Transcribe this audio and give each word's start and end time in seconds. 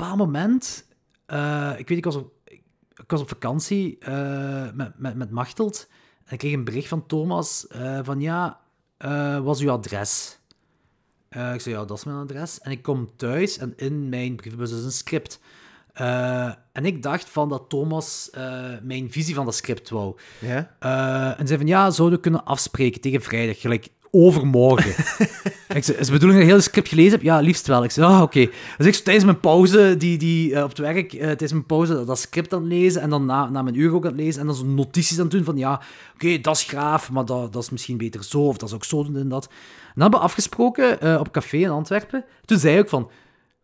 bepaald 0.00 0.18
moment, 0.18 0.86
eh, 1.26 1.72
ik 1.76 1.88
weet, 1.88 1.98
ik 1.98 2.04
was 2.04 2.16
op, 2.16 2.32
ik 2.44 3.04
was 3.06 3.20
op 3.20 3.28
vakantie 3.28 3.98
eh, 3.98 4.72
met, 4.74 4.98
met, 4.98 5.14
met 5.16 5.30
Machteld. 5.30 5.88
En 6.24 6.32
ik 6.32 6.38
kreeg 6.38 6.52
een 6.52 6.64
bericht 6.64 6.88
van 6.88 7.06
Thomas 7.06 7.66
eh, 7.66 7.98
van 8.02 8.20
ja, 8.20 8.60
wat 9.42 9.56
is 9.56 9.62
uw 9.62 9.70
adres? 9.70 10.38
Ik 11.30 11.60
zei 11.60 11.74
ja, 11.74 11.84
dat 11.84 11.96
is 11.96 12.04
mijn 12.04 12.16
adres. 12.16 12.60
En 12.60 12.70
ik 12.70 12.82
kom 12.82 13.10
thuis 13.16 13.58
en 13.58 13.72
in 13.76 14.08
mijn 14.08 14.36
brievenbus 14.36 14.70
is 14.72 14.84
een 14.84 14.92
script. 14.92 15.40
En 16.72 16.84
ik 16.84 17.02
dacht 17.02 17.30
van 17.30 17.48
dat 17.48 17.68
Thomas 17.68 18.30
mijn 18.82 19.10
visie 19.10 19.34
van 19.34 19.44
dat 19.44 19.54
script 19.54 19.90
wou. 19.90 20.16
En 20.78 21.46
zei 21.46 21.56
van, 21.56 21.66
ja, 21.66 21.90
zouden 21.90 22.16
we 22.16 22.24
kunnen 22.24 22.44
afspreken 22.44 23.00
tegen 23.00 23.20
vrijdag, 23.20 23.60
gelijk 23.60 23.88
overmorgen. 24.10 24.90
ik 25.78 25.84
zei, 25.84 25.98
is 25.98 26.06
de 26.06 26.12
bedoeling 26.12 26.20
dat 26.20 26.22
je 26.22 26.36
het 26.38 26.46
hele 26.48 26.60
script 26.60 26.88
gelezen 26.88 27.10
hebt? 27.10 27.22
Ja, 27.22 27.40
liefst 27.40 27.66
wel. 27.66 27.84
Ik 27.84 27.90
zei, 27.90 28.06
ah, 28.06 28.22
oké. 28.22 28.48
Dus 28.76 28.86
ik 28.86 28.94
tijdens 28.94 29.24
mijn 29.24 29.40
pauze, 29.40 29.94
die, 29.98 30.18
die, 30.18 30.54
eh, 30.54 30.62
op 30.62 30.68
het 30.68 30.78
werk, 30.78 31.12
eh, 31.12 31.20
tijdens 31.20 31.52
mijn 31.52 31.66
pauze 31.66 32.04
dat, 32.04 32.18
script 32.18 32.52
aan 32.52 32.60
het 32.60 32.72
lezen, 32.72 33.02
en 33.02 33.10
dan 33.10 33.26
na, 33.26 33.48
na 33.48 33.62
mijn 33.62 33.78
uur 33.78 33.94
ook 33.94 34.04
aan 34.04 34.12
het 34.12 34.20
lezen, 34.20 34.40
en 34.40 34.46
dan 34.46 34.56
zo 34.56 34.64
notities 34.64 35.16
aan 35.16 35.24
het 35.24 35.32
doen 35.32 35.44
van, 35.44 35.56
ja, 35.56 35.80
oké, 36.14 36.40
dat 36.40 36.56
is 36.56 36.62
graaf, 36.62 37.10
maar 37.10 37.24
dat, 37.24 37.52
dat 37.52 37.62
is 37.62 37.70
misschien 37.70 37.96
beter 37.96 38.24
zo, 38.24 38.40
of 38.40 38.56
dat 38.56 38.68
is 38.68 38.74
ook 38.74 38.84
zo 38.84 39.04
en 39.04 39.28
dat. 39.28 39.44
En 39.44 39.96
dan 39.96 40.02
hebben 40.02 40.20
we 40.20 40.26
afgesproken 40.26 41.00
eh, 41.00 41.20
op 41.20 41.32
café 41.32 41.56
in 41.56 41.70
Antwerpen. 41.70 42.24
Toen 42.44 42.58
zei 42.58 42.74
ik 42.74 42.80
ook 42.80 42.88
van, 42.88 43.10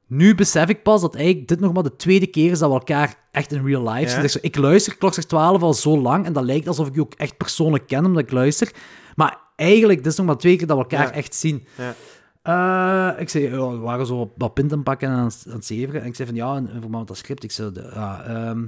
nu 0.06 0.34
besef 0.34 0.68
ik 0.68 0.82
pas 0.82 1.00
dat 1.00 1.14
eigenlijk 1.14 1.48
dit 1.48 1.60
nog 1.60 1.72
maar 1.72 1.82
de 1.82 1.96
tweede 1.96 2.26
keer 2.26 2.50
is 2.50 2.58
dat 2.58 2.68
we 2.68 2.74
elkaar 2.74 3.14
echt 3.32 3.52
in 3.52 3.66
real 3.66 3.88
life 3.88 4.08
zien. 4.08 4.16
Ja. 4.16 4.22
Dus 4.22 4.40
ik 4.40 4.56
luister 4.56 4.96
klok 4.96 5.12
12 5.12 5.62
al 5.62 5.74
zo 5.74 6.00
lang 6.00 6.24
en 6.24 6.32
dat 6.32 6.44
lijkt 6.44 6.68
alsof 6.68 6.86
ik 6.86 6.94
je 6.94 7.00
ook 7.00 7.14
echt 7.14 7.36
persoonlijk 7.36 7.86
ken 7.86 8.04
omdat 8.04 8.22
ik 8.22 8.30
luister. 8.30 8.72
Maar 9.14 9.38
eigenlijk, 9.56 9.98
dit 10.02 10.12
is 10.12 10.18
nog 10.18 10.26
maar 10.26 10.36
twee 10.36 10.56
keer 10.56 10.66
dat 10.66 10.76
we 10.76 10.82
elkaar 10.82 11.06
Ja. 11.06 11.12
echt 11.12 11.34
zien. 11.34 11.66
Ja. 11.76 11.94
Eh, 12.42 13.20
ik 13.20 13.28
zei, 13.28 13.44
ja, 13.44 13.70
we 13.70 13.76
waren 13.78 14.06
zo 14.06 14.32
wat 14.36 14.54
pinten 14.54 14.82
pakken 14.82 15.08
en 15.08 15.14
aan, 15.14 15.24
het- 15.24 15.44
aan 15.48 15.54
het 15.54 15.66
zeveren. 15.66 16.00
En 16.00 16.06
ik 16.06 16.14
zei 16.14 16.28
van, 16.28 16.36
ja, 16.36 16.56
in 16.56 16.68
verband 16.70 16.92
met 16.98 17.06
dat 17.06 17.16
script. 17.16 17.44
Ik 17.44 17.50
zei, 17.52 17.70
ja, 17.94 18.22
ehm, 18.26 18.60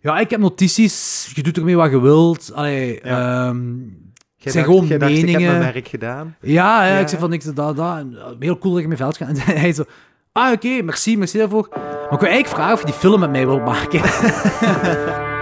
ja, 0.00 0.18
ik 0.18 0.30
heb 0.30 0.40
notities. 0.40 1.30
Je 1.34 1.42
doet 1.42 1.56
ermee 1.56 1.76
wat 1.76 1.90
je 1.90 2.00
wilt. 2.00 2.50
Allee, 2.54 3.00
Ja. 3.02 3.54
Jij 4.36 4.52
zijn 4.52 4.64
dacht- 4.64 4.76
gewoon 4.76 4.98
dacht, 4.98 5.10
Ik 5.10 5.16
heb 5.16 5.26
meningen. 5.26 5.58
mijn 5.58 5.72
werk 5.72 5.88
gedaan. 5.88 6.36
Ja, 6.40 6.84
ja, 6.86 6.92
Ja. 6.94 6.98
ik 6.98 7.08
zei 7.08 7.20
van, 7.20 7.32
ik 7.32 7.42
zei, 7.42 7.54
dat, 7.54 7.76
dat. 7.76 7.96
En, 7.96 8.12
uh, 8.12 8.24
heel 8.38 8.58
cool 8.58 8.72
dat 8.72 8.80
je 8.82 8.86
mijn 8.88 8.98
veld 8.98 9.16
gaat. 9.16 9.28
En 9.38 9.38
hij 9.38 9.72
zo, 9.72 9.84
ah, 10.32 10.52
oké, 10.52 10.82
merci, 10.82 11.18
merci 11.18 11.38
daarvoor. 11.38 11.68
Maar 11.72 12.12
ik 12.12 12.20
wil 12.20 12.28
eigenlijk 12.28 12.48
vragen 12.48 12.72
of 12.74 12.80
je 12.80 12.86
die 12.86 12.94
film 12.94 13.20
met 13.20 13.30
mij 13.30 13.46
wilt 13.46 13.64
maken. 13.64 14.00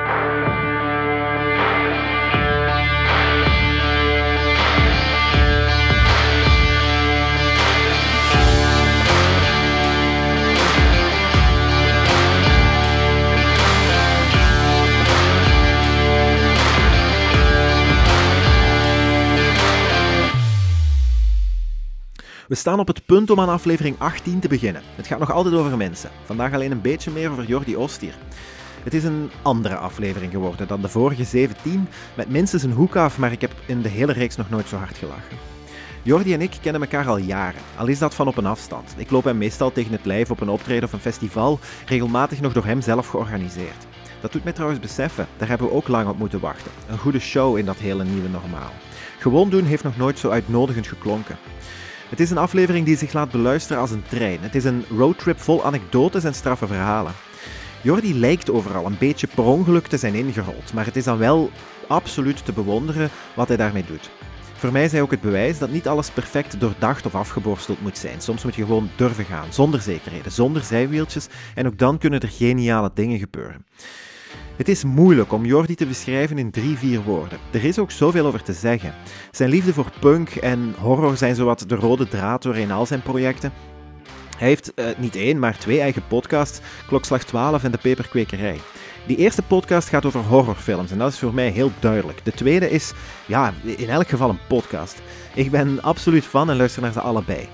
We 22.50 22.56
staan 22.56 22.78
op 22.78 22.86
het 22.86 23.06
punt 23.06 23.30
om 23.30 23.40
aan 23.40 23.48
aflevering 23.48 23.98
18 23.98 24.40
te 24.40 24.48
beginnen. 24.48 24.82
Het 24.94 25.06
gaat 25.06 25.18
nog 25.18 25.32
altijd 25.32 25.54
over 25.54 25.76
mensen. 25.76 26.10
Vandaag 26.24 26.52
alleen 26.52 26.70
een 26.70 26.80
beetje 26.80 27.10
meer 27.10 27.30
over 27.30 27.44
Jordi 27.44 27.76
Ostier. 27.76 28.14
Het 28.84 28.94
is 28.94 29.04
een 29.04 29.30
andere 29.42 29.76
aflevering 29.76 30.32
geworden 30.32 30.68
dan 30.68 30.80
de 30.80 30.88
vorige 30.88 31.24
17, 31.24 31.88
met 32.14 32.28
minstens 32.28 32.62
een 32.62 32.72
hoek 32.72 32.96
af, 32.96 33.18
maar 33.18 33.32
ik 33.32 33.40
heb 33.40 33.52
in 33.66 33.82
de 33.82 33.88
hele 33.88 34.12
reeks 34.12 34.36
nog 34.36 34.50
nooit 34.50 34.68
zo 34.68 34.76
hard 34.76 34.96
gelachen. 34.96 35.36
Jordi 36.02 36.32
en 36.32 36.40
ik 36.40 36.58
kennen 36.60 36.82
elkaar 36.82 37.08
al 37.08 37.16
jaren, 37.16 37.60
al 37.76 37.86
is 37.86 37.98
dat 37.98 38.14
van 38.14 38.28
op 38.28 38.36
een 38.36 38.46
afstand. 38.46 38.94
Ik 38.96 39.10
loop 39.10 39.24
hem 39.24 39.38
meestal 39.38 39.72
tegen 39.72 39.92
het 39.92 40.04
lijf 40.04 40.30
op 40.30 40.40
een 40.40 40.48
optreden 40.48 40.84
of 40.84 40.92
een 40.92 41.00
festival, 41.00 41.58
regelmatig 41.86 42.40
nog 42.40 42.52
door 42.52 42.64
hem 42.64 42.80
zelf 42.80 43.08
georganiseerd. 43.08 43.86
Dat 44.20 44.32
doet 44.32 44.44
mij 44.44 44.52
trouwens 44.52 44.80
beseffen, 44.80 45.26
daar 45.36 45.48
hebben 45.48 45.66
we 45.66 45.72
ook 45.72 45.88
lang 45.88 46.08
op 46.08 46.18
moeten 46.18 46.40
wachten. 46.40 46.70
Een 46.88 46.98
goede 46.98 47.20
show 47.20 47.58
in 47.58 47.64
dat 47.64 47.76
hele 47.76 48.04
nieuwe 48.04 48.28
normaal. 48.28 48.72
Gewoon 49.18 49.50
doen 49.50 49.64
heeft 49.64 49.84
nog 49.84 49.96
nooit 49.96 50.18
zo 50.18 50.30
uitnodigend 50.30 50.86
geklonken. 50.86 51.38
Het 52.10 52.20
is 52.20 52.30
een 52.30 52.38
aflevering 52.38 52.86
die 52.86 52.96
zich 52.96 53.12
laat 53.12 53.30
beluisteren 53.30 53.82
als 53.82 53.90
een 53.90 54.02
trein. 54.08 54.40
Het 54.40 54.54
is 54.54 54.64
een 54.64 54.84
roadtrip 54.96 55.40
vol 55.40 55.64
anekdotes 55.64 56.24
en 56.24 56.34
straffe 56.34 56.66
verhalen. 56.66 57.12
Jordi 57.82 58.18
lijkt 58.18 58.50
overal 58.50 58.86
een 58.86 58.98
beetje 58.98 59.26
per 59.26 59.44
ongeluk 59.44 59.86
te 59.86 59.96
zijn 59.96 60.14
ingerold, 60.14 60.72
maar 60.72 60.84
het 60.84 60.96
is 60.96 61.04
dan 61.04 61.18
wel 61.18 61.50
absoluut 61.88 62.44
te 62.44 62.52
bewonderen 62.52 63.10
wat 63.34 63.48
hij 63.48 63.56
daarmee 63.56 63.84
doet. 63.84 64.10
Voor 64.54 64.72
mij 64.72 64.84
is 64.84 64.92
hij 64.92 65.02
ook 65.02 65.10
het 65.10 65.20
bewijs 65.20 65.58
dat 65.58 65.70
niet 65.70 65.88
alles 65.88 66.10
perfect 66.10 66.60
doordacht 66.60 67.06
of 67.06 67.14
afgeborsteld 67.14 67.80
moet 67.80 67.98
zijn. 67.98 68.20
Soms 68.20 68.44
moet 68.44 68.54
je 68.54 68.64
gewoon 68.64 68.90
durven 68.96 69.24
gaan, 69.24 69.52
zonder 69.52 69.80
zekerheden, 69.80 70.32
zonder 70.32 70.62
zijwieltjes, 70.62 71.26
en 71.54 71.66
ook 71.66 71.78
dan 71.78 71.98
kunnen 71.98 72.20
er 72.20 72.28
geniale 72.28 72.90
dingen 72.94 73.18
gebeuren. 73.18 73.64
Het 74.60 74.68
is 74.68 74.84
moeilijk 74.84 75.32
om 75.32 75.44
Jordi 75.44 75.74
te 75.74 75.86
beschrijven 75.86 76.38
in 76.38 76.50
drie, 76.50 76.76
vier 76.76 77.02
woorden. 77.02 77.38
Er 77.50 77.64
is 77.64 77.78
ook 77.78 77.90
zoveel 77.90 78.26
over 78.26 78.42
te 78.42 78.52
zeggen. 78.52 78.94
Zijn 79.30 79.50
liefde 79.50 79.72
voor 79.72 79.90
punk 80.00 80.28
en 80.28 80.74
horror 80.78 81.16
zijn 81.16 81.34
zowat 81.34 81.68
de 81.68 81.74
rode 81.74 82.08
draad 82.08 82.42
doorheen 82.42 82.70
al 82.70 82.86
zijn 82.86 83.02
projecten. 83.02 83.52
Hij 84.36 84.48
heeft 84.48 84.74
eh, 84.74 84.86
niet 84.98 85.16
één, 85.16 85.38
maar 85.38 85.58
twee 85.58 85.80
eigen 85.80 86.06
podcasts, 86.08 86.60
Klokslag 86.86 87.24
12 87.24 87.64
en 87.64 87.70
De 87.70 87.78
Peperkwekerij. 87.78 88.60
Die 89.06 89.16
eerste 89.16 89.42
podcast 89.42 89.88
gaat 89.88 90.04
over 90.04 90.20
horrorfilms 90.20 90.90
en 90.90 90.98
dat 90.98 91.12
is 91.12 91.18
voor 91.18 91.34
mij 91.34 91.48
heel 91.48 91.72
duidelijk. 91.78 92.24
De 92.24 92.32
tweede 92.32 92.70
is, 92.70 92.92
ja, 93.26 93.54
in 93.64 93.88
elk 93.88 94.08
geval 94.08 94.30
een 94.30 94.46
podcast. 94.48 95.02
Ik 95.34 95.50
ben 95.50 95.82
absoluut 95.82 96.24
fan 96.24 96.50
en 96.50 96.56
luister 96.56 96.82
naar 96.82 96.92
ze 96.92 97.00
allebei. 97.00 97.48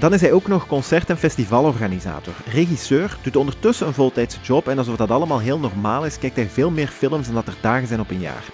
Dan 0.00 0.12
is 0.12 0.20
hij 0.20 0.32
ook 0.32 0.46
nog 0.46 0.66
concert- 0.66 1.10
en 1.10 1.18
festivalorganisator. 1.18 2.34
Regisseur, 2.46 3.16
doet 3.22 3.36
ondertussen 3.36 3.86
een 3.86 3.94
voltijdse 3.94 4.38
job 4.42 4.68
en 4.68 4.78
alsof 4.78 4.96
dat 4.96 5.10
allemaal 5.10 5.38
heel 5.38 5.58
normaal 5.58 6.04
is, 6.04 6.18
kijkt 6.18 6.36
hij 6.36 6.48
veel 6.48 6.70
meer 6.70 6.88
films 6.88 7.26
dan 7.26 7.34
dat 7.34 7.46
er 7.46 7.56
dagen 7.60 7.86
zijn 7.86 8.00
op 8.00 8.10
een 8.10 8.20
jaar. 8.20 8.44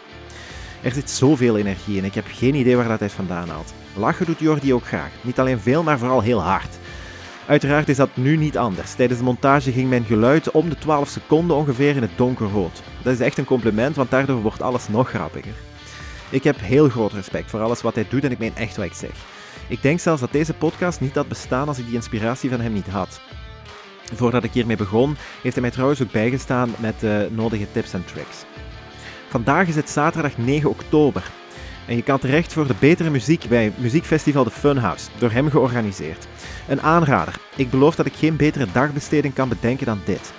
Er 0.83 0.93
zit 0.93 1.11
zoveel 1.11 1.57
energie 1.57 1.97
in, 1.97 2.05
ik 2.05 2.15
heb 2.15 2.25
geen 2.29 2.55
idee 2.55 2.77
waar 2.77 2.89
dat 2.89 3.01
hij 3.01 3.11
vandaan 3.11 3.49
haalt. 3.49 3.75
Lachen 3.97 4.27
doet 4.27 4.39
Jordi 4.39 4.75
ook 4.75 4.87
graag. 4.87 5.11
Niet 5.21 5.39
alleen 5.39 5.61
veel, 5.61 5.83
maar 5.83 5.99
vooral 5.99 6.21
heel 6.21 6.43
hard. 6.43 6.79
Uiteraard 7.47 7.89
is 7.89 7.97
dat 7.97 8.11
nu 8.15 8.37
niet 8.37 8.59
anders. 8.59 8.95
Tijdens 8.95 9.19
de 9.19 9.25
montage 9.25 9.73
ging 9.73 9.89
mijn 9.89 10.05
geluid 10.05 10.51
om 10.51 10.69
de 10.69 10.79
12 10.79 11.09
seconden 11.09 11.57
ongeveer 11.57 11.97
in 11.97 12.03
het 12.03 12.17
donkerrood. 12.17 12.83
Dat 13.03 13.13
is 13.13 13.21
echt 13.21 13.39
een 13.39 13.45
compliment, 13.45 13.97
want 13.97 14.11
daardoor 14.11 14.43
wordt 14.43 14.63
alles 14.63 14.89
nog 14.89 15.09
grappiger. 15.09 15.55
Ik 16.31 16.45
heb 16.45 16.61
heel 16.61 16.89
groot 16.89 17.13
respect 17.13 17.51
voor 17.51 17.61
alles 17.61 17.83
wat 17.83 17.95
hij 17.95 18.07
doet 18.09 18.25
en 18.25 18.31
ik 18.31 18.39
meen 18.39 18.57
echt 18.57 18.77
wat 18.77 18.87
ik 18.87 18.95
zeg. 18.95 19.36
Ik 19.69 19.83
denk 19.83 20.01
zelfs 20.01 20.21
dat 20.21 20.33
deze 20.33 20.55
podcast 20.55 21.01
niet 21.01 21.15
had 21.15 21.29
bestaan 21.29 21.69
als 21.69 21.79
ik 21.79 21.85
die 21.87 21.95
inspiratie 21.95 22.51
van 22.51 22.61
hem 22.61 22.73
niet 22.73 22.89
had. 22.89 23.21
Voordat 24.15 24.45
ik 24.45 24.53
hiermee 24.53 24.77
begon, 24.77 25.17
heeft 25.43 25.55
hij 25.55 25.63
mij 25.63 25.71
trouwens 25.71 26.03
ook 26.03 26.13
bijgestaan 26.13 26.75
met 26.79 27.01
de 27.01 27.29
nodige 27.31 27.67
tips 27.73 27.93
en 27.93 28.05
tricks. 28.05 28.45
Vandaag 29.29 29.69
is 29.69 29.77
het 29.77 29.91
zaterdag 29.91 30.39
9 30.39 30.71
oktober 30.71 31.31
en 31.87 31.97
je 31.97 32.03
kan 32.03 32.19
terecht 32.19 32.53
voor 32.53 32.67
de 32.67 32.75
betere 32.79 33.11
muziek 33.11 33.49
bij 33.49 33.73
muziekfestival 33.77 34.45
De 34.45 34.51
Funhouse, 34.51 35.09
door 35.19 35.31
hem 35.31 35.51
georganiseerd. 35.51 36.27
Een 36.69 36.83
aanrader. 36.83 37.35
Ik 37.57 37.71
beloof 37.71 37.95
dat 37.95 38.07
ik 38.07 38.15
geen 38.15 38.37
betere 38.37 38.67
dagbesteding 38.73 39.35
kan 39.35 39.49
bedenken 39.49 39.87
dan 39.87 40.01
dit. 40.05 40.33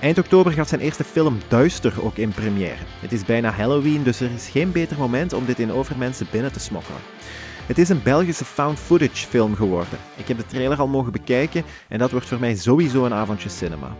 Eind 0.00 0.18
oktober 0.18 0.52
gaat 0.52 0.68
zijn 0.68 0.80
eerste 0.80 1.04
film 1.04 1.38
Duister 1.48 2.04
ook 2.04 2.16
in 2.16 2.32
première. 2.32 2.84
Het 3.00 3.12
is 3.12 3.24
bijna 3.24 3.50
Halloween, 3.50 4.02
dus 4.02 4.20
er 4.20 4.30
is 4.30 4.48
geen 4.48 4.72
beter 4.72 4.98
moment 4.98 5.32
om 5.32 5.44
dit 5.46 5.58
in 5.58 5.72
Overmensen 5.72 6.26
binnen 6.30 6.52
te 6.52 6.60
smokkelen. 6.60 7.00
Het 7.66 7.78
is 7.78 7.88
een 7.88 8.02
Belgische 8.02 8.44
found 8.44 8.78
footage 8.78 9.26
film 9.26 9.54
geworden. 9.54 9.98
Ik 10.16 10.28
heb 10.28 10.36
de 10.36 10.46
trailer 10.46 10.78
al 10.78 10.86
mogen 10.86 11.12
bekijken 11.12 11.64
en 11.88 11.98
dat 11.98 12.10
wordt 12.10 12.26
voor 12.26 12.40
mij 12.40 12.56
sowieso 12.56 13.04
een 13.04 13.14
avondje 13.14 13.48
cinema. 13.48 13.96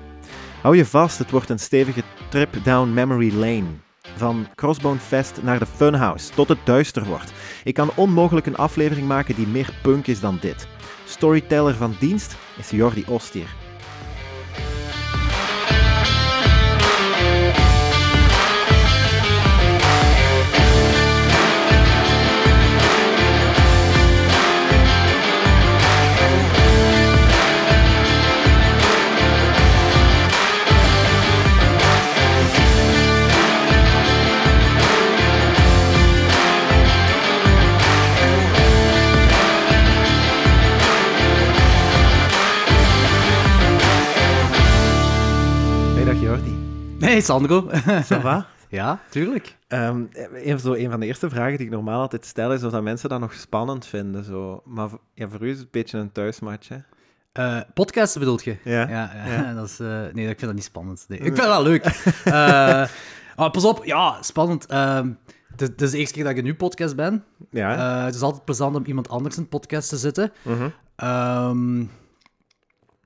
Hou 0.63 0.77
je 0.77 0.87
vast, 0.87 1.19
het 1.19 1.31
wordt 1.31 1.51
een 1.51 1.59
stevige 1.59 2.03
trip 2.29 2.65
down 2.65 2.93
memory 2.93 3.35
lane. 3.35 3.67
Van 4.17 4.47
Crossbone 4.55 4.99
Fest 4.99 5.43
naar 5.43 5.59
de 5.59 5.67
Funhouse, 5.67 6.33
tot 6.35 6.49
het 6.49 6.59
duister 6.65 7.05
wordt. 7.05 7.33
Ik 7.65 7.75
kan 7.75 7.91
onmogelijk 7.95 8.47
een 8.47 8.57
aflevering 8.57 9.07
maken 9.07 9.35
die 9.35 9.47
meer 9.47 9.79
punk 9.83 10.07
is 10.07 10.21
dan 10.21 10.39
dit. 10.41 10.67
Storyteller 11.07 11.75
van 11.75 11.97
dienst 11.99 12.37
is 12.59 12.71
Jordi 12.71 13.05
Ostier. 13.09 13.62
Nee, 47.13 47.21
Sandro. 47.21 47.69
Ça 48.03 48.21
va? 48.21 48.47
ja, 48.69 48.99
tuurlijk. 49.11 49.57
Ehm, 49.69 50.03
een, 50.33 50.59
zo, 50.59 50.73
een 50.75 50.91
van 50.91 51.01
de 51.01 51.07
eerste 51.07 51.31
vragen 51.31 51.57
die 51.57 51.67
ik 51.67 51.73
normaal 51.73 52.01
altijd 52.01 52.27
stel 52.27 52.53
is 52.53 52.65
of 52.65 52.73
dat 52.73 52.83
mensen 52.83 53.09
dat 53.09 53.21
nog 53.21 53.33
spannend 53.35 53.87
vinden. 53.87 54.25
Zo. 54.25 54.63
Maar 54.65 54.89
ja, 55.15 55.29
voor 55.29 55.41
u 55.43 55.47
is 55.51 55.55
het 55.57 55.63
een 55.65 55.69
beetje 55.71 55.99
een 55.99 56.13
thuismatch, 56.13 56.69
hè? 56.69 56.77
Eh, 57.33 57.61
podcasten 57.75 58.21
bedoelt 58.21 58.45
je? 58.45 58.57
Ja. 58.65 58.89
ja, 58.89 59.11
ja. 59.15 59.27
Ja. 59.33 59.55
Dat 59.59 59.67
is, 59.69 59.81
eh, 59.81 59.87
nee, 60.13 60.23
ik 60.29 60.39
vind 60.39 60.41
dat 60.41 60.55
niet 60.55 60.65
spannend. 60.65 61.05
Nee. 61.09 61.19
Ik 61.19 61.25
vind 61.25 61.37
dat 61.37 61.63
leuk. 61.63 61.85
Eh, 62.25 62.85
ah, 63.37 63.51
pas 63.51 63.65
op, 63.65 63.85
ja, 63.85 64.23
spannend. 64.23 64.67
Ehm, 64.67 65.09
het 65.51 65.61
is- 65.63 65.69
het 65.69 65.83
is 65.83 65.91
de 65.91 65.99
eerste 65.99 66.15
keer 66.15 66.23
dat 66.25 66.33
ik 66.33 66.39
in 66.39 66.47
uw 66.47 66.57
podcast 66.57 66.97
ben. 66.97 67.25
Ja. 67.51 68.05
Het 68.05 68.15
is 68.15 68.21
altijd 68.23 68.45
plezant 68.45 68.77
om 68.77 68.85
iemand 68.85 69.09
anders 69.09 69.37
in 69.37 69.49
podcast 69.49 69.89
te 69.89 69.97
zitten. 69.97 70.33
Mhm. 70.43 70.69
Ehm, 70.97 71.85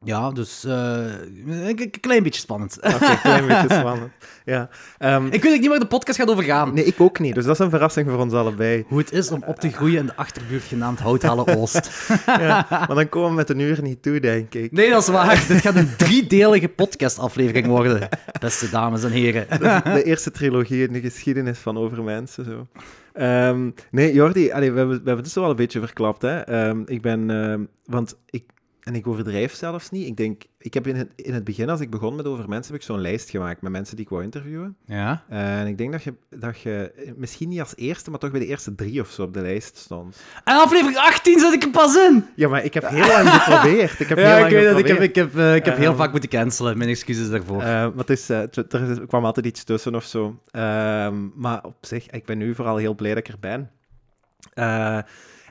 ja, 0.04 0.30
dus 0.30 0.64
eh, 0.64 1.04
een, 1.46 1.90
klein 2.00 2.22
beetje 2.22 2.40
spannend. 2.40 2.76
Oké, 2.76 3.06
een 3.10 3.20
klein 3.20 3.46
beetje 3.46 3.74
spannend. 3.80 4.12
Ja. 4.44 4.68
Ehm, 4.98 5.26
ik 5.26 5.42
weet 5.42 5.54
ook 5.54 5.60
niet 5.60 5.68
waar 5.68 5.78
de 5.78 5.86
podcast 5.86 6.18
gaat 6.18 6.30
over 6.30 6.44
gaan. 6.44 6.74
nee, 6.74 6.84
ik 6.84 7.00
ook 7.00 7.18
niet. 7.18 7.34
Dus 7.34 7.44
dat 7.44 7.54
is 7.54 7.64
een 7.64 7.70
verrassing 7.70 8.10
voor 8.10 8.18
ons 8.18 8.32
allebei. 8.32 8.84
Hoe 8.88 8.98
het 8.98 9.12
is 9.12 9.30
om 9.30 9.42
op 9.46 9.60
te 9.60 9.70
groeien 9.70 9.98
in 9.98 10.06
de 10.06 10.16
achterbuurt 10.16 10.62
genaamd 10.62 10.98
Houthalen 10.98 11.56
Oost. 11.56 11.90
Ja, 12.26 12.66
maar 12.70 12.94
dan 12.94 13.08
komen 13.08 13.28
we 13.28 13.34
met 13.34 13.50
een 13.50 13.58
uur 13.58 13.82
niet 13.82 14.02
toe, 14.02 14.20
denk 14.20 14.54
ik. 14.54 14.72
Nee, 14.72 14.90
dat 14.90 15.02
is 15.02 15.08
waar. 15.08 15.44
Dit 15.48 15.60
gaat 15.60 15.76
een 15.76 15.96
driedelige 15.96 16.68
podcastaflevering 16.68 17.66
worden, 17.66 18.08
beste 18.40 18.70
dames 18.70 19.04
en 19.04 19.10
heren. 19.10 19.46
De 19.94 20.02
eerste 20.02 20.30
trilogie 20.30 20.86
in 20.86 20.92
de 20.92 21.00
geschiedenis 21.00 21.58
van 21.58 21.78
Over 21.78 22.02
Mensen. 22.02 22.44
Zo. 22.44 22.66
Ehm, 23.12 23.70
nee, 23.90 24.12
Jordi, 24.12 24.50
allee, 24.52 24.72
we, 24.72 24.78
hebben, 24.78 24.96
we 24.96 25.02
hebben 25.04 25.16
het 25.16 25.24
dus 25.24 25.34
wel 25.34 25.50
een 25.50 25.56
beetje 25.56 25.80
verklapt. 25.80 26.22
Hè? 26.22 26.40
Ehm, 26.40 26.82
ik 26.86 27.02
ben, 27.02 27.68
want 27.84 28.16
ik, 28.30 28.44
en 28.86 28.94
ik 28.94 29.06
overdrijf 29.06 29.54
zelfs 29.54 29.90
niet. 29.90 30.06
Ik 30.06 30.16
denk, 30.16 30.42
ik 30.58 30.74
heb 30.74 30.86
in 30.86 30.96
het, 30.96 31.08
in 31.16 31.34
het 31.34 31.44
begin, 31.44 31.68
als 31.68 31.80
ik 31.80 31.90
begon 31.90 32.16
met 32.16 32.26
Over 32.26 32.48
Mensen, 32.48 32.72
heb 32.72 32.80
ik 32.80 32.86
zo'n 32.86 33.00
lijst 33.00 33.30
gemaakt 33.30 33.62
met 33.62 33.72
mensen 33.72 33.96
die 33.96 34.04
ik 34.04 34.10
wou 34.10 34.22
interviewen. 34.22 34.76
Ja? 34.84 35.24
En 35.28 35.66
ik 35.66 35.78
denk 35.78 35.92
dat 35.92 36.02
je, 36.02 36.14
dat 36.30 36.60
je 36.60 36.92
misschien 37.16 37.48
niet 37.48 37.60
als 37.60 37.76
eerste, 37.76 38.10
maar 38.10 38.18
toch 38.18 38.30
bij 38.30 38.40
de 38.40 38.46
eerste 38.46 38.74
drie 38.74 39.00
of 39.00 39.10
zo 39.10 39.22
op 39.22 39.34
de 39.34 39.40
lijst 39.40 39.76
stond. 39.76 40.16
En 40.44 40.56
aflevering 40.56 40.96
18 40.98 41.38
zit 41.40 41.52
ik 41.52 41.62
er 41.62 41.70
pas 41.70 41.96
in! 41.96 42.24
Ja, 42.36 42.48
maar 42.48 42.64
ik 42.64 42.74
heb 42.74 42.88
heel 42.88 43.06
lang 43.06 43.28
geprobeerd. 43.28 44.00
Ik 44.00 44.08
heb 44.08 44.18
heel 44.24 44.26
Ja, 44.28 44.34
lang 44.40 44.46
ik 44.50 44.56
weet 44.58 44.66
het. 44.68 44.78
Ik 44.78 44.86
heb, 44.86 45.00
ik 45.00 45.14
heb, 45.14 45.36
eh, 45.36 45.54
ik 45.54 45.64
heb 45.64 45.76
heel 45.76 45.88
Ehm, 45.88 45.96
vaak 45.96 46.10
moeten 46.10 46.30
cancelen. 46.30 46.78
Mijn 46.78 46.90
excuses 46.90 47.28
daarvoor. 47.30 47.60
Eh, 47.60 47.66
maar 47.66 47.92
het 47.96 48.10
is, 48.10 48.30
eh, 48.30 48.38
er, 48.40 48.90
is- 48.90 48.98
er 48.98 49.06
kwam 49.06 49.24
altijd 49.24 49.46
iets 49.46 49.64
tussen 49.64 49.94
of 49.94 50.04
zo. 50.04 50.40
Ehm, 50.50 51.14
maar 51.34 51.64
op 51.64 51.76
zich, 51.80 52.06
ik 52.10 52.24
ben 52.24 52.38
nu 52.38 52.54
vooral 52.54 52.76
heel 52.76 52.94
blij 52.94 53.14
dat 53.14 53.28
ik 53.28 53.28
er 53.28 53.38
ben. 53.40 53.70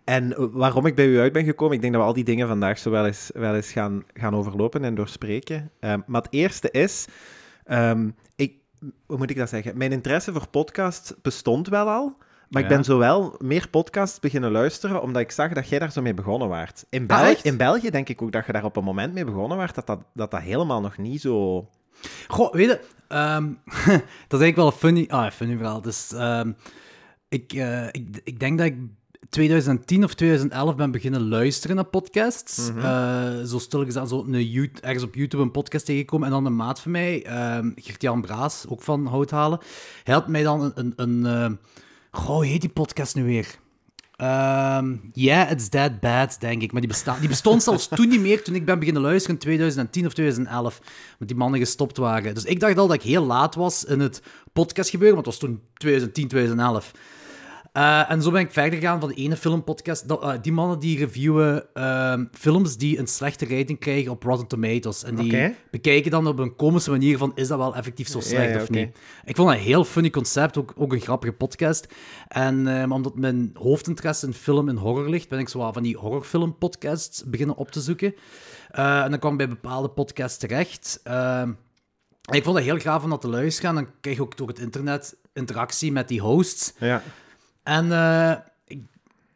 En 0.06 0.52
waarom 0.52 0.86
ik 0.86 0.96
bij 0.96 1.06
u 1.06 1.20
uit 1.20 1.34
ben 1.34 1.44
gekomen, 1.44 1.76
ik 1.76 1.82
denk 1.82 1.94
dat 1.94 2.02
we 2.02 2.08
al 2.08 2.14
die 2.14 2.24
dingen 2.24 2.48
vandaag 2.48 2.80
zo 2.80 2.90
wel 2.90 3.06
eens, 3.06 3.32
wel 3.34 3.56
eens 3.56 3.72
gaan, 3.72 4.04
gaan 4.14 4.36
overlopen 4.36 4.84
en 4.84 4.96
doorspreken. 4.96 5.72
Ehm, 5.80 6.00
maar 6.06 6.22
het 6.22 6.34
eerste 6.34 6.72
is, 6.72 7.06
ehm, 7.64 8.10
ik, 8.36 8.54
hoe 9.06 9.18
moet 9.18 9.30
ik 9.30 9.38
dat 9.38 9.50
zeggen? 9.50 9.78
Mijn 9.78 9.92
interesse 9.92 10.32
voor 10.32 10.48
podcasts 10.48 11.14
bestond 11.22 11.68
wel 11.68 11.90
al. 11.90 12.18
Maar 12.50 12.62
ik 12.62 12.68
ben 12.68 12.84
zowel 12.84 13.36
meer 13.40 13.70
podcasts 13.70 14.20
beginnen 14.20 14.52
luisteren, 14.52 15.02
omdat 15.02 15.22
ik 15.22 15.32
zag 15.32 15.54
dat 15.54 15.70
jij 15.70 15.80
daar 15.80 15.92
zo 15.92 16.02
mee 16.02 16.14
begonnen 16.14 16.48
waart. 16.48 16.86
In, 16.90 17.08
Ah, 17.08 17.22
België, 17.22 17.48
in 17.48 17.58
België 17.58 17.90
denk 17.90 18.10
ik 18.10 18.22
ook 18.22 18.32
dat 18.32 18.46
je 18.46 18.52
daar 18.52 18.64
op 18.64 18.76
een 18.76 18.84
moment 18.84 19.14
mee 19.14 19.26
begonnen 19.26 19.58
waart, 19.58 19.76
dat 19.76 19.88
dat, 19.88 20.00
dat, 20.14 20.32
dat 20.32 20.42
helemaal 20.42 20.82
nog 20.82 20.98
niet 20.98 21.22
zo... 21.22 21.68
Goh, 22.28 22.54
weet 22.54 22.70
je, 22.70 22.80
ehm, 23.08 23.46
dat 24.28 24.40
is 24.40 24.42
eigenlijk 24.42 24.56
wel 24.56 24.66
een 24.66 24.72
funny, 24.72 25.06
ah, 25.08 25.32
funny 25.32 25.58
verhaal. 25.58 25.82
Dus, 25.82 26.14
ehm, 26.14 26.52
ik, 27.30 27.54
eh, 27.54 27.88
ik, 27.88 28.22
ik 28.24 28.40
denk 28.40 28.58
dat 28.58 28.68
ik 28.68 28.78
2010 29.30 30.04
of 30.04 30.14
2011 30.14 30.76
ben 30.76 30.92
beginnen 30.92 31.28
luisteren 31.28 31.76
naar 31.76 31.86
podcasts. 31.86 32.72
Eh, 32.78 33.42
zo 33.44 33.60
stilletjes 33.60 33.96
aan 33.96 34.08
zo 34.08 34.24
een 34.28 34.50
You- 34.50 34.72
ergens 34.82 35.04
op 35.04 35.16
YouTube 35.16 35.44
een 35.44 35.52
podcast 35.52 35.86
tegengekomen. 35.86 36.28
En 36.28 36.34
dan 36.34 36.46
een 36.46 36.56
maat 36.56 36.80
van 36.80 36.92
mij, 36.92 37.24
ehm 37.26 37.72
Gert-Jan 37.76 38.22
Braas, 38.22 38.66
ook 38.68 38.82
van 38.82 39.06
Houthalen, 39.06 39.60
hij 40.04 40.14
had 40.14 40.28
mij 40.28 40.44
dan 40.44 40.62
een... 40.62 40.72
een, 40.76 40.94
een 40.96 41.26
eh, 41.26 41.52
goh, 42.12 42.36
hoe 42.36 42.46
heet 42.46 42.62
die 42.62 42.70
podcast 42.70 43.16
nu 43.16 43.24
weer? 43.24 43.48
Ehm 44.16 44.96
yeah, 45.14 45.52
It's 45.52 45.70
That 45.70 46.00
Bad, 46.00 46.38
denk 46.40 46.62
ik. 46.62 46.72
Maar 46.72 46.82
die, 46.82 46.90
besta 46.90 47.20
die 47.20 47.28
bestond 47.28 47.64
zelfs 47.70 47.88
toen 47.88 48.08
niet 48.08 48.22
meer, 48.22 48.44
toen 48.44 48.56
ik 48.56 48.66
ben 48.66 48.80
beginnen 48.80 49.02
luisteren 49.02 49.36
in 49.36 49.42
2010 49.42 50.06
of 50.06 50.14
2011. 50.14 50.82
Met 51.20 51.28
die 51.28 51.38
mannen 51.38 51.60
gestopt 51.60 51.98
waren. 51.98 52.34
Dus 52.34 52.44
ik 52.44 52.60
dacht 52.60 52.78
al 52.78 52.88
dat 52.88 52.96
ik 52.96 53.02
heel 53.02 53.26
laat 53.26 53.56
was 53.56 53.84
in 53.86 54.00
het 54.00 54.22
podcastgebeuren, 54.54 55.16
want 55.16 55.28
het 55.28 55.40
was 55.40 55.50
toen 55.50 55.62
2010, 55.74 56.28
2011. 56.28 56.92
Eh, 57.76 58.12
en 58.12 58.22
zo 58.22 58.32
ben 58.32 58.42
ik 58.42 58.52
verder 58.52 58.80
gegaan 58.80 59.00
van 59.00 59.10
de 59.10 59.16
ene 59.16 59.36
filmpodcast. 59.36 60.08
Dat, 60.08 60.22
eh, 60.22 60.34
die 60.42 60.52
mannen 60.52 60.80
die 60.80 60.98
reviewen 60.98 61.74
ehm, 61.74 62.26
films 62.32 62.78
die 62.78 63.00
een 63.00 63.08
slechte 63.08 63.46
rating 63.46 63.80
krijgen 63.80 64.12
op 64.12 64.24
Rotten 64.24 64.48
Tomatoes. 64.48 65.04
En 65.04 65.16
die 65.16 65.56
bekijken 65.72 66.12
dan 66.12 66.28
op 66.28 66.40
een 66.40 66.56
komische 66.56 66.92
manier 66.92 67.18
van, 67.18 67.32
is 67.36 67.48
dat 67.48 67.58
wel 67.58 67.76
effectief 67.76 68.08
zo 68.08 68.20
slecht 68.20 68.54
ja, 68.54 68.62
of 68.62 68.70
niet? 68.70 68.98
Ik 69.26 69.36
vond 69.36 69.48
dat 69.48 69.58
een 69.58 69.64
heel 69.64 69.84
funny 69.84 70.10
concept, 70.10 70.58
ook, 70.58 70.74
ook 70.78 70.94
een 70.94 71.00
grappige 71.00 71.34
podcast. 71.34 71.88
En 72.28 72.68
eh, 72.68 72.74
maar 72.74 72.98
omdat 72.98 73.16
mijn 73.16 73.52
hoofdinteresse 73.54 74.26
in 74.26 74.34
film 74.34 74.70
en 74.70 74.78
horror 74.78 75.10
ligt, 75.10 75.30
ben 75.30 75.40
ik 75.40 75.50
zo 75.50 75.72
van 75.72 75.84
die 75.84 75.98
horrorfilmpodcasts 75.98 77.24
beginnen 77.24 77.56
op 77.56 77.72
te 77.72 77.82
zoeken. 77.82 78.16
Eh, 78.72 79.04
en 79.04 79.10
dan 79.10 79.20
kwam 79.20 79.32
ik 79.32 79.38
bij 79.38 79.50
bepaalde 79.50 79.90
podcasts 79.90 80.38
terecht. 80.38 81.00
Ehm, 81.04 81.50
ik 82.32 82.44
vond 82.44 82.56
dat 82.56 82.66
heel 82.66 82.80
gaaf 82.80 83.04
om 83.04 83.10
dat 83.10 83.22
te 83.22 83.28
luisteren. 83.28 83.76
Dan 83.76 83.88
krijg 84.02 84.18
je 84.18 84.24
ook 84.24 84.38
door 84.38 84.48
het 84.48 84.60
internet 84.60 85.16
interactie 85.34 85.92
met 85.92 86.08
die 86.08 86.22
hosts. 86.22 86.74
Ja. 86.80 87.02
En 87.66 87.92
eh, 87.92 88.32
ik- 88.68 88.84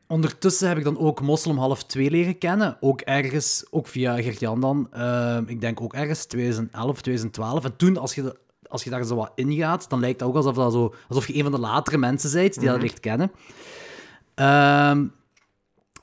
ondertussen 0.07 0.67
heb 0.67 0.77
ik 0.77 0.83
dan 0.83 0.97
ook 0.97 1.21
Moslim 1.21 1.57
half 1.57 1.83
2 1.83 2.09
leren 2.11 2.37
kennen. 2.37 2.77
Ook 2.79 3.01
ergens, 3.01 3.65
ook 3.69 3.87
via 3.87 4.21
Gert-Jan 4.21 4.61
dan. 4.61 4.87
Eh, 4.91 5.37
ik 5.45 5.61
denk 5.61 5.81
ook 5.81 5.93
ergens 5.93 6.25
2011, 6.25 7.01
2012. 7.01 7.63
En 7.63 7.75
toen, 7.75 7.97
als 7.97 8.15
je, 8.15 8.21
de- 8.21 8.37
als 8.67 8.83
je 8.83 8.89
daar 8.89 9.03
zo 9.03 9.15
wat 9.15 9.31
ingaat, 9.35 9.89
dan 9.89 9.99
lijkt 9.99 10.19
het 10.19 10.29
ook 10.29 10.35
alsof, 10.35 10.55
dat 10.55 10.71
zo, 10.73 10.93
alsof 11.07 11.27
je 11.27 11.35
een 11.35 11.43
van 11.43 11.51
de 11.51 11.59
latere 11.59 11.97
mensen 11.97 12.31
bent 12.33 12.59
die 12.59 12.69
dat 12.69 12.81
ligt 12.81 12.99
kennen. 12.99 13.31
Ehm, 14.35 15.05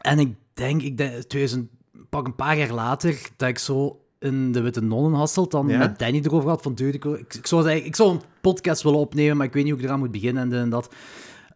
en 0.01 0.19
ik 0.19 0.35
denk, 0.55 0.83
ik 0.83 0.97
denk 0.97 1.23
2000, 1.23 1.69
pak 2.11 2.27
een 2.27 2.35
paar 2.35 2.57
jaar 2.59 2.73
later, 2.73 3.19
dat 3.37 3.49
ik 3.49 3.59
zo 3.59 4.01
in 4.19 4.53
de 4.53 4.61
Witte 4.61 4.81
Nonnenhasselt 4.83 5.51
dan 5.51 5.69
Ja? 5.69 5.79
met 5.79 5.99
Danny 5.99 6.21
erover 6.25 6.49
had 6.49 6.63
van 6.63 6.75
dude, 6.75 6.93
ik, 6.97 7.05
ik, 7.35 7.47
zou, 7.47 7.71
ik 7.71 7.97
zou 7.97 8.11
een 8.11 8.21
podcast 8.41 8.83
willen 8.83 8.99
opnemen, 8.99 9.37
maar 9.37 9.47
ik 9.47 9.53
weet 9.53 9.63
niet 9.63 9.73
hoe 9.73 9.81
ik 9.83 9.87
eraan 9.89 9.99
moet 9.99 10.11
beginnen 10.11 10.53
en 10.53 10.59
en 10.61 10.71
dat. 10.71 10.95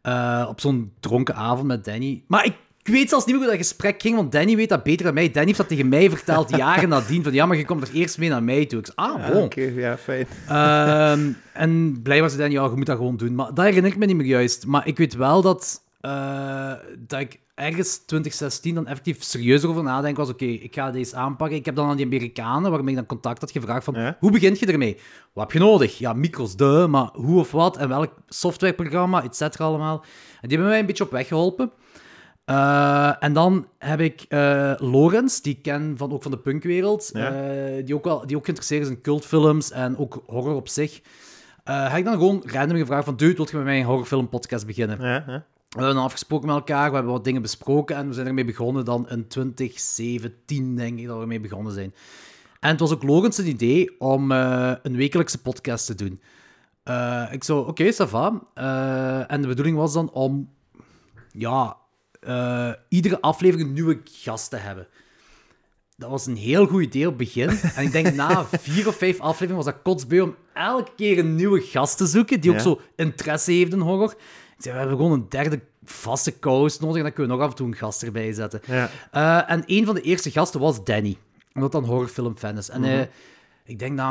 Eh, 0.03 0.47
op 0.49 0.61
zo'n 0.61 0.93
dronken 1.01 1.35
avond 1.35 1.67
met 1.67 1.85
Danny. 1.85 2.23
Maar 2.27 2.45
ik, 2.45 2.55
ik 2.83 2.93
weet 2.93 3.09
zelfs 3.09 3.25
niet 3.25 3.35
meer 3.35 3.45
hoe 3.45 3.53
dat 3.57 3.67
gesprek 3.67 4.03
ging, 4.03 4.17
want 4.17 4.33
Danny 4.33 4.57
weet 4.57 4.69
dat 4.69 4.83
beter 4.83 5.05
dan 5.05 5.15
mij. 5.15 5.31
Danny 5.31 5.47
heeft 5.47 5.59
dat 5.59 5.69
tegen 5.69 5.89
mij 5.89 6.11
verteld 6.11 6.57
jaren 6.57 6.89
nadien, 6.99 7.23
van 7.23 7.33
ja, 7.33 7.47
maar 7.47 7.57
je 7.57 7.65
komt 7.65 7.89
er 7.89 7.95
eerst 7.95 8.19
mee 8.19 8.29
naar 8.29 8.43
mij 8.43 8.67
toe. 8.67 8.79
Ik 8.79 8.87
zei, 8.87 8.97
ah, 8.97 9.25
Ah, 9.25 9.33
bon. 9.33 9.43
Oké, 9.43 9.61
ja, 9.63 9.99
fijn. 9.99 10.27
Ehm, 10.49 11.31
en 11.53 12.01
blijkbaar 12.03 12.31
zei 12.31 12.43
Danny, 12.43 12.57
ja, 12.57 12.65
je 12.71 12.77
moet 12.77 12.87
dat 12.87 12.97
gewoon 12.97 13.17
doen. 13.17 13.35
Maar 13.35 13.55
dat 13.55 13.65
herinner 13.65 13.91
ik 13.91 13.99
me 13.99 14.07
niet 14.07 14.17
meer 14.17 14.27
juist. 14.27 14.67
Maar 14.67 14.87
ik 14.87 14.97
weet 14.99 15.15
wel 15.15 15.43
dat, 15.43 15.83
eh, 16.01 16.73
dat 16.99 17.21
ik 17.21 17.41
ergens 17.55 17.97
2016 17.99 18.75
dan 18.75 18.87
effectief 18.87 19.23
serieus 19.23 19.65
over 19.65 19.83
nadenk 19.83 20.17
was, 20.17 20.29
oké, 20.29 20.45
ik 20.45 20.75
ga 20.75 20.91
deze 20.91 21.17
aanpakken. 21.17 21.57
Ik 21.59 21.65
heb 21.65 21.75
dan 21.77 21.89
aan 21.89 21.97
die 21.97 22.07
Amerikanen, 22.07 22.71
waarmee 22.71 22.91
ik 22.91 22.97
dan 22.97 23.07
contact 23.07 23.41
had, 23.41 23.51
gevraagd 23.51 23.85
van, 23.85 24.15
hoe 24.21 24.31
begint 24.31 24.59
je 24.59 24.67
ermee? 24.67 24.97
Wat 25.33 25.45
heb 25.45 25.53
je 25.53 25.59
nodig? 25.69 25.99
Ja, 25.99 26.13
micro's, 26.13 26.57
de, 26.57 26.87
maar 26.91 27.09
hoe 27.13 27.41
of 27.41 27.51
wat, 27.51 27.77
en 27.77 27.89
welk 27.89 28.15
softwareprogramma, 28.29 29.23
et 29.25 29.37
cetera 29.37 29.65
allemaal. 29.65 30.05
En 30.41 30.49
die 30.49 30.51
hebben 30.51 30.69
mij 30.69 30.79
een 30.79 30.87
beetje 30.87 31.05
op 31.05 31.11
weg 31.11 31.29
geholpen. 31.29 31.71
Eh, 32.45 33.13
en 33.21 33.33
dan 33.33 33.67
heb 33.79 34.01
ik 34.01 34.25
eh 34.29 34.73
Lorenz, 34.77 35.41
die 35.41 35.55
ik 35.57 35.63
ken 35.63 35.95
van, 35.97 36.13
ook 36.13 36.23
van 36.23 36.31
de 36.31 36.39
punkwereld, 36.39 37.11
Ja. 37.13 37.31
die, 37.85 37.95
ook 37.95 38.05
wel, 38.05 38.27
die 38.27 38.37
ook 38.37 38.45
geïnteresseerd 38.45 38.83
is 38.83 38.89
in 38.89 39.01
cultfilms 39.01 39.71
en 39.71 39.99
ook 39.99 40.23
horror 40.27 40.55
op 40.55 40.69
zich. 40.69 41.01
Heb 41.65 41.97
ik 41.99 42.05
dan 42.05 42.13
gewoon 42.15 42.43
random 42.47 42.77
gevraagd 42.77 43.05
van, 43.05 43.17
dude, 43.17 43.35
wil 43.37 43.47
je 43.51 43.57
met 43.57 43.65
mij 43.65 43.79
een 43.79 43.85
horrorfilmpodcast 43.87 44.67
beginnen? 44.67 44.99
Ja, 45.01 45.25
ja. 45.27 45.45
We 45.71 45.77
hebben 45.79 45.95
dan 45.95 46.05
afgesproken 46.05 46.47
met 46.47 46.57
elkaar, 46.57 46.89
we 46.89 46.95
hebben 46.95 47.13
wat 47.13 47.25
dingen 47.25 47.43
besproken 47.43 47.97
en 47.97 48.09
we 48.09 48.15
zijn 48.15 48.27
ermee 48.27 48.45
begonnen 48.45 48.85
dan 48.85 49.09
in 49.09 49.29
2017, 49.29 50.77
denk 50.77 50.99
ik, 50.99 51.07
dat 51.07 51.17
we 51.17 51.23
ermee 51.23 51.41
begonnen 51.41 51.73
zijn. 51.73 51.95
En 52.61 52.71
het 52.71 52.81
was 52.81 52.93
ook 52.93 53.03
Lorenz 53.03 53.39
een 53.39 53.47
idee 53.47 54.01
om 54.01 54.33
eh, 54.33 54.73
een 54.83 54.97
wekelijkse 54.97 55.43
podcast 55.43 55.87
te 55.87 55.95
doen. 55.95 56.21
Eh, 56.83 57.29
ik 57.33 57.45
zo, 57.45 57.59
oké, 57.59 57.93
ça 57.93 58.09
va. 58.09 58.43
Eh, 58.55 59.33
en 59.33 59.43
de 59.43 59.49
bedoeling 59.49 59.77
was 59.77 59.93
dan 59.93 60.11
om, 60.11 60.51
ja, 61.33 61.77
iedere 62.89 63.21
aflevering 63.21 63.73
nieuwe 63.73 64.01
gast 64.05 64.51
te 64.51 64.57
hebben. 64.57 64.87
Dat 65.97 66.11
was 66.11 66.27
een 66.27 66.37
heel 66.37 66.67
goed 66.67 66.83
idee 66.83 67.07
op 67.07 67.19
het 67.19 67.33
begin. 67.33 67.49
En 67.49 67.85
ik 67.85 67.93
denk 67.93 68.15
na 68.15 68.45
vier 68.61 68.89
of 68.89 68.97
vijf 68.97 69.21
afleveringen 69.21 69.65
was 69.65 69.75
dat 69.75 69.83
kotsbeu 69.83 70.21
om 70.21 70.37
elke 70.55 70.91
keer 70.97 71.19
een 71.19 71.35
nieuwe 71.35 71.61
gast 71.61 71.97
te 71.97 72.07
zoeken, 72.07 72.41
die 72.41 72.51
ook 72.51 72.61
zo 72.61 72.81
interesse 72.97 73.53
heeft 73.53 73.73
in 73.73 73.81
horror. 73.81 74.15
We 74.65 74.71
hebben 74.71 74.97
gewoon 74.97 75.13
een 75.13 75.27
derde 75.29 75.61
vaste 75.85 76.39
co-host 76.39 76.81
nodig 76.81 76.97
en 76.97 77.03
dan 77.03 77.13
kunnen 77.13 77.33
we 77.33 77.37
nog 77.39 77.47
af 77.47 77.51
en 77.53 77.57
toe 77.59 77.67
een 77.67 77.77
gast 77.77 78.03
erbij 78.03 78.33
zetten. 78.33 78.61
Ja. 78.67 78.91
Eh, 79.11 79.51
en 79.53 79.63
een 79.67 79.85
van 79.85 79.95
de 79.95 80.01
eerste 80.01 80.31
gasten 80.31 80.61
was 80.61 80.85
Danny, 80.85 81.17
omdat 81.55 81.73
hij 81.73 81.83
een 81.83 81.89
horrorfilmfan 81.89 82.57
is. 82.59 82.69
En 82.69 82.81
Mhm. 82.81 82.91
eh, 82.91 83.01
ik 83.65 83.79
denk 83.79 83.93
na 83.93 84.09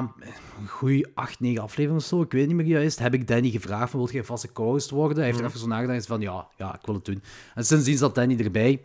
een, 0.60 0.68
goede 0.68 1.10
acht, 1.14 1.40
negen 1.40 1.62
afleveringen 1.62 2.02
of 2.02 2.08
zo, 2.08 2.22
ik 2.22 2.32
weet 2.32 2.48
niet 2.48 2.56
meer 2.56 2.66
juist, 2.66 3.00
heb 3.00 3.14
ik 3.14 3.28
Danny 3.28 3.50
gevraagd 3.50 3.92
van, 3.92 4.00
wil 4.00 4.10
je 4.12 4.18
een 4.18 4.26
vaste 4.26 4.52
co-host 4.52 4.90
worden? 4.90 5.16
Hij 5.18 5.26
heeft 5.26 5.36
Mhm. 5.38 5.46
er 5.46 5.50
even 5.56 5.62
zo 5.70 5.74
nagedacht 5.76 6.06
van, 6.06 6.22
ja, 6.22 6.48
ja, 6.58 6.74
ik 6.76 6.86
wil 6.86 6.96
het 6.96 7.06
doen. 7.06 7.24
En 7.56 7.66
sindsdien 7.66 7.98
zat 7.98 8.16
Danny 8.16 8.40
erbij. 8.40 8.82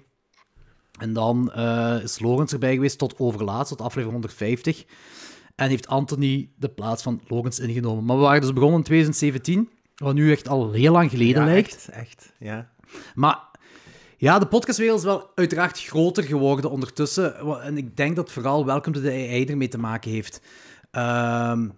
En 0.99 1.13
dan 1.13 1.53
eh, 1.53 1.97
is 2.03 2.19
Lorenz 2.21 2.53
erbij 2.53 2.75
geweest 2.75 2.99
tot 2.99 3.19
overlaatst, 3.19 3.69
tot 3.69 3.81
aflevering 3.81 4.13
150. 4.13 4.85
En 5.55 5.69
heeft 5.69 5.87
Anthony 5.87 6.49
de 6.57 6.69
plaats 6.69 7.03
van 7.03 7.21
Lorenz 7.29 7.59
ingenomen. 7.59 8.05
Maar 8.05 8.17
we 8.17 8.23
waren 8.23 8.41
dus 8.41 8.53
begonnen 8.53 8.79
in 8.79 8.85
2017, 8.85 9.69
wat 9.97 10.15
nu 10.15 10.33
echt 10.33 10.49
al 10.49 10.73
heel 10.73 10.93
lang 10.93 11.11
geleden 11.11 11.43
Ja, 11.43 11.49
lijkt. 11.49 11.75
echt, 11.75 11.89
echt, 11.89 12.33
ja. 12.39 12.71
Maar 13.15 13.39
Ja, 14.17 14.39
de 14.39 14.47
podcastwereld 14.47 14.99
is 14.99 15.05
wel 15.05 15.31
uiteraard 15.35 15.81
groter 15.81 16.25
geworden 16.25 16.71
ondertussen. 16.71 17.37
En 17.63 17.77
ik 17.77 17.97
denk 17.97 18.17
dat 18.17 18.33
vooral 18.33 18.65
Welcome 18.67 18.97
to 18.97 19.03
the 19.03 19.11
AI 19.11 19.45
ermee 19.45 19.69
te 19.69 19.79
maken 19.79 20.11
heeft. 20.11 20.41
Ehm, 20.91 21.69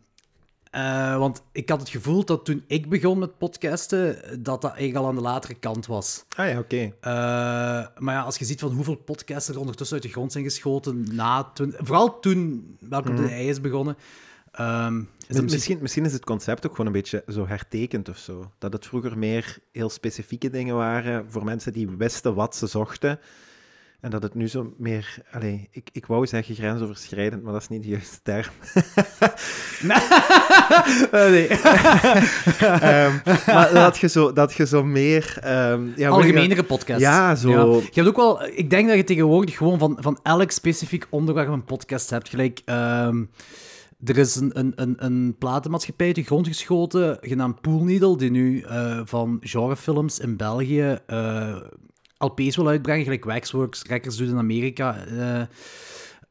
eh, 0.70 1.18
want 1.18 1.42
ik 1.52 1.68
had 1.68 1.80
het 1.80 1.88
gevoel 1.88 2.25
dat 2.25 2.44
toen 2.44 2.64
ik 2.66 2.88
begon 2.88 3.18
met 3.18 3.38
podcasten, 3.38 4.16
dat 4.42 4.61
dat 4.62 4.70
eigenlijk 4.70 4.96
al 4.96 5.06
aan 5.06 5.14
de 5.14 5.20
latere 5.20 5.54
kant 5.54 5.87
was. 5.87 6.25
Ah 6.37 6.49
ja, 6.49 6.58
oké. 6.58 6.76
Eh, 6.76 6.92
maar 7.99 8.14
ja, 8.14 8.20
als 8.20 8.38
je 8.38 8.44
ziet 8.44 8.61
van 8.61 8.73
hoeveel 8.73 8.96
podcasts 8.96 9.49
er 9.49 9.58
ondertussen 9.58 9.96
uit 9.96 10.06
de 10.06 10.12
grond 10.12 10.32
zijn 10.32 10.44
geschoten, 10.44 11.06
na 11.14 11.42
toen, 11.54 11.75
vooral 11.78 12.20
toen 12.20 12.76
Welcome 12.80 13.16
to 13.16 13.23
the 13.26 13.32
AI 13.32 13.49
is 13.49 13.61
begonnen, 13.61 13.96
ehm, 14.56 15.00
is 15.28 15.40
Misschien... 15.40 15.78
misschien... 15.80 16.04
Is 16.04 16.12
het 16.12 16.25
concept 16.25 16.66
ook 16.66 16.70
gewoon 16.70 16.86
een 16.86 16.92
beetje 16.92 17.25
zo 17.28 17.46
hertekend 17.46 18.08
of 18.08 18.18
zo. 18.18 18.50
Dat 18.58 18.72
het 18.72 18.86
vroeger 18.86 19.18
meer 19.18 19.58
heel 19.72 19.90
specifieke 19.90 20.50
dingen 20.50 20.76
waren 20.76 21.30
voor 21.30 21.44
mensen 21.44 21.72
die 21.72 21.88
wisten 21.98 22.34
wat 22.34 22.56
ze 22.56 22.66
zochten. 22.66 23.18
En 24.00 24.10
dat 24.10 24.22
het 24.22 24.34
nu 24.34 24.48
zo 24.48 24.75
meer... 24.78 25.18
Ik, 25.70 25.88
ik 25.92 26.06
wou 26.06 26.26
zeggen 26.26 26.54
grensoverschrijdend, 26.54 27.42
maar 27.42 27.52
dat 27.52 27.62
is 27.62 27.68
niet 27.68 27.82
de 27.82 27.88
juiste 27.88 28.18
term. 28.22 28.52
Nee. 31.12 31.46
Ehm, 32.58 33.12
maar 33.46 33.70
dat 33.72 33.98
je 33.98 34.08
zo, 34.08 34.32
dat 34.32 34.52
je 34.54 34.66
zo 34.66 34.84
meer... 34.84 35.38
ehm 35.40 35.82
ja, 35.96 36.08
Algemenere 36.08 36.62
podcast. 36.62 37.00
Ja, 37.00 37.34
zo- 37.34 37.75
Je 37.75 37.90
hebt 37.92 38.08
ook 38.08 38.16
wel... 38.16 38.44
Ik 38.46 38.70
denk 38.70 38.88
dat 38.88 38.96
je 38.96 39.04
tegenwoordig 39.04 39.56
gewoon 39.56 39.78
van, 39.78 39.96
van 40.00 40.18
elk 40.22 40.50
specifiek 40.50 41.06
onderwerp 41.10 41.48
een 41.48 41.64
podcast 41.64 42.10
hebt. 42.10 42.28
Gelijk... 42.28 42.62
er 44.05 44.19
is 44.19 44.37
een, 44.37 44.59
een, 44.59 44.73
een, 44.75 45.05
een 45.05 45.37
platenmaatschappij 45.38 46.07
uit 46.07 46.15
de 46.15 46.23
grond 46.23 46.47
geschoten, 46.47 47.19
genaamd 47.21 47.61
Pool 47.61 47.85
Needle, 47.85 48.17
die 48.17 48.31
nu 48.31 48.61
eh, 48.61 49.00
van 49.05 49.38
genrefilms 49.41 50.19
in 50.19 50.37
België 50.37 50.99
LP's 52.19 52.57
wil 52.57 52.69
uitbrengen, 52.69 53.05
gelijk 53.05 53.25
Waxworks 53.25 53.83
Records 53.83 54.17
doet 54.17 54.29
in 54.29 54.38
Amerika, 54.38 55.05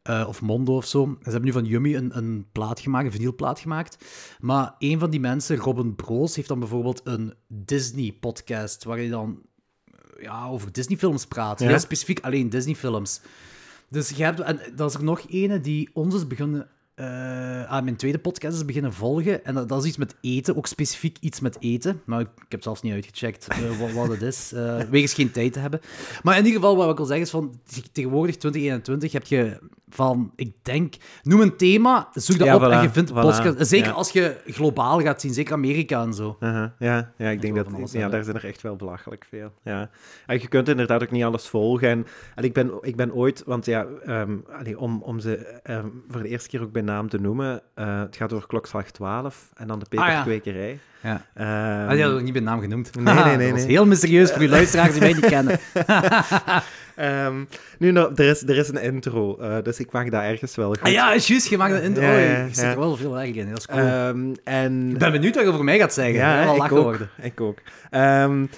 eh, 0.06 0.28
of 0.28 0.42
Mondo 0.42 0.76
of 0.76 0.86
zo. 0.86 1.18
Ze 1.20 1.24
hebben 1.24 1.46
nu 1.46 1.52
van 1.52 1.66
Yummy 1.66 1.96
een, 1.96 2.18
een 2.18 2.46
plaat 2.52 2.80
gemaakt, 2.80 3.06
een 3.06 3.12
vinylplaat 3.12 3.60
gemaakt. 3.60 3.98
Maar 4.40 4.76
een 4.80 5.00
van 5.00 5.10
die 5.10 5.20
mensen, 5.20 5.58
Robin 5.58 5.96
Broos, 5.96 6.36
heeft 6.36 6.48
dan 6.48 6.60
bijvoorbeeld 6.60 7.02
een 7.04 7.34
Disney-podcast, 7.48 8.84
waar 8.84 8.98
hij 8.98 9.10
dan 9.10 9.42
ja, 10.20 10.48
over 10.48 10.72
Disney-films 10.72 11.26
praat. 11.26 11.60
Ja. 11.60 11.68
Heel 11.68 11.80
specifiek 11.80 12.20
alleen 12.20 12.50
Disney-films. 12.50 13.22
Dus 13.90 14.10
je 14.10 14.24
hebt, 14.24 14.40
en 14.40 14.60
dat 14.76 14.90
is 14.90 14.96
er 14.96 15.04
nog 15.04 15.22
ene 15.30 15.60
die 15.62 15.90
ons 15.94 16.16
is 16.16 16.28
begonnen, 16.28 16.70
aan 17.68 17.84
mijn 17.84 17.96
tweede 17.96 18.20
podcast 18.20 18.56
is 18.56 18.66
beginnen 18.66 18.94
volgen. 18.94 19.46
En 19.46 19.54
dat, 19.54 19.70
dat 19.70 19.82
is 19.82 19.88
iets 19.88 19.98
met 19.98 20.16
eten, 20.22 20.58
ook 20.58 20.68
specifiek 20.68 21.18
iets 21.20 21.40
met 21.40 21.58
eten. 21.60 22.02
Maar 22.06 22.20
ik, 22.20 22.28
ik 22.46 22.52
heb 22.52 22.64
zelfs 22.64 22.82
niet 22.82 22.94
uitgecheckt 22.94 23.48
eh, 23.48 23.80
wat, 23.80 23.92
wat 23.92 24.08
het 24.08 24.22
is, 24.22 24.52
eh 24.54 24.80
wegens 24.90 25.14
geen 25.14 25.32
tijd 25.32 25.54
te 25.54 25.60
hebben. 25.60 25.82
Maar 26.24 26.38
in 26.38 26.46
ieder 26.46 26.60
geval, 26.62 26.76
wat 26.76 26.90
ik 26.90 26.98
wil 26.98 27.06
zeggen 27.06 27.26
is 27.26 27.32
van, 27.32 27.60
tegenwoordig, 27.92 28.36
2021, 28.36 29.12
heb 29.12 29.26
je 29.26 29.60
van, 29.90 30.32
ik 30.36 30.54
denk, 30.62 30.96
noem 31.24 31.42
een 31.42 31.58
thema, 31.58 32.10
zoek 32.14 32.38
dat 32.38 32.48
Ja, 32.48 32.56
op 32.56 32.62
en 32.62 32.82
je 32.82 32.90
vindt 32.90 33.12
voilà, 33.12 33.14
podcast. 33.14 33.68
Zeker 33.68 33.88
ja. 33.88 33.94
als 33.94 34.12
je 34.12 34.38
globaal 34.46 35.02
gaat 35.02 35.22
zien, 35.22 35.34
zeker 35.34 35.54
Amerika 35.54 36.02
en 36.02 36.14
zo. 36.14 36.38
Uh-huh, 36.40 36.70
Ja, 36.80 37.12
ja, 37.18 37.30
ik 37.30 37.42
denk 37.42 37.56
dat... 37.56 37.92
Ja, 37.92 38.10
daar 38.10 38.24
zijn 38.24 38.36
er 38.36 38.46
echt 38.46 38.62
wel 38.62 38.76
belachelijk 38.76 39.26
veel. 39.30 39.52
Ja. 39.64 39.90
En 40.26 40.42
je 40.42 40.48
kunt 40.48 40.70
inderdaad 40.70 41.04
ook 41.04 41.12
niet 41.12 41.24
alles 41.24 41.48
volgen. 41.48 41.90
En, 41.90 42.06
en 42.36 42.44
ik, 42.44 42.54
ben, 42.54 42.72
ik 42.82 42.96
ben 42.96 43.14
ooit... 43.14 43.44
Want 43.46 43.66
ja, 43.66 43.86
ehm, 44.06 44.38
allee, 44.60 44.80
om, 44.80 45.02
om 45.02 45.20
ze 45.20 45.38
ehm, 45.64 45.88
voor 46.08 46.22
de 46.22 46.30
eerste 46.30 46.50
keer 46.50 46.62
ook 46.62 46.72
bij 46.72 46.82
naam 46.86 47.10
te 47.10 47.20
noemen... 47.20 47.62
eh, 47.74 48.00
het 48.00 48.16
gaat 48.16 48.34
over 48.34 48.48
klokslag 48.48 48.92
12 48.92 49.52
en 49.56 49.68
dan 49.68 49.80
de 49.80 49.86
Ah, 49.90 50.08
ja. 50.08 50.24
Ja. 51.06 51.26
Ehm, 51.34 51.84
Ah, 51.86 51.92
die 51.92 52.00
hadden 52.02 52.16
we 52.18 52.24
niet 52.24 52.34
bij 52.34 52.42
naam 52.42 52.62
genoemd. 52.62 52.96
Nee, 52.96 53.14
nee, 53.14 53.24
nee, 53.38 53.38
dat 53.38 53.52
was 53.52 53.60
nee. 53.60 53.72
heel 53.72 53.86
mysterieus 53.86 54.32
voor 54.32 54.42
uw 54.42 54.50
luisteraars 54.50 54.92
die 54.92 55.02
mij 55.02 55.14
niet 55.14 55.26
kennen. 55.26 55.60
ehm, 56.96 57.34
nu, 57.78 57.92
nou, 57.92 58.12
er, 58.16 58.26
is, 58.26 58.42
er 58.42 58.58
is 58.58 58.68
een 58.68 58.82
intro, 58.82 59.38
eh, 59.38 59.56
dus 59.64 59.80
ik 59.80 59.92
mag 59.92 60.10
dat 60.10 60.22
ergens 60.22 60.56
wel 60.56 60.68
goed. 60.68 60.82
Ah 60.82 60.92
ja, 60.92 61.14
is 61.14 61.28
juist, 61.28 61.48
je 61.48 61.58
maakt 61.58 61.74
een 61.74 61.82
intro. 61.82 62.04
Ja, 62.04 62.10
Oh, 62.12 62.20
ja, 62.20 62.44
je 62.46 62.54
zit 62.54 62.64
er 62.64 62.80
wel 62.80 62.96
veel 62.96 63.12
werk 63.14 63.36
in, 63.36 63.50
dat 63.50 63.58
is 63.58 63.66
cool. 63.66 63.80
Ehm, 63.80 64.34
en... 64.44 64.90
ik 64.92 64.98
ben 64.98 65.12
benieuwd 65.12 65.36
wat 65.36 65.44
je 65.44 65.50
over 65.52 65.64
mij 65.64 65.78
gaat 65.78 65.94
zeggen. 65.94 66.16
ja, 66.16 66.52
ik 66.52 66.58
lachen 66.58 66.78
ook. 66.78 66.84
worden. 66.84 67.10
Ik 67.22 67.42
ook. 67.42 67.58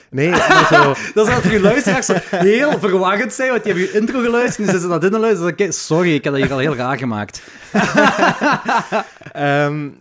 Nee, 0.10 0.30
maar 0.30 0.68
zo... 0.72 0.94
Dat 1.13 1.27
zou 1.27 1.42
voor 1.42 1.51
je 1.51 1.60
luisteraars 1.60 2.10
heel 2.30 2.80
verwarrend 2.80 3.34
zijn, 3.34 3.50
want 3.50 3.63
die 3.63 3.74
hebben 3.74 3.92
je 3.92 4.00
intro 4.00 4.22
geluisterd 4.22 4.58
en 4.58 4.63
zitten 4.63 4.82
ze 4.82 4.88
naar 4.88 5.00
dit 5.00 5.12
te 5.12 5.20
luisteren. 5.20 5.54
Ik, 5.58 5.72
Sorry, 5.72 6.13
ik 6.13 6.24
heb 6.24 6.34
dat 6.34 6.42
hier 6.42 6.51
al 6.51 6.60
heel 6.60 6.75
raar 6.75 6.98
gemaakt. 6.98 7.42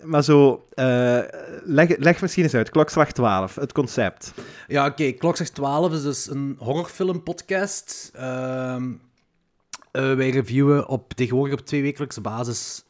Maar 0.04 0.22
zo, 0.24 0.66
eh, 0.74 1.18
leg, 1.64 1.96
leg 1.98 2.20
misschien 2.20 2.35
eens 2.44 2.54
uit. 2.54 2.70
Klokslag 2.70 3.12
12, 3.12 3.54
het 3.54 3.72
concept. 3.72 4.32
Ja, 4.66 4.86
oké. 4.86 5.12
Klokslag 5.12 5.48
12 5.48 5.92
is 5.92 6.02
dus 6.02 6.30
een 6.30 6.56
horrorfilmpodcast. 6.58 8.10
Ehm 8.14 8.92
eh, 9.96 10.14
wij 10.14 10.30
reviewen 10.30 10.88
op, 10.88 11.12
tegenwoordig 11.12 11.58
op 11.58 11.66
tweewekelijkse 11.66 12.20
basis 12.20 12.84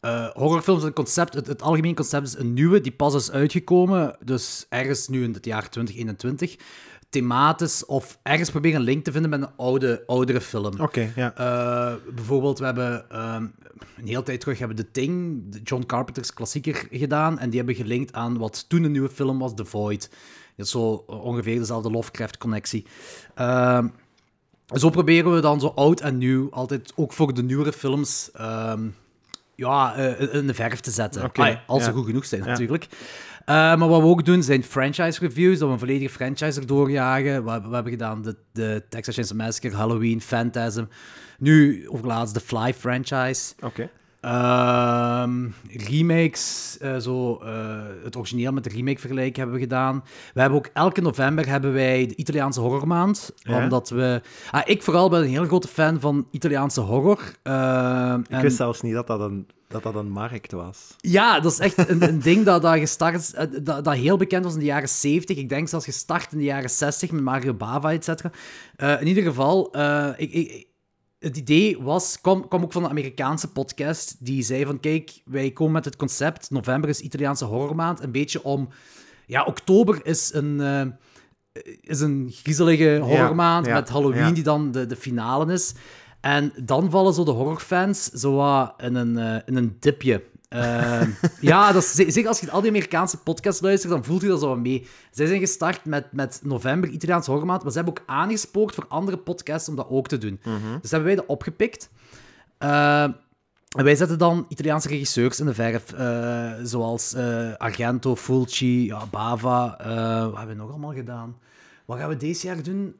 eh, 0.00 0.28
horrorfilms. 0.28 0.82
Het, 0.82 0.94
concept, 0.94 1.34
het, 1.34 1.46
het 1.46 1.62
algemeen 1.62 1.94
concept 1.94 2.26
is 2.26 2.38
een 2.38 2.52
nieuwe, 2.52 2.80
die 2.80 2.92
pas 2.92 3.14
is 3.14 3.30
uitgekomen. 3.30 4.16
Dus 4.24 4.66
ergens 4.68 5.08
nu 5.08 5.24
in 5.24 5.32
het 5.32 5.44
jaar 5.44 5.70
2021. 5.70 6.56
Thematisch 7.14 7.84
of 7.86 8.18
ergens 8.22 8.50
proberen 8.50 8.78
een 8.78 8.84
link 8.84 9.04
te 9.04 9.12
vinden 9.12 9.30
met 9.30 9.42
een 9.42 9.56
oude, 9.56 10.02
oudere 10.06 10.40
film. 10.40 10.80
Oké, 10.80 11.12
ja. 11.16 11.34
Eh, 11.34 11.94
bijvoorbeeld, 12.14 12.58
we 12.58 12.64
hebben 12.64 13.10
ehm, 13.10 13.46
een 13.96 14.06
hele 14.06 14.22
tijd 14.22 14.40
terug 14.40 14.58
hebben 14.58 14.76
The 14.76 14.90
Thing, 14.90 15.42
de 15.52 15.60
John 15.62 15.86
Carpenter's 15.86 16.34
klassieker, 16.34 16.86
gedaan. 16.90 17.38
En 17.38 17.48
die 17.50 17.58
hebben 17.58 17.76
gelinkt 17.76 18.12
aan 18.12 18.38
wat 18.38 18.68
toen 18.68 18.84
een 18.84 18.92
nieuwe 18.92 19.08
film 19.08 19.38
was, 19.38 19.54
The 19.54 19.64
Void. 19.64 20.10
Dat 20.56 20.66
is 20.66 20.72
zo 20.72 21.04
ongeveer 21.06 21.58
dezelfde 21.58 21.90
Lovecraft-connectie. 21.90 22.86
Ehm, 23.34 23.88
zo 24.66 24.90
proberen 24.90 25.34
we 25.34 25.40
dan 25.40 25.60
zo 25.60 25.72
oud 25.74 26.00
en 26.00 26.18
nieuw, 26.18 26.48
altijd 26.50 26.92
ook 26.96 27.12
voor 27.12 27.34
de 27.34 27.42
nieuwere 27.42 27.72
films, 27.72 28.30
ehm, 28.32 28.88
ja, 29.54 29.94
eh, 29.94 30.34
in 30.34 30.46
de 30.46 30.54
verf 30.54 30.80
te 30.80 30.90
zetten. 30.90 31.32
Als 31.66 31.84
ze 31.84 31.92
goed 31.92 32.06
genoeg 32.06 32.24
zijn, 32.26 32.44
natuurlijk. 32.44 32.84
Eh, 32.84 32.98
maar 33.46 33.88
wat 33.88 34.00
we 34.00 34.06
ook 34.06 34.24
doen 34.24 34.42
zijn 34.42 34.64
franchise 34.64 35.20
reviews, 35.20 35.58
dat 35.58 35.66
we 35.68 35.72
een 35.74 35.78
volledige 35.80 36.10
franchise 36.14 36.60
erdoor 36.60 36.90
jagen. 36.90 37.44
We, 37.44 37.50
hebben- 37.50 37.68
we 37.68 37.74
hebben 37.74 37.92
gedaan 37.92 38.22
de, 38.22 38.36
de 38.52 38.82
Texas 38.88 39.14
Chainsaw 39.14 39.38
Massacre, 39.38 39.76
Halloween, 39.76 40.20
Phantasm. 40.20 40.84
Nu, 41.38 41.88
overlaatst 41.88 42.34
de 42.34 42.40
Fly 42.40 42.74
franchise. 42.74 43.52
Oké. 43.60 43.90
Ehm, 44.24 45.46
remakes, 45.90 46.76
eh, 46.80 46.96
zo, 46.96 47.36
eh, 47.36 47.50
het 48.04 48.16
origineel 48.16 48.52
met 48.52 48.64
de 48.64 48.70
remake 48.70 48.98
vergelijken 48.98 49.36
hebben 49.42 49.54
we 49.54 49.62
gedaan. 49.62 50.04
We 50.34 50.40
hebben 50.40 50.58
ook 50.58 50.68
elke 50.72 51.00
november 51.00 51.48
hebben 51.48 51.72
wij 51.72 52.06
de 52.06 52.16
Italiaanse 52.16 52.60
horrormaand. 52.60 53.32
Ja? 53.36 53.62
Omdat 53.62 53.88
we... 53.88 54.20
Ah, 54.50 54.62
ik 54.64 54.82
vooral 54.82 55.08
ben 55.10 55.20
een 55.22 55.28
heel 55.28 55.44
grote 55.46 55.68
fan 55.68 56.00
van 56.00 56.26
Italiaanse 56.30 56.80
horror. 56.80 57.20
Ehm, 57.42 58.20
Ik 58.20 58.28
en- 58.28 58.42
wist 58.42 58.56
zelfs 58.56 58.80
niet 58.80 58.94
dat 58.94 59.06
dat 59.06 59.20
een, 59.20 59.46
dat 59.68 59.82
dat 59.82 59.94
een 59.94 60.10
markt 60.10 60.52
was. 60.52 60.94
ja, 60.96 61.40
dat 61.40 61.52
is 61.52 61.58
echt 61.58 61.88
een, 61.88 62.02
een 62.02 62.18
ding 62.20 62.44
dat, 62.44 62.62
dat 62.62 62.78
gestart 62.78 63.32
eh, 63.34 63.46
dat, 63.62 63.84
dat 63.84 63.94
heel 63.94 64.16
bekend 64.16 64.44
was 64.44 64.52
in 64.54 64.58
de 64.58 64.64
jaren 64.64 64.88
70. 64.88 65.36
Ik 65.36 65.48
denk 65.48 65.68
zelfs 65.68 65.84
gestart 65.84 66.32
in 66.32 66.38
de 66.38 66.44
jaren 66.44 66.70
60 66.70 67.10
met 67.10 67.22
Mario 67.22 67.54
Bava, 67.54 67.92
et 67.92 68.04
cetera. 68.04 68.30
In 69.00 69.06
ieder 69.06 69.22
geval, 69.22 69.76
ik, 70.16 70.32
ik, 70.32 70.66
het 71.24 71.36
idee 71.36 71.82
was, 71.82 72.20
kwam, 72.20 72.48
kwam 72.48 72.62
ook 72.62 72.72
van 72.72 72.84
een 72.84 72.90
Amerikaanse 72.90 73.52
podcast, 73.52 74.16
die 74.18 74.42
zei 74.42 74.64
van, 74.64 74.80
kijk, 74.80 75.20
wij 75.24 75.50
komen 75.50 75.72
met 75.72 75.84
het 75.84 75.96
concept, 75.96 76.50
november 76.50 76.88
is 76.88 77.00
Italiaanse 77.00 77.44
horrormaand, 77.44 78.02
een 78.02 78.12
beetje 78.12 78.44
om... 78.44 78.68
Ja, 79.26 79.44
oktober 79.44 80.06
is 80.06 80.32
een... 80.32 80.60
eh, 80.60 80.86
is 81.80 82.00
een 82.00 82.30
griezelige 82.32 82.98
horrormaand 83.02 83.66
ja, 83.66 83.74
met 83.74 83.88
Halloween 83.88 84.26
ja. 84.26 84.30
die 84.30 84.42
dan 84.42 84.70
de, 84.70 84.86
de 84.86 84.96
finale 84.96 85.52
is. 85.52 85.74
En 86.20 86.52
dan 86.62 86.90
vallen 86.90 87.14
zo 87.14 87.24
de 87.24 87.30
horrorfans 87.30 88.04
zo 88.04 88.34
wat 88.34 88.74
in 88.76 88.94
een, 88.94 89.18
eh, 89.18 89.40
in 89.44 89.56
een 89.56 89.76
dipje. 89.80 90.22
Eh, 90.54 91.00
ja, 91.40 91.72
dat 91.72 91.82
is, 91.82 91.92
zeker 91.92 92.28
als 92.28 92.40
je 92.40 92.50
al 92.50 92.60
die 92.60 92.70
Amerikaanse 92.70 93.16
podcasts 93.16 93.60
luistert, 93.62 93.92
dan 93.92 94.04
voelt 94.04 94.22
je 94.22 94.28
dat 94.28 94.40
zo 94.40 94.48
wat 94.48 94.58
mee. 94.58 94.86
Zij 95.10 95.26
zijn 95.26 95.40
gestart 95.40 95.84
met, 95.84 96.12
met 96.12 96.40
november, 96.42 96.90
Italiaans 96.90 97.26
horrormaand, 97.26 97.62
maar 97.62 97.72
ze 97.72 97.76
hebben 97.78 97.96
ook 97.98 98.02
aangespoord 98.06 98.74
voor 98.74 98.86
andere 98.88 99.16
podcasts 99.18 99.68
om 99.68 99.76
dat 99.76 99.86
ook 99.88 100.08
te 100.08 100.18
doen. 100.18 100.40
Dus 100.80 100.90
hebben 100.90 101.08
wij 101.08 101.16
dat 101.16 101.26
opgepikt. 101.26 101.90
Eh, 102.58 103.02
en 103.74 103.84
wij 103.84 103.94
zetten 103.96 104.18
dan 104.18 104.46
Italiaanse 104.48 104.88
regisseurs 104.88 105.40
in 105.40 105.46
de 105.46 105.54
verf, 105.54 105.92
eh, 105.92 106.52
zoals 106.62 107.14
eh, 107.14 107.54
Argento, 107.56 108.16
Fulci, 108.16 108.84
ja, 108.86 109.06
Bava. 109.10 109.78
eh, 109.78 110.24
wat 110.24 110.36
hebben 110.36 110.56
we 110.56 110.62
nog 110.62 110.70
allemaal 110.70 110.92
gedaan? 110.92 111.36
Wat 111.84 111.98
gaan 111.98 112.08
we 112.08 112.16
deze 112.16 112.46
jaar 112.46 112.62
doen? 112.62 112.96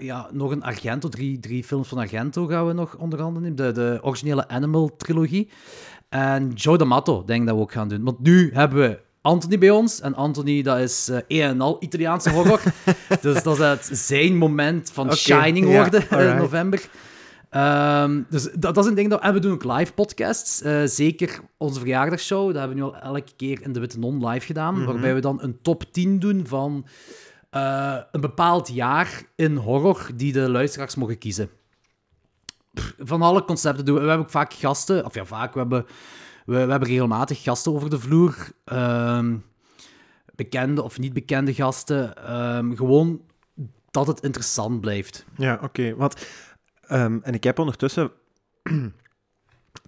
Ja, 0.00 0.28
nog 0.32 0.50
een 0.50 0.62
Argento, 0.62 1.08
drie, 1.08 1.38
drie 1.38 1.64
films 1.64 1.88
van 1.88 1.98
Argento 1.98 2.46
gaan 2.46 2.66
we 2.66 2.72
nog 2.72 2.96
onder 2.96 3.20
handen 3.20 3.42
nemen. 3.42 3.56
De, 3.56 3.72
de 3.72 3.98
originele 4.02 4.48
Animal-trilogie. 4.48 5.48
En 6.16 6.52
Joe 6.54 6.78
D'Amato, 6.78 7.24
denk 7.24 7.40
ik 7.40 7.46
dat 7.46 7.56
we 7.56 7.62
ook 7.62 7.72
gaan 7.72 7.88
doen. 7.88 8.04
Want 8.04 8.20
nu 8.20 8.50
hebben 8.52 8.78
we 8.78 8.98
Anthony 9.20 9.58
bij 9.58 9.70
ons. 9.70 10.00
En 10.00 10.14
Anthony, 10.14 10.62
dat 10.62 10.78
is 10.78 11.08
eh 11.08 11.18
een 11.28 11.40
en 11.42 11.60
al 11.60 11.76
Italiaanse 11.80 12.30
horror. 12.30 12.60
dus 13.20 13.42
dat 13.42 13.58
is 13.58 13.64
het 13.64 13.90
zijn 13.92 14.36
moment 14.36 14.90
van 14.92 15.12
shining 15.14 15.66
worden 15.66 16.10
in 16.10 16.36
november. 16.36 16.88
Ehm, 17.50 18.22
dus 18.30 18.42
dat, 18.42 18.74
dat 18.74 18.84
is 18.84 18.90
een 18.90 18.94
ding 18.96 19.10
dat... 19.10 19.20
En 19.20 19.32
we 19.32 19.40
doen 19.40 19.52
ook 19.52 19.64
live 19.64 19.92
podcasts. 19.92 20.62
Eh, 20.62 20.82
zeker 20.84 21.40
onze 21.56 21.80
verjaardagsshow. 21.80 22.46
Dat 22.46 22.56
hebben 22.56 22.76
we 22.76 22.82
nu 22.82 22.88
al 22.88 22.96
elke 22.96 23.32
keer 23.36 23.62
in 23.62 23.72
de 23.72 23.80
Witte 23.80 23.98
Non 23.98 24.26
live 24.26 24.46
gedaan. 24.46 24.74
Mhm. 24.74 24.84
Waarbij 24.84 25.14
we 25.14 25.20
dan 25.20 25.42
een 25.42 25.58
top 25.62 25.84
10 25.92 26.18
doen 26.18 26.46
van... 26.46 26.86
eh, 27.50 27.96
een 28.12 28.20
bepaald 28.20 28.68
jaar 28.68 29.22
in 29.34 29.56
horror 29.56 30.08
die 30.14 30.32
de 30.32 30.50
luisteraars 30.50 30.94
mogen 30.94 31.18
kiezen. 31.18 31.50
Van 32.98 33.22
alle 33.22 33.44
concepten 33.44 33.84
doen 33.84 33.94
we. 33.94 34.00
Hebben 34.00 34.18
ook 34.18 34.30
vaak 34.30 34.52
gasten, 34.52 35.04
of 35.04 35.14
ja, 35.14 35.24
vaak, 35.24 35.52
we 35.52 35.58
hebben, 35.58 35.86
we, 36.46 36.64
we 36.64 36.70
hebben 36.70 36.88
regelmatig 36.88 37.42
gasten 37.42 37.72
over 37.72 37.90
de 37.90 37.98
vloer. 37.98 38.36
Ehm, 38.64 39.36
bekende 40.34 40.82
of 40.82 40.98
niet 40.98 41.12
bekende 41.12 41.54
gasten. 41.54 42.16
Ehm, 42.16 42.74
gewoon 42.74 43.20
dat 43.90 44.06
het 44.06 44.20
interessant 44.20 44.80
blijft. 44.80 45.24
Ja, 45.36 45.58
oké. 45.62 45.94
Want, 45.96 46.26
ehm, 46.80 47.18
en 47.22 47.34
ik 47.34 47.44
heb 47.44 47.58
ondertussen, 47.58 48.10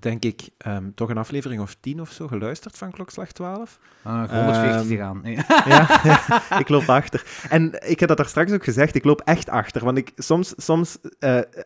denk 0.01 0.25
ik, 0.25 0.49
ehm, 0.59 0.91
toch 0.95 1.09
een 1.09 1.19
aflevering 1.19 1.61
of 1.61 1.77
tien 1.81 2.01
of 2.01 2.11
zo 2.11 2.27
geluisterd 2.27 2.79
van 2.79 2.91
Klokslag 2.91 3.33
12. 3.33 3.79
Uh, 4.07 4.13
140 4.31 4.81
Ehm, 4.81 4.87
hier 4.89 5.03
aan. 5.03 5.23
Ja, 5.69 5.89
ik 6.63 6.69
loop 6.69 6.89
achter. 6.89 7.25
En 7.49 7.89
ik 7.89 8.01
heb 8.01 8.09
dat 8.09 8.17
daar 8.19 8.27
straks 8.29 8.53
ook 8.53 8.65
gezegd, 8.65 8.95
ik 8.95 9.05
loop 9.05 9.21
echt 9.25 9.49
achter. 9.49 9.85
Want 9.85 9.99
ik, 9.99 10.13
soms, 10.17 10.53
soms 10.57 10.99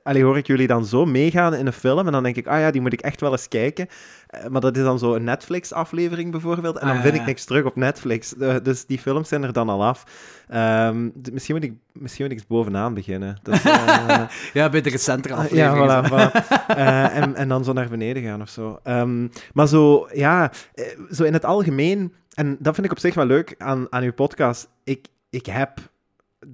allee, 0.02 0.24
hoor 0.24 0.36
ik 0.36 0.46
jullie 0.46 0.66
dan 0.66 0.84
zo 0.86 1.04
meegaan 1.04 1.54
in 1.54 1.66
een 1.66 1.72
film 1.72 2.06
en 2.06 2.12
dan 2.12 2.22
denk 2.22 2.36
ik, 2.36 2.46
ah 2.46 2.60
ja, 2.60 2.70
die 2.70 2.80
moet 2.80 2.92
ik 2.92 3.00
echt 3.00 3.20
wel 3.20 3.32
eens 3.32 3.48
kijken. 3.48 3.86
Eh, 4.26 4.46
maar 4.46 4.60
dat 4.60 4.76
is 4.76 4.82
dan 4.82 4.98
zo 4.98 5.14
een 5.14 5.24
Netflix-aflevering 5.24 6.30
bijvoorbeeld. 6.30 6.78
En 6.78 6.86
dan 6.86 6.96
Ah, 6.96 7.02
vind 7.02 7.14
ja, 7.14 7.20
ik 7.20 7.26
niks 7.26 7.44
terug 7.44 7.64
op 7.64 7.76
Netflix. 7.76 8.36
Eh, 8.36 8.56
dus 8.62 8.86
die 8.86 8.98
films 8.98 9.28
zijn 9.28 9.42
er 9.42 9.52
dan 9.52 9.68
al 9.68 9.84
af. 9.84 10.04
Ehm, 10.48 11.08
misschien, 11.32 11.54
moet 11.54 11.64
ik, 11.64 11.72
misschien 11.92 12.24
moet 12.24 12.32
ik 12.34 12.38
eens 12.38 12.46
bovenaan 12.48 12.94
beginnen. 12.94 13.36
Eh, 13.42 14.22
Ja, 14.52 14.68
bij 14.68 14.80
de 14.80 14.90
recentere 14.90 15.34
Ah, 15.34 15.40
aflevering. 15.40 15.86
Ja, 15.90 16.04
voilà. 16.04 16.08
voilà. 16.10 16.46
Eh, 16.76 17.16
en, 17.16 17.34
en 17.34 17.48
dan 17.48 17.64
zo 17.64 17.72
naar 17.72 17.88
beneden 17.88 18.22
gaan 18.22 18.40
of 18.42 18.48
zo. 18.48 18.78
Ehm, 18.82 19.28
maar 19.52 19.68
zo, 19.68 20.08
ja, 20.12 20.52
eh, 20.74 20.84
zo 21.10 21.24
in 21.24 21.32
het 21.32 21.44
algemeen, 21.44 22.12
en 22.34 22.56
dat 22.60 22.74
vind 22.74 22.86
ik 22.86 22.92
op 22.92 22.98
zich 22.98 23.14
wel 23.14 23.26
leuk 23.26 23.54
aan, 23.58 23.86
aan 23.90 24.02
uw 24.02 24.12
podcast. 24.12 24.68
Ik, 24.84 25.06
ik 25.30 25.46
heb, 25.46 25.78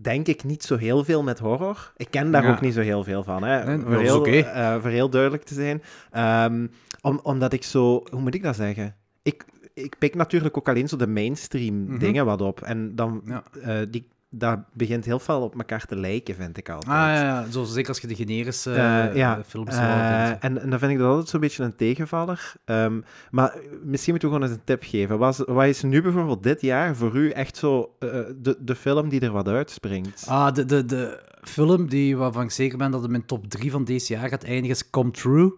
denk 0.02 0.26
ik, 0.26 0.44
niet 0.44 0.62
zo 0.64 0.76
heel 0.76 1.04
veel 1.04 1.22
met 1.22 1.38
horror. 1.38 1.92
Ik 1.96 2.10
ken 2.10 2.30
daar 2.30 2.42
Ja. 2.42 2.50
ook 2.50 2.60
niet 2.60 2.74
zo 2.74 2.80
heel 2.80 3.04
veel 3.04 3.22
van, 3.22 3.42
hè. 3.44 3.64
Nee, 3.64 3.78
voor, 3.84 3.96
heel, 4.00 4.80
voor 4.80 4.90
heel 4.90 5.08
duidelijk 5.10 5.42
te 5.44 5.54
zijn. 5.54 5.82
Ehm, 6.10 6.66
om, 7.00 7.20
omdat 7.22 7.52
ik 7.52 7.64
zo, 7.64 8.02
hoe 8.10 8.20
moet 8.20 8.34
ik 8.34 8.42
dat 8.42 8.56
zeggen? 8.56 8.94
Ik, 9.22 9.44
ik 9.74 9.94
pik 9.98 10.14
natuurlijk 10.14 10.56
ook 10.56 10.68
alleen 10.68 10.88
zo 10.88 10.96
de 10.96 11.06
mainstream 11.06 11.84
Mhm. 11.84 11.98
dingen 11.98 12.24
wat 12.24 12.40
op. 12.40 12.60
En 12.62 12.94
dan, 12.94 13.22
Ja. 13.24 13.84
die, 13.84 14.08
dat 14.30 14.58
begint 14.72 15.04
heel 15.04 15.18
veel 15.18 15.40
op 15.40 15.58
elkaar 15.58 15.86
te 15.86 15.96
lijken, 15.96 16.34
vind 16.34 16.56
ik 16.56 16.68
altijd. 16.68 16.92
Ah 16.92 16.98
ja, 16.98 17.22
ja. 17.22 17.50
Zo, 17.50 17.64
zeker 17.64 17.88
als 17.88 17.98
je 17.98 18.06
de 18.06 18.14
generische 18.14 18.70
eh, 18.70 19.16
ja, 19.16 19.42
films 19.46 19.76
Eh, 19.76 20.28
en, 20.28 20.60
en 20.60 20.70
dan 20.70 20.78
vind 20.78 20.92
ik 20.92 20.98
dat 20.98 21.08
altijd 21.08 21.28
zo'n 21.28 21.40
beetje 21.40 21.64
een 21.64 21.76
tegenvaller. 21.76 22.52
Ehm, 22.64 23.00
maar 23.30 23.56
misschien 23.82 24.12
moeten 24.12 24.28
we 24.28 24.34
gewoon 24.34 24.50
eens 24.50 24.58
een 24.58 24.64
tip 24.64 24.82
geven. 24.82 25.18
Wat 25.18 25.38
is, 25.38 25.44
wat 25.46 25.64
is 25.64 25.82
nu 25.82 26.02
bijvoorbeeld 26.02 26.42
dit 26.42 26.60
jaar 26.60 26.96
voor 26.96 27.16
u 27.16 27.30
echt 27.30 27.56
zo 27.56 27.94
de, 27.98 28.56
de 28.60 28.74
film 28.74 29.08
die 29.08 29.20
er 29.20 29.32
wat 29.32 29.48
uitspringt? 29.48 30.24
Ah, 30.28 30.54
de, 30.54 30.64
de, 30.64 30.84
de 30.84 31.22
film 31.40 31.88
die, 31.88 32.16
waarvan 32.16 32.42
ik 32.42 32.50
zeker 32.50 32.78
ben 32.78 32.90
dat 32.90 33.02
het 33.02 33.10
mijn 33.10 33.26
top 33.26 33.50
3 33.50 33.70
van 33.70 33.84
deze 33.84 34.12
jaar 34.12 34.28
gaat 34.28 34.44
eindigen 34.44 34.76
is 34.76 34.90
Come 34.90 35.10
True. 35.10 35.52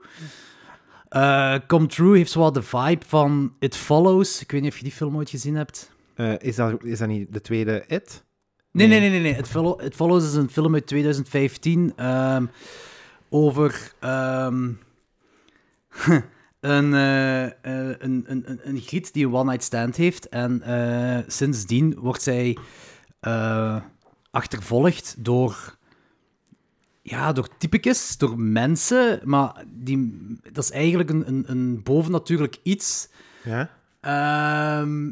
Come 1.66 1.86
True 1.86 2.16
heeft 2.16 2.30
zowel 2.30 2.52
de 2.52 2.62
vibe 2.62 3.04
van 3.06 3.54
It 3.58 3.76
Follows. 3.76 4.40
Ik 4.42 4.50
weet 4.50 4.60
niet 4.62 4.70
of 4.70 4.76
je 4.76 4.84
die 4.84 4.92
film 4.92 5.16
ooit 5.16 5.30
gezien 5.30 5.54
hebt. 5.54 5.90
Is, 6.38 6.56
dat, 6.56 6.84
is 6.84 6.98
dat 6.98 7.08
niet 7.08 7.32
de 7.32 7.40
tweede 7.40 7.84
It? 7.86 8.24
Nee, 8.72 8.86
nee, 8.86 9.00
Nee. 9.00 9.10
nee, 9.10 9.20
nee. 9.20 9.36
It, 9.38 9.48
Follow- 9.48 9.82
It 9.84 9.94
Follows 9.94 10.24
is 10.24 10.34
een 10.34 10.50
film 10.50 10.74
uit 10.74 10.86
2015 10.86 11.92
ehm, 11.96 12.46
over 13.28 13.92
ehm, 14.00 14.70
een, 16.60 16.94
eh, 16.94 17.42
een, 17.42 17.94
een, 18.02 18.24
een, 18.26 18.60
een 18.62 18.80
griet 18.80 19.12
die 19.12 19.26
een 19.26 19.34
one-night 19.34 19.64
stand 19.64 19.96
heeft. 19.96 20.28
En 20.28 20.62
eh, 20.62 21.18
sindsdien 21.26 21.94
wordt 21.98 22.22
zij 22.22 22.56
achtervolgd 24.30 25.14
door, 25.18 25.76
ja, 27.02 27.32
door 27.32 27.48
typekes, 27.58 28.16
door 28.18 28.38
mensen. 28.40 29.20
Maar 29.24 29.64
die, 29.68 30.16
dat 30.52 30.64
is 30.64 30.70
eigenlijk 30.70 31.10
een, 31.10 31.28
een, 31.28 31.44
een 31.46 31.82
bovennatuurlijk 31.82 32.56
iets. 32.62 33.08
Ja? 33.44 33.70
Ehm 34.00 35.10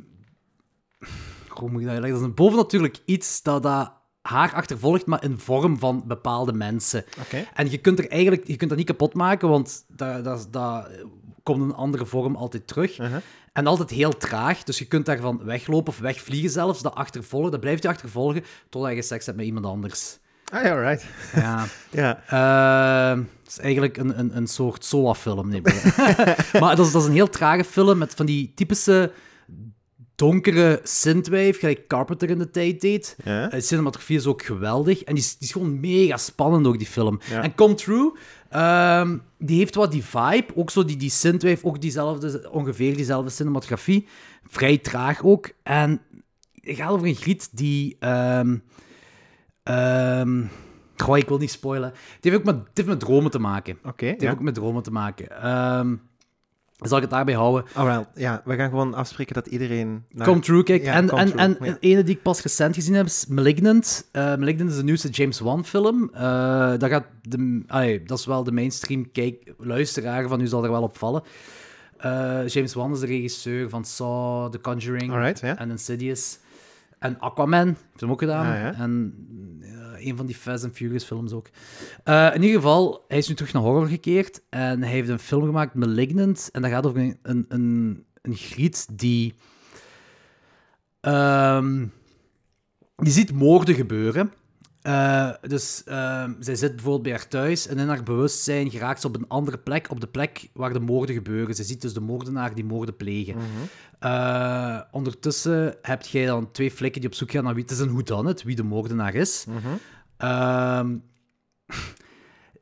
hoe 1.60 1.70
moet 1.70 1.80
ik 1.80 1.86
dat 1.86 1.94
uitleggen? 1.94 2.20
Dat 2.20 2.28
is 2.28 2.36
een 2.36 2.44
bovennatuurlijk 2.44 2.99
iets 3.04 3.42
dat, 3.42 3.62
dat 3.62 3.92
haar 4.23 4.54
achtervolgt, 4.54 5.06
maar 5.06 5.25
in 5.25 5.38
vorm 5.38 5.78
van 5.78 6.02
bepaalde 6.06 6.52
mensen. 6.52 7.04
Oké. 7.21 7.47
En 7.54 7.71
je 7.71 7.78
kunt 7.78 7.99
er 7.99 8.08
eigenlijk 8.08 8.47
je 8.47 8.56
kunt 8.56 8.71
dat 8.71 8.78
niet 8.78 8.86
kapot 8.86 9.14
maken, 9.14 9.49
want 9.49 9.84
dat, 9.88 10.25
dat, 10.25 10.49
dat 10.50 10.88
komt 11.42 11.62
in 11.62 11.68
een 11.68 11.75
andere 11.75 12.06
vorm 12.06 12.36
altijd 12.36 12.66
terug. 12.66 12.99
Uh-huh. 12.99 13.16
En 13.52 13.66
altijd 13.66 13.90
heel 13.90 14.16
traag, 14.16 14.62
dus 14.62 14.78
je 14.78 14.84
kunt 14.84 15.06
daarvan 15.06 15.40
weglopen 15.44 15.92
of 15.92 15.99
wegvliegen 15.99 16.50
zelfs. 16.50 16.82
Dat 16.82 16.94
achtervolgen, 16.94 17.50
dat 17.50 17.60
blijft 17.60 17.82
je 17.82 17.88
achtervolgen 17.88 18.44
totdat 18.68 18.94
je 18.94 19.02
seks 19.02 19.26
hebt 19.26 19.38
met 19.38 19.47
iemand 19.47 19.66
anders. 19.66 20.18
Ah 20.52 20.62
ja, 20.62 20.75
right. 20.75 21.06
Ja. 21.34 21.64
Ja. 21.90 22.23
Eh, 22.26 23.18
het 23.38 23.49
is 23.49 23.58
eigenlijk 23.58 23.97
een, 23.97 24.18
een, 24.18 24.36
een 24.36 24.47
soort 24.47 24.84
SOA-film. 24.84 25.49
Nee, 25.49 25.60
maar 26.60 26.76
dat 26.76 26.86
is, 26.86 26.92
dat 26.92 27.02
is 27.02 27.08
een 27.08 27.14
heel 27.14 27.30
trage 27.30 27.64
film 27.64 27.99
met 27.99 28.14
van 28.14 28.26
die 28.26 28.52
typische 28.54 29.12
donkere 30.19 30.81
synthwave, 30.83 31.52
gelijk 31.52 31.87
Carpenter 31.87 32.31
in 32.31 32.39
de 32.39 32.50
tijd 32.50 32.81
deed. 32.81 33.17
Ja? 33.25 33.49
De 33.49 33.61
cinematografie 33.61 34.17
is 34.17 34.26
ook 34.26 34.43
geweldig. 34.43 35.02
En 35.02 35.15
die 35.15 35.25
is, 35.25 35.37
die 35.37 35.49
is 35.49 35.52
gewoon 35.52 35.81
mega 35.81 36.17
spannend, 36.17 36.67
ook 36.67 36.78
die 36.78 36.87
film. 36.87 37.21
Ja. 37.31 37.43
En 37.43 37.54
Come 37.54 37.75
True, 37.75 38.13
ehm, 38.49 39.19
die 39.39 39.59
heeft 39.59 39.75
wat 39.75 39.93
die 39.93 40.04
vibe. 40.04 40.47
Ook 40.54 40.71
zo 40.71 40.85
die, 40.85 40.97
die 40.97 41.11
synthwave, 41.11 41.67
ook 41.67 41.81
diezelfde, 41.81 42.50
ongeveer 42.50 42.97
diezelfde 42.97 43.31
cinematografie. 43.31 44.07
Vrij 44.47 44.78
traag 44.78 45.25
ook. 45.25 45.50
En 45.63 46.00
het 46.61 46.76
gaat 46.76 46.91
over 46.91 47.07
een 47.07 47.15
griet 47.15 47.49
die... 47.52 47.97
goh, 50.97 51.17
ik 51.17 51.28
wil 51.28 51.39
niet 51.39 51.50
spoilen. 51.50 51.89
Het 51.89 52.25
heeft 52.25 52.37
ook 52.37 52.45
met, 52.45 52.54
het 52.54 52.71
heeft 52.75 52.89
met 52.89 53.00
dromen 53.00 53.31
te 53.31 53.39
maken. 53.39 53.78
Oké, 53.85 54.07
Het 54.07 54.21
heeft 54.21 54.23
ja. 54.23 54.31
ook 54.31 54.41
met 54.41 54.54
dromen 54.54 54.83
te 54.83 54.91
maken. 54.91 55.26
Zal 56.78 56.97
ik 56.97 57.02
het 57.02 57.12
daarbij 57.12 57.34
houden? 57.34 57.64
Alright, 57.75 58.06
ja, 58.14 58.43
we 58.45 58.56
gaan 58.56 58.69
gewoon 58.69 58.95
afspreken 58.95 59.34
dat 59.34 59.47
iedereen... 59.47 60.04
naar- 60.10 60.26
Come 60.26 60.41
True, 60.41 60.62
kijk. 60.62 60.82
Ja, 60.82 60.93
en 60.93 61.08
en, 61.10 61.26
True, 61.26 61.41
en 61.41 61.56
ja. 61.60 61.76
ene 61.80 62.02
die 62.02 62.14
ik 62.14 62.23
pas 62.23 62.43
recent 62.43 62.75
gezien 62.75 62.95
heb 62.95 63.06
is 63.06 63.26
Malignant. 63.28 64.08
Eh, 64.12 64.23
Malignant 64.36 64.71
is 64.71 64.76
de 64.76 64.82
nieuwste 64.84 65.08
James 65.08 65.41
Wan-film. 65.41 66.10
Eh 66.14 66.71
dat, 66.78 66.91
gaat 66.91 67.04
de, 67.23 67.62
allee, 67.67 68.02
dat 68.02 68.19
is 68.19 68.26
wel 68.26 68.45
de 68.45 68.52
mainstream 68.52 69.12
kijk, 69.12 69.52
luisteraar 69.58 70.28
van 70.28 70.41
u 70.41 70.47
zal 70.47 70.64
er 70.64 70.71
wel 70.71 70.82
opvallen. 70.82 71.23
Eh 71.97 72.47
James 72.47 72.75
Wan 72.75 72.93
is 72.93 73.00
de 73.00 73.06
regisseur 73.06 73.69
van 73.69 73.84
Saw, 73.84 74.50
The 74.50 74.60
Conjuring 74.60 75.12
Alright, 75.12 75.43
en 75.43 75.71
Insidious. 75.71 76.38
En 76.99 77.19
Aquaman 77.19 77.67
heeft 77.67 78.00
hem 78.00 78.10
ook 78.10 78.19
gedaan. 78.21 78.47
Ah, 78.47 78.60
ja. 78.60 78.75
En 78.75 79.14
een 80.10 80.16
van 80.16 80.26
die 80.26 80.34
Fast 80.34 80.64
and 80.64 80.75
Furious 80.75 81.04
films 81.04 81.32
ook. 81.32 81.49
Eh, 82.04 82.30
in 82.34 82.42
ieder 82.42 82.56
geval, 82.56 83.04
hij 83.08 83.18
is 83.18 83.28
nu 83.28 83.34
terug 83.34 83.52
naar 83.52 83.62
horror 83.62 83.86
gekeerd. 83.86 84.42
En 84.50 84.82
hij 84.82 84.90
heeft 84.92 85.08
een 85.08 85.18
film 85.18 85.44
gemaakt, 85.44 85.75
Malignant. 85.75 86.49
En 86.52 86.62
dat 86.62 86.71
gaat 86.71 86.86
over 86.86 87.00
een, 87.00 87.18
een, 87.23 87.44
een, 87.49 88.04
een 88.23 88.34
griet 88.36 88.99
die... 88.99 89.34
ehm, 91.00 91.86
die 92.97 93.12
ziet 93.12 93.32
moorden 93.32 93.75
gebeuren. 93.75 94.32
Eh, 94.82 95.30
dus 95.40 95.82
ehm, 95.84 96.32
zij 96.38 96.54
zit 96.54 96.71
bijvoorbeeld 96.75 97.02
bij 97.02 97.12
haar 97.12 97.28
thuis 97.28 97.66
en 97.66 97.78
in 97.78 97.88
haar 97.88 98.02
bewustzijn 98.02 98.71
geraakt 98.71 99.00
ze 99.00 99.06
op 99.06 99.16
een 99.16 99.28
andere 99.28 99.58
plek, 99.58 99.90
op 99.90 100.00
de 100.00 100.06
plek 100.06 100.49
waar 100.52 100.73
de 100.73 100.80
moorden 100.80 101.14
gebeuren. 101.14 101.54
Ze 101.54 101.64
ziet 101.64 101.82
dus 101.82 101.92
de 101.92 102.00
moordenaar 102.00 102.54
die 102.54 102.64
moorden 102.64 102.97
plegen. 102.97 103.36
Eh, 103.99 104.80
ondertussen 104.90 105.75
heb 105.82 106.02
jij 106.02 106.26
dan 106.26 106.50
twee 106.52 106.71
flikken 106.71 107.00
die 107.00 107.10
op 107.10 107.16
zoek 107.16 107.30
gaan 107.30 107.44
naar 107.44 107.54
wie 107.54 107.62
het 107.62 107.73
is 107.73 107.80
en 107.80 107.88
hoe 107.88 108.02
dan 108.02 108.26
het, 108.26 108.42
wie 108.42 108.56
de 108.56 108.62
moordenaar 108.62 109.14
is. 109.14 109.44
Mhm. 109.49 109.68
Ehm, 110.19 110.97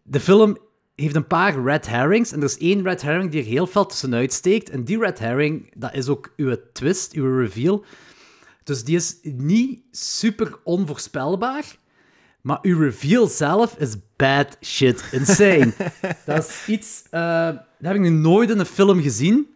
de 0.02 0.20
film 0.20 0.58
heeft 0.94 1.14
een 1.14 1.26
paar 1.26 1.62
red 1.62 1.86
herrings. 1.86 2.32
En 2.32 2.38
er 2.38 2.44
is 2.44 2.58
één 2.58 2.82
red 2.82 3.02
herring 3.02 3.30
die 3.30 3.40
er 3.40 3.46
heel 3.46 3.66
fel 3.66 3.86
tussenuit 3.86 4.32
steekt. 4.32 4.70
En 4.70 4.84
die 4.84 4.98
red 4.98 5.18
herring, 5.18 5.72
dat 5.76 5.94
is 5.94 6.08
ook 6.08 6.32
uw 6.36 6.56
twist, 6.72 7.12
uw 7.12 7.38
reveal. 7.38 7.84
Dus 8.64 8.84
die 8.84 8.96
is 8.96 9.16
niet 9.22 9.82
super 9.90 10.58
onvoorspelbaar. 10.64 11.76
Maar 12.40 12.58
uw 12.62 12.78
reveal 12.78 13.26
zelf 13.26 13.78
is 13.78 13.94
bad 14.16 14.56
shit 14.62 15.04
insane. 15.12 15.72
dat 16.26 16.48
is 16.48 16.62
iets... 16.66 17.02
eh, 17.10 17.46
dat 17.78 17.94
heb 17.94 17.94
ik 17.94 18.00
nog 18.00 18.10
nooit 18.10 18.50
in 18.50 18.58
een 18.58 18.66
film 18.66 19.02
gezien. 19.02 19.55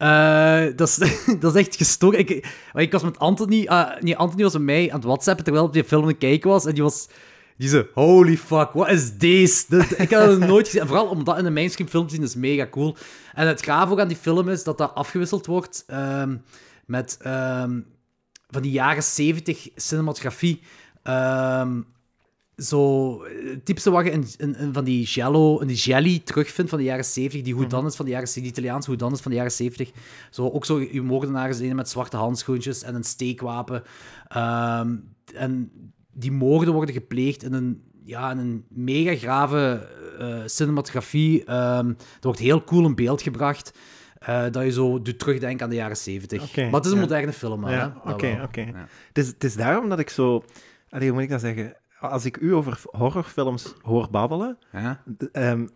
Eh, 0.00 0.64
dat, 0.76 0.88
is, 0.88 0.98
dat 1.40 1.54
is 1.54 1.60
echt 1.60 1.76
gestoord. 1.76 2.18
Ik, 2.18 2.48
ik 2.74 2.92
was 2.92 3.02
met 3.02 3.18
Anthony... 3.18 3.66
ah, 3.66 4.00
nee, 4.00 4.16
Anthony 4.16 4.42
was 4.42 4.52
met 4.52 4.62
mij 4.62 4.90
aan 4.90 4.96
het 4.96 5.04
whatsappen 5.04 5.44
terwijl 5.44 5.64
op 5.64 5.72
die 5.72 5.84
film 5.84 6.02
aan 6.02 6.08
het 6.08 6.18
kijken 6.18 6.50
was. 6.50 6.66
En 6.66 6.74
die 6.74 6.82
was... 6.82 7.08
Die 7.56 7.68
zei, 7.68 7.86
holy 7.94 8.36
fuck, 8.36 8.72
wat 8.72 8.88
is 8.88 9.18
deze? 9.18 9.86
Ik 9.96 10.10
had 10.10 10.28
het 10.28 10.38
nooit 10.48 10.66
gezien. 10.66 10.80
En 10.80 10.86
vooral 10.86 11.06
omdat 11.06 11.38
in 11.38 11.44
een 11.44 11.52
mainstream 11.52 11.90
film 11.90 12.06
te 12.06 12.14
zien, 12.14 12.22
is 12.22 12.34
mega 12.34 12.66
cool. 12.70 12.96
En 13.34 13.46
het 13.46 13.62
gaaf 13.62 13.90
ook 13.90 14.00
aan 14.00 14.08
die 14.08 14.16
film 14.16 14.48
is 14.48 14.64
dat 14.64 14.78
dat 14.78 14.94
afgewisseld 14.94 15.46
wordt 15.46 15.84
ehm, 15.86 16.36
met 16.86 17.18
ehm, 17.22 17.80
van 18.48 18.62
die 18.62 18.72
jaren 18.72 19.02
70 19.02 19.68
cinematografie. 19.76 20.62
Ehm, 21.02 21.80
zo 22.62 23.22
eh, 23.24 23.56
typische 23.64 23.90
wat 23.90 24.04
je 24.04 24.10
in, 24.10 24.24
in- 24.38 24.56
in 24.56 24.72
van 24.72 24.84
die 24.84 25.04
jello, 25.04 25.58
in 25.58 25.66
die 25.66 25.76
jelly 25.76 26.18
terugvindt 26.24 26.70
van 26.70 26.78
de 26.78 26.84
jaren 26.84 27.04
70, 27.04 27.42
die 27.42 27.54
is 27.86 27.96
van 27.96 28.04
de 28.04 28.10
jaren 28.10 28.28
die 28.34 28.42
Italiaanse 28.44 28.90
is 29.12 29.20
van 29.20 29.30
de 29.30 29.36
jaren 29.36 29.52
70. 29.52 29.90
Zo, 30.30 30.48
ook 30.48 30.64
zo 30.64 30.80
je 30.80 31.02
moordenaars 31.02 31.58
met 31.74 31.88
zwarte 31.88 32.16
handschoentjes 32.16 32.82
en 32.82 32.94
een 32.94 33.04
steekwapen. 33.04 33.82
Ehm, 34.28 34.96
en 35.34 35.70
die 36.12 36.32
moorden 36.32 36.74
worden 36.74 36.94
gepleegd 36.94 37.42
in 37.42 37.52
een, 37.52 37.82
ja, 38.04 38.30
in 38.30 38.38
een 38.38 38.64
mega 38.68 39.14
grave 39.16 39.88
eh, 40.18 40.38
cinematografie. 40.46 41.44
Ehm, 41.44 41.88
er 41.88 41.96
wordt 42.20 42.38
heel 42.38 42.64
cool 42.64 42.84
in 42.86 42.94
beeld 42.94 43.22
gebracht. 43.22 43.72
eh, 44.18 44.44
dat 44.50 44.64
je 44.64 44.70
zo 44.72 45.02
doet 45.02 45.18
terugdenken 45.18 45.64
aan 45.64 45.70
de 45.70 45.76
jaren 45.76 45.96
70. 45.96 46.42
Oké, 46.42 46.62
maar 46.64 46.72
het 46.72 46.84
is 46.84 46.90
een 46.90 46.96
ja. 46.96 47.02
moderne 47.02 47.32
film, 47.32 47.64
hè? 47.64 47.74
Ja, 47.74 48.00
oké, 48.04 48.40
oké. 48.44 48.60
Ja. 48.60 48.88
Het, 49.08 49.18
is, 49.18 49.26
het 49.26 49.44
is 49.44 49.54
daarom 49.56 49.88
dat 49.88 49.98
ik 49.98 50.10
zo... 50.10 50.44
Allee, 50.90 51.06
hoe 51.06 51.14
moet 51.14 51.22
ik 51.24 51.30
dat 51.30 51.40
zeggen? 51.40 51.76
Als 52.00 52.24
ik 52.24 52.36
u 52.36 52.54
over 52.54 52.80
horrorfilms 52.90 53.74
hoor 53.82 54.08
babbelen, 54.10 54.58
Ja. 54.72 55.00
ehm, 55.32 55.66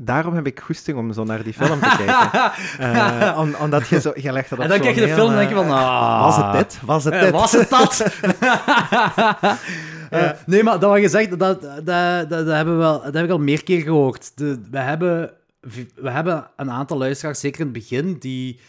daarom 0.00 0.34
heb 0.34 0.46
ik 0.46 0.60
goesting 0.60 0.98
om 0.98 1.12
zo 1.12 1.24
naar 1.24 1.42
die 1.42 1.52
film 1.52 1.80
te 1.80 1.94
kijken. 1.96 2.52
Eh, 2.94 3.38
om- 3.40 3.54
omdat 3.54 3.88
je 3.88 4.00
zo... 4.00 4.12
Je 4.14 4.32
legt 4.32 4.50
dat 4.50 4.58
op 4.58 4.64
En 4.64 4.70
dan 4.70 4.80
kijk 4.80 4.94
je 4.94 5.00
de 5.00 5.12
film 5.12 5.26
en 5.26 5.32
eh, 5.32 5.38
denk 5.38 5.48
je 5.48 5.54
van... 5.54 5.70
ah, 5.70 6.20
Was 6.24 6.36
het 6.36 6.52
dit? 6.52 6.80
Was 6.84 7.04
het 7.04 7.14
eh, 7.14 7.20
dit? 7.20 7.30
was 7.30 7.52
het 7.52 7.70
dat? 7.70 8.04
Eh, 10.10 10.30
nee, 10.46 10.62
maar 10.62 10.78
dat 10.78 10.90
wat 10.90 11.00
je 11.00 11.08
zegt, 11.08 11.38
dat, 11.38 11.62
dat, 11.62 11.86
dat, 11.86 12.28
dat 12.28 12.46
hebben 12.46 12.74
we 12.74 12.80
wel, 12.80 13.02
dat 13.02 13.14
heb 13.14 13.24
ik 13.24 13.30
al 13.30 13.38
meer 13.38 13.64
keer 13.64 13.82
gehoord. 13.82 14.32
De, 14.38 14.60
we, 14.70 14.78
hebben, 14.78 15.30
we 15.94 16.10
hebben 16.10 16.46
een 16.56 16.70
aantal 16.70 16.98
luisteraars, 16.98 17.40
zeker 17.40 17.60
in 17.60 17.66
het 17.66 17.74
begin, 17.74 18.16
die 18.18 18.60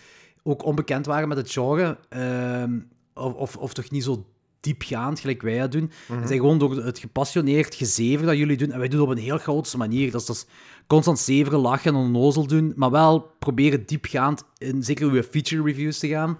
ook 0.43 0.63
onbekend 0.65 1.05
waren 1.05 1.27
met 1.27 1.37
het 1.37 1.51
genre. 1.51 1.97
ehm, 2.09 2.71
of, 3.13 3.33
of, 3.33 3.55
of 3.57 3.73
toch 3.73 3.89
niet 3.91 4.03
zo 4.03 4.25
diepgaand, 4.65 5.19
gelijk 5.19 5.41
wij 5.41 5.59
dat 5.59 5.71
doen. 5.71 5.91
Het 6.13 6.27
zijn 6.27 6.39
gewoon 6.39 6.57
door 6.57 6.75
het 6.75 6.99
gepassioneerd 6.99 7.75
gezever 7.75 8.25
dat 8.25 8.37
jullie 8.37 8.57
doen. 8.57 8.71
En 8.71 8.79
wij 8.79 8.87
doen 8.87 8.99
het 8.99 9.09
op 9.09 9.15
een 9.15 9.23
heel 9.23 9.37
grootste 9.37 9.77
manier. 9.77 10.11
Dat 10.11 10.21
is, 10.21 10.27
dat 10.27 10.35
is 10.35 10.45
constant 10.87 11.19
zeveren, 11.19 11.59
lachen 11.59 11.93
en 11.93 11.99
onnozel 11.99 12.47
doen. 12.47 12.73
Maar 12.75 12.91
wel 12.91 13.31
proberen 13.39 13.85
diepgaand 13.85 14.43
in 14.57 14.83
zeker 14.83 15.07
uw 15.09 15.23
feature 15.23 15.63
reviews 15.63 15.99
te 15.99 16.07
gaan. 16.07 16.37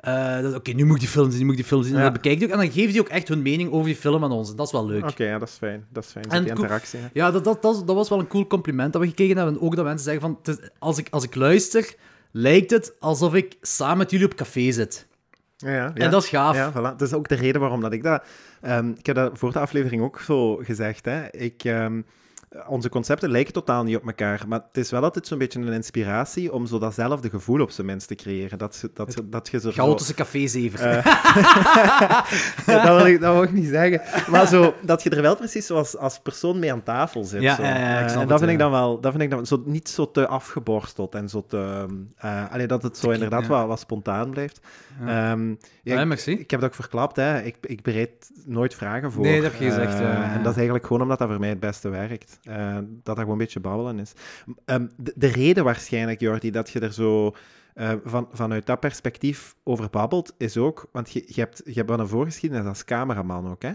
Eh, 0.00 0.54
Oké, 0.54 0.72
nu 0.72 0.84
moet 0.84 0.94
ik 0.94 1.00
die 1.00 1.08
film 1.10 1.30
zien, 1.30 1.38
nu 1.38 1.44
moet 1.44 1.52
ik 1.52 1.58
die 1.60 1.68
film 1.68 1.82
zien. 1.82 1.96
En 1.96 2.02
dat 2.02 2.12
bekijk 2.12 2.38
je 2.38 2.44
ook. 2.44 2.50
En 2.50 2.58
dan 2.58 2.70
geven 2.70 2.92
die 2.92 3.00
ook 3.00 3.08
echt 3.08 3.28
hun 3.28 3.42
mening 3.42 3.70
over 3.70 3.86
die 3.86 3.96
film 3.96 4.24
aan 4.24 4.32
ons. 4.32 4.50
En 4.50 4.56
dat 4.56 4.66
is 4.66 4.72
wel 4.72 4.86
leuk. 4.86 5.08
Oké, 5.08 5.24
ja, 5.24 5.38
dat 5.38 5.48
is 5.48 5.54
fijn. 5.54 5.84
Dat 5.92 6.04
is 6.04 6.10
fijn, 6.10 6.24
En 6.28 6.42
die 6.42 6.52
interactie. 6.54 6.98
Ja, 7.12 7.30
dat, 7.30 7.44
dat, 7.44 7.62
dat, 7.62 7.86
dat 7.86 7.96
was 7.96 8.08
wel 8.08 8.18
een 8.18 8.26
cool 8.26 8.46
compliment 8.46 8.92
dat 8.92 9.02
we 9.02 9.08
gekregen 9.08 9.36
hebben. 9.36 9.54
En 9.54 9.60
ook 9.60 9.76
dat 9.76 9.84
mensen 9.84 10.04
zeggen 10.04 10.22
van, 10.44 10.56
als, 10.78 10.98
ik, 10.98 11.06
als 11.10 11.24
ik 11.24 11.34
luister, 11.34 11.94
lijkt 12.30 12.70
het 12.70 12.94
alsof 13.00 13.34
ik 13.34 13.56
samen 13.60 13.98
met 13.98 14.10
jullie 14.10 14.26
op 14.26 14.34
café 14.34 14.72
zit. 14.72 15.06
Ja, 15.62 15.70
ja, 15.72 15.92
En 15.94 16.10
dat 16.10 16.22
is 16.22 16.28
gaaf. 16.28 16.56
Ja, 16.56 16.70
voilà. 16.70 16.96
Dat 16.96 17.02
is 17.02 17.12
ook 17.12 17.28
de 17.28 17.34
reden 17.34 17.60
waarom 17.60 17.80
dat 17.80 17.92
ik 17.92 18.02
dat... 18.02 18.24
ehm, 18.60 18.88
ik 18.98 19.06
heb 19.06 19.16
dat 19.16 19.38
voor 19.38 19.52
de 19.52 19.58
aflevering 19.58 20.02
ook 20.02 20.20
zo 20.20 20.56
gezegd. 20.56 21.04
Hè. 21.04 21.30
Ik, 21.30 21.64
ehm, 21.64 22.00
onze 22.68 22.88
concepten 22.88 23.30
lijken 23.30 23.52
totaal 23.52 23.84
niet 23.84 23.96
op 23.96 24.06
elkaar, 24.06 24.44
maar 24.48 24.60
het 24.66 24.76
is 24.76 24.90
wel 24.90 25.02
altijd 25.02 25.26
zo'n 25.26 25.38
beetje 25.38 25.60
een 25.60 25.72
inspiratie 25.72 26.52
om 26.52 26.66
zo 26.66 26.78
datzelfde 26.78 27.30
gevoel 27.30 27.60
op 27.60 27.70
zijn 27.70 27.86
minst 27.86 28.08
te 28.08 28.14
creëren. 28.14 28.58
Dat, 28.58 28.74
ze- 28.74 28.90
dat, 28.94 29.12
ze- 29.12 29.28
dat 29.28 29.48
je 29.50 29.60
zo... 29.60 29.70
Chaotische 29.70 30.14
cafézever. 30.14 30.80
Eh, 30.80 31.04
dat, 32.84 32.96
wil 32.96 33.06
ik, 33.06 33.20
dat 33.20 33.32
wil 33.34 33.42
ik 33.42 33.52
niet 33.52 33.68
zeggen. 33.68 34.30
Maar 34.30 34.46
zo, 34.46 34.74
dat 34.82 35.02
je 35.02 35.10
er 35.10 35.22
wel 35.22 35.36
precies 35.36 35.66
zoals 35.66 35.96
als 35.96 36.18
persoon 36.18 36.58
mee 36.58 36.72
aan 36.72 36.82
tafel 36.82 37.24
zit. 37.24 37.40
Ja, 37.42 37.54
zo. 37.54 37.62
ja, 37.62 37.68
ja, 37.78 37.98
ik 38.00 38.06
Eh, 38.10 38.12
en 38.12 38.18
dat 38.20 38.28
het, 38.28 38.38
vind 38.38 38.50
ik 38.50 38.58
dan 38.58 38.70
wel, 38.70 39.00
dat 39.00 39.10
vind 39.10 39.22
ik 39.24 39.30
dan 39.30 39.46
zo, 39.46 39.62
niet 39.66 39.88
zo 39.88 40.10
te 40.10 40.26
afgeborsteld 40.26 41.14
en 41.14 41.28
zo 41.28 41.44
te... 41.46 41.86
eh 42.16 42.50
allee, 42.52 42.66
dat 42.66 42.82
het 42.82 42.96
zo 42.98 43.10
inderdaad 43.10 43.46
wel 43.46 43.66
wat 43.66 43.80
spontaan 43.80 44.30
blijft. 44.30 44.60
Ja, 45.82 46.00
ik- 46.00 46.06
merci. 46.06 46.32
ik 46.32 46.50
heb 46.50 46.60
dat 46.60 46.68
ook 46.68 46.74
verklapt, 46.74 47.16
hè. 47.16 47.40
Ik, 47.42 47.56
ik 47.60 47.82
bereid 47.82 48.30
nooit 48.44 48.74
vragen 48.74 49.12
voor. 49.12 49.22
Nee, 49.22 49.40
dat 49.42 49.52
heb 49.52 49.60
je 49.60 49.66
gezegd. 49.70 50.00
En 50.00 50.38
dat 50.42 50.50
is 50.50 50.56
eigenlijk 50.56 50.86
gewoon 50.86 51.02
omdat 51.02 51.18
dat 51.18 51.28
voor 51.28 51.38
mij 51.40 51.48
het 51.48 51.60
beste 51.60 51.88
werkt. 51.88 52.38
Eh, 52.42 52.74
dat 52.74 52.84
dat 53.02 53.18
gewoon 53.18 53.32
een 53.32 53.38
beetje 53.38 53.60
babbelen 53.60 53.98
is. 53.98 54.12
Ehm, 54.64 54.86
de, 54.96 55.12
de 55.16 55.26
reden 55.26 55.64
waarschijnlijk, 55.64 56.20
Jordi, 56.20 56.50
dat 56.50 56.70
je 56.70 56.80
er 56.80 56.92
zo 56.92 57.34
eh, 57.74 57.92
van, 58.04 58.28
vanuit 58.32 58.66
dat 58.66 58.80
perspectief 58.80 59.54
over 59.62 59.90
babbelt, 59.90 60.34
is 60.38 60.56
ook... 60.56 60.88
Want 60.92 61.10
je, 61.10 61.24
je, 61.26 61.40
hebt, 61.40 61.62
je 61.64 61.72
hebt 61.72 61.88
wel 61.88 61.98
een 61.98 62.08
voorgeschiedenis 62.08 62.66
als 62.66 62.84
cameraman 62.84 63.50
ook, 63.50 63.62
hè? 63.62 63.72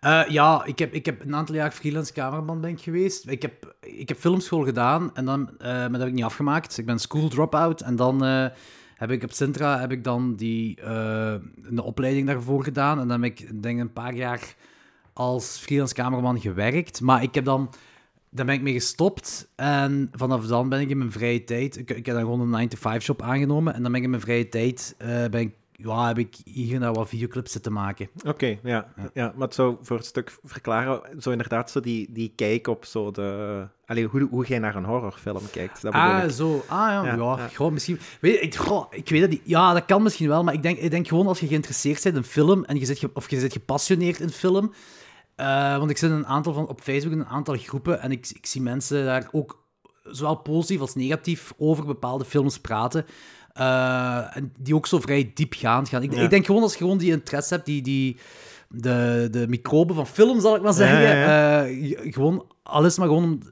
Eh, 0.00 0.30
ja, 0.30 0.64
ik 0.64 0.78
heb, 0.78 0.92
ik 0.92 1.06
heb 1.06 1.24
een 1.24 1.34
aantal 1.34 1.54
jaar 1.54 1.70
freelance 1.70 2.12
cameraman 2.12 2.60
ben 2.60 2.78
geweest. 2.78 3.28
Ik 3.28 3.42
heb, 3.42 3.74
ik 3.80 4.08
heb 4.08 4.18
filmschool 4.18 4.64
gedaan, 4.64 5.14
en 5.14 5.24
dan, 5.24 5.50
maar 5.58 5.90
dat 5.90 6.00
heb 6.00 6.08
ik 6.08 6.14
niet 6.14 6.24
afgemaakt. 6.24 6.78
Ik 6.78 6.86
ben 6.86 6.98
school 6.98 7.28
drop-out 7.28 7.80
en 7.80 7.96
dan 7.96 8.22
heb 8.94 9.10
ik 9.10 9.22
op 9.22 9.32
Sintra 9.32 9.80
heb 9.80 9.92
ik 9.92 10.04
dan 10.04 10.34
die, 10.34 10.82
een 10.82 11.78
opleiding 11.78 12.26
daarvoor 12.26 12.64
gedaan. 12.64 13.00
En 13.00 13.08
dan 13.08 13.22
heb 13.22 13.32
ik 13.32 13.62
denk 13.62 13.80
een 13.80 13.92
paar 13.92 14.14
jaar 14.14 14.54
als 15.12 15.58
freelance 15.58 15.94
cameraman 15.94 16.40
gewerkt. 16.40 17.00
Maar 17.00 17.22
ik 17.22 17.34
heb 17.34 17.44
dan... 17.44 17.70
Daar 18.34 18.46
ben 18.46 18.54
ik 18.54 18.62
mee 18.62 18.72
gestopt 18.72 19.48
en 19.56 20.10
vanaf 20.12 20.46
dan 20.46 20.68
ben 20.68 20.80
ik 20.80 20.88
in 20.90 20.98
mijn 20.98 21.12
vrije 21.12 21.44
tijd... 21.44 21.76
Ik, 21.76 21.90
ik 21.90 22.06
heb 22.06 22.14
dan 22.14 22.24
gewoon 22.24 22.54
een 22.54 22.68
9-to-5-job 22.68 23.22
aangenomen 23.22 23.74
en 23.74 23.82
dan 23.82 23.90
ben 23.90 24.00
ik 24.00 24.04
in 24.06 24.10
mijn 24.10 24.22
vrije 24.22 24.48
tijd... 24.48 24.94
eh, 24.98 25.08
ben 25.30 25.40
ik, 25.40 25.54
ja, 25.72 26.06
heb 26.06 26.18
ik 26.18 26.36
hier 26.44 26.74
en 26.74 26.80
daar 26.80 26.92
wat 26.92 27.08
videoclips 27.08 27.52
zitten 27.52 27.72
maken. 27.72 28.08
Oké, 28.26 28.58
ja, 28.62 28.86
ja. 29.12 29.32
Maar 29.36 29.46
het 29.46 29.54
zou 29.54 29.76
voor 29.82 29.96
een 29.96 30.02
stuk 30.02 30.38
verklaren, 30.44 31.00
zo 31.22 31.30
inderdaad 31.30 31.70
zo 31.70 31.80
die, 31.80 32.06
die 32.10 32.32
kijk 32.36 32.66
op 32.66 32.84
zo 32.84 33.10
de... 33.10 33.66
Allee, 33.86 34.06
hoe, 34.06 34.26
hoe 34.30 34.46
jij 34.46 34.58
naar 34.58 34.76
een 34.76 34.84
horrorfilm 34.84 35.50
kijkt, 35.52 35.82
dat 35.82 35.92
Ah, 35.92 36.20
ik. 36.24 36.30
zo. 36.30 36.64
Ah, 36.68 36.78
ja. 37.04 37.14
Ja, 37.16 37.48
goh, 37.54 37.72
misschien... 37.72 37.98
Weet 38.20 38.42
ik, 38.42 38.54
goh, 38.54 38.86
ik 38.90 39.08
weet 39.08 39.20
het 39.20 39.30
niet. 39.30 39.42
Ja, 39.44 39.72
dat 39.72 39.84
kan 39.84 40.02
misschien 40.02 40.28
wel, 40.28 40.44
maar 40.44 40.54
ik 40.54 40.62
denk, 40.62 40.78
ik 40.78 40.90
denk 40.90 41.08
gewoon 41.08 41.26
als 41.26 41.40
je 41.40 41.46
geïnteresseerd 41.46 42.02
bent 42.02 42.16
in 42.16 42.24
film 42.24 42.64
en 42.64 42.78
je 42.78 42.84
zit, 42.84 43.12
of 43.12 43.30
je 43.30 43.40
zit 43.40 43.52
gepassioneerd 43.52 44.20
in 44.20 44.30
film... 44.30 44.72
eh, 45.36 45.76
want 45.78 45.90
ik 45.90 45.96
zit 45.98 46.10
in 46.10 46.16
een 46.16 46.26
aantal 46.26 46.52
van, 46.52 46.68
op 46.68 46.80
Facebook 46.80 47.12
in 47.12 47.18
een 47.18 47.26
aantal 47.26 47.56
groepen 47.56 48.00
en 48.00 48.10
ik, 48.10 48.30
ik 48.34 48.46
zie 48.46 48.62
mensen 48.62 49.04
daar 49.04 49.28
ook 49.32 49.62
zowel 50.02 50.34
positief 50.36 50.80
als 50.80 50.94
negatief 50.94 51.52
over 51.58 51.84
bepaalde 51.84 52.24
films 52.24 52.58
praten. 52.60 53.06
eh, 53.52 54.36
en 54.36 54.52
die 54.58 54.74
ook 54.74 54.86
zo 54.86 55.00
vrij 55.00 55.30
diepgaand 55.34 55.88
gaan. 55.88 56.02
Ik, 56.02 56.14
Ja. 56.14 56.22
ik 56.22 56.30
denk 56.30 56.46
gewoon 56.46 56.62
als 56.62 56.72
je 56.72 56.78
gewoon 56.78 56.98
die 56.98 57.10
interesse 57.12 57.54
hebt, 57.54 57.66
die... 57.66 57.82
die 57.82 58.16
de, 58.76 59.28
de 59.30 59.48
microben 59.48 59.94
van 59.94 60.06
film, 60.06 60.40
zal 60.40 60.56
ik 60.56 60.62
maar 60.62 60.72
zeggen. 60.72 61.00
Ja, 61.00 61.12
ja, 61.14 61.64
eh, 61.64 62.12
gewoon, 62.12 62.46
al 62.62 62.80
is 62.84 62.88
het 62.90 62.98
maar 62.98 63.08
gewoon 63.08 63.42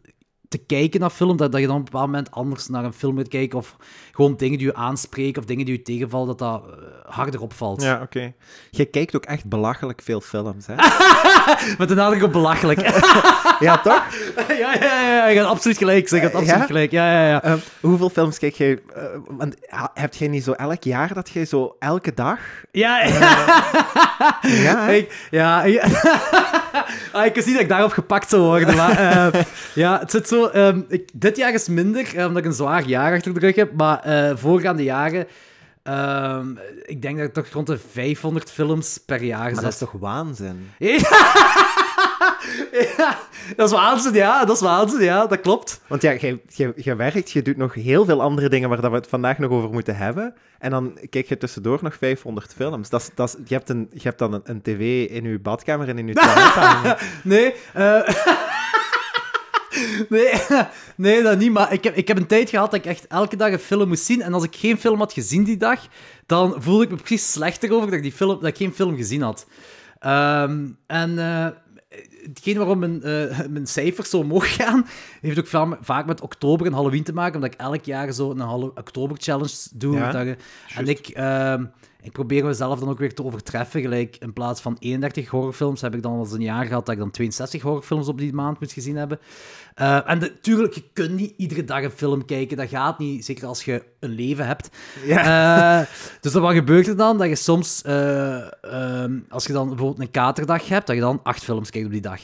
te 0.52 0.58
kijken 0.66 1.00
naar 1.00 1.10
film, 1.10 1.36
dat, 1.36 1.52
dat 1.52 1.60
je 1.60 1.66
dan 1.66 1.76
op 1.76 1.82
een 1.82 1.90
bepaald 1.90 2.06
moment 2.06 2.30
anders 2.30 2.68
naar 2.68 2.84
een 2.84 2.92
film 2.92 3.16
gaat 3.16 3.28
kijken, 3.28 3.58
of 3.58 3.76
gewoon 4.12 4.36
dingen 4.36 4.58
die 4.58 4.66
je 4.66 4.74
aanspreken, 4.74 5.40
of 5.42 5.48
dingen 5.48 5.64
die 5.64 5.76
je 5.76 5.82
tegenvallen, 5.82 6.26
dat 6.26 6.38
dat 6.38 6.62
eh, 6.66 7.14
harder 7.14 7.40
opvalt. 7.40 7.82
Ja, 7.82 8.00
oké. 8.02 8.32
Je 8.70 8.84
kijkt 8.84 9.16
ook 9.16 9.24
echt 9.24 9.44
belachelijk 9.44 10.00
veel 10.04 10.20
films, 10.20 10.66
hè? 10.66 10.74
Met 11.78 11.88
de 11.88 11.94
nadruk 11.94 12.22
op 12.22 12.32
belachelijk. 12.32 12.80
ja, 13.66 13.78
toch? 13.78 14.02
ja, 14.62 14.74
ja, 14.74 15.00
ja, 15.10 15.26
je 15.28 15.36
gaat 15.36 15.46
absoluut 15.46 15.78
gelijk. 15.78 16.08
Je 16.08 16.20
gaat 16.20 16.34
absoluut 16.34 16.60
Ja? 16.60 16.66
gelijk. 16.66 16.90
Ja, 16.90 17.12
ja, 17.12 17.28
ja. 17.28 17.42
Ehm, 17.42 17.58
hoeveel 17.80 18.10
films 18.10 18.38
kijk 18.38 18.54
jij? 18.54 18.80
eh, 18.94 19.02
want 19.28 19.54
heb 19.94 20.14
jij 20.14 20.28
niet 20.28 20.44
zo 20.44 20.52
elk 20.52 20.82
jaar 20.82 21.14
dat 21.14 21.30
jij 21.30 21.44
zo 21.44 21.76
elke 21.78 22.14
dag... 22.14 22.38
Ja, 22.70 23.04
ja. 23.04 24.88
Ik, 24.88 25.26
ja, 25.30 25.64
ja. 25.64 25.84
ah, 27.12 27.26
ik 27.26 27.34
wist 27.34 27.46
niet 27.46 27.54
dat 27.54 27.64
ik 27.64 27.68
daarop 27.68 27.92
gepakt 27.92 28.28
zou 28.28 28.42
worden, 28.42 28.76
maar 28.76 28.98
eh, 28.98 29.42
ja, 29.74 29.98
het 29.98 30.10
zit 30.10 30.28
zo... 30.28 30.41
ehm, 30.50 30.82
ik, 30.88 31.08
dit 31.12 31.36
jaar 31.36 31.52
is 31.52 31.68
minder, 31.68 32.16
eh, 32.16 32.26
omdat 32.26 32.42
ik 32.42 32.48
een 32.48 32.54
zwaar 32.54 32.84
jaar 32.84 33.14
achter 33.14 33.34
de 33.34 33.40
rug 33.40 33.54
heb, 33.54 33.72
maar 33.72 34.00
eh, 34.00 34.36
voorgaande 34.36 34.82
jaren... 34.82 35.26
ehm, 35.82 36.46
ik 36.84 37.02
denk 37.02 37.18
dat 37.18 37.26
ik 37.26 37.32
toch 37.32 37.48
rond 37.48 37.66
de 37.66 37.78
500 37.78 38.50
films 38.50 38.98
per 39.06 39.22
jaar 39.22 39.52
Maar 39.52 39.62
dat 39.62 39.72
is 39.72 39.78
toch 39.78 39.92
waanzin? 39.92 40.70
ja, 42.96 43.18
dat 43.56 43.68
is 43.68 43.74
waanzin, 43.74 44.14
ja. 44.14 44.44
Dat 44.44 44.56
is 44.56 44.62
waanzin, 44.62 45.02
ja. 45.02 45.26
Dat 45.26 45.40
klopt. 45.40 45.80
Want 45.86 46.02
ja, 46.02 46.14
jij 46.76 46.96
werkt, 46.96 47.30
je 47.30 47.42
doet 47.42 47.56
nog 47.56 47.74
heel 47.74 48.04
veel 48.04 48.22
andere 48.22 48.48
dingen 48.48 48.68
waar 48.68 48.80
dat 48.80 48.90
we 48.90 48.96
het 48.96 49.06
vandaag 49.06 49.38
nog 49.38 49.50
over 49.50 49.70
moeten 49.70 49.96
hebben. 49.96 50.34
En 50.58 50.70
dan 50.70 50.98
kijk 51.10 51.28
je 51.28 51.36
tussendoor 51.36 51.78
nog 51.82 51.94
500 51.94 52.52
films. 52.54 52.88
Dat 52.88 53.10
dat 53.14 53.38
je, 53.44 53.54
hebt 53.54 53.68
een, 53.68 53.88
je 53.92 54.00
hebt 54.02 54.18
dan 54.18 54.32
een, 54.32 54.40
een 54.44 54.62
tv 54.62 55.08
in 55.10 55.24
je 55.24 55.38
badkamer 55.38 55.88
en 55.88 55.98
in 55.98 56.06
je 56.06 56.14
toilet. 56.82 57.00
Nee, 57.22 57.54
eh, 57.72 58.08
nee, 60.08 60.32
nee, 60.96 61.22
dat 61.22 61.38
niet. 61.38 61.52
Maar 61.52 61.72
ik 61.72 61.84
heb, 61.84 61.96
ik 61.96 62.08
heb 62.08 62.16
een 62.16 62.26
tijd 62.26 62.50
gehad 62.50 62.70
dat 62.70 62.80
ik 62.80 62.86
echt 62.86 63.06
elke 63.06 63.36
dag 63.36 63.52
een 63.52 63.58
film 63.58 63.88
moest 63.88 64.04
zien. 64.04 64.22
En 64.22 64.34
als 64.34 64.44
ik 64.44 64.56
geen 64.56 64.78
film 64.78 64.98
had 64.98 65.12
gezien 65.12 65.44
die 65.44 65.56
dag, 65.56 65.86
dan 66.26 66.54
voelde 66.58 66.84
ik 66.84 66.90
me 66.90 66.96
precies 66.96 67.32
slechter 67.32 67.72
over 67.72 67.86
dat 67.86 67.96
ik, 67.96 68.02
die 68.02 68.12
film, 68.12 68.28
dat 68.28 68.44
ik 68.46 68.56
geen 68.56 68.74
film 68.74 68.96
gezien 68.96 69.22
had. 69.22 69.46
Ehm, 69.98 70.66
en 70.86 71.18
eh, 71.18 71.46
hetgeen 72.22 72.56
waarom 72.56 72.78
mijn, 72.78 73.02
eh, 73.02 73.38
mijn 73.50 73.66
cijfers 73.66 74.10
zo 74.10 74.18
omhoog 74.18 74.54
gaan, 74.62 74.86
heeft 75.20 75.38
ook 75.38 75.46
va- 75.46 75.78
vaak 75.80 76.06
met 76.06 76.20
oktober 76.20 76.66
en 76.66 76.72
Halloween 76.72 77.02
te 77.04 77.12
maken, 77.12 77.34
omdat 77.34 77.52
ik 77.52 77.60
elk 77.60 77.84
jaar 77.84 78.12
zo 78.12 78.30
een 78.30 78.42
oktober-challenge 78.50 79.56
doe. 79.74 79.96
Ja, 79.96 80.24
en 80.76 80.88
ik, 80.88 81.08
ehm, 81.08 81.64
ik 82.02 82.12
probeer 82.12 82.44
mezelf 82.44 82.78
dan 82.78 82.88
ook 82.88 82.98
weer 82.98 83.14
te 83.14 83.24
overtreffen. 83.24 83.80
Gelijk, 83.80 84.16
in 84.16 84.32
plaats 84.32 84.60
van 84.60 84.76
31 84.78 85.28
horrorfilms 85.28 85.80
heb 85.80 85.94
ik 85.94 86.02
dan 86.02 86.12
al 86.12 86.20
eens 86.20 86.32
een 86.32 86.42
jaar 86.42 86.66
gehad 86.66 86.86
dat 86.86 86.94
ik 86.94 87.00
dan 87.00 87.10
62 87.10 87.62
horrorfilms 87.62 88.08
op 88.08 88.18
die 88.18 88.32
maand 88.32 88.60
moet 88.60 88.72
gezien 88.72 88.96
hebben. 88.96 89.18
Eh, 89.74 90.10
en 90.10 90.18
natuurlijk, 90.18 90.74
je 90.74 90.82
kunt 90.92 91.10
niet 91.10 91.34
iedere 91.36 91.64
dag 91.64 91.82
een 91.82 91.90
film 91.90 92.24
kijken. 92.24 92.56
Dat 92.56 92.68
gaat 92.68 92.98
niet, 92.98 93.24
zeker 93.24 93.46
als 93.46 93.64
je 93.64 93.82
een 94.00 94.10
leven 94.10 94.46
hebt. 94.46 94.68
Ja. 95.04 95.80
Eh, 95.80 95.86
dus 96.20 96.32
wat 96.32 96.54
gebeurt 96.54 96.86
er 96.86 96.96
dan? 96.96 97.18
Dat 97.18 97.28
je 97.28 97.36
soms, 97.36 97.82
eh, 97.82 98.64
ehm, 98.64 99.18
als 99.28 99.46
je 99.46 99.52
dan 99.52 99.68
bijvoorbeeld 99.68 100.00
een 100.00 100.10
katerdag 100.10 100.68
hebt, 100.68 100.86
dat 100.86 100.96
je 100.96 101.02
dan 101.02 101.20
acht 101.22 101.44
films 101.44 101.70
kijkt 101.70 101.86
op 101.86 101.92
die 101.92 102.00
dag. 102.00 102.20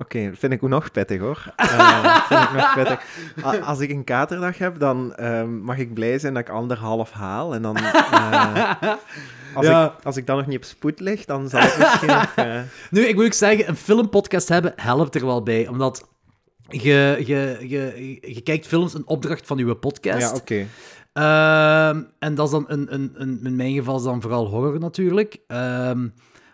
Oké, 0.00 0.30
vind 0.34 0.52
ik 0.52 0.62
ook 0.62 0.68
nog 0.70 0.90
pittig 0.90 1.20
hoor. 1.20 1.52
Eh, 1.56 2.26
vind 2.26 2.40
ik 2.42 2.52
nog 2.52 2.74
pittig. 2.74 3.04
Als 3.64 3.80
ik 3.80 3.90
een 3.90 4.04
katerdag 4.04 4.58
heb, 4.58 4.78
dan 4.78 5.14
ehm, 5.14 5.58
mag 5.58 5.78
ik 5.78 5.94
blij 5.94 6.18
zijn 6.18 6.34
dat 6.34 6.42
ik 6.42 6.48
anderhalf 6.48 7.10
haal. 7.10 7.54
En 7.54 7.62
dan, 7.62 7.76
eh, 7.76 8.82
als, 9.54 9.66
Ja. 9.66 9.84
ik, 9.84 10.04
als 10.04 10.16
ik 10.16 10.26
dan 10.26 10.36
nog 10.36 10.46
niet 10.46 10.56
op 10.56 10.64
spoed 10.64 11.00
lig, 11.00 11.24
dan 11.24 11.48
zal 11.48 11.60
ik 11.60 11.78
misschien 11.78 12.08
nog... 12.08 12.32
eh, 12.34 12.60
Nu, 12.90 13.00
ik 13.06 13.14
moet 13.14 13.24
ook 13.24 13.32
zeggen, 13.32 13.68
een 13.68 13.76
filmpodcast 13.76 14.48
hebben 14.48 14.72
helpt 14.76 15.14
er 15.14 15.26
wel 15.26 15.42
bij. 15.42 15.68
Omdat 15.68 16.08
je, 16.68 17.22
je, 17.26 17.56
je, 17.68 18.18
je 18.34 18.40
kijkt 18.40 18.66
films 18.66 18.94
een 18.94 19.06
opdracht 19.06 19.46
van 19.46 19.58
uw 19.58 19.74
podcast. 19.74 20.30
ja, 20.30 20.34
oké. 20.36 20.66
Ehm, 21.12 22.02
en 22.18 22.34
dat 22.34 22.46
is 22.46 22.52
dan, 22.52 22.64
een, 22.68 22.94
een, 22.94 23.10
een, 23.14 23.40
in 23.44 23.56
mijn 23.56 23.74
geval 23.74 23.96
is 23.96 24.02
dan 24.02 24.20
vooral 24.20 24.46
horror 24.46 24.78
natuurlijk. 24.78 25.36
Ehm, 25.46 26.08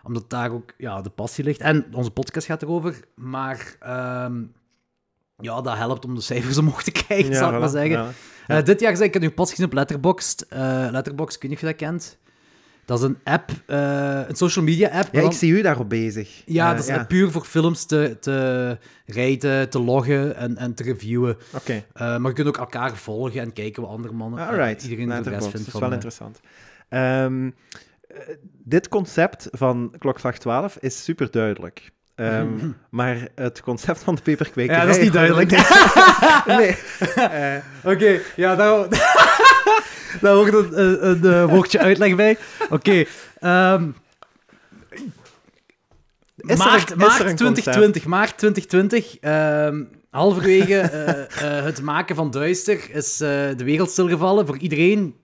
omdat 0.07 0.29
daar 0.29 0.51
ook 0.51 0.73
ja, 0.77 1.01
de 1.01 1.09
passie 1.09 1.43
ligt. 1.43 1.59
En 1.59 1.85
onze 1.91 2.11
podcast 2.11 2.47
gaat 2.47 2.61
erover. 2.61 2.99
Maar 3.15 3.75
ehm, 3.79 4.43
ja, 5.37 5.61
dat 5.61 5.77
helpt 5.77 6.05
om 6.05 6.15
de 6.15 6.21
cijfers 6.21 6.57
omhoog 6.57 6.83
te 6.83 6.91
krijgen, 7.01 7.31
Ja, 7.31 7.37
zal 7.37 7.49
ik 7.49 7.55
voilà, 7.55 7.59
maar 7.59 7.69
zeggen. 7.69 7.91
ja. 7.99 8.09
Eh, 8.47 8.63
dit 8.63 8.79
jaar 8.79 8.95
zei 8.95 9.07
ik, 9.07 9.15
ik 9.15 9.21
heb 9.21 9.29
nu 9.29 9.35
pas 9.35 9.49
gezien 9.49 9.65
op 9.65 9.73
Letterboxd. 9.73 10.41
Eh 10.49 10.87
Letterboxd, 10.91 11.35
ik 11.35 11.41
weet 11.41 11.51
niet 11.51 11.59
of 11.61 11.67
je 11.67 11.71
dat 11.75 11.87
kent. 11.87 12.17
Dat 12.85 12.99
is 12.99 13.05
een 13.05 13.17
app, 13.23 13.51
eh, 13.65 14.21
een 14.27 14.35
social 14.35 14.65
media 14.65 14.89
app. 14.89 15.13
Ja, 15.13 15.21
ik 15.21 15.31
zie 15.31 15.51
u 15.51 15.61
daarop 15.61 15.89
bezig. 15.89 16.41
ja, 16.45 16.73
dat 16.73 16.87
is 16.89 16.97
puur 17.07 17.31
voor 17.31 17.45
films 17.45 17.85
te, 17.85 18.17
te 18.19 18.77
raten, 19.05 19.69
te 19.69 19.79
loggen 19.79 20.35
en, 20.35 20.57
en 20.57 20.73
te 20.73 20.83
reviewen. 20.83 21.37
Oké, 21.55 21.83
maar 21.93 22.21
je 22.21 22.33
kunt 22.33 22.47
ook 22.47 22.57
elkaar 22.57 22.95
volgen 22.95 23.41
en 23.41 23.53
kijken 23.53 23.81
wat 23.81 23.91
andere 23.91 24.13
mannen, 24.13 24.47
alright. 24.47 24.83
iedereen 24.83 25.23
de 25.23 25.29
rest 25.29 25.47
vindt. 25.47 25.65
Dat 25.65 25.73
is 25.73 25.79
wel 25.79 25.91
interessant. 25.91 26.39
Ehm, 26.89 27.45
eh, 27.45 27.51
dit 28.63 28.87
concept 28.87 29.47
van 29.51 29.93
Klokslag 29.99 30.37
12 30.37 30.77
is 30.79 31.03
super 31.03 31.31
duidelijk. 31.31 31.91
Ehm, 32.15 32.47
maar 32.89 33.27
het 33.35 33.61
concept 33.61 34.03
van 34.03 34.15
de 34.15 34.21
peperkwekerij... 34.21 34.79
Ja, 34.79 34.85
dat 34.85 34.95
is 34.95 35.03
niet 35.03 35.13
duidelijk. 35.13 35.51
nee. 36.47 36.77
Eh, 37.15 37.55
Oké, 37.83 38.19
ja, 38.35 38.55
daar, 38.55 38.87
daar 40.21 40.33
hoort 40.33 40.53
een, 40.53 40.79
een, 40.81 41.07
een, 41.09 41.33
eh, 41.33 41.49
woordje 41.49 41.79
uitleg 41.79 42.15
bij. 42.15 42.37
Oké, 42.69 43.03
ehm, 43.39 43.87
er 46.37 46.57
maart, 46.57 46.91
een- 46.91 46.97
maart 46.97 47.19
een 47.19 47.35
2020, 47.35 48.05
maart 48.05 48.37
2020, 48.37 49.17
ehm, 49.19 49.83
halverwege 50.09 50.79
eh, 50.79 51.57
eh, 51.57 51.63
het 51.65 51.81
maken 51.81 52.15
van 52.15 52.31
Duister 52.31 52.89
is 52.95 53.21
eh, 53.21 53.29
de 53.57 53.63
wereld 53.63 53.89
stilgevallen 53.91 54.45
voor 54.47 54.57
iedereen. 54.57 55.15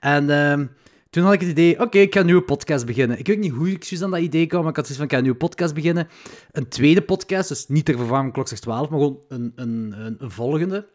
En 0.00 0.30
ehm, 0.30 0.66
toen 1.12 1.24
had 1.24 1.32
ik 1.32 1.40
het 1.40 1.48
idee, 1.48 1.80
oké, 1.80 1.98
ik 1.98 2.14
ga 2.14 2.20
een 2.20 2.26
nieuwe 2.26 2.42
podcast 2.42 2.86
beginnen. 2.86 3.18
Ik 3.18 3.26
weet 3.26 3.38
niet 3.38 3.52
hoe 3.52 3.70
ik 3.70 3.82
juist 3.82 4.04
aan 4.04 4.10
dat 4.10 4.20
idee 4.20 4.46
kwam, 4.46 4.60
maar 4.60 4.70
ik 4.70 4.76
had 4.76 4.86
zoiets 4.86 4.96
van, 4.96 5.04
ik 5.04 5.10
ga 5.10 5.16
een 5.16 5.22
nieuwe 5.22 5.38
podcast 5.38 5.74
beginnen. 5.74 6.08
Een 6.52 6.68
tweede 6.68 7.02
podcast, 7.02 7.48
dus 7.48 7.68
niet 7.68 7.84
ter 7.84 7.96
vervanging 7.96 8.24
van 8.24 8.32
Klokslag 8.32 8.60
12, 8.60 8.88
maar 8.88 8.98
gewoon 8.98 9.18
een, 9.28 9.52
een, 9.56 9.94
een, 9.98 10.16
een 10.18 10.30
volgende. 10.30 10.86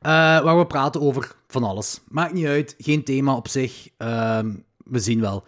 Eh, 0.00 0.10
waar 0.42 0.58
we 0.58 0.66
praten 0.66 1.00
over 1.00 1.36
van 1.46 1.64
alles. 1.64 2.00
Maakt 2.08 2.32
niet 2.32 2.46
uit, 2.46 2.74
geen 2.78 3.04
thema 3.04 3.34
op 3.34 3.48
zich. 3.48 3.88
Ehm, 3.96 4.54
we 4.76 4.98
zien 4.98 5.20
wel. 5.20 5.44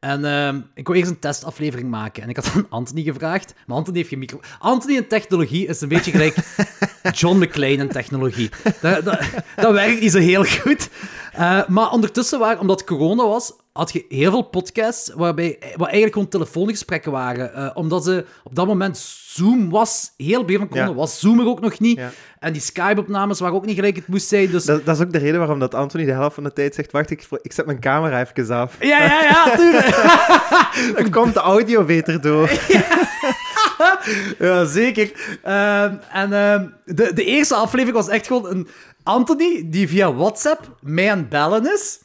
En 0.00 0.24
ehm, 0.24 0.60
ik 0.74 0.86
wou 0.86 0.98
eerst 0.98 1.10
een 1.10 1.18
testaflevering 1.18 1.90
maken. 1.90 2.22
En 2.22 2.28
ik 2.28 2.36
had 2.36 2.52
aan 2.54 2.66
Anthony 2.68 3.02
gevraagd. 3.02 3.54
Maar 3.66 3.76
Anthony 3.76 3.96
heeft 3.96 4.08
geen 4.08 4.18
micro. 4.18 4.40
Anthony 4.58 4.96
in 4.96 5.08
technologie 5.08 5.66
is 5.66 5.80
een 5.80 5.88
beetje 5.88 6.10
gelijk 6.10 6.36
John 7.18 7.38
McClane 7.38 7.76
in 7.76 7.88
technologie. 7.88 8.50
Dat, 8.80 9.04
dat, 9.04 9.20
dat 9.56 9.72
werkt 9.72 10.00
niet 10.00 10.12
zo 10.12 10.18
heel 10.18 10.44
goed. 10.44 10.90
Eh, 11.32 11.66
maar 11.66 11.90
ondertussen, 11.90 12.38
waren, 12.38 12.60
omdat 12.60 12.84
corona 12.84 13.26
was, 13.26 13.52
had 13.72 13.92
je 13.92 14.04
heel 14.08 14.30
veel 14.30 14.42
podcasts 14.42 15.12
waarbij, 15.14 15.58
wat 15.60 15.86
eigenlijk 15.86 16.12
gewoon 16.12 16.28
telefoongesprekken 16.28 17.12
waren. 17.12 17.54
Eh, 17.54 17.70
omdat 17.74 18.04
ze 18.04 18.24
op 18.44 18.54
dat 18.54 18.66
moment 18.66 18.98
Zoom 19.26 19.70
was. 19.70 20.12
Heel 20.16 20.44
begin 20.44 20.58
van 20.58 20.68
corona 20.68 20.88
Ja. 20.88 20.94
was 20.94 21.20
Zoom 21.20 21.40
er 21.40 21.46
ook 21.46 21.60
nog 21.60 21.78
niet. 21.78 21.98
Ja. 21.98 22.10
En 22.38 22.52
die 22.52 22.62
Skype-opnames 22.62 23.40
waren 23.40 23.56
ook 23.56 23.66
niet 23.66 23.74
gelijk 23.74 23.96
het 23.96 24.06
moest 24.06 24.28
zijn. 24.28 24.50
Dus 24.50 24.64
dat, 24.64 24.84
dat 24.84 24.96
is 24.96 25.02
ook 25.02 25.12
de 25.12 25.18
reden 25.18 25.38
waarom 25.38 25.58
dat 25.58 25.74
Anthony 25.74 26.04
de 26.04 26.12
helft 26.12 26.34
van 26.34 26.44
de 26.44 26.52
tijd 26.52 26.74
zegt... 26.74 26.92
Wacht, 26.92 27.10
ik, 27.10 27.26
ik 27.42 27.52
zet 27.52 27.66
mijn 27.66 27.80
camera 27.80 28.20
even 28.20 28.56
af. 28.56 28.76
Ja, 28.80 29.02
ja, 29.04 29.22
ja, 29.22 29.54
tuurlijk. 29.56 30.96
Dan 30.96 31.10
komt 31.10 31.34
de 31.34 31.40
audio 31.40 31.84
beter 31.84 32.20
door. 32.20 32.50
ja, 34.38 34.64
zeker. 34.64 35.12
Ehm, 35.42 35.94
en 36.12 36.32
ehm, 36.32 36.66
de, 36.84 37.12
de 37.14 37.24
eerste 37.24 37.54
aflevering 37.54 37.96
was 37.96 38.08
echt 38.08 38.26
gewoon 38.26 38.46
een 38.46 38.68
Anthony 39.02 39.62
die 39.70 39.88
via 39.88 40.14
WhatsApp 40.14 40.76
mij 40.80 41.10
aan 41.10 41.18
het 41.18 41.28
bellen 41.28 41.72
is. 41.72 42.00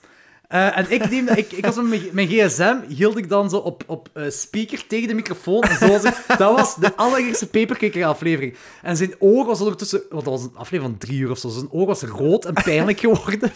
Eh, 0.48 0.78
en 0.78 0.92
ik, 0.92 1.10
neem, 1.10 1.28
ik, 1.28 1.52
ik 1.52 1.66
was 1.66 1.76
met 1.76 2.14
mijn, 2.14 2.28
gsm, 2.28 2.76
hield 2.88 3.18
ik 3.18 3.30
dan 3.30 3.50
zo 3.50 3.58
op, 3.58 3.84
op 3.88 4.10
eh, 4.14 4.24
speaker 4.30 4.88
tegen 4.88 5.08
de 5.08 5.14
microfoon. 5.14 5.62
En 5.64 5.78
zo 5.78 5.88
was 5.88 6.02
dat 6.38 6.56
was 6.56 6.76
de 6.76 6.96
allereerste 6.96 7.48
Paperkicker 7.48 8.06
aflevering. 8.06 8.56
En 8.82 8.98
zijn 8.98 9.16
oog 9.20 9.46
was 9.46 9.60
ondertussen... 9.62 10.02
Want 10.10 10.24
dat 10.26 10.34
was 10.34 10.44
een 10.44 10.56
aflevering 10.56 10.98
van 11.00 11.08
drie 11.08 11.20
uur 11.20 11.32
of 11.32 11.38
zo. 11.38 11.50
Zijn 11.50 11.72
oog 11.72 11.86
was 11.86 12.02
rood 12.02 12.46
en 12.46 12.54
pijnlijk 12.54 13.00
geworden. 13.00 13.52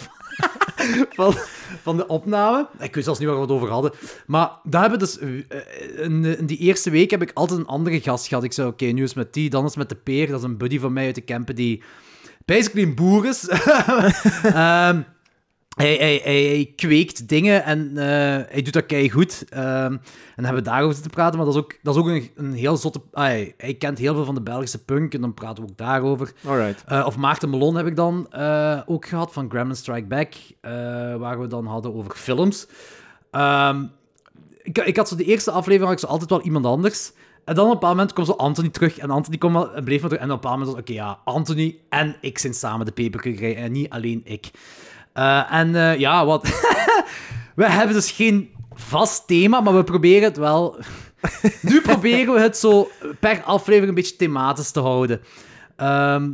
van, 1.15 1.33
van 1.81 1.97
de 1.97 2.07
opname. 2.07 2.67
Ik 2.79 2.95
weet 2.95 3.03
zelfs 3.03 3.19
niet 3.19 3.27
waar 3.27 3.37
we 3.37 3.43
het 3.43 3.51
over 3.51 3.69
hadden. 3.69 3.91
Maar 4.25 4.51
daar 4.63 4.81
hebben 4.81 4.99
dus... 4.99 5.19
eh, 5.19 6.03
In, 6.03 6.37
die 6.45 6.57
eerste 6.57 6.89
week 6.89 7.11
heb 7.11 7.21
ik 7.21 7.31
altijd 7.33 7.59
een 7.59 7.65
andere 7.67 8.01
gast 8.01 8.27
gehad. 8.27 8.43
Ik 8.43 8.53
zei, 8.53 8.67
oké, 8.67 8.85
nu 8.85 9.03
is 9.03 9.09
het 9.09 9.17
met 9.17 9.33
die, 9.33 9.49
dan 9.49 9.63
is 9.63 9.69
het 9.69 9.79
met 9.79 9.89
de 9.89 9.95
peer. 9.95 10.27
Dat 10.27 10.39
is 10.39 10.45
een 10.45 10.57
buddy 10.57 10.79
van 10.79 10.93
mij 10.93 11.05
uit 11.05 11.15
de 11.15 11.21
Kempen 11.21 11.55
die 11.55 11.83
basically 12.45 12.87
een 12.87 12.95
boer 12.95 13.25
is. 13.25 13.47
Ehm, 14.43 15.01
hij, 15.75 15.95
hij, 15.95 16.21
hij, 16.23 16.43
hij 16.43 16.73
kweekt 16.75 17.27
dingen 17.27 17.63
en 17.63 17.97
eh, 17.97 18.05
hij 18.51 18.61
doet 18.61 18.73
dat 18.73 18.85
kei 18.85 19.09
goed. 19.09 19.45
en 19.49 20.01
dan 20.35 20.45
hebben 20.45 20.63
we 20.63 20.69
daarover 20.69 20.93
zitten 20.93 21.11
praten, 21.11 21.37
maar 21.37 21.45
dat 21.45 21.55
is 21.55 21.61
ook, 21.61 21.77
dat 21.81 21.95
is 21.95 22.01
ook 22.01 22.07
een, 22.07 22.31
een 22.35 22.53
heel 22.53 22.77
zotte... 22.77 23.01
ah, 23.11 23.23
hij, 23.23 23.53
hij 23.57 23.73
kent 23.73 23.97
heel 23.97 24.13
veel 24.13 24.25
van 24.25 24.35
de 24.35 24.41
Belgische 24.41 24.83
punk 24.83 25.13
en 25.13 25.21
dan 25.21 25.33
praten 25.33 25.63
we 25.63 25.69
ook 25.69 25.77
daarover. 25.77 26.33
Alright. 26.45 26.83
Eh, 26.87 27.03
of 27.05 27.17
Maarten 27.17 27.49
Melon 27.49 27.75
heb 27.75 27.85
ik 27.85 27.95
dan 27.95 28.27
eh, 28.31 28.81
ook 28.85 29.05
gehad, 29.05 29.33
van 29.33 29.49
Gremlin 29.49 29.75
Strike 29.75 30.07
Back, 30.07 30.33
waar 31.19 31.39
we 31.39 31.47
dan 31.47 31.65
hadden 31.65 31.93
over 31.93 32.15
films. 32.15 32.67
Ehm, 33.31 33.83
ik, 34.61 34.77
ik 34.77 34.97
had 34.97 35.07
zo 35.07 35.15
de 35.15 35.23
eerste 35.23 35.51
aflevering 35.51 35.89
had 35.89 35.93
ik 35.93 36.05
zo 36.05 36.11
altijd 36.11 36.29
wel 36.29 36.41
iemand 36.41 36.65
anders. 36.65 37.11
En 37.45 37.55
dan 37.55 37.65
op 37.65 37.71
een 37.71 37.79
bepaald 37.79 37.95
moment 37.95 38.13
kwam 38.13 38.25
zo 38.25 38.31
Anthony 38.31 38.69
terug. 38.69 38.97
En 38.97 39.09
Anthony 39.09 39.37
kwam 39.37 39.53
wel, 39.53 39.73
en 39.73 39.83
bleef 39.83 40.01
maar 40.01 40.09
terug. 40.09 40.25
En 40.25 40.31
op 40.31 40.35
een 40.35 40.41
bepaald 40.41 40.59
moment 40.59 40.75
was 40.75 40.83
oké, 40.83 40.93
ja, 40.93 41.19
Anthony 41.23 41.77
en 41.89 42.15
ik 42.21 42.37
zijn 42.37 42.53
samen 42.53 42.85
de 42.85 42.91
peperkwekerij 42.91 43.55
en 43.55 43.71
niet 43.71 43.89
alleen 43.89 44.21
ik. 44.23 44.51
Eh, 45.13 45.53
en 45.53 45.75
eh, 45.75 45.99
ja, 45.99 46.25
wat... 46.25 46.43
we 47.55 47.69
hebben 47.69 47.95
dus 47.95 48.11
geen 48.11 48.49
vast 48.73 49.27
thema, 49.27 49.61
maar 49.61 49.75
we 49.75 49.83
proberen 49.83 50.23
het 50.23 50.37
wel... 50.37 50.79
nu 51.61 51.81
proberen 51.81 52.33
we 52.33 52.39
het 52.39 52.57
zo 52.57 52.89
per 53.19 53.43
aflevering 53.43 53.89
een 53.89 53.95
beetje 53.95 54.15
thematisch 54.15 54.71
te 54.71 54.79
houden. 54.79 55.21
Ehm, 55.75 56.29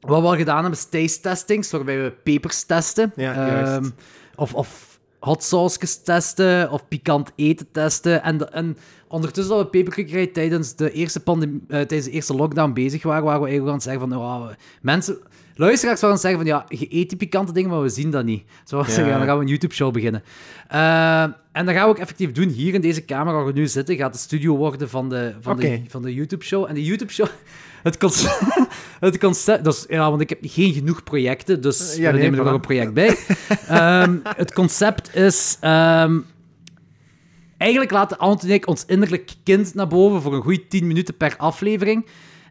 wat 0.00 0.20
we 0.20 0.26
al 0.26 0.36
gedaan 0.36 0.60
hebben, 0.60 0.78
is 0.78 0.88
taste 0.88 1.20
testings, 1.20 1.70
waarbij 1.70 2.02
we 2.02 2.10
pepers 2.10 2.64
testen. 2.64 3.12
Ja. 3.16 3.64
Ehm, 3.64 3.90
of, 4.34 4.54
of 4.54 4.98
hot 5.18 5.42
sauces 5.42 6.02
testen, 6.02 6.70
of 6.70 6.88
pikant 6.88 7.32
eten 7.36 7.70
testen. 7.72 8.22
En, 8.22 8.52
en 8.52 8.76
ondertussen 9.08 9.54
dat 9.54 9.64
we 9.64 9.70
peperkwekerij 9.70 10.26
tijdens 10.26 10.74
de 10.74 10.92
eerste 10.92 11.20
pandemie, 11.20 11.60
eh, 11.60 11.66
tijdens 11.68 12.04
de 12.04 12.10
eerste 12.10 12.34
lockdown 12.34 12.72
bezig 12.72 13.02
waren, 13.02 13.24
waren 13.24 13.40
we 13.40 13.46
eigenlijk 13.46 13.68
aan 13.76 13.90
het 13.90 14.00
zeggen 14.00 14.08
van, 14.08 14.18
oh, 14.18 14.48
mensen, 14.82 15.18
luisteraars 15.54 16.00
zouden 16.00 16.20
zeggen 16.20 16.40
van, 16.40 16.48
ja, 16.48 16.64
je 16.68 16.86
eet 16.90 17.08
die 17.08 17.18
pikante 17.18 17.52
dingen, 17.52 17.70
maar 17.70 17.82
we 17.82 17.88
zien 17.88 18.10
dat 18.10 18.24
niet. 18.24 18.42
Zo 18.64 18.78
Ja. 18.78 18.84
zeggen, 18.84 19.18
dan 19.18 19.26
gaan 19.26 19.36
we 19.36 19.42
een 19.42 19.48
YouTube-show 19.50 19.92
beginnen. 19.92 20.22
Eh, 20.68 21.22
en 21.52 21.64
dat 21.66 21.74
gaan 21.74 21.84
we 21.84 21.88
ook 21.90 21.98
effectief 21.98 22.32
doen. 22.32 22.48
Hier 22.48 22.74
in 22.74 22.80
deze 22.80 23.00
kamer 23.04 23.34
waar 23.34 23.46
we 23.46 23.52
nu 23.52 23.66
zitten, 23.66 23.96
gaat 23.96 24.12
de 24.12 24.18
studio 24.18 24.56
worden 24.56 24.88
van 24.88 25.08
de, 25.08 25.34
van 25.40 25.56
de, 25.56 25.80
van 25.88 26.02
de 26.02 26.14
YouTube-show. 26.14 26.64
En 26.68 26.74
de 26.74 26.84
YouTube-show... 26.84 27.26
Het 27.82 27.96
concept, 27.98 28.40
het 29.00 29.18
concept 29.18 29.64
dus, 29.64 29.84
ja, 29.88 30.08
want 30.10 30.20
ik 30.20 30.28
heb 30.28 30.38
geen 30.42 30.72
genoeg 30.72 31.02
projecten, 31.02 31.60
dus 31.60 31.96
Ja, 31.96 32.06
we 32.06 32.12
nee, 32.12 32.22
nemen 32.22 32.38
er 32.38 32.44
nog 32.44 32.54
een 32.54 32.60
project 32.60 32.92
bij. 32.94 33.16
Ehm, 33.68 34.16
het 34.22 34.52
concept 34.52 35.14
is... 35.16 35.56
ehm, 35.60 36.18
eigenlijk 37.58 37.90
laten 37.90 38.18
Anton 38.18 38.48
en 38.48 38.54
ik 38.54 38.68
ons 38.68 38.84
innerlijk 38.86 39.32
kind 39.44 39.74
naar 39.74 39.88
boven 39.88 40.22
voor 40.22 40.34
een 40.34 40.42
goede 40.42 40.66
10 40.66 40.86
minuten 40.86 41.16
per 41.16 41.34
aflevering. 41.36 42.06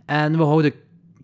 En 0.06 0.38
we 0.38 0.44
houden 0.44 0.74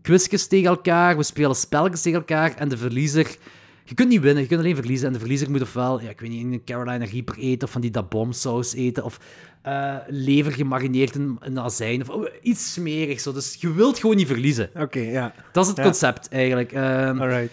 quizjes 0.01 0.47
tegen 0.47 0.69
elkaar, 0.69 1.17
we 1.17 1.23
spelen 1.23 1.55
spelletjes 1.55 2.01
tegen 2.01 2.19
elkaar 2.19 2.55
en 2.55 2.69
de 2.69 2.77
verliezer... 2.77 3.37
Je 3.83 3.97
kunt 3.97 4.09
niet 4.09 4.21
winnen, 4.21 4.41
je 4.41 4.47
kunt 4.47 4.59
alleen 4.59 4.75
verliezen. 4.75 5.07
En 5.07 5.13
de 5.13 5.19
verliezer 5.19 5.51
moet 5.51 5.61
ofwel, 5.61 6.01
ja, 6.01 6.09
ik 6.09 6.19
weet 6.19 6.29
niet, 6.29 6.43
een 6.43 6.61
Carolina 6.65 7.05
Reaper 7.05 7.37
eten, 7.37 7.67
of 7.67 7.73
van 7.73 7.81
die 7.81 7.91
dabomsaus 7.91 8.73
eten, 8.73 9.03
of 9.03 9.19
eh, 9.61 9.95
lever 10.07 10.51
gemarineerd 10.51 11.15
in, 11.15 11.39
in 11.43 11.59
azijn, 11.59 12.01
of 12.01 12.09
oh, 12.09 12.27
iets 12.41 12.73
smerigs. 12.73 13.23
Zo. 13.23 13.33
Dus 13.33 13.57
je 13.59 13.73
wilt 13.73 13.99
gewoon 13.99 14.15
niet 14.15 14.27
verliezen. 14.27 14.69
Oké, 14.75 14.99
ja. 14.99 15.33
Dat 15.51 15.63
is 15.63 15.69
het 15.69 15.77
Ja. 15.77 15.83
concept, 15.83 16.29
eigenlijk. 16.29 16.71
Ehm, 16.71 17.21
Alright. 17.21 17.51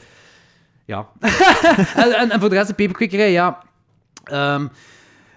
ja. 0.85 1.09
en, 1.95 2.13
en, 2.13 2.31
en 2.31 2.41
voor 2.41 2.49
de 2.49 2.55
rest, 2.55 2.69
de 2.69 2.75
peperkwekerij, 2.75 3.33
ja. 3.33 3.63
Ehm, 4.25 4.67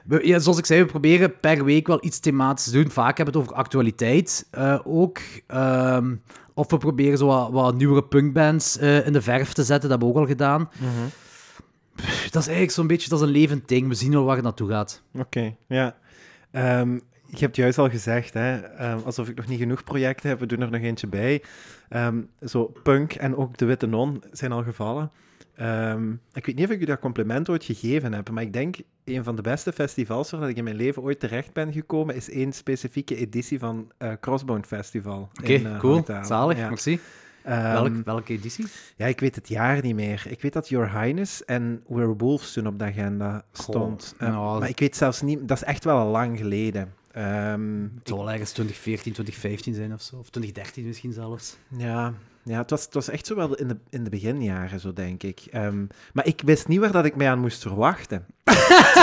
we- 0.06 0.28
ja. 0.28 0.40
Zoals 0.40 0.58
ik 0.58 0.66
zei, 0.66 0.80
we 0.80 0.86
proberen 0.86 1.40
per 1.40 1.64
week 1.66 1.88
wel 1.88 2.06
iets 2.06 2.20
thematisch 2.20 2.64
te 2.66 2.72
doen. 2.72 2.90
Vaak 2.92 3.18
hebben 3.18 3.34
we 3.34 3.40
het 3.40 3.50
over 3.50 3.62
actualiteit 3.64 4.48
eh, 4.52 4.80
ook. 4.84 5.20
Ehm, 5.48 6.16
of 6.54 6.70
we 6.72 6.78
proberen 6.78 7.18
zo 7.18 7.26
wat, 7.26 7.52
wat 7.52 7.76
nieuwere 7.76 8.04
punkbands 8.04 8.78
eh, 8.78 9.06
in 9.06 9.14
de 9.14 9.22
verf 9.22 9.54
te 9.54 9.64
zetten. 9.64 9.90
Dat 9.90 10.00
hebben 10.00 10.08
we 10.08 10.14
ook 10.14 10.20
al 10.22 10.28
gedaan. 10.28 10.70
Dat 12.32 12.42
is 12.42 12.48
eigenlijk 12.48 12.72
zo'n 12.72 12.88
beetje 12.88 13.10
dat 13.10 13.20
is 13.22 13.26
een 13.26 13.32
levend 13.32 13.68
ding. 13.68 13.88
We 13.88 13.94
zien 13.94 14.12
wel 14.12 14.24
waar 14.24 14.36
het 14.36 14.44
naartoe 14.44 14.70
gaat. 14.70 15.02
Oké, 15.14 15.56
ja. 15.68 15.96
Ehm, 16.52 16.94
je 17.26 17.38
hebt 17.40 17.56
juist 17.56 17.78
al 17.78 17.90
gezegd, 17.90 18.34
hè, 18.34 18.56
ehm, 18.58 18.98
alsof 19.06 19.30
ik 19.30 19.36
nog 19.36 19.48
niet 19.48 19.60
genoeg 19.60 19.84
projecten 19.84 20.30
heb, 20.30 20.40
we 20.40 20.46
doen 20.46 20.62
er 20.62 20.72
nog 20.72 20.82
eentje 20.82 21.08
bij. 21.08 21.44
Zo 22.46 22.72
Punk 22.84 23.14
en 23.14 23.36
ook 23.36 23.58
De 23.58 23.66
Witte 23.66 23.88
Non 23.88 24.24
zijn 24.32 24.52
al 24.52 24.64
gevallen. 24.64 25.12
Ehm, 25.56 26.12
ik 26.34 26.46
weet 26.46 26.56
niet 26.56 26.66
of 26.66 26.72
ik 26.72 26.82
u 26.82 26.86
dat 26.86 27.00
compliment 27.00 27.50
ooit 27.50 27.64
gegeven 27.64 28.14
heb, 28.14 28.30
maar 28.30 28.44
ik 28.44 28.54
denk 28.54 28.76
een 29.06 29.24
van 29.24 29.36
de 29.36 29.42
beste 29.42 29.72
festivals 29.74 30.32
waar 30.32 30.50
ik 30.50 30.58
in 30.58 30.64
mijn 30.64 30.76
leven 30.76 31.02
ooit 31.02 31.20
terecht 31.20 31.54
ben 31.54 31.74
gekomen, 31.74 32.16
is 32.16 32.30
één 32.30 32.54
specifieke 32.54 33.16
editie 33.16 33.60
van 33.60 33.92
eh 33.98 34.12
Crossbone 34.22 34.64
Festival. 34.64 35.30
Oké, 35.42 35.52
in, 35.54 35.66
eh, 35.66 35.80
cool. 35.80 36.04
Zalig, 36.22 36.58
Ja. 36.58 36.68
merci. 36.68 37.00
Ehm, 37.44 37.62
Welk, 37.72 38.06
welke 38.06 38.34
editie? 38.34 38.66
ja, 38.96 39.06
ik 39.06 39.20
weet 39.20 39.36
het 39.36 39.48
jaar 39.50 39.82
niet 39.82 39.96
meer. 39.96 40.24
Ik 40.30 40.42
weet 40.42 40.54
dat 40.54 40.70
Your 40.70 41.02
Highness 41.02 41.46
en 41.46 41.84
We're 41.88 42.16
Wolves 42.18 42.54
toen 42.54 42.68
op 42.68 42.80
de 42.80 42.86
agenda 42.86 43.46
stond. 43.52 44.14
Goh, 44.18 44.28
Eh, 44.28 44.34
nou, 44.34 44.60
maar 44.60 44.70
ik 44.70 44.80
weet 44.80 44.96
zelfs 44.96 45.22
niet... 45.22 45.48
Dat 45.48 45.58
is 45.58 45.64
echt 45.64 45.84
wel 45.84 45.98
al 45.98 46.08
lang 46.12 46.38
geleden. 46.38 46.94
Ehm, 47.12 47.82
Het 47.82 48.08
zal 48.08 48.32
ergens 48.32 48.52
2014, 48.52 49.14
2015 49.14 49.74
zijn 49.74 49.94
of 49.94 50.02
zo. 50.02 50.16
Of 50.16 50.30
2013 50.30 50.86
misschien 50.86 51.14
zelfs. 51.14 51.58
ja, 51.78 52.14
ja 52.44 52.58
het, 52.58 52.70
was, 52.70 52.84
het 52.86 52.94
was 52.94 53.10
echt 53.10 53.26
zo 53.26 53.36
wel 53.36 53.56
in 53.56 53.68
de, 53.68 53.78
in 53.90 54.04
de 54.04 54.10
beginjaren, 54.10 54.80
zo 54.80 54.94
denk 54.94 55.24
ik. 55.24 55.42
Ehm, 55.52 55.86
maar 56.14 56.26
ik 56.26 56.42
wist 56.46 56.68
niet 56.68 56.80
waar 56.80 56.92
dat 56.92 57.06
ik 57.06 57.16
mij 57.16 57.30
aan 57.30 57.40
moest 57.40 57.62
verwachten. 57.62 58.26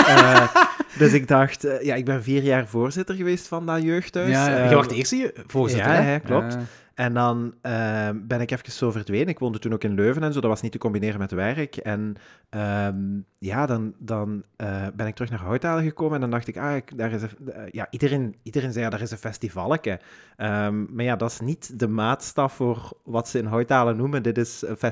Eh, 0.07 0.55
dus 0.97 1.13
ik 1.13 1.27
dacht... 1.27 1.63
eh, 1.63 1.81
ja, 1.85 1.95
ik 1.95 2.05
ben 2.05 2.23
vier 2.23 2.43
jaar 2.43 2.67
voorzitter 2.67 3.15
geweest 3.15 3.47
van 3.47 3.65
dat 3.65 3.81
jeugdhuis. 3.83 4.29
ja, 4.29 4.69
je 4.69 4.75
was 4.75 4.87
de 4.87 4.95
eerste 4.95 5.15
je- 5.17 5.33
voorzitter, 5.47 5.91
ja, 5.93 6.01
hè? 6.01 6.19
klopt. 6.19 6.57
En 6.99 7.13
dan 7.13 7.53
ehm, 7.61 8.17
ben 8.27 8.41
ik 8.41 8.51
even 8.51 8.71
zo 8.71 8.91
verdwenen. 8.91 9.27
Ik 9.27 9.39
woonde 9.39 9.59
toen 9.59 9.73
ook 9.73 9.83
in 9.83 9.93
Leuven 9.93 10.23
en 10.23 10.33
zo. 10.33 10.39
Dat 10.39 10.49
was 10.49 10.61
niet 10.61 10.71
te 10.71 10.77
combineren 10.77 11.19
met 11.19 11.31
werk. 11.31 11.77
En 11.77 12.15
ehm, 12.49 12.97
ja, 13.37 13.65
dan, 13.65 13.93
dan 13.97 14.43
eh, 14.55 14.87
ben 14.93 15.07
ik 15.07 15.15
terug 15.15 15.29
naar 15.29 15.39
Houthalen 15.39 15.83
gekomen. 15.83 16.13
En 16.13 16.21
dan 16.21 16.29
dacht 16.29 16.47
ik, 16.47 16.57
ah, 16.57 16.75
ik, 16.75 16.97
daar 16.97 17.11
is 17.11 17.21
een, 17.21 17.51
eh, 17.51 17.63
ja, 17.71 17.87
iedereen, 17.89 18.35
iedereen 18.43 18.71
zei, 18.71 18.83
ja, 18.83 18.89
daar 18.89 19.01
is 19.01 19.11
een 19.11 19.17
festivaletje. 19.17 19.99
Ehm, 20.35 20.95
maar 20.95 21.03
ja, 21.05 21.15
dat 21.15 21.31
is 21.31 21.39
niet 21.39 21.79
de 21.79 21.87
maatstaf 21.87 22.53
voor 22.53 22.91
wat 23.03 23.27
ze 23.27 23.37
in 23.39 23.45
Houthalen 23.45 23.97
noemen. 23.97 24.23
Dit 24.23 24.37
is 24.37 24.63
een. 24.67 24.77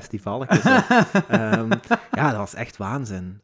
Ehm, 1.28 1.70
ja, 2.12 2.28
dat 2.28 2.36
was 2.36 2.54
echt 2.54 2.76
waanzin. 2.76 3.40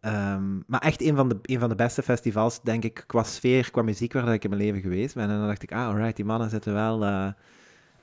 Maar 0.67 0.81
echt 0.81 1.03
een 1.03 1.17
van, 1.17 1.29
de, 1.29 1.39
een 1.43 1.61
van 1.61 1.69
de 1.69 1.75
beste 1.75 2.03
festivals, 2.03 2.63
denk 2.63 2.85
ik, 2.85 3.05
qua 3.07 3.23
sfeer, 3.23 3.71
qua 3.71 3.83
muziek, 3.83 4.13
waar 4.13 4.33
ik 4.33 4.45
in 4.45 4.51
mijn 4.51 4.63
leven 4.63 4.81
geweest 4.81 5.15
ben. 5.15 5.31
En 5.31 5.39
dan 5.39 5.47
dacht 5.47 5.63
ik, 5.63 5.73
ah, 5.73 5.87
alright, 5.87 6.17
die 6.17 6.25
mannen 6.25 6.51
zitten 6.51 6.73
wel... 6.73 7.35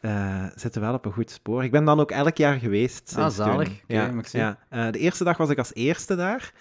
eh, 0.01 0.43
zitten 0.55 0.81
wel 0.81 0.93
op 0.93 1.05
een 1.05 1.11
goed 1.11 1.31
spoor. 1.31 1.63
Ik 1.63 1.71
ben 1.71 1.85
dan 1.85 1.99
ook 1.99 2.11
elk 2.11 2.37
jaar 2.37 2.59
geweest. 2.59 3.13
Ah, 3.17 3.29
zalig. 3.29 3.69
ja, 3.87 4.11
ja. 4.31 4.57
Eh, 4.69 4.91
de 4.91 4.99
eerste 4.99 5.23
dag 5.23 5.37
was 5.37 5.49
ik 5.49 5.57
als 5.57 5.73
eerste 5.73 6.15
daar. 6.15 6.51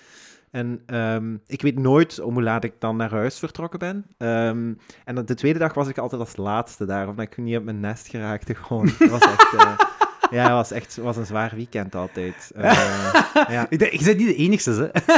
En 0.50 0.82
ehm, 0.86 1.36
ik 1.46 1.62
weet 1.62 1.78
nooit 1.78 2.20
om 2.20 2.34
hoe 2.34 2.42
laat 2.42 2.64
ik 2.64 2.72
dan 2.78 2.96
naar 2.96 3.10
huis 3.10 3.38
vertrokken 3.38 3.78
ben. 3.78 4.06
Ehm, 4.18 4.72
en 5.04 5.24
de 5.24 5.34
tweede 5.34 5.58
dag 5.58 5.74
was 5.74 5.88
ik 5.88 5.98
altijd 5.98 6.20
als 6.20 6.36
laatste 6.36 6.84
daar, 6.84 7.08
omdat 7.08 7.24
ik 7.24 7.36
niet 7.36 7.56
op 7.56 7.64
mijn 7.64 7.80
nest 7.80 8.08
geraakte. 8.08 8.54
Gewoon. 8.54 8.88
Het 8.98 9.10
was 9.10 9.20
echt, 9.20 9.54
eh, 9.54 9.78
ja, 10.36 10.42
het 10.42 10.52
was 10.52 10.70
echt 10.70 10.96
was 10.96 11.16
een 11.16 11.26
zwaar 11.26 11.52
weekend 11.54 11.94
altijd. 11.94 12.50
Eh, 12.54 13.12
ja, 13.54 13.66
Ik 13.68 13.78
denk, 13.78 13.92
je 13.92 14.04
bent 14.04 14.18
niet 14.18 14.28
de 14.28 14.34
enigste, 14.34 14.70
hè? 14.70 15.14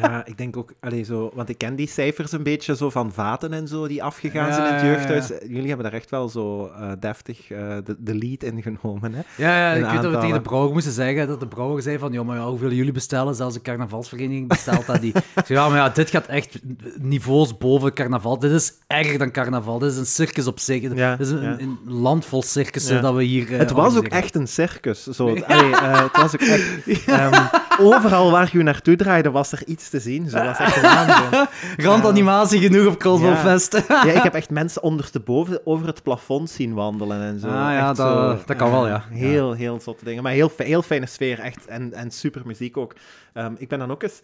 Ja, 0.00 0.26
ik 0.26 0.38
denk 0.38 0.56
ook, 0.56 0.72
allee, 0.80 1.02
zo, 1.02 1.30
want 1.34 1.48
ik 1.48 1.58
ken 1.58 1.76
die 1.76 1.88
cijfers 1.88 2.32
een 2.32 2.42
beetje 2.42 2.76
zo 2.76 2.90
van 2.90 3.12
vaten 3.12 3.52
en 3.52 3.68
zo 3.68 3.88
die 3.88 4.02
afgegaan 4.02 4.46
Ja, 4.48 4.54
zijn 4.54 4.66
in 4.66 4.72
het 4.72 4.82
ja, 4.82 4.88
ja. 4.88 4.94
jeugdhuis. 4.94 5.28
Jullie 5.48 5.68
hebben 5.68 5.84
daar 5.84 6.00
echt 6.00 6.10
wel 6.10 6.28
zo 6.28 6.66
eh, 6.66 6.92
deftig 7.00 7.50
eh, 7.50 7.76
de, 7.84 7.96
de 7.98 8.14
lead 8.14 8.42
in 8.42 8.62
genomen. 8.62 9.14
Hè? 9.14 9.20
Ja, 9.36 9.72
ik 9.72 9.82
weet 9.82 9.84
dat 9.84 9.92
we 9.92 10.00
tegen 10.00 10.14
aantallen. 10.14 10.34
de 10.34 10.48
brouwer 10.48 10.72
moesten 10.72 10.92
zeggen, 10.92 11.26
dat 11.26 11.40
de 11.40 11.48
brouwer 11.48 11.82
zei 11.82 11.98
van, 11.98 12.12
ja, 12.12 12.22
maar 12.22 12.36
ja, 12.36 12.46
hoeveel 12.48 12.72
jullie 12.72 12.92
bestellen? 12.92 13.34
Zelfs 13.34 13.54
de 13.54 13.60
carnavalsvereniging 13.60 14.48
bestelt 14.48 14.86
dat 14.86 15.00
die. 15.00 15.12
Ik 15.34 15.46
zei, 15.46 15.58
ja, 15.58 15.68
maar 15.68 15.78
ja, 15.78 15.88
dit 15.88 16.10
gaat 16.10 16.26
echt 16.26 16.60
niveaus 17.00 17.58
boven 17.58 17.92
carnaval. 17.92 18.38
Dit 18.38 18.50
is 18.50 18.72
erger 18.86 19.18
dan 19.18 19.30
carnaval. 19.30 19.78
Dit 19.78 19.90
is 19.90 19.98
een 19.98 20.06
circus 20.06 20.46
op 20.46 20.58
zich. 20.58 20.80
Dit 20.80 21.20
is 21.20 21.30
een, 21.30 21.78
land 21.84 22.24
vol 22.24 22.42
circussen 22.42 23.02
dat 23.02 23.14
we 23.14 23.22
hier 23.22 23.52
eh, 23.52 23.58
Het 23.58 23.70
was 23.70 23.96
ook 23.96 24.06
echt 24.06 24.34
een 24.34 24.48
circus. 24.48 25.02
Zo, 25.02 25.26
allee, 25.46 25.76
het 25.76 26.16
was 26.16 26.34
ook 26.34 26.40
echt, 26.40 27.06
ehm, 27.06 27.46
overal 27.80 28.30
waar 28.30 28.48
je 28.52 28.62
naartoe 28.62 28.96
draaide, 28.96 29.30
was 29.30 29.52
er 29.52 29.66
iets 29.66 29.83
te 29.88 30.00
zien. 30.00 30.28
Zo 30.30 30.44
was 30.44 30.58
echt 30.58 30.80
waanzin. 30.80 31.46
Randanimatie 31.76 32.60
genoeg 32.60 32.86
op 32.86 32.98
Crossbow 32.98 33.34
Ja. 33.34 33.58
Ja, 33.88 34.12
ik 34.12 34.22
heb 34.22 34.34
echt 34.34 34.50
mensen 34.50 34.82
ondersteboven 34.82 35.66
over 35.66 35.86
het 35.86 36.02
plafond 36.02 36.50
zien 36.50 36.74
wandelen 36.74 37.20
en 37.22 37.38
zo. 37.38 37.46
Ah, 37.46 37.52
ja, 37.54 37.86
dat- 37.92 37.96
zo, 37.96 38.38
dat 38.46 38.56
kan 38.56 38.70
wel, 38.70 38.86
ja. 38.88 39.04
Heel, 39.10 39.52
heel 39.52 39.80
zotte 39.80 40.04
dingen. 40.04 40.22
Maar 40.22 40.32
heel, 40.32 40.52
heel 40.56 40.82
fijne 40.82 41.06
sfeer, 41.06 41.38
echt. 41.40 41.66
En, 41.66 41.92
en 41.92 42.10
super 42.10 42.42
muziek 42.46 42.76
ook. 42.76 42.94
Ehm, 43.32 43.52
ik 43.58 43.68
ben 43.68 43.78
dan 43.78 43.90
ook 43.90 44.02
eens 44.02 44.22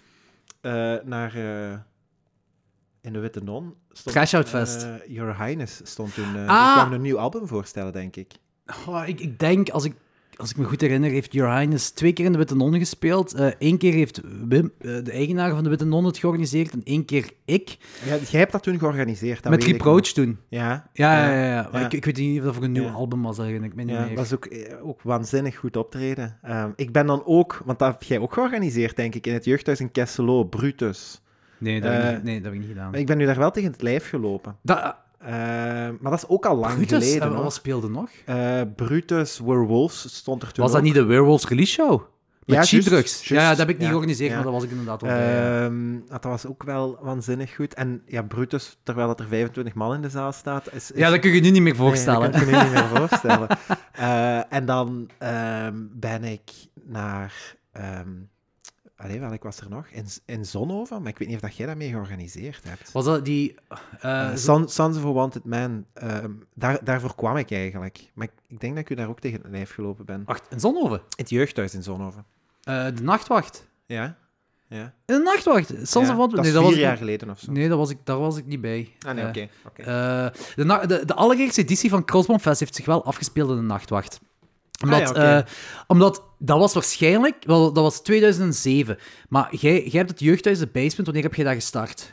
eh, 0.60 0.94
naar... 1.04 1.34
eh, 1.34 1.72
in 3.02 3.12
de 3.12 3.18
Witte 3.18 3.40
Non. 3.44 3.74
stond, 3.92 4.14
Trash 4.16 4.34
Out 4.34 4.48
Fest. 4.48 4.82
eh, 4.82 4.90
Your 5.14 5.44
Highness 5.44 5.80
stond 5.84 6.14
toen... 6.14 6.36
eh 6.36 6.46
Ah. 6.48 6.64
Die 6.74 6.82
kwam 6.82 6.92
een 6.92 7.00
nieuw 7.02 7.18
album 7.18 7.46
voorstellen, 7.46 7.92
denk 7.92 8.16
ik. 8.16 8.32
Oh, 8.88 9.02
ik, 9.06 9.20
ik 9.20 9.38
denk, 9.38 9.68
als 9.70 9.84
ik, 9.84 9.94
als 10.40 10.50
ik 10.50 10.56
me 10.56 10.64
goed 10.64 10.80
herinner, 10.80 11.10
heeft 11.10 11.32
Your 11.32 11.58
Highness 11.58 11.90
twee 11.90 12.12
keer 12.12 12.24
in 12.24 12.32
de 12.32 12.38
Witte 12.38 12.56
Non 12.56 12.78
gespeeld. 12.78 13.34
Eén 13.58 13.78
keer 13.78 13.92
heeft 13.92 14.20
Wim, 14.48 14.72
eh, 14.78 15.04
de 15.04 15.10
eigenaar 15.12 15.50
van 15.54 15.62
de 15.62 15.68
Witte 15.68 15.84
Non, 15.84 16.04
het 16.04 16.18
georganiseerd. 16.18 16.72
En 16.72 16.80
één 16.84 17.04
keer 17.04 17.30
ik. 17.44 17.76
Ja, 18.04 18.16
jij 18.30 18.40
hebt 18.40 18.52
dat 18.52 18.62
toen 18.62 18.78
georganiseerd. 18.78 19.42
Dat 19.42 19.52
met 19.52 19.62
ik 19.62 19.68
Reproach 19.70 20.00
toen. 20.06 20.38
Ja. 20.48 20.88
Ja, 20.92 21.32
ja, 21.34 21.44
ja. 21.72 21.84
Ik, 21.84 21.92
ik 21.92 22.04
weet 22.04 22.16
niet 22.16 22.38
of 22.38 22.44
dat 22.44 22.54
voor 22.54 22.64
een 22.64 22.72
nieuw 22.72 22.88
album 22.88 23.22
was. 23.22 23.38
Ik 23.38 23.60
niet 23.60 23.88
Ja, 23.88 24.00
meer. 24.00 24.08
dat 24.08 24.16
was 24.16 24.34
ook, 24.34 24.44
eh, 24.44 24.86
ook 24.86 25.02
waanzinnig 25.02 25.56
goed 25.56 25.76
optreden. 25.76 26.38
Ehm, 26.42 26.70
ik 26.76 26.92
ben 26.92 27.06
dan 27.06 27.22
ook, 27.24 27.62
want 27.64 27.78
dat 27.78 27.92
heb 27.92 28.02
jij 28.02 28.18
ook 28.18 28.32
georganiseerd, 28.32 28.96
denk 28.96 29.14
ik, 29.14 29.26
in 29.26 29.32
het 29.34 29.44
jeugdhuis 29.44 29.80
in 29.80 29.90
Kesselo, 29.92 30.44
Brutus. 30.44 31.22
Nee, 31.58 31.80
dat 31.80 31.92
heb 31.92 32.00
ik 32.02 32.08
Eh, 32.08 32.14
niet, 32.14 32.22
nee, 32.22 32.34
dat 32.34 32.44
heb 32.44 32.52
ik 32.52 32.58
niet 32.58 32.68
gedaan. 32.68 32.90
Maar 32.90 33.00
ik 33.00 33.06
ben 33.06 33.18
nu 33.18 33.26
daar 33.26 33.38
wel 33.38 33.50
tegen 33.50 33.72
het 33.72 33.82
lijf 33.82 34.08
gelopen. 34.08 34.56
Dat, 34.62 34.96
maar 36.00 36.10
dat 36.10 36.12
is 36.12 36.28
ook 36.28 36.46
al 36.46 36.56
lang 36.56 36.74
Brutus, 36.74 37.04
geleden. 37.04 37.28
eh, 37.28 37.34
hoor. 37.34 37.42
wat 37.42 37.52
speelde 37.54 37.88
nog? 37.88 38.08
Eh, 38.24 38.60
Brutus 38.76 39.38
Werewolves 39.38 40.14
stond 40.16 40.42
er 40.42 40.52
toen 40.52 40.62
Was 40.64 40.72
dat 40.72 40.80
ook. 40.80 40.86
niet 40.86 40.96
de 40.96 41.04
Werewolves 41.04 41.48
release 41.48 41.72
show? 41.72 42.00
Met 42.44 42.58
Ja, 42.58 42.64
cheap 42.64 42.82
drugs. 42.82 43.28
ja, 43.28 43.48
dat 43.48 43.58
heb 43.58 43.68
ik 43.68 43.74
niet 43.74 43.82
ja, 43.82 43.88
georganiseerd, 43.88 44.28
ja. 44.30 44.34
maar 44.36 44.44
dat 44.44 44.52
was 44.54 44.62
ik 44.64 44.70
inderdaad 44.70 45.00
bij. 45.00 45.34
ja. 45.34 45.64
Ehm, 45.64 45.98
dat 46.08 46.24
was 46.24 46.46
ook 46.46 46.62
wel 46.62 46.98
waanzinnig 47.00 47.54
goed. 47.54 47.74
En 47.74 48.02
ja, 48.06 48.22
Brutus, 48.22 48.78
terwijl 48.82 49.06
dat 49.06 49.20
er 49.20 49.26
25 49.26 49.74
man 49.74 49.94
in 49.94 50.02
de 50.02 50.08
zaal 50.10 50.32
staat, 50.32 50.72
is... 50.74 50.90
is 50.90 50.98
ja, 50.98 51.10
dat 51.10 51.18
kun 51.20 51.30
je 51.30 51.36
je 51.36 51.42
nu 51.42 51.50
niet 51.50 51.62
meer 51.62 51.76
voorstellen. 51.76 52.20
Nee, 52.20 52.30
dat 52.30 52.40
kan 52.40 52.48
ik 52.50 52.56
me 52.56 52.62
niet 52.64 52.72
meer 52.72 52.88
voorstellen. 52.98 53.48
Eh, 53.92 54.52
en 54.52 54.64
dan 54.66 55.10
ehm, 55.18 55.74
ben 55.92 56.24
ik 56.24 56.50
naar... 56.84 57.56
ehm 57.72 58.08
allee, 59.00 59.20
wel, 59.20 59.32
ik 59.32 59.42
was 59.42 59.60
er 59.60 59.68
nog. 59.70 59.86
In, 59.86 60.04
in 60.24 60.44
Zonhoven, 60.44 61.02
maar 61.02 61.10
ik 61.10 61.18
weet 61.18 61.28
niet 61.28 61.36
of 61.36 61.42
dat 61.42 61.56
jij 61.56 61.66
dat 61.66 61.76
mee 61.76 61.88
georganiseerd 61.90 62.64
hebt. 62.64 62.92
Was 62.92 63.04
dat 63.04 63.24
die... 63.24 63.54
Son- 64.34 64.68
Sons 64.68 64.96
of 64.96 65.04
a 65.04 65.12
Wanted 65.12 65.44
Man, 65.44 65.84
ehm, 65.92 66.30
daar, 66.54 66.84
daarvoor 66.84 67.14
kwam 67.14 67.36
ik 67.36 67.50
eigenlijk. 67.50 68.10
Maar 68.14 68.26
ik, 68.26 68.32
ik 68.46 68.60
denk 68.60 68.74
dat 68.74 68.82
ik 68.84 68.90
u 68.90 68.94
daar 68.94 69.08
ook 69.08 69.20
tegen 69.20 69.40
het 69.42 69.50
lijf 69.50 69.72
gelopen 69.74 70.04
ben. 70.04 70.22
Wacht, 70.24 70.46
in 70.50 70.60
Zonhoven? 70.60 70.96
In 70.98 71.04
het 71.16 71.30
jeugdhuis 71.30 71.74
in 71.74 71.82
Zonhoven. 71.82 72.24
Eh, 72.62 72.84
de 72.94 73.02
Nachtwacht. 73.02 73.66
Ja? 73.86 74.16
Ja. 74.68 74.82
In 74.82 75.14
de 75.14 75.18
Nachtwacht? 75.24 75.68
Sons 75.88 76.08
Ja, 76.08 76.16
of? 76.16 76.30
Dat 76.30 76.44
is 76.46 76.52
nee, 76.52 76.52
vier 76.52 76.62
was 76.62 76.72
ik- 76.72 76.78
jaar 76.78 76.96
geleden 76.96 77.30
of 77.30 77.40
zo. 77.40 77.52
Nee, 77.52 77.68
dat 77.68 77.78
was 77.78 77.90
ik, 77.90 77.98
daar 78.04 78.18
was 78.18 78.36
ik 78.36 78.46
niet 78.46 78.60
bij. 78.60 78.92
Ah, 79.06 79.14
nee, 79.14 79.26
oké. 79.26 79.48
de, 79.74 80.86
de, 80.86 81.02
de 81.04 81.14
allereerste 81.14 81.60
editie 81.60 81.90
van 81.90 82.04
Crossbone 82.04 82.38
Fest 82.40 82.60
heeft 82.60 82.74
zich 82.74 82.84
wel 82.84 83.04
afgespeeld 83.04 83.50
in 83.50 83.56
de 83.56 83.62
Nachtwacht. 83.62 84.20
Omdat, 84.84 85.00
Ah, 85.00 85.04
ja, 85.04 85.10
oké. 85.10 85.36
eh, 85.46 85.52
omdat 85.86 86.22
dat 86.38 86.58
was 86.58 86.74
waarschijnlijk... 86.74 87.36
Wel, 87.46 87.72
dat 87.72 87.82
was 87.82 88.00
2007. 88.02 88.98
Maar 89.28 89.48
jij, 89.56 89.72
jij 89.82 89.98
hebt 89.98 90.10
het 90.10 90.20
jeugdhuis 90.20 90.58
de 90.58 90.66
Basement. 90.66 91.04
Wanneer 91.06 91.22
heb 91.22 91.34
je 91.34 91.44
dat 91.44 91.54
gestart? 91.54 92.12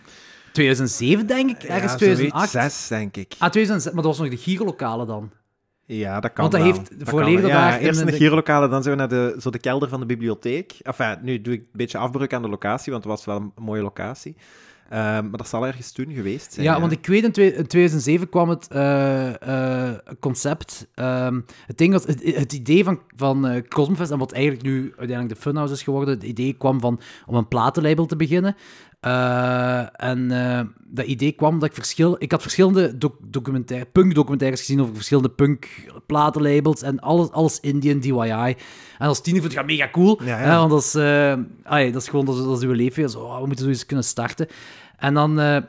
2007, 0.54 1.28
denk 1.28 1.50
ik? 1.50 1.64
Ergens 1.64 1.92
Ja, 1.92 1.98
2008? 1.98 2.50
zoiets, 2.52 2.78
Zes, 2.78 2.88
denk 2.88 3.18
ik. 3.18 3.34
Ah, 3.38 3.50
2006. 3.50 3.94
Maar 3.94 4.04
dat 4.04 4.18
was 4.18 4.28
nog 4.30 4.38
de 4.38 4.44
Gierlokalen 4.44 5.08
dan. 5.08 5.32
Ja, 5.86 6.20
dat 6.20 6.34
kan 6.34 6.50
Want 6.50 6.52
dat 6.52 6.62
wel. 6.62 6.72
heeft 6.74 7.00
Dat 7.00 7.10
kan. 7.10 7.32
Ja, 7.32 7.42
daar 7.42 7.80
eerst 7.80 8.00
in 8.00 8.06
de 8.06 8.12
de- 8.12 8.18
gierlokalen, 8.18 8.70
dan 8.70 8.84
zijn 8.84 8.96
we 8.96 9.00
naar 9.02 9.10
de, 9.10 9.36
zo 9.42 9.50
de 9.50 9.60
kelder 9.60 9.90
van 9.90 10.00
de 10.00 10.06
bibliotheek. 10.06 10.74
Enfin, 10.82 11.18
nu 11.22 11.42
doe 11.42 11.54
ik 11.54 11.60
een 11.60 11.68
beetje 11.72 11.98
afbreuk 11.98 12.34
aan 12.34 12.42
de 12.42 12.50
locatie, 12.50 12.92
want 12.92 13.04
het 13.04 13.14
was 13.14 13.26
wel 13.26 13.36
een 13.36 13.52
mooie 13.64 13.82
locatie. 13.82 14.36
Ehm, 14.90 15.00
maar 15.30 15.38
dat 15.38 15.48
zal 15.48 15.66
ergens 15.66 15.92
toen 15.92 16.14
geweest 16.14 16.54
zijn. 16.54 16.66
Ja, 16.66 16.80
want 16.80 16.92
ik 16.92 17.06
weet 17.08 17.24
in, 17.24 17.32
twee- 17.32 17.54
in 17.54 17.68
2007 17.68 18.30
kwam 18.30 18.50
het 18.50 18.68
eh, 18.68 19.88
eh, 19.90 19.98
concept. 20.20 20.88
ehm, 20.96 21.40
het, 21.66 21.78
ding 21.78 21.94
was, 21.94 22.06
het, 22.06 22.36
het 22.36 22.54
idee 22.54 22.84
van, 22.84 23.02
van 23.16 23.48
eh 23.48 23.62
Cosmofest, 23.68 24.12
en 24.12 24.18
wat 24.18 24.32
eigenlijk 24.32 24.66
nu 24.66 24.82
uiteindelijk 24.98 25.30
de 25.30 25.42
Funhouse 25.42 25.74
is 25.74 25.84
geworden, 25.84 26.14
het 26.14 26.24
idee 26.24 26.54
kwam 26.54 26.80
van 26.80 27.00
om 27.26 27.36
een 27.36 27.48
platenlabel 27.48 28.06
te 28.06 28.16
beginnen. 28.16 28.56
Eh, 29.00 30.02
en 30.10 30.32
eh, 30.32 30.62
dat 30.88 31.06
idee 31.06 31.32
kwam 31.32 31.60
dat 31.60 31.70
ik 31.70 31.76
verschil... 31.76 32.16
Ik 32.20 32.32
had 32.32 32.42
verschillende 32.42 32.98
doc 32.98 33.12
documentaire, 33.22 33.86
punk-documentaires 33.86 34.60
gezien 34.60 34.82
over 34.82 34.96
verschillende 34.96 35.30
punk-platenlabels 35.30 36.82
en 36.82 37.00
alles, 37.00 37.32
alles 37.32 37.60
Indian, 37.60 38.00
DIY. 38.00 38.56
En 38.98 39.08
als 39.08 39.22
tiener 39.22 39.42
vond 39.42 39.54
ik 39.54 39.60
dat 39.60 39.68
mega 39.68 39.90
cool, 39.90 40.24
Ja, 40.24 40.40
ja. 40.40 40.46
Hè, 40.46 40.58
want 40.58 40.70
dat 40.70 40.82
is, 40.84 40.96
eh, 40.96 41.94
dat 41.94 42.02
is 42.02 42.10
gewoon 42.10 42.26
dat 42.26 42.38
is, 42.38 42.44
dat 42.44 42.58
is 42.58 42.64
uw 42.64 42.72
leven. 42.72 43.10
Zo, 43.10 43.40
we 43.40 43.48
moeten 43.48 43.66
zoiets 43.66 43.86
kunnen 43.86 44.06
starten. 44.06 44.48
En 44.98 45.14
dan... 45.14 45.64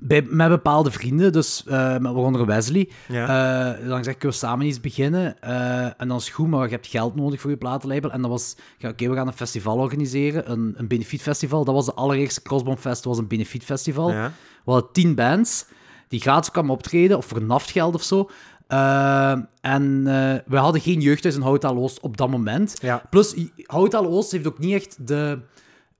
bij, 0.00 0.22
met 0.22 0.48
bepaalde 0.48 0.90
vrienden, 0.90 1.32
dus 1.32 1.64
eh 1.66 1.92
met 1.98 2.12
waaronder 2.12 2.46
Wesley. 2.46 2.90
Ja. 3.08 3.76
Eh, 3.78 3.88
dan 3.88 4.04
zeg 4.04 4.14
ik, 4.14 4.22
we 4.22 4.32
samen 4.32 4.66
iets 4.66 4.80
beginnen. 4.80 5.40
eh, 5.40 5.84
en 5.84 6.08
dan 6.08 6.16
is 6.16 6.24
het 6.24 6.34
goed, 6.34 6.48
maar 6.48 6.64
je 6.64 6.74
hebt 6.74 6.86
geld 6.86 7.14
nodig 7.14 7.40
voor 7.40 7.50
je 7.50 7.56
platenlabel. 7.56 8.10
En 8.10 8.20
dat 8.20 8.30
was, 8.30 8.56
ja, 8.78 8.88
oké, 8.88 9.08
we 9.08 9.14
gaan 9.14 9.26
een 9.26 9.32
festival 9.32 9.76
organiseren, 9.76 10.50
een, 10.50 10.74
een 10.76 10.88
benefietfestival. 10.88 11.64
Dat 11.64 11.74
was 11.74 11.86
de 11.86 11.94
allereerste 11.94 12.42
Crossbone 12.42 12.76
Fest, 12.76 13.02
dat 13.02 13.12
was 13.12 13.18
een 13.18 13.28
benefietfestival. 13.28 14.10
Ja. 14.10 14.32
We 14.64 14.72
hadden 14.72 14.92
tien 14.92 15.14
bands. 15.14 15.66
die 16.08 16.20
gratis 16.20 16.50
kwam 16.50 16.70
optreden, 16.70 17.16
of 17.16 17.26
voor 17.26 17.42
naftgeld 17.42 17.94
of 17.94 18.02
zo. 18.02 18.30
Uh, 18.68 19.30
en 19.60 19.82
uh, 20.06 20.34
we 20.46 20.56
hadden 20.56 20.80
geen 20.80 21.00
jeugdhuis 21.00 21.34
in 21.34 21.42
Houtaal 21.42 21.76
Oost 21.76 22.00
op 22.00 22.16
dat 22.16 22.30
moment. 22.30 22.78
Ja. 22.80 23.02
Plus, 23.10 23.34
Houtaal 23.62 24.06
Oost 24.06 24.30
heeft 24.32 24.46
ook 24.46 24.58
niet 24.58 24.74
echt 24.74 25.06
de... 25.06 25.38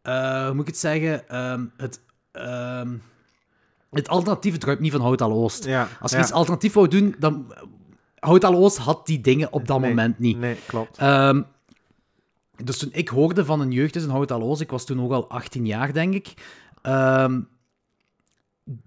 Uh, 0.02 0.44
hoe 0.44 0.52
moet 0.52 0.60
ik 0.60 0.66
het 0.66 0.78
zeggen? 0.78 1.40
Um, 1.52 1.72
het... 1.76 2.00
Um, 2.32 3.02
het 3.96 4.08
alternatief 4.08 4.58
druipt 4.58 4.80
niet 4.80 4.92
van 4.92 5.00
Houtaal 5.00 5.32
Oost. 5.32 5.64
Ja, 5.64 5.88
Als 6.00 6.10
je 6.10 6.16
ja. 6.16 6.22
iets 6.22 6.32
alternatief 6.32 6.72
wou 6.72 6.88
doen, 6.88 7.14
dan... 7.18 7.54
Houtaal 8.18 8.54
Oost 8.54 8.76
had 8.76 9.06
die 9.06 9.20
dingen 9.20 9.52
op 9.52 9.66
dat 9.66 9.80
Nee, 9.80 9.88
moment 9.88 10.18
niet. 10.18 10.38
Nee, 10.38 10.56
klopt. 10.66 10.98
Ehm, 10.98 11.42
dus 12.64 12.78
toen 12.78 12.88
ik 12.92 13.08
hoorde 13.08 13.44
van 13.44 13.60
een 13.60 13.70
jeugdhuis 13.72 14.06
in 14.06 14.12
Houtaloos, 14.12 14.60
ik 14.60 14.70
was 14.70 14.84
toen 14.84 15.00
ook 15.02 15.12
al 15.12 15.28
18 15.28 15.66
jaar, 15.66 15.92
denk 15.92 16.14
ik. 16.14 16.34
ehm, 16.82 17.40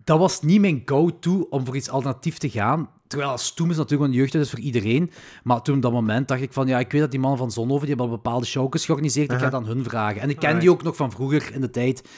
dat 0.04 0.20
was 0.20 0.42
niet 0.42 0.62
mijn 0.62 0.82
go-to 0.86 1.48
om 1.50 1.66
voor 1.66 1.76
iets 1.76 1.90
alternatief 1.90 2.38
te 2.38 2.50
gaan. 2.50 2.90
Terwijl 3.08 3.32
als 3.32 3.46
Stoem 3.46 3.70
is 3.70 3.78
natuurlijk 3.78 4.10
een 4.12 4.18
jeugdhuis 4.18 4.46
is 4.46 4.52
voor 4.52 4.60
iedereen. 4.60 5.12
Maar 5.44 5.62
toen 5.62 5.76
op 5.76 5.82
dat 5.82 5.92
moment 5.92 6.28
dacht 6.28 6.42
ik 6.42 6.54
van, 6.54 6.68
ja, 6.68 6.80
ik 6.80 6.92
weet 6.92 7.02
dat 7.02 7.12
die 7.12 7.20
mannen 7.20 7.40
van 7.40 7.52
Zonhoven, 7.52 7.80
die 7.86 7.96
hebben 7.96 8.06
al 8.06 8.12
bepaalde 8.22 8.46
showjes 8.46 8.86
georganiseerd, 8.86 9.32
ik 9.32 9.38
ga 9.38 9.52
aan 9.52 9.66
hun 9.66 9.84
vragen. 9.84 10.22
En 10.22 10.30
ik 10.30 10.40
ken 10.40 10.60
die 10.60 10.72
ook 10.72 10.84
nog 10.84 10.96
van 10.96 11.12
vroeger 11.12 11.54
in 11.54 11.62
de 11.62 11.70
tijd. 11.70 12.10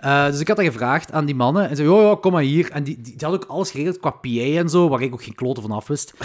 Eh, 0.00 0.26
dus 0.26 0.40
ik 0.40 0.48
had 0.48 0.56
dat 0.56 0.66
gevraagd 0.66 1.12
aan 1.12 1.24
die 1.24 1.34
mannen. 1.34 1.62
En 1.62 1.68
ze 1.68 1.74
zeiden, 1.74 1.96
oh 1.96 2.02
ja, 2.02 2.14
kom 2.20 2.32
maar 2.32 2.42
hier. 2.42 2.70
En 2.70 2.84
die, 2.84 2.94
die, 2.94 3.16
die 3.16 3.26
hadden 3.26 3.42
ook 3.42 3.50
alles 3.50 3.70
geregeld 3.70 4.00
qua 4.00 4.10
PA 4.10 4.28
en 4.28 4.68
zo, 4.68 4.88
waar 4.88 5.02
ik 5.02 5.12
ook 5.12 5.22
geen 5.22 5.34
kloten 5.34 5.62
van 5.62 5.72
af 5.72 5.86
wist. 5.86 6.14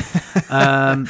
Ehm, 0.49 1.05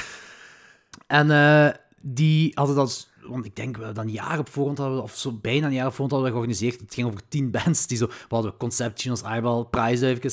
en 1.07 1.31
eh, 1.31 1.73
die 2.01 2.51
hadden 2.53 2.75
dat... 2.75 3.07
Want 3.27 3.45
ik 3.45 3.55
denk, 3.55 3.77
we 3.77 3.83
dat 3.83 3.97
een 3.97 4.11
jaar 4.11 4.39
op 4.39 4.49
voorhand 4.49 4.77
hadden 4.77 5.03
of 5.03 5.15
zo 5.15 5.31
bijna 5.31 5.67
een 5.67 5.73
jaar 5.73 5.85
op 5.85 5.93
voorhand 5.93 6.11
hadden 6.11 6.29
we 6.29 6.35
georganiseerd. 6.37 6.79
Het 6.79 6.93
ging 6.93 7.07
over 7.07 7.21
tien 7.27 7.51
bands. 7.63 7.87
Die 7.87 7.97
zo, 7.97 8.05
we 8.07 8.35
hadden 8.35 8.57
Conception 8.57 9.11
als 9.11 9.21
Eyeball, 9.21 9.63
Prize 9.63 10.07
even. 10.07 10.31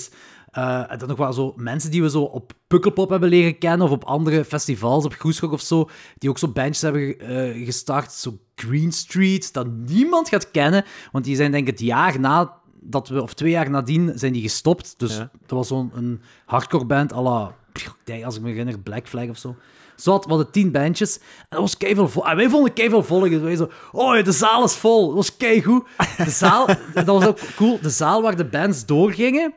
Eh, 0.57 0.91
en 0.93 0.99
dan 0.99 1.09
nog 1.09 1.17
wel 1.19 1.33
zo 1.33 1.53
mensen 1.57 1.91
die 1.91 2.03
we 2.03 2.11
zo 2.11 2.23
op 2.23 2.53
Pukkelpop 2.67 3.11
hebben 3.11 3.29
leren 3.29 3.59
kennen, 3.59 3.87
of 3.87 3.93
op 3.93 4.05
andere 4.05 4.45
festivals, 4.45 5.05
op 5.05 5.15
Groeschok 5.15 5.53
of 5.53 5.61
zo, 5.61 5.89
die 6.19 6.31
ook 6.31 6.39
zo 6.39 6.49
bandjes 6.49 6.81
hebben 6.83 7.19
eh, 7.19 7.65
gestart. 7.65 8.13
Zo 8.13 8.39
Green 8.55 8.93
Street, 8.93 9.53
dat 9.53 9.67
niemand 9.87 10.29
gaat 10.29 10.51
kennen, 10.51 10.85
want 11.13 11.25
die 11.25 11.37
zijn 11.37 11.51
denk 11.51 11.67
ik 11.67 11.73
het 11.73 11.87
jaar 11.87 12.21
na 12.21 12.55
dat 12.81 13.09
we, 13.09 13.23
of 13.23 13.35
twee 13.35 13.51
jaar 13.51 13.71
nadien, 13.71 14.13
zijn 14.15 14.33
die 14.33 14.43
gestopt. 14.43 14.95
Dus 14.97 15.17
Ja. 15.17 15.31
dat 15.47 15.59
was 15.59 15.69
zo'n 15.69 16.21
hardcore 16.47 16.85
band, 16.85 17.13
à 17.13 17.23
la, 17.23 17.55
als 18.25 18.37
ik 18.37 18.43
me 18.43 18.49
herinner, 18.49 18.79
Black 18.79 19.09
Flag 19.09 19.29
of 19.29 19.39
zo. 19.39 19.57
Zo 19.97 20.11
had, 20.11 20.25
we 20.25 20.31
hadden 20.31 20.51
tien 20.51 20.71
bandjes. 20.73 21.17
En 21.19 21.23
dat 21.49 21.61
was 21.61 21.77
keiveel 21.77 22.09
vol. 22.09 22.27
En 22.29 22.37
wij 22.37 22.49
vonden 22.49 22.73
keiveel 22.73 23.03
volk. 23.03 23.29
Dus 23.29 23.41
wij 23.41 23.57
zo, 23.57 23.71
oh, 23.93 24.25
de 24.25 24.33
zaal 24.33 24.65
is 24.65 24.75
vol. 24.75 25.07
Dat 25.07 25.15
was 25.17 25.37
keigoed. 25.37 25.85
De 26.17 26.31
zaal, 26.31 26.67
dat 26.95 27.07
was 27.07 27.27
ook 27.27 27.39
cool. 27.57 27.79
De 27.83 27.91
zaal 27.91 28.23
waar 28.23 28.37
de 28.37 28.45
bands 28.45 28.87
doorgingen, 28.87 29.55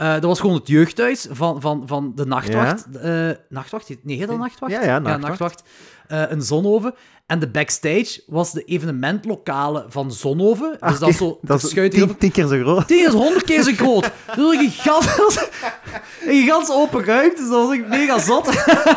eh, 0.00 0.12
dat 0.12 0.22
was 0.22 0.40
gewoon 0.40 0.56
het 0.56 0.68
jeugdhuis 0.68 1.26
van, 1.30 1.60
van, 1.60 1.82
van 1.86 2.12
de 2.14 2.26
nachtwacht. 2.26 2.90
Eh, 2.90 3.30
nachtwacht? 3.48 3.88
Nee, 4.02 4.16
heet 4.16 4.28
dat 4.28 4.38
nachtwacht? 4.38 4.72
Ja, 4.72 4.82
ja, 4.82 4.98
nachtwacht. 4.98 5.62
Eh, 6.06 6.30
in 6.30 6.42
Zonhoven. 6.42 6.94
En 7.30 7.38
de 7.38 7.48
backstage 7.48 8.22
was 8.26 8.52
de 8.52 8.64
evenementlokale 8.64 9.84
van 9.88 10.12
Zonhoven. 10.12 10.76
Dus 10.80 10.98
dat 10.98 11.08
is 11.08 11.16
zo... 11.16 11.38
dat 11.42 11.62
is 11.62 11.68
tien, 11.68 11.92
hier 11.92 12.16
tien 12.16 12.30
keer 12.30 12.46
zo 12.46 12.60
groot. 12.60 12.88
die 12.88 13.06
is 13.06 13.12
honderd 13.12 13.44
keer 13.44 13.62
zo 13.62 13.72
groot. 13.72 14.10
Dus 14.36 14.54
een 14.54 14.70
gigantisch, 14.70 15.48
een 16.26 16.40
gigantisch 16.40 16.74
open 16.74 17.04
ruimte. 17.04 17.40
Dus 17.40 17.50
dat 17.50 17.66
was 17.66 17.76
echt 17.76 17.88
mega 17.88 18.18
zot. 18.18 18.46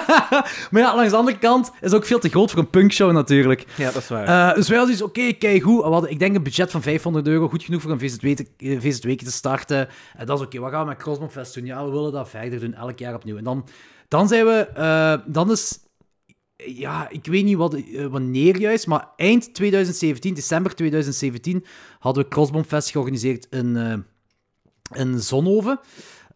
maar 0.71 0.81
ja, 0.81 0.95
langs 0.95 1.11
de 1.11 1.17
andere 1.17 1.37
kant 1.37 1.67
is 1.67 1.73
het 1.81 1.95
ook 1.95 2.05
veel 2.05 2.19
te 2.19 2.29
groot 2.29 2.51
voor 2.51 2.59
een 2.59 2.69
punkshow 2.69 3.11
natuurlijk. 3.11 3.65
Ja, 3.75 3.91
dat 3.91 4.01
is 4.01 4.07
waar. 4.07 4.49
Eh, 4.49 4.55
dus 4.55 4.67
wij 4.67 4.77
hadden 4.77 4.95
iets, 4.95 5.03
oké, 5.03 5.31
kijk. 5.33 5.63
We 5.63 5.81
hadden, 5.81 6.09
ik 6.09 6.19
denk, 6.19 6.35
een 6.35 6.43
budget 6.43 6.71
van 6.71 6.81
500 6.81 7.27
euro. 7.27 7.47
Goed 7.49 7.63
genoeg 7.63 7.81
voor 7.81 7.91
een 7.91 7.99
VZW 7.99 8.27
te, 8.27 8.47
eh, 8.57 8.79
VZW 8.79 9.09
te 9.09 9.31
starten. 9.31 9.87
En 10.17 10.25
dat 10.25 10.39
is 10.39 10.45
oké. 10.45 10.59
Wat 10.59 10.71
gaan 10.71 10.81
we 10.81 10.87
met 10.87 10.97
Crossbomb 10.97 11.31
Fest 11.31 11.53
doen? 11.53 11.65
Ja, 11.65 11.85
we 11.85 11.91
willen 11.91 12.11
dat 12.11 12.29
verder 12.29 12.59
doen, 12.59 12.73
elk 12.73 12.99
jaar 12.99 13.15
opnieuw. 13.15 13.37
En 13.37 13.43
dan, 13.43 13.67
dan 14.07 14.27
zijn 14.27 14.45
we... 14.45 14.67
eh, 14.75 15.13
dan 15.25 15.51
is... 15.51 15.79
Ja, 16.65 17.09
ik 17.09 17.25
weet 17.25 17.43
niet 17.43 17.57
wat, 17.57 17.73
eh, 17.73 18.05
wanneer 18.05 18.59
juist, 18.59 18.87
maar 18.87 19.07
eind 19.15 19.53
2017, 19.53 20.33
december 20.33 20.75
2017, 20.75 21.65
hadden 21.99 22.23
we 22.23 22.29
Crossbomb 22.29 22.65
Fest 22.65 22.91
georganiseerd 22.91 23.47
in, 23.49 23.75
eh, 23.75 24.99
in 24.99 25.19
Zonhoven. 25.19 25.79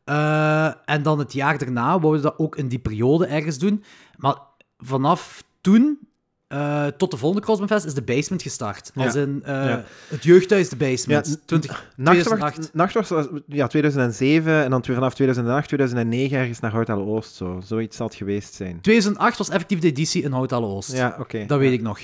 Eh, 0.03 0.89
en 0.89 1.03
dan 1.03 1.19
het 1.19 1.33
jaar 1.33 1.57
daarna 1.57 1.99
wouden 1.99 2.21
we 2.21 2.27
dat 2.27 2.39
ook 2.39 2.55
in 2.55 2.67
die 2.67 2.79
periode 2.79 3.25
ergens 3.25 3.57
doen. 3.57 3.83
Maar 4.17 4.37
vanaf 4.77 5.43
toen, 5.61 5.99
eh, 6.47 6.85
tot 6.87 7.11
de 7.11 7.17
volgende 7.17 7.43
Crossbomb 7.45 7.71
Fest, 7.71 7.85
is 7.85 7.93
de 7.93 8.01
basement 8.01 8.41
gestart. 8.41 8.91
Ja. 8.93 9.03
Als 9.05 9.15
in 9.15 9.41
eh, 9.43 9.53
Ja. 9.53 9.83
het 10.07 10.23
jeugdhuis, 10.23 10.69
de 10.69 10.75
basement. 10.75 11.27
Ja, 11.27 11.35
20, 11.45 11.71
Nachtwacht, 11.95 12.25
2008. 12.27 12.73
Nachtwacht 12.73 13.09
was 13.09 13.25
ja, 13.47 13.67
2007 13.67 14.63
en 14.63 14.69
dan 14.69 14.81
weer 14.85 14.95
vanaf 14.95 15.13
2008, 15.13 15.67
2009 15.67 16.37
ergens 16.37 16.59
naar 16.59 16.71
Houtale 16.71 17.03
Oost. 17.03 17.35
Zo. 17.35 17.61
Zoiets 17.63 17.97
zal 17.97 18.05
het 18.07 18.15
geweest 18.15 18.53
zijn. 18.53 18.81
2008 18.81 19.37
was 19.37 19.49
effectief 19.49 19.79
de 19.79 19.87
editie 19.87 20.23
in 20.23 20.31
Houtale 20.31 20.65
Oost. 20.65 20.91
Ja, 20.91 21.15
oké. 21.19 21.45
Dat 21.45 21.59
weet 21.59 21.73
ik 21.73 21.81
nog. 21.81 21.99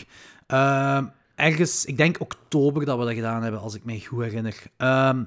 Ehm, 0.48 1.06
ergens, 1.36 1.86
ik 1.86 1.98
denk 1.98 2.20
oktober 2.20 2.86
dat 2.86 2.98
we 3.00 3.06
dat 3.06 3.14
gedaan 3.14 3.44
hebben, 3.44 3.62
als 3.62 3.76
ik 3.76 3.84
me 3.84 4.06
goed 4.06 4.24
herinner. 4.24 4.56
Ehm, 4.78 5.24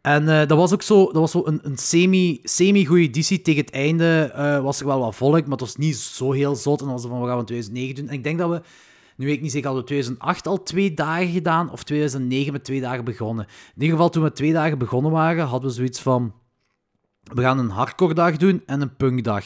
en 0.00 0.28
eh, 0.28 0.46
dat 0.46 0.58
was 0.58 0.72
ook 0.72 0.82
zo, 0.82 1.04
dat 1.04 1.14
was 1.14 1.30
zo 1.30 1.42
een, 1.44 1.60
een 1.62 1.78
semi, 1.78 2.40
semi-goede 2.42 3.02
editie. 3.02 3.42
Tegen 3.42 3.60
het 3.60 3.70
einde 3.70 4.30
eh, 4.34 4.62
was 4.62 4.80
er 4.80 4.86
wel 4.86 5.00
wat 5.00 5.16
volk, 5.16 5.42
maar 5.42 5.50
het 5.50 5.60
was 5.60 5.76
niet 5.76 5.96
zo 5.96 6.32
heel 6.32 6.56
zot. 6.56 6.80
En 6.80 6.86
dan 6.86 6.94
was 6.94 7.04
van, 7.06 7.20
we 7.20 7.26
gaan 7.26 7.34
we 7.34 7.40
in 7.40 7.46
2009 7.46 7.94
doen. 7.94 8.08
En 8.08 8.14
ik 8.14 8.24
denk 8.24 8.38
dat 8.38 8.50
we, 8.50 8.62
nu 9.16 9.26
weet 9.26 9.34
ik 9.34 9.42
niet 9.42 9.50
zeker, 9.50 9.66
hadden 9.66 9.84
we 9.84 9.90
2008 9.90 10.46
al 10.46 10.62
twee 10.62 10.94
dagen 10.94 11.28
gedaan, 11.28 11.70
of 11.70 11.82
2009 11.82 12.52
met 12.52 12.64
twee 12.64 12.80
dagen 12.80 13.04
begonnen. 13.04 13.44
In 13.44 13.82
ieder 13.82 13.96
geval, 13.96 14.10
toen 14.10 14.22
we 14.22 14.32
twee 14.32 14.52
dagen 14.52 14.78
begonnen 14.78 15.12
waren, 15.12 15.46
hadden 15.46 15.68
we 15.68 15.76
zoiets 15.76 16.00
van, 16.00 16.32
we 17.22 17.42
gaan 17.42 17.58
een 17.58 17.70
hardcore 17.70 18.14
dag 18.14 18.36
doen 18.36 18.62
en 18.66 18.80
een 18.80 18.96
punkdag. 18.96 19.44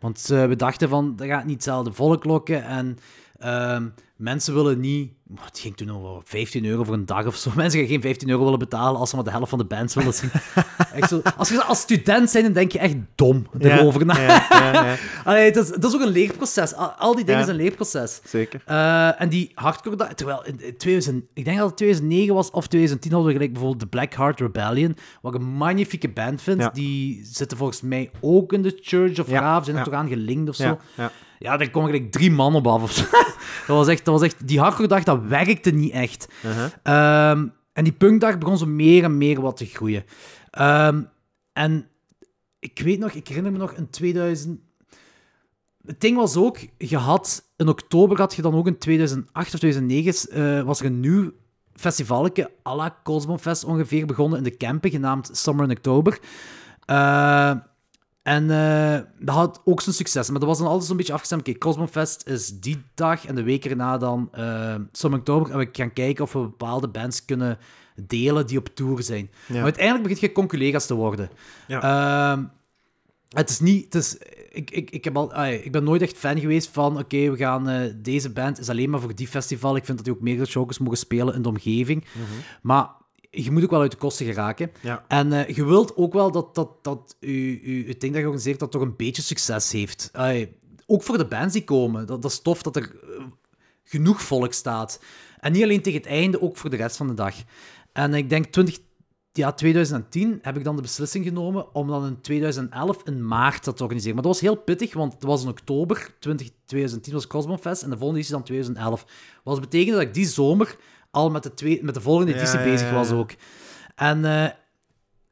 Want 0.00 0.30
eh, 0.30 0.46
we 0.46 0.56
dachten 0.56 0.88
van, 0.88 1.16
dat 1.16 1.26
gaat 1.26 1.44
niet 1.44 1.54
hetzelfde 1.54 1.92
volk 1.92 2.24
lokken 2.24 2.64
en 2.64 2.98
ehm, 3.46 3.88
mensen 4.16 4.54
willen 4.54 4.80
niet... 4.80 5.10
Het 5.40 5.58
ging 5.58 5.76
toen 5.76 5.90
over 5.90 6.22
15 6.24 6.64
euro 6.64 6.84
voor 6.84 6.94
een 6.94 7.06
dag 7.06 7.26
of 7.26 7.36
zo. 7.36 7.50
Mensen 7.56 7.80
gaan 7.80 7.88
geen 7.88 8.00
15 8.00 8.28
euro 8.28 8.44
willen 8.44 8.58
betalen 8.58 9.00
als 9.00 9.10
ze 9.10 9.16
maar 9.16 9.24
de 9.24 9.30
helft 9.30 9.48
van 9.48 9.58
de 9.58 9.64
bands 9.64 9.94
willen 9.94 10.14
zien. 10.14 10.30
Echt 10.94 11.08
zo, 11.08 11.20
als 11.36 11.48
je 11.48 11.62
als 11.62 11.80
student 11.80 12.32
bent, 12.32 12.44
dan 12.44 12.52
denk 12.52 12.72
je 12.72 12.78
echt 12.78 12.94
dom 13.14 13.46
erover 13.58 14.06
na. 14.06 14.20
ja, 14.20 14.46
ja, 14.50 14.72
ja, 14.72 14.96
Allee, 15.24 15.52
dat, 15.52 15.64
is, 15.64 15.70
dat 15.70 15.84
is 15.84 15.94
ook 15.94 16.06
een 16.06 16.12
leerproces. 16.12 16.74
Al, 16.74 16.88
al 16.88 17.14
die 17.14 17.24
dingen 17.24 17.44
zijn 17.44 17.56
een 17.56 17.62
leerproces. 17.62 18.20
zeker. 18.24 18.62
Eh, 18.64 19.20
en 19.20 19.28
die 19.28 19.50
hardcore 19.54 20.14
terwijl 20.14 20.44
in 20.44 20.60
in 20.60 20.76
2000, 20.76 21.24
ik 21.34 21.44
denk 21.44 21.56
dat 21.58 21.66
het 21.66 21.76
2009 21.76 22.34
was 22.34 22.50
of 22.50 22.66
2010 22.66 23.12
hadden 23.12 23.28
we 23.28 23.34
gelijk 23.34 23.52
bijvoorbeeld 23.52 23.82
de 23.82 23.96
Black 23.96 24.14
Heart 24.14 24.40
Rebellion, 24.40 24.96
wat 25.20 25.34
ik 25.34 25.40
een 25.40 25.46
magnifieke 25.46 26.08
band 26.08 26.42
vind. 26.42 26.74
Die 26.74 27.20
zitten 27.24 27.56
volgens 27.56 27.80
mij 27.80 28.10
ook 28.20 28.52
in 28.52 28.62
de 28.62 28.78
Church 28.80 29.20
of 29.20 29.28
Raaf, 29.28 29.64
zijn 29.64 29.76
er 29.76 29.84
toch 29.84 29.94
aan 29.94 30.08
gelinkt 30.08 30.48
of 30.48 30.54
zo. 30.54 30.78
Ja, 31.38 31.56
daar 31.56 31.70
komen 31.70 31.90
gelijk 31.90 32.12
drie 32.12 32.30
man 32.30 32.54
op 32.54 32.66
af 32.66 32.82
of 32.82 32.92
zo. 32.92 33.04
dat, 33.66 33.76
was 33.76 33.88
echt, 33.88 34.04
dat 34.04 34.14
was 34.14 34.22
echt, 34.22 34.48
die 34.48 34.60
hardcore 34.60 34.88
dag, 34.88 35.02
dat 35.02 35.22
werkte 35.22 35.70
niet 35.70 35.92
echt. 35.92 36.28
Uh-huh. 36.44 36.70
Ehm, 36.82 37.48
en 37.72 37.84
die 37.84 37.92
punkdag 37.92 38.38
begon 38.38 38.58
zo 38.58 38.66
meer 38.66 39.04
en 39.04 39.18
meer 39.18 39.40
wat 39.40 39.56
te 39.56 39.66
groeien. 39.66 40.04
Ehm, 40.50 41.02
en 41.52 41.88
ik 42.58 42.78
weet 42.78 42.98
nog, 42.98 43.10
ik 43.10 43.28
herinner 43.28 43.52
me 43.52 43.58
nog 43.58 43.72
in 43.72 43.90
2000. 43.90 44.60
Het 45.86 46.00
ding 46.00 46.16
was 46.16 46.36
ook, 46.36 46.58
je 46.78 46.96
had 46.96 47.44
in 47.56 47.68
oktober 47.68 48.18
had 48.18 48.34
je 48.34 48.42
dan 48.42 48.54
ook 48.54 48.66
in 48.66 48.78
2008 48.78 49.54
of 49.54 49.58
2009 49.58 50.30
eh, 50.30 50.62
was 50.62 50.80
er 50.80 50.86
een 50.86 51.00
nieuw 51.00 51.32
festivaletje 51.72 52.50
à 52.66 52.74
la 52.74 53.00
Cosmo 53.04 53.38
Fest 53.38 53.64
ongeveer 53.64 54.06
begonnen 54.06 54.38
in 54.38 54.44
de 54.44 54.56
Kempen, 54.56 54.90
genaamd 54.90 55.30
Summer 55.32 55.64
in 55.64 55.76
Oktober. 55.76 56.18
Eh, 56.84 57.54
en 58.26 58.50
eh, 58.50 59.00
dat 59.18 59.34
had 59.34 59.60
ook 59.64 59.80
zijn 59.80 59.94
succes, 59.94 60.30
maar 60.30 60.38
dat 60.40 60.48
was 60.48 60.58
dan 60.58 60.66
altijd 60.66 60.86
zo'n 60.86 60.96
beetje 60.96 61.12
afgestemd. 61.12 61.48
Oké, 61.48 61.58
Cosmo 61.58 61.86
Fest 61.86 62.28
is 62.28 62.60
die 62.60 62.82
dag 62.94 63.26
en 63.26 63.34
de 63.34 63.42
week 63.42 63.64
erna 63.64 63.98
dan 63.98 64.28
eh 64.32 64.74
Summer 64.92 65.18
in 65.18 65.24
Oktober. 65.24 65.50
En 65.50 65.58
we 65.58 65.68
gaan 65.72 65.92
kijken 65.92 66.24
of 66.24 66.32
we 66.32 66.38
bepaalde 66.38 66.88
bands 66.88 67.24
kunnen 67.24 67.58
delen 68.06 68.46
die 68.46 68.58
op 68.58 68.68
tour 68.74 69.02
zijn. 69.02 69.30
Ja. 69.46 69.54
Maar 69.54 69.62
uiteindelijk 69.62 70.02
begint 70.02 70.20
je 70.20 70.32
conculega's 70.32 70.86
te 70.86 70.94
worden. 70.94 71.30
Ja. 71.66 71.82
Ehm, 71.82 72.44
het 73.28 73.50
is 73.50 73.60
niet... 73.60 73.84
Het 73.84 73.94
is, 73.94 74.18
ik, 74.50 74.70
ik, 74.70 74.90
ik, 74.90 75.04
heb 75.04 75.16
al, 75.16 75.44
ik 75.44 75.72
ben 75.72 75.84
nooit 75.84 76.02
echt 76.02 76.16
fan 76.16 76.40
geweest 76.40 76.68
van... 76.68 76.98
Oké, 76.98 77.30
we 77.30 77.36
gaan... 77.36 77.68
eh, 77.68 77.92
deze 77.96 78.30
band 78.30 78.58
is 78.58 78.68
alleen 78.68 78.90
maar 78.90 79.00
voor 79.00 79.14
die 79.14 79.28
festival. 79.28 79.76
Ik 79.76 79.84
vind 79.84 79.96
dat 79.96 80.06
die 80.06 80.14
ook 80.14 80.22
meerdere 80.22 80.48
shows 80.48 80.78
mogen 80.78 80.98
spelen 80.98 81.34
in 81.34 81.42
de 81.42 81.48
omgeving. 81.48 82.04
Maar 82.62 82.88
je 83.44 83.50
moet 83.50 83.62
ook 83.62 83.70
wel 83.70 83.80
uit 83.80 83.90
de 83.90 83.96
kosten 83.96 84.26
geraken. 84.26 84.70
Ja. 84.80 85.04
En 85.08 85.32
eh, 85.32 85.56
je 85.56 85.64
wilt 85.64 85.96
ook 85.96 86.12
wel 86.12 86.30
dat, 86.30 86.54
dat, 86.54 86.84
dat 86.84 87.16
u, 87.20 87.60
u, 87.64 87.88
het 87.88 88.00
ding 88.00 88.12
dat 88.12 88.20
je 88.22 88.28
organiseert 88.28 88.58
dat 88.58 88.70
toch 88.70 88.82
een 88.82 88.96
beetje 88.96 89.22
succes 89.22 89.72
heeft. 89.72 90.10
Ook 90.86 91.02
voor 91.02 91.18
de 91.18 91.26
bands 91.26 91.52
die 91.52 91.64
komen. 91.64 92.06
Dat, 92.06 92.22
dat 92.22 92.30
is 92.30 92.40
tof 92.40 92.62
dat 92.62 92.76
er 92.76 92.82
eh, 92.82 93.24
genoeg 93.84 94.22
volk 94.22 94.52
staat. 94.52 95.00
En 95.40 95.52
niet 95.52 95.62
alleen 95.62 95.82
tegen 95.82 96.00
het 96.00 96.08
einde, 96.08 96.42
ook 96.42 96.56
voor 96.56 96.70
de 96.70 96.76
rest 96.76 96.96
van 96.96 97.06
de 97.06 97.14
dag. 97.14 97.34
En 97.92 98.14
ik 98.14 98.28
denk 98.28 98.46
20, 98.46 98.78
ja, 99.32 99.52
2010 99.52 100.38
heb 100.42 100.56
ik 100.56 100.64
dan 100.64 100.76
de 100.76 100.82
beslissing 100.82 101.24
genomen 101.24 101.74
om 101.74 101.88
dan 101.88 102.06
in 102.06 102.20
2011 102.20 103.02
in 103.04 103.26
maart 103.26 103.64
dat 103.64 103.76
te 103.76 103.82
organiseren. 103.82 104.14
Maar 104.14 104.24
dat 104.24 104.32
was 104.32 104.42
heel 104.42 104.56
pittig, 104.56 104.94
want 104.94 105.12
het 105.12 105.22
was 105.22 105.42
in 105.42 105.48
oktober 105.48 106.14
20, 106.18 106.50
2010 106.64 107.12
was 107.12 107.26
Cosmo 107.26 107.56
Fest 107.56 107.82
en 107.82 107.90
de 107.90 107.96
volgende 107.96 108.20
editie 108.20 108.34
dan 108.34 108.44
2011. 108.44 109.06
Wat 109.44 109.60
betekende 109.60 109.98
dat 109.98 110.06
ik 110.06 110.14
die 110.14 110.26
zomer 110.26 110.76
al 111.16 111.30
met 111.30 111.42
de, 111.42 111.54
twee, 111.54 111.84
met 111.84 111.94
de 111.94 112.00
volgende 112.00 112.34
editie 112.34 112.58
ja, 112.58 112.64
bezig 112.64 112.90
was 112.90 113.10
ook. 113.10 113.30
En 113.94 114.24
eh, 114.24 114.48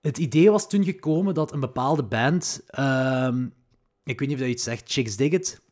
het 0.01 0.18
idee 0.18 0.51
was 0.51 0.68
toen 0.68 0.85
gekomen 0.85 1.35
dat 1.35 1.53
een 1.53 1.61
bepaalde 1.61 2.03
band... 2.03 2.62
ehm, 2.66 3.45
ik 4.05 4.18
weet 4.18 4.28
niet 4.28 4.32
of 4.32 4.39
dat 4.39 4.47
je 4.49 4.55
iets 4.55 4.62
zegt, 4.64 4.82
Chicks 4.93 5.16
Dig 5.16 5.32
It. 5.32 5.62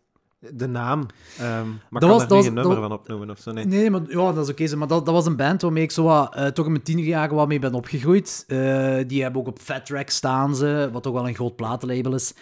De 0.50 0.66
naam. 0.68 1.06
ehm 1.38 1.68
maar 1.68 2.00
Dat 2.00 2.00
kan 2.00 2.08
was- 2.10 2.18
daar 2.20 2.28
was- 2.28 2.44
geen 2.44 2.54
nummer 2.54 2.74
dat- 2.74 2.82
van 2.88 2.92
opnoemen 2.98 3.30
of 3.30 3.38
zo? 3.38 3.52
Nee. 3.52 3.64
Nee, 3.64 3.90
maar 3.90 4.00
ja, 4.08 4.32
dat 4.32 4.48
is 4.48 4.50
oké. 4.66 4.76
maar 4.76 4.88
dat, 4.88 5.04
dat 5.06 5.14
was 5.14 5.26
een 5.26 5.36
band 5.36 5.62
waarmee 5.62 5.82
ik 5.82 5.90
zo 5.90 6.02
wat, 6.04 6.34
eh, 6.34 6.46
toch 6.46 6.64
in 6.66 6.72
mijn 6.72 6.84
tienerjaren 6.84 7.34
wat 7.36 7.48
mee 7.48 7.58
ben 7.58 7.74
opgegroeid. 7.74 8.44
Eh, 8.48 8.98
die 9.06 9.22
hebben 9.22 9.40
ook 9.40 9.46
op 9.48 9.58
Fat 9.58 9.86
Track 9.86 10.10
staan 10.10 10.56
ze, 10.56 10.88
wat 10.92 11.02
toch 11.02 11.12
wel 11.12 11.28
een 11.28 11.34
groot 11.34 11.56
platenlabel 11.56 12.14
is. 12.14 12.34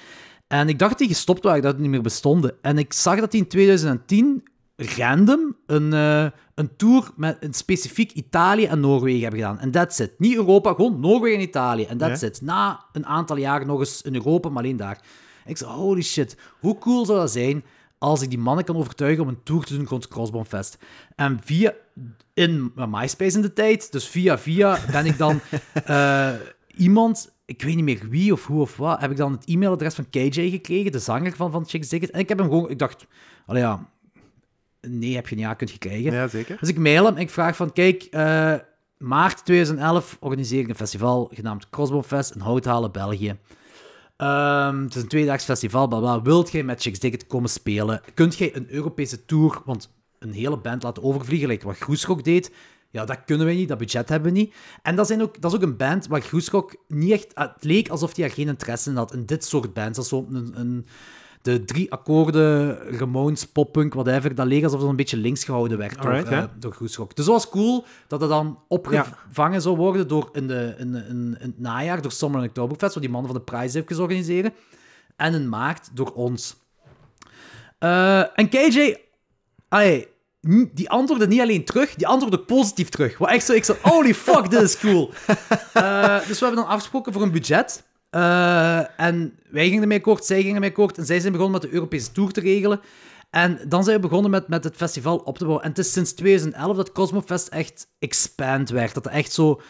En 0.46 0.68
ik 0.68 0.78
dacht 0.78 0.90
dat 0.90 0.98
die 0.98 1.08
gestopt 1.08 1.44
waren, 1.44 1.62
dat 1.62 1.72
die 1.72 1.82
niet 1.82 1.90
meer 1.90 2.02
bestonden. 2.02 2.54
En 2.62 2.78
ik 2.78 2.92
zag 2.92 3.20
dat 3.20 3.30
die 3.30 3.40
in 3.40 3.48
2010 3.48 4.42
random 4.80 5.56
een, 5.66 5.92
eh, 5.92 6.26
een 6.54 6.76
tour 6.76 7.10
met 7.16 7.36
een 7.40 7.54
specifiek 7.54 8.12
Italië 8.12 8.64
en 8.64 8.80
Noorwegen 8.80 9.20
hebben 9.22 9.40
gedaan. 9.40 9.58
En 9.58 9.70
that's 9.70 9.98
it. 9.98 10.12
Niet 10.18 10.34
Europa, 10.36 10.74
gewoon 10.74 11.00
Noorwegen 11.00 11.38
en 11.38 11.44
Italië. 11.44 11.84
En 11.84 11.98
that's 11.98 12.20
Ja. 12.20 12.26
it. 12.26 12.40
Na 12.42 12.84
een 12.92 13.06
aantal 13.06 13.36
jaren 13.36 13.66
nog 13.66 13.78
eens 13.78 14.02
in 14.02 14.14
Europa, 14.14 14.48
maar 14.48 14.62
alleen 14.62 14.76
daar. 14.76 15.00
Ik 15.46 15.56
zei, 15.56 15.70
holy 15.70 16.02
shit, 16.02 16.36
hoe 16.60 16.78
cool 16.78 17.06
zou 17.06 17.18
dat 17.18 17.30
zijn 17.30 17.64
als 17.98 18.22
ik 18.22 18.28
die 18.28 18.38
mannen 18.38 18.64
kan 18.64 18.76
overtuigen 18.76 19.22
om 19.22 19.28
een 19.28 19.42
tour 19.42 19.64
te 19.64 19.76
doen 19.76 19.86
rond 19.86 20.02
het 20.02 20.12
Crossbone 20.12 20.44
Fest. 20.44 20.78
En 21.16 21.38
via, 21.44 21.74
in 22.34 22.72
mijn 22.74 22.90
MySpace 22.90 23.36
in 23.36 23.42
de 23.42 23.52
tijd, 23.52 23.92
dus 23.92 24.08
via 24.08 24.38
via, 24.38 24.78
ben 24.92 25.06
ik 25.06 25.18
dan 25.18 25.40
eh, 25.84 26.30
iemand, 26.76 27.32
ik 27.44 27.62
weet 27.62 27.74
niet 27.74 27.84
meer 27.84 28.08
wie 28.08 28.32
of 28.32 28.46
hoe 28.46 28.60
of 28.60 28.76
wat, 28.76 29.00
heb 29.00 29.10
ik 29.10 29.16
dan 29.16 29.32
het 29.32 29.44
e-mailadres 29.44 29.94
van 29.94 30.10
KJ 30.10 30.50
gekregen, 30.50 30.92
de 30.92 30.98
zanger 30.98 31.36
van, 31.36 31.50
van 31.50 31.66
It. 31.70 32.10
En 32.10 32.20
ik 32.20 32.28
heb 32.28 32.38
hem 32.38 32.48
gewoon, 32.48 32.70
ik 32.70 32.78
dacht, 32.78 33.06
allee 33.46 33.62
ja, 33.62 33.88
nee, 34.80 35.14
heb 35.14 35.28
je 35.28 35.36
niet 35.36 35.44
aan 35.44 35.56
kunt 35.56 35.78
krijgen. 35.78 36.12
Ja, 36.12 36.28
zeker. 36.28 36.56
Dus 36.60 36.68
ik 36.68 36.78
mail 36.78 37.04
hem 37.04 37.14
en 37.14 37.20
ik 37.20 37.30
vraag 37.30 37.56
van, 37.56 37.72
kijk, 37.72 38.02
eh, 38.02 38.54
maart 38.96 39.44
2011 39.44 40.16
organiseer 40.20 40.60
ik 40.60 40.68
een 40.68 40.74
festival 40.74 41.30
genaamd 41.34 41.70
Crossbone 41.70 42.02
Fest 42.02 42.34
in 42.34 42.40
Houthalen, 42.40 42.92
België. 42.92 43.38
Ehm, 44.16 44.82
het 44.82 44.94
is 44.94 45.02
een 45.02 45.08
tweedaags 45.08 45.44
festival, 45.44 45.88
bla. 45.88 46.22
Wilt 46.22 46.50
jij 46.50 46.62
met 46.62 46.82
Chicks 46.82 46.98
Ticket 46.98 47.26
komen 47.26 47.50
spelen? 47.50 48.00
Kunt 48.14 48.36
jij 48.36 48.56
een 48.56 48.70
Europese 48.70 49.24
tour, 49.24 49.62
want 49.64 49.90
een 50.18 50.32
hele 50.32 50.58
band 50.58 50.82
laten 50.82 51.02
overvliegen, 51.02 51.48
like 51.48 51.66
wat 51.66 51.78
Groeschok 51.78 52.24
deed? 52.24 52.52
Ja, 52.90 53.04
dat 53.04 53.24
kunnen 53.24 53.46
we 53.46 53.52
niet, 53.52 53.68
dat 53.68 53.78
budget 53.78 54.08
hebben 54.08 54.32
we 54.32 54.38
niet. 54.38 54.54
En 54.82 54.96
dat, 54.96 55.06
zijn 55.06 55.22
ook, 55.22 55.40
dat 55.40 55.50
is 55.50 55.56
ook 55.56 55.64
een 55.64 55.76
band 55.76 56.06
waar 56.06 56.20
Groeschok 56.20 56.76
niet 56.88 57.12
echt... 57.12 57.30
Het 57.34 57.64
leek 57.64 57.88
alsof 57.88 58.16
hij 58.16 58.24
er 58.24 58.30
geen 58.30 58.48
interesse 58.48 58.90
in 58.90 58.96
had, 58.96 59.14
in 59.14 59.26
dit 59.26 59.44
soort 59.44 59.74
bands. 59.74 59.96
Dat 59.96 60.04
is 60.04 60.10
zo 60.10 60.26
een, 60.30 60.60
een, 60.60 60.86
de 61.42 61.64
drie 61.64 61.92
akkoorden, 61.92 62.76
Ramones, 62.98 63.46
poppunk, 63.46 63.94
whatever, 63.94 64.34
dat 64.34 64.46
leek 64.46 64.64
alsof 64.64 64.80
het 64.80 64.88
een 64.88 64.96
beetje 64.96 65.16
links 65.16 65.44
gehouden 65.44 65.78
werd 65.78 66.02
door, 66.58 66.72
Groeschok. 66.72 67.16
Dus 67.16 67.24
dat 67.24 67.34
was 67.34 67.48
cool 67.48 67.84
dat 68.06 68.20
het 68.20 68.30
dan 68.30 68.58
opgevangen 68.68 69.62
zou 69.62 69.76
worden 69.76 70.08
door 70.08 70.28
in, 70.32 70.46
de, 70.46 70.74
in, 70.78 70.94
in, 70.94 71.04
in 71.08 71.36
het 71.40 71.58
najaar 71.58 72.02
door 72.02 72.12
Summer 72.12 72.40
and 72.40 72.48
Oktoberfest, 72.48 72.94
waar 72.94 73.02
die 73.02 73.12
mannen 73.12 73.30
van 73.30 73.40
de 73.40 73.46
Prize 73.52 73.78
even 73.78 74.00
organiseren. 74.00 74.52
En 75.16 75.34
in 75.34 75.48
maart 75.48 75.88
door 75.92 76.12
ons. 76.12 76.56
Eh, 77.78 78.38
en 78.38 78.48
KJ, 78.48 78.96
allee, 79.68 80.08
die 80.72 80.90
antwoordde 80.90 81.26
niet 81.26 81.40
alleen 81.40 81.64
terug, 81.64 81.94
die 81.94 82.06
antwoordde 82.06 82.40
positief 82.40 82.88
terug. 82.88 83.18
Wat 83.18 83.30
echt 83.30 83.44
zo, 83.44 83.52
ik 83.52 83.64
zo, 83.64 83.76
holy 83.82 84.14
fuck, 84.14 84.50
dit 84.50 84.62
is 84.62 84.78
cool. 84.78 85.10
Eh, 85.72 86.18
dus 86.26 86.38
we 86.38 86.44
hebben 86.44 86.62
dan 86.62 86.72
afgesproken 86.72 87.12
voor 87.12 87.22
een 87.22 87.30
budget. 87.30 87.84
Eh, 88.10 89.00
en 89.00 89.38
wij 89.50 89.64
gingen 89.64 89.82
ermee 89.82 89.98
akkoord, 89.98 90.24
zij 90.24 90.38
gingen 90.38 90.54
ermee 90.54 90.70
akkoord. 90.70 90.98
En 90.98 91.06
zij 91.06 91.20
zijn 91.20 91.32
begonnen 91.32 91.60
met 91.60 91.70
de 91.70 91.74
Europese 91.76 92.12
Tour 92.12 92.30
te 92.32 92.40
regelen. 92.40 92.80
En 93.30 93.58
dan 93.68 93.84
zijn 93.84 93.96
we 93.96 94.02
begonnen 94.02 94.30
met, 94.30 94.48
met 94.48 94.64
het 94.64 94.76
festival 94.76 95.18
op 95.18 95.38
te 95.38 95.44
bouwen. 95.44 95.64
En 95.64 95.70
het 95.70 95.78
is 95.78 95.92
sinds 95.92 96.12
2011 96.12 96.76
dat 96.76 96.92
Cosmofest 96.92 97.48
echt 97.48 97.88
expand 97.98 98.68
werd. 98.68 98.94
Dat 98.94 99.06
echt 99.06 99.32
zo... 99.32 99.60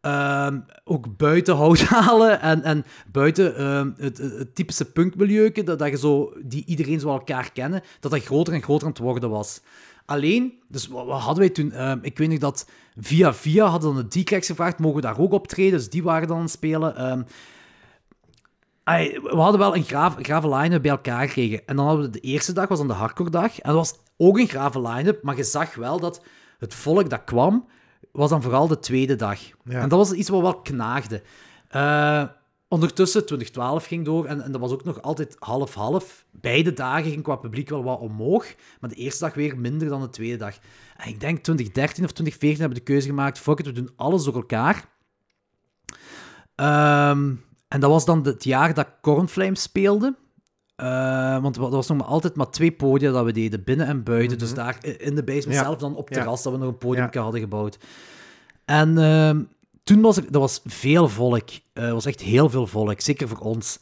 ehm, 0.00 0.60
ook 0.84 1.16
buiten 1.16 1.56
hout 1.56 1.80
halen 1.94 2.40
en, 2.40 2.62
en 2.62 2.84
buiten 3.12 3.56
ehm, 3.56 3.90
het, 3.96 4.54
typische 4.54 4.84
punkmilieu, 4.84 5.52
dat, 5.52 5.78
dat 5.78 5.88
je 5.88 5.98
zo, 5.98 6.32
die 6.42 6.64
iedereen 6.66 7.00
zo 7.00 7.08
elkaar 7.08 7.52
kennen, 7.52 7.82
dat 8.00 8.10
dat 8.10 8.24
groter 8.24 8.54
en 8.54 8.62
groter 8.62 8.86
aan 8.86 8.92
het 8.92 9.02
worden 9.02 9.30
was. 9.30 9.60
Alleen, 10.06 10.52
dus 10.68 10.86
wat, 10.88 11.06
wat 11.06 11.20
hadden 11.20 11.44
wij 11.44 11.52
toen? 11.52 11.72
Ehm, 11.72 11.98
ik 12.02 12.18
weet 12.18 12.28
nog 12.28 12.38
dat 12.38 12.68
via 12.96 13.34
via 13.34 13.66
hadden 13.66 13.94
dan 13.94 14.06
de 14.08 14.22
D-Cracks 14.22 14.46
gevraagd, 14.46 14.78
mogen 14.78 14.96
we 14.96 15.02
daar 15.02 15.18
ook 15.18 15.32
optreden? 15.32 15.78
Dus 15.78 15.90
die 15.90 16.02
waren 16.02 16.28
dan 16.28 16.36
aan 16.36 16.42
het 16.42 16.52
spelen. 16.52 17.26
We 18.84 19.30
hadden 19.32 19.60
wel 19.60 19.76
een 19.76 19.84
graaf, 19.84 20.16
grave 20.18 20.54
line-up 20.54 20.82
bij 20.82 20.90
elkaar 20.90 21.26
gekregen. 21.26 21.66
En 21.66 21.76
dan 21.76 21.86
hadden 21.86 22.04
we 22.04 22.10
de 22.10 22.20
eerste 22.20 22.52
dag, 22.52 22.68
was 22.68 22.78
dan 22.78 22.88
de 22.88 22.94
hardcore 22.94 23.30
dag. 23.30 23.58
En 23.58 23.74
dat 23.74 23.74
was 23.74 23.98
ook 24.16 24.38
een 24.38 24.48
grave 24.48 24.80
line-up, 24.80 25.22
maar 25.22 25.36
je 25.36 25.44
zag 25.44 25.74
wel 25.74 26.00
dat 26.00 26.22
het 26.58 26.74
volk 26.74 27.10
dat 27.10 27.24
kwam, 27.24 27.66
was 28.12 28.30
dan 28.30 28.42
vooral 28.42 28.68
de 28.68 28.78
tweede 28.78 29.16
dag. 29.16 29.40
Ja. 29.64 29.80
En 29.80 29.88
dat 29.88 29.98
was 29.98 30.12
iets 30.12 30.28
wat 30.28 30.40
wel 30.40 30.60
knaagde. 30.60 31.22
Eh, 31.68 32.24
ondertussen, 32.68 33.26
2012 33.26 33.86
ging 33.86 34.04
door 34.04 34.24
en, 34.24 34.42
en 34.42 34.52
dat 34.52 34.60
was 34.60 34.72
ook 34.72 34.84
nog 34.84 35.02
altijd 35.02 35.36
half-half. 35.38 36.24
Beide 36.30 36.72
dagen 36.72 37.10
ging 37.10 37.22
qua 37.22 37.36
publiek 37.36 37.68
wel 37.68 37.82
wat 37.82 38.00
omhoog, 38.00 38.54
maar 38.80 38.90
de 38.90 38.96
eerste 38.96 39.24
dag 39.24 39.34
weer 39.34 39.58
minder 39.58 39.88
dan 39.88 40.00
de 40.00 40.10
tweede 40.10 40.36
dag. 40.36 40.58
En 40.96 41.08
ik 41.08 41.20
denk 41.20 41.38
2013 41.38 42.04
of 42.04 42.10
2014 42.10 42.60
hebben 42.60 42.78
we 42.78 42.84
de 42.84 42.92
keuze 42.92 43.08
gemaakt, 43.08 43.38
fuck 43.38 43.58
it, 43.58 43.66
we 43.66 43.72
doen 43.72 43.90
alles 43.96 44.24
door 44.24 44.34
elkaar. 44.34 44.84
Ehm, 46.54 47.34
en 47.72 47.80
dat 47.80 47.90
was 47.90 48.04
dan 48.04 48.24
het 48.26 48.44
jaar 48.44 48.74
dat 48.74 48.86
Cornflames 49.00 49.62
speelde. 49.62 50.14
Eh, 50.76 51.42
want 51.42 51.56
er 51.56 51.70
was 51.70 51.88
nog 51.88 51.98
maar 51.98 52.06
altijd 52.06 52.36
maar 52.36 52.50
twee 52.50 52.72
podia 52.72 53.12
dat 53.12 53.24
we 53.24 53.32
deden, 53.32 53.64
binnen 53.64 53.86
en 53.86 54.02
buiten. 54.02 54.38
Dus 54.38 54.54
daar 54.54 54.84
in 54.84 55.14
de 55.14 55.24
basement 55.24 55.58
Ja. 55.58 55.62
zelf, 55.64 55.76
dan 55.76 55.96
op 55.96 56.08
Ja. 56.08 56.14
terras, 56.14 56.42
dat 56.42 56.52
we 56.52 56.58
nog 56.58 56.68
een 56.68 56.78
podium 56.78 57.08
Ja. 57.12 57.20
hadden 57.22 57.40
gebouwd. 57.40 57.78
En 58.64 58.98
ehm, 58.98 59.42
toen 59.84 60.00
was 60.00 60.16
er, 60.16 60.22
dat 60.32 60.40
was 60.40 60.60
veel 60.64 61.08
volk. 61.08 61.48
Eh, 61.72 61.84
Er 61.84 61.92
was 61.92 62.06
echt 62.06 62.20
heel 62.20 62.50
veel 62.50 62.66
volk, 62.66 63.00
zeker 63.00 63.28
voor 63.28 63.38
ons. 63.38 63.78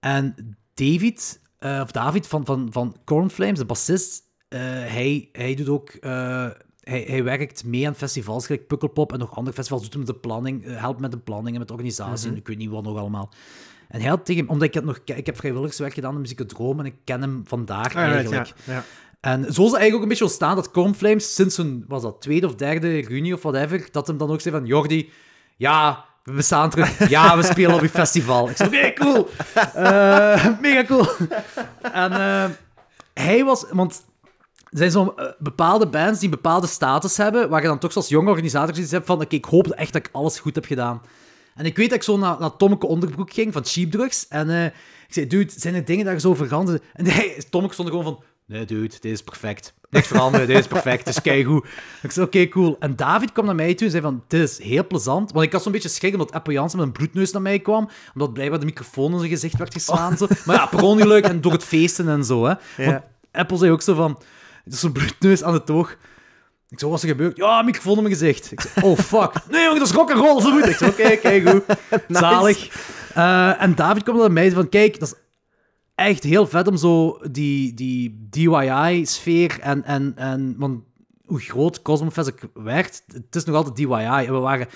En 0.00 0.56
David, 0.74 1.40
eh, 1.58 1.80
of 1.82 1.90
David 1.90 2.26
van, 2.26 2.44
van, 2.44 2.68
van 2.70 2.96
Cornflames, 3.04 3.58
de 3.58 3.64
bassist, 3.64 4.22
eh, 4.48 4.60
hij, 4.60 5.28
hij 5.32 5.54
doet 5.54 5.68
ook... 5.68 5.90
hij, 6.88 7.04
hij 7.08 7.24
werkt 7.24 7.64
mee 7.64 7.86
aan 7.86 7.94
festivals, 7.94 8.46
gelijk 8.46 8.66
Pukkelpop 8.66 9.12
en 9.12 9.18
nog 9.18 9.36
andere 9.36 9.56
festivals, 9.56 9.82
doet 9.82 9.92
hem 9.92 10.04
de 10.04 10.14
planning, 10.14 10.64
eh, 10.64 10.80
helpt 10.80 11.00
met 11.00 11.10
de 11.10 11.18
planning 11.18 11.52
en 11.52 11.58
met 11.58 11.68
de 11.68 11.74
organisatie, 11.74 12.30
en 12.30 12.36
ik 12.36 12.46
weet 12.46 12.56
niet 12.56 12.70
wat 12.70 12.82
nog 12.82 12.98
allemaal. 12.98 13.32
En 13.88 14.00
hij 14.00 14.08
had 14.08 14.24
tegen 14.24 14.48
omdat 14.48 14.68
ik 14.68 14.74
heb 14.74 14.84
nog, 14.84 15.00
ik 15.04 15.26
heb 15.26 15.36
vrijwilligerswerk 15.36 15.94
gedaan 15.94 16.14
in 16.14 16.20
Muziekdroom 16.20 16.78
en 16.78 16.86
ik 16.86 16.94
ken 17.04 17.20
hem 17.20 17.42
vandaar 17.46 17.94
Alright, 17.96 18.14
eigenlijk. 18.14 18.52
ja, 18.64 18.72
ja. 18.72 18.84
En 19.20 19.42
zo 19.42 19.48
is 19.48 19.56
het 19.56 19.56
eigenlijk 19.56 19.94
ook 19.94 20.02
een 20.02 20.08
beetje 20.08 20.24
ontstaan 20.24 20.56
dat 20.56 20.70
Cornflames 20.70 21.34
sinds 21.34 21.56
hun, 21.56 21.84
was 21.88 22.02
dat 22.02 22.20
tweede 22.20 22.46
of 22.46 22.54
derde 22.54 23.00
reunie 23.00 23.34
of 23.34 23.42
whatever, 23.42 23.88
dat 23.90 24.06
hem 24.06 24.18
dan 24.18 24.30
ook 24.30 24.40
zei 24.40 24.54
van, 24.54 24.66
Jordi, 24.66 25.10
ja, 25.56 26.04
we 26.22 26.32
bestaan 26.32 26.70
terug. 26.70 27.08
Ja, 27.08 27.36
we 27.36 27.42
spelen 27.42 27.74
op 27.74 27.80
je 27.80 27.88
festival. 27.88 28.48
Ik 28.48 28.56
zei, 28.56 28.68
oké, 28.68 28.92
cool. 28.92 29.28
Eh, 29.74 30.46
mega 30.60 30.84
cool. 30.84 31.06
En 31.92 32.12
eh, 32.12 32.44
hij 33.14 33.44
was, 33.44 33.64
want 33.70 34.04
er 34.70 34.78
zijn 34.78 34.90
zo'n 34.90 35.16
eh, 35.16 35.26
bepaalde 35.38 35.86
bands 35.86 36.18
die 36.18 36.28
een 36.28 36.34
bepaalde 36.34 36.66
status 36.66 37.16
hebben, 37.16 37.48
waar 37.48 37.62
je 37.62 37.68
dan 37.68 37.78
toch 37.78 37.92
zoals 37.92 38.08
jonge 38.08 38.30
organisator 38.30 38.78
iets 38.78 38.90
hebt 38.90 39.06
van, 39.06 39.20
oké, 39.20 39.34
ik 39.34 39.44
hoop 39.44 39.66
echt 39.66 39.92
dat 39.92 40.06
ik 40.06 40.12
alles 40.12 40.38
goed 40.38 40.54
heb 40.54 40.64
gedaan. 40.64 41.02
En 41.54 41.64
ik 41.64 41.76
weet 41.76 41.88
dat 41.88 41.98
ik 41.98 42.04
zo 42.04 42.16
naar, 42.16 42.36
naar 42.38 42.56
Tommeke 42.56 42.86
Onderbroek 42.86 43.32
ging 43.32 43.52
van 43.52 43.64
Cheap 43.64 43.90
Drugs. 43.90 44.28
En 44.28 44.50
eh, 44.50 44.64
ik 44.64 45.14
zei, 45.14 45.26
dude, 45.26 45.52
zijn 45.56 45.74
er 45.74 45.84
dingen 45.84 46.04
daar 46.04 46.20
zo 46.20 46.34
veranderd? 46.34 46.82
En 46.92 47.06
hij, 47.06 47.42
Tommeke 47.50 47.74
stond 47.74 47.88
er 47.88 47.94
gewoon 47.94 48.14
van, 48.14 48.24
nee 48.46 48.64
dude, 48.64 48.88
dit 48.88 49.04
is 49.04 49.22
perfect. 49.22 49.74
Niks 49.90 50.06
veranderen, 50.06 50.46
dit 50.46 50.58
is 50.58 50.66
perfect, 50.66 51.04
dit 51.04 51.14
is 51.14 51.22
keigoed. 51.22 51.66
Ik 52.02 52.10
zei, 52.10 52.26
oké, 52.26 52.48
cool. 52.48 52.76
En 52.78 52.96
David 52.96 53.32
kwam 53.32 53.46
naar 53.46 53.54
mij 53.54 53.74
toe 53.74 53.86
en 53.86 53.90
zei 53.90 54.02
van, 54.02 54.24
dit 54.26 54.40
is 54.40 54.58
heel 54.58 54.86
plezant. 54.86 55.32
Want 55.32 55.44
ik 55.44 55.52
had 55.52 55.62
zo'n 55.62 55.72
beetje 55.72 55.88
schrik 55.88 56.12
omdat 56.12 56.32
Apple 56.32 56.52
Jansen 56.52 56.78
met 56.78 56.86
een 56.86 56.92
bloedneus 56.92 57.32
naar 57.32 57.42
mij 57.42 57.58
kwam. 57.58 57.88
Omdat 58.14 58.32
blijkbaar 58.32 58.58
de 58.58 58.64
microfoon 58.64 59.12
in 59.12 59.18
zijn 59.18 59.30
gezicht 59.30 59.58
werd 59.58 59.72
geslaan. 59.72 60.16
Zo. 60.16 60.26
Maar 60.44 60.56
ja, 60.56 60.66
per 60.66 60.82
ongeluk 60.82 61.24
en 61.24 61.40
door 61.40 61.52
het 61.52 61.64
feesten 61.64 62.08
en 62.08 62.24
zo. 62.24 62.44
Hè. 62.44 62.54
Ja. 62.76 62.90
Want 62.90 63.02
Apple 63.32 63.56
zei 63.56 63.70
ook 63.70 63.82
zo 63.82 63.94
van, 63.94 64.18
is 64.72 64.80
zo'n 64.80 64.92
bloedneus 64.92 65.42
aan 65.42 65.52
het 65.52 65.70
oog. 65.70 65.96
Ik 66.68 66.78
zei, 66.78 66.90
wat 66.90 67.02
is 67.02 67.08
er 67.08 67.16
gebeurd? 67.16 67.36
Ja, 67.36 67.62
microfoon 67.62 67.96
in 67.96 68.02
mijn 68.02 68.14
gezicht. 68.14 68.52
Ik 68.52 68.60
zei, 68.60 68.86
oh 68.86 68.98
fuck. 68.98 69.32
Nee 69.50 69.62
jongen, 69.62 69.78
dat 69.78 69.88
is 69.88 69.94
rock'n'roll, 69.94 70.40
zo 70.40 70.50
moet 70.50 70.66
ik. 70.66 70.80
Oké, 70.80 71.16
kijk 71.16 71.48
goed. 71.48 71.64
Zalig. 72.18 72.68
Eh, 73.14 73.62
en 73.62 73.74
David 73.74 74.02
kwam 74.02 74.16
naar 74.16 74.32
mij 74.32 74.50
van, 74.50 74.68
kijk, 74.68 75.00
dat 75.00 75.08
is 75.08 75.18
echt 75.94 76.22
heel 76.22 76.46
vet 76.46 76.68
om 76.68 76.76
zo 76.76 77.18
die, 77.30 77.74
die 77.74 78.26
DIY-sfeer 78.30 79.60
en, 79.60 79.84
en, 79.84 80.12
en... 80.16 80.54
Want 80.58 80.82
hoe 81.26 81.40
groot 81.40 81.82
Cosmofest 81.82 82.32
ook 82.32 82.64
werd, 82.64 83.02
het 83.12 83.34
is 83.34 83.44
nog 83.44 83.56
altijd 83.56 83.76
DIY. 83.76 84.24
En 84.26 84.32
we 84.32 84.38
waren 84.38 84.68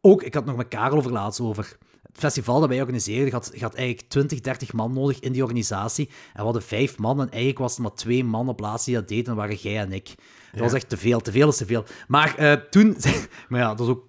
ook... 0.00 0.22
Ik 0.22 0.34
had 0.34 0.44
nog 0.44 0.56
met 0.56 0.68
Karel 0.68 0.96
over 0.96 1.12
laatst 1.12 1.40
over. 1.40 1.78
Festival 2.18 2.60
dat 2.60 2.68
wij 2.68 2.80
organiseerden 2.80 3.32
had, 3.32 3.52
had 3.60 3.74
eigenlijk 3.74 4.08
20, 4.08 4.40
30 4.40 4.72
man 4.72 4.92
nodig 4.92 5.20
in 5.20 5.32
die 5.32 5.42
organisatie. 5.42 6.06
En 6.06 6.38
we 6.38 6.42
hadden 6.42 6.62
vijf 6.62 6.98
man 6.98 7.20
en 7.20 7.30
eigenlijk 7.30 7.58
was 7.58 7.76
er 7.76 7.82
maar 7.82 7.94
twee 7.94 8.24
man 8.24 8.48
op 8.48 8.60
laatst 8.60 8.86
die 8.86 8.94
dat 8.94 9.08
deden. 9.08 9.24
En 9.24 9.30
dat 9.30 9.40
waren 9.40 9.56
jij 9.56 9.78
en 9.78 9.92
ik. 9.92 10.14
Dat 10.52 10.60
was 10.60 10.72
echt 10.72 10.88
te 10.88 10.96
veel. 10.96 11.20
Te 11.20 11.32
veel 11.32 11.48
is 11.48 11.56
te 11.56 11.66
veel. 11.66 11.84
Maar 12.08 12.36
eh, 12.36 12.52
toen... 12.52 12.96
Maar 13.48 13.60
ja, 13.60 13.74
dat 13.74 13.86
is 13.86 13.92
ook... 13.92 14.06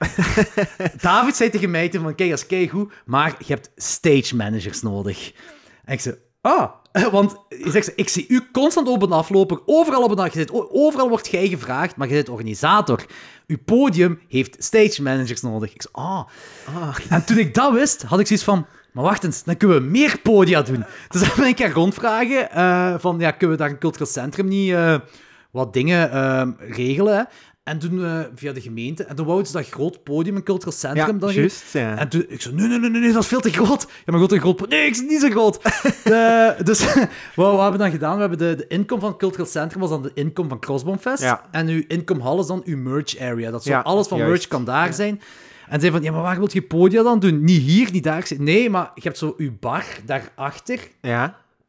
David 1.00 1.36
zei 1.36 1.50
tegen 1.50 1.70
mij 1.70 1.88
toen 1.88 2.02
van, 2.02 2.14
kijk, 2.14 2.30
dat 2.30 2.38
is 2.38 2.46
keigoed, 2.46 2.92
maar 3.04 3.36
je 3.38 3.52
hebt 3.52 3.70
stage 3.76 4.36
managers 4.36 4.82
nodig. 4.82 5.32
En 5.84 5.92
ik 5.92 6.00
zei, 6.00 6.16
Ah, 6.40 6.70
want 7.12 7.36
je 7.48 7.70
zegt, 7.70 7.92
ik 7.96 8.08
zie 8.08 8.24
u 8.28 8.48
constant 8.52 8.88
op 8.88 9.02
en 9.02 9.12
aflopen, 9.12 9.60
overal 9.66 10.02
op 10.02 10.18
een 10.18 10.30
zit, 10.32 10.52
overal 10.52 11.08
wordt 11.08 11.30
jij 11.30 11.48
gevraagd, 11.48 11.96
maar 11.96 12.08
je 12.08 12.14
bent 12.14 12.28
organisator. 12.28 13.04
Uw 13.46 13.58
podium 13.64 14.20
heeft 14.28 14.56
stage 14.58 15.02
managers 15.02 15.42
nodig. 15.42 15.74
Ik 15.74 15.82
zei, 15.82 16.06
ah. 16.06 16.24
Ah, 16.74 16.96
En 17.08 17.24
toen 17.24 17.38
ik 17.38 17.54
dat 17.54 17.72
wist, 17.72 18.02
had 18.02 18.20
ik 18.20 18.26
zoiets 18.26 18.44
van... 18.44 18.66
Maar 18.92 19.04
wacht 19.04 19.24
eens, 19.24 19.44
dan 19.44 19.56
kunnen 19.56 19.82
we 19.82 19.88
meer 19.88 20.18
podia 20.22 20.62
doen. 20.62 20.84
Dus 21.08 21.20
dan 21.26 21.30
ben 21.36 21.46
ik 21.46 21.60
gaan 21.60 21.70
rondvragen 21.70 22.50
eh, 22.50 22.94
van... 22.98 23.18
Ja, 23.18 23.30
kunnen 23.30 23.56
we 23.56 23.62
daar 23.62 23.72
een 23.72 23.78
cultureel 23.78 24.06
centrum 24.06 24.48
niet 24.48 24.72
eh, 24.72 24.94
wat 25.50 25.72
dingen 25.72 26.12
eh, 26.12 26.48
regelen? 26.58 27.16
Hè? 27.16 27.22
En 27.62 27.78
toen 27.78 28.04
eh, 28.04 28.20
via 28.34 28.52
de 28.52 28.60
gemeente. 28.60 29.04
En 29.04 29.16
toen 29.16 29.26
wouden 29.26 29.46
ze 29.46 29.52
dat 29.52 29.68
groot 29.68 30.02
podium, 30.02 30.36
een 30.36 30.42
cultureel 30.42 30.72
centrum... 30.72 31.06
ja, 31.06 31.12
dan 31.12 31.32
juist. 31.34 31.72
Ja. 31.72 31.96
en 31.96 32.08
toen, 32.08 32.24
ik 32.28 32.40
zei, 32.40 32.54
nee, 32.54 32.66
nee, 32.66 32.78
nee, 32.78 32.90
nee, 33.00 33.12
dat 33.12 33.22
is 33.22 33.28
veel 33.28 33.40
te 33.40 33.50
groot. 33.50 33.86
Ja, 33.90 34.12
maar 34.12 34.20
goed, 34.20 34.32
een 34.32 34.40
groot... 34.40 34.68
Nee, 34.68 34.84
ik 34.86 34.90
is 34.90 35.00
niet 35.00 35.20
zo 35.20 35.28
groot. 35.30 35.62
De- 36.04 36.56
dus 36.64 36.84
wat, 36.94 37.06
wat 37.36 37.52
hebben 37.52 37.72
we 37.72 37.78
dan 37.78 37.90
gedaan? 37.90 38.14
We 38.14 38.20
hebben 38.20 38.38
de, 38.38 38.54
de 38.56 38.66
inkom 38.66 39.00
van 39.00 39.08
het 39.08 39.18
cultureel 39.18 39.46
centrum 39.46 39.80
was 39.80 39.90
dan 39.90 40.02
de 40.02 40.10
inkom 40.14 40.48
van 40.48 40.58
Crossbonfest. 40.60 41.22
Ja. 41.22 41.44
En 41.50 41.68
uw 41.68 41.82
inkomhal 41.88 42.40
is 42.40 42.46
dan 42.46 42.62
uw 42.64 42.76
merch 42.76 43.18
area. 43.18 43.50
Dat 43.50 43.64
zo 43.64 43.72
alles 43.74 44.06
van 44.06 44.18
juist. 44.18 44.32
merch 44.32 44.48
kan 44.48 44.64
daar 44.64 44.92
zijn. 44.94 45.20
En 45.68 45.80
zei 45.80 45.92
van, 45.92 46.02
ja, 46.02 46.12
maar 46.12 46.22
waar 46.22 46.38
wil 46.38 46.48
je 46.52 46.62
podia 46.62 47.02
dan 47.02 47.18
doen? 47.20 47.44
Niet 47.44 47.62
hier, 47.62 47.88
niet 47.92 48.04
daar. 48.04 48.28
Nee, 48.38 48.70
maar 48.70 48.90
je 48.94 49.00
hebt 49.02 49.18
zo 49.18 49.34
uw 49.36 49.52
bar 49.60 49.84
daarachter. 50.04 50.78
ja, 51.00 51.24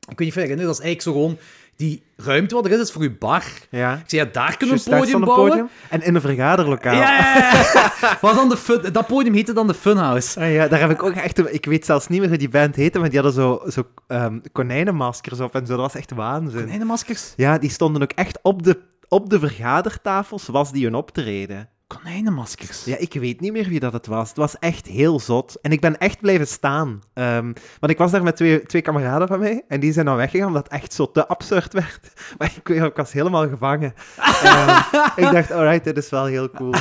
Ik 0.10 0.18
weet 0.18 0.20
niet 0.20 0.28
of 0.28 0.34
je 0.34 0.40
dat 0.40 0.50
herinnert, 0.50 0.68
dat 0.68 0.80
is 0.80 0.84
eigenlijk 0.86 1.02
zo 1.02 1.12
gewoon 1.12 1.38
die 1.82 2.04
ruimte 2.16 2.56
wat 2.56 2.66
er 2.66 2.72
is, 2.72 2.80
is 2.80 2.92
voor 2.92 3.02
uw 3.02 3.18
bar. 3.20 3.44
ja. 3.70 3.94
Ik 3.94 4.04
zei, 4.06 4.22
ja, 4.22 4.30
daar 4.32 4.58
kunnen 4.58 4.78
we 4.78 4.92
een 4.92 5.00
podium 5.00 5.20
bouwen. 5.20 5.50
podium. 5.50 5.70
En 5.90 6.02
in 6.02 6.16
een 6.16 6.22
vergaderlokaal. 6.22 6.96
Ja. 6.96 7.52
Wat 8.22 8.36
dan 8.36 8.50
de 8.50 8.58
fun, 8.58 8.92
dat 8.92 9.08
podium 9.08 9.34
heette 9.34 9.54
dan 9.54 9.68
de 9.68 9.74
Funhouse. 9.74 10.40
Ah, 10.40 10.54
ja, 10.54 10.68
daar 10.68 10.80
heb 10.80 10.90
ik 10.90 11.04
ook 11.04 11.14
echt... 11.14 11.54
Ik 11.54 11.66
weet 11.66 11.86
zelfs 11.86 12.08
niet 12.08 12.20
meer 12.20 12.30
hoe 12.30 12.38
die 12.38 12.50
band 12.50 12.76
heette, 12.76 13.00
maar 13.00 13.10
die 13.10 13.20
hadden 13.20 13.44
zo, 13.44 13.62
zo 13.70 13.88
ehm, 14.08 14.40
konijnenmaskers 14.52 15.40
op 15.40 15.56
en 15.56 15.66
zo. 15.66 15.72
Dat 15.72 15.82
was 15.82 15.96
echt 15.96 16.12
waanzin. 16.12 16.60
Konijnenmaskers? 16.60 17.34
Ja, 17.36 17.58
die 17.58 17.70
stonden 17.70 18.02
ook 18.02 18.12
echt 18.12 18.40
op 18.42 18.64
de, 18.64 18.80
op 19.08 19.30
de 19.30 19.40
vergadertafels, 19.40 20.48
was 20.48 20.72
die 20.72 20.88
een 20.88 20.96
optreden. 20.96 21.70
Konijnenmaskers. 21.98 22.86
Ja, 22.86 22.98
ik 22.98 23.14
weet 23.14 23.40
niet 23.40 23.52
meer 23.52 23.68
wie 23.68 23.80
dat 23.80 23.94
het 23.94 24.08
was. 24.08 24.28
Het 24.28 24.38
was 24.38 24.60
echt 24.60 24.88
heel 24.88 25.20
zot. 25.20 25.58
En 25.62 25.72
ik 25.72 25.82
ben 25.82 25.98
echt 25.98 26.20
blijven 26.20 26.48
staan. 26.48 27.02
Ehm, 27.14 27.54
want 27.80 27.92
ik 27.92 27.98
was 27.98 28.12
daar 28.12 28.24
met 28.24 28.36
twee, 28.36 28.66
twee 28.66 28.82
kameraden 28.82 29.28
van 29.28 29.40
mij. 29.40 29.64
En 29.68 29.80
die 29.80 29.94
zijn 29.94 30.06
dan 30.06 30.16
weggegaan 30.16 30.48
omdat 30.48 30.64
het 30.64 30.74
echt 30.74 30.94
zo 30.94 31.12
te 31.12 31.28
absurd 31.28 31.74
werd. 31.74 32.00
Maar 32.38 32.54
ik, 32.56 32.70
ik 32.70 32.96
was 32.96 33.12
helemaal 33.12 33.50
gevangen. 33.50 33.94
Ehm, 34.18 34.78
ik 35.26 35.32
dacht, 35.32 35.52
alright, 35.52 35.84
dit 35.84 35.98
is 35.98 36.10
wel 36.10 36.26
heel 36.26 36.50
cool. 36.50 36.74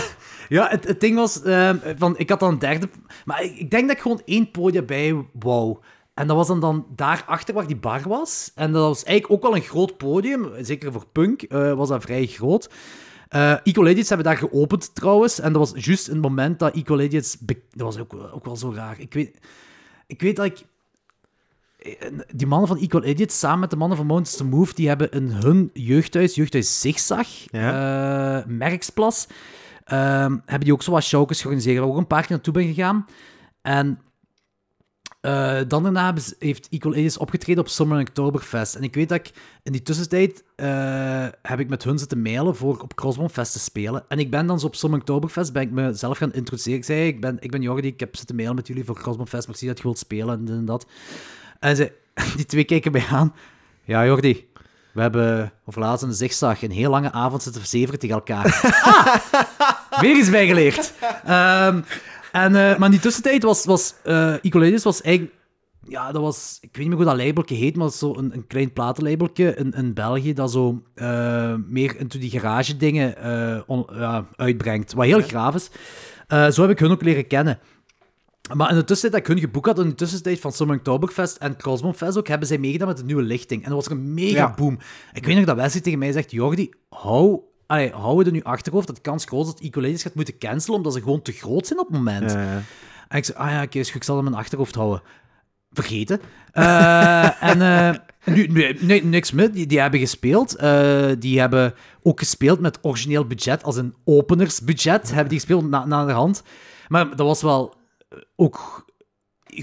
Ja, 0.48 0.68
het, 0.68 0.84
het 0.86 1.00
ding 1.00 1.16
was, 1.16 1.42
ehm, 1.42 1.76
van, 1.98 2.18
ik 2.18 2.28
had 2.30 2.40
dan 2.40 2.52
een 2.52 2.58
derde... 2.58 2.88
Maar 3.24 3.42
ik, 3.42 3.58
ik 3.58 3.70
denk 3.70 3.86
dat 3.86 3.96
ik 3.96 4.02
gewoon 4.02 4.22
één 4.24 4.50
podium 4.50 4.86
bij 4.86 5.26
wou. 5.32 5.78
En 6.14 6.26
dat 6.26 6.36
was 6.36 6.46
dan, 6.46 6.60
dan 6.60 6.86
daarachter 6.96 7.54
waar 7.54 7.66
die 7.66 7.76
bar 7.76 8.02
was. 8.08 8.52
En 8.54 8.72
dat 8.72 8.82
was 8.82 9.04
eigenlijk 9.04 9.32
ook 9.32 9.50
wel 9.50 9.60
een 9.60 9.68
groot 9.68 9.96
podium. 9.96 10.50
Zeker 10.60 10.92
voor 10.92 11.06
punk 11.12 11.42
eh, 11.42 11.72
was 11.72 11.88
dat 11.88 12.02
vrij 12.02 12.26
groot. 12.26 12.70
Eh 13.30 13.56
Equal 13.62 13.88
Idiots 13.88 14.08
hebben 14.08 14.26
daar 14.26 14.36
geopend 14.36 14.94
trouwens. 14.94 15.40
En 15.40 15.52
dat 15.52 15.70
was 15.70 15.84
juist 15.84 16.08
een 16.08 16.20
moment 16.20 16.58
dat 16.58 16.74
Equal 16.74 17.00
Idiots... 17.00 17.36
Dat 17.40 17.56
was 17.70 17.98
ook, 17.98 18.14
ook 18.32 18.44
wel 18.44 18.56
zo 18.56 18.72
raar. 18.74 19.00
Ik 19.00 19.12
weet, 19.14 19.38
ik 20.06 20.20
weet 20.20 20.36
dat 20.36 20.44
ik... 20.44 20.64
eh, 21.78 22.08
Die 22.34 22.46
mannen 22.46 22.68
van 22.68 22.78
Equal 22.78 23.04
Idiots, 23.04 23.38
samen 23.38 23.58
met 23.60 23.70
de 23.70 23.76
mannen 23.76 23.96
van 23.96 24.06
Mountains 24.06 24.36
to 24.38 24.44
Move, 24.44 24.74
die 24.74 24.88
hebben 24.88 25.10
in 25.10 25.30
hun 25.30 25.70
jeugdhuis, 25.72 26.34
jeugdhuis 26.34 26.80
Zigzag, 26.80 27.26
eh, 27.50 28.44
Merksplas, 28.46 29.26
ehm, 29.84 30.30
hebben 30.44 30.60
die 30.60 30.72
ook 30.72 30.82
zo 30.82 30.90
wat 30.92 31.02
showjes 31.02 31.40
georganiseerd, 31.40 31.78
waar 31.78 31.86
ik 31.86 31.92
ook 31.92 31.98
een 31.98 32.06
paar 32.06 32.20
keer 32.22 32.30
naartoe 32.30 32.52
ben 32.52 32.66
gegaan. 32.66 33.06
En 33.62 33.98
eh, 35.20 35.58
dan 35.68 35.82
daarna 35.82 36.14
heeft 36.38 36.68
Equal 36.70 37.08
opgetreden 37.18 37.62
op 37.62 37.68
Summer 37.68 37.98
and 37.98 38.08
Oktoberfest. 38.08 38.74
En 38.74 38.82
ik 38.82 38.94
weet 38.94 39.08
dat 39.08 39.18
ik 39.18 39.30
in 39.62 39.72
die 39.72 39.82
tussentijd 39.82 40.44
eh, 40.56 41.26
heb 41.42 41.60
ik 41.60 41.68
met 41.68 41.84
hun 41.84 41.98
zitten 41.98 42.22
mailen 42.22 42.56
voor 42.56 42.80
op 42.80 42.94
Crossbonfest 42.94 43.52
te 43.52 43.58
spelen. 43.58 44.04
En 44.08 44.18
ik 44.18 44.30
ben 44.30 44.46
dan 44.46 44.60
zo 44.60 44.66
op 44.66 44.74
Summer 44.74 44.98
Oktoberfest 44.98 45.52
ben 45.52 45.62
ik 45.62 45.70
mezelf 45.70 46.18
gaan 46.18 46.32
introduceren. 46.32 46.78
Ik 46.78 46.84
zei, 46.84 47.06
ik 47.06 47.20
ben, 47.20 47.36
ik 47.40 47.50
ben 47.50 47.62
Jordi, 47.62 47.88
ik 47.88 48.00
heb 48.00 48.16
zitten 48.16 48.36
mailen 48.36 48.56
met 48.56 48.66
jullie 48.66 48.84
voor 48.84 48.94
Crossbonfest, 48.94 49.46
maar 49.46 49.54
ik 49.54 49.60
zie 49.60 49.68
dat 49.68 49.76
je 49.76 49.82
wilt 49.82 49.98
spelen 49.98 50.46
en 50.46 50.54
en 50.54 50.64
dat. 50.64 50.86
En 51.58 51.76
ze, 51.76 51.92
die 52.36 52.46
twee 52.46 52.64
keken 52.64 52.92
mij 52.92 53.06
aan. 53.10 53.34
Ja, 53.84 54.06
Jordi, 54.06 54.48
we 54.92 55.00
hebben 55.00 55.52
over 55.64 55.80
laatst 55.80 56.06
de 56.06 56.12
zigzag 56.12 56.62
een 56.62 56.70
heel 56.70 56.90
lange 56.90 57.12
avond 57.12 57.42
zitten 57.42 57.60
verzeveren 57.60 57.98
tegen 57.98 58.14
elkaar. 58.14 58.60
ah, 59.90 60.00
weer 60.00 60.16
iets 60.16 60.30
bijgeleerd. 60.30 60.92
Ehm, 61.24 61.80
en, 62.32 62.54
eh, 62.54 62.76
maar 62.78 62.84
in 62.84 62.90
die 62.90 63.00
tussentijd 63.00 63.42
was, 63.42 63.64
was 63.64 63.94
eh 64.04 64.34
was 64.82 65.00
eigenlijk... 65.00 65.38
Ja, 65.88 66.12
dat 66.12 66.22
was... 66.22 66.58
Ik 66.60 66.68
weet 66.76 66.78
niet 66.88 66.96
meer 66.96 67.06
hoe 67.06 67.16
dat 67.16 67.26
labeltje 67.26 67.54
heet, 67.54 67.76
maar 67.76 67.90
zo 67.90 68.14
een, 68.16 68.34
een 68.34 68.46
klein 68.46 68.72
platenlabeltje 68.72 69.54
in, 69.54 69.72
in 69.72 69.94
België 69.94 70.32
dat 70.32 70.50
zo 70.50 70.82
eh, 70.94 71.54
meer 71.68 71.96
into 71.98 72.18
die 72.18 72.30
garage 72.30 72.76
dingen 72.76 73.14
on- 73.66 73.86
ja, 73.92 74.26
uitbrengt. 74.36 74.92
Wat 74.92 75.04
heel 75.06 75.22
graaf 75.22 75.54
is. 75.54 75.70
Zo 76.54 76.62
heb 76.62 76.70
ik 76.70 76.78
hun 76.78 76.90
ook 76.90 77.02
leren 77.02 77.26
kennen. 77.26 77.58
Maar 78.54 78.70
in 78.70 78.76
de 78.76 78.84
tussentijd 78.84 79.12
dat 79.12 79.30
ik 79.30 79.36
hun 79.36 79.46
geboekt 79.48 79.66
had, 79.66 79.78
in 79.78 79.88
de 79.88 79.94
tussentijd 79.94 80.40
van 80.40 80.52
Summer 80.52 80.76
Oktoberfest 80.76 81.36
en 81.36 81.56
Crossbonfest 81.56 82.18
ook, 82.18 82.28
hebben 82.28 82.48
zij 82.48 82.58
meegedaan 82.58 82.88
met 82.88 82.98
een 82.98 83.06
nieuwe 83.06 83.22
lichting. 83.22 83.62
En 83.64 83.70
dat 83.70 83.78
was 83.86 83.90
een 83.96 84.14
mega 84.14 84.36
Ja. 84.36 84.54
boom. 84.56 84.78
Ik 85.12 85.26
weet 85.26 85.36
nog 85.36 85.44
dat 85.44 85.56
Wesley 85.56 85.80
tegen 85.82 85.98
mij 85.98 86.12
zegt, 86.12 86.30
Jordi, 86.30 86.70
hou, 86.88 87.40
allee, 87.70 87.92
hou 87.92 88.18
het 88.18 88.26
in 88.26 88.34
je 88.34 88.44
achterhoofd 88.44 88.86
dat 88.86 88.96
de 88.96 89.02
kans 89.02 89.24
groot 89.24 89.46
is 89.46 89.52
dat 89.52 89.60
Ecoladies 89.60 90.02
gaat 90.02 90.14
moeten 90.14 90.38
cancelen, 90.38 90.76
omdat 90.76 90.92
ze 90.92 91.00
gewoon 91.00 91.22
te 91.22 91.32
groot 91.32 91.66
zijn 91.66 91.78
op 91.78 91.86
het 91.86 91.96
moment. 91.96 92.34
En 93.08 93.18
ik 93.18 93.24
zei, 93.24 93.38
ah 93.38 93.50
ja, 93.50 93.62
oké, 93.62 93.84
goed, 93.84 93.94
ik 93.94 94.04
zal 94.04 94.16
hem 94.16 94.24
in 94.24 94.30
mijn 94.30 94.42
achterhoofd 94.42 94.74
houden. 94.74 95.02
Vergeten. 95.72 96.20
Eh, 96.52 97.42
en 97.50 97.62
eh, 97.62 97.94
nu, 98.34 98.46
nu, 98.46 98.76
nee, 98.80 99.04
niks 99.04 99.32
mis, 99.32 99.50
die, 99.50 99.66
die 99.66 99.80
hebben 99.80 100.00
gespeeld. 100.00 100.56
Eh, 100.56 101.10
die 101.18 101.40
hebben 101.40 101.74
ook 102.02 102.18
gespeeld 102.18 102.60
met 102.60 102.78
origineel 102.82 103.26
budget, 103.26 103.62
als 103.62 103.76
een 103.76 103.94
openersbudget, 104.04 105.08
hebben 105.08 105.28
die 105.28 105.38
gespeeld 105.38 105.68
na, 105.68 105.84
na 105.84 106.04
de 106.04 106.12
hand. 106.12 106.42
Maar 106.88 107.16
dat 107.16 107.26
was 107.26 107.42
wel 107.42 107.74
ook 108.36 108.79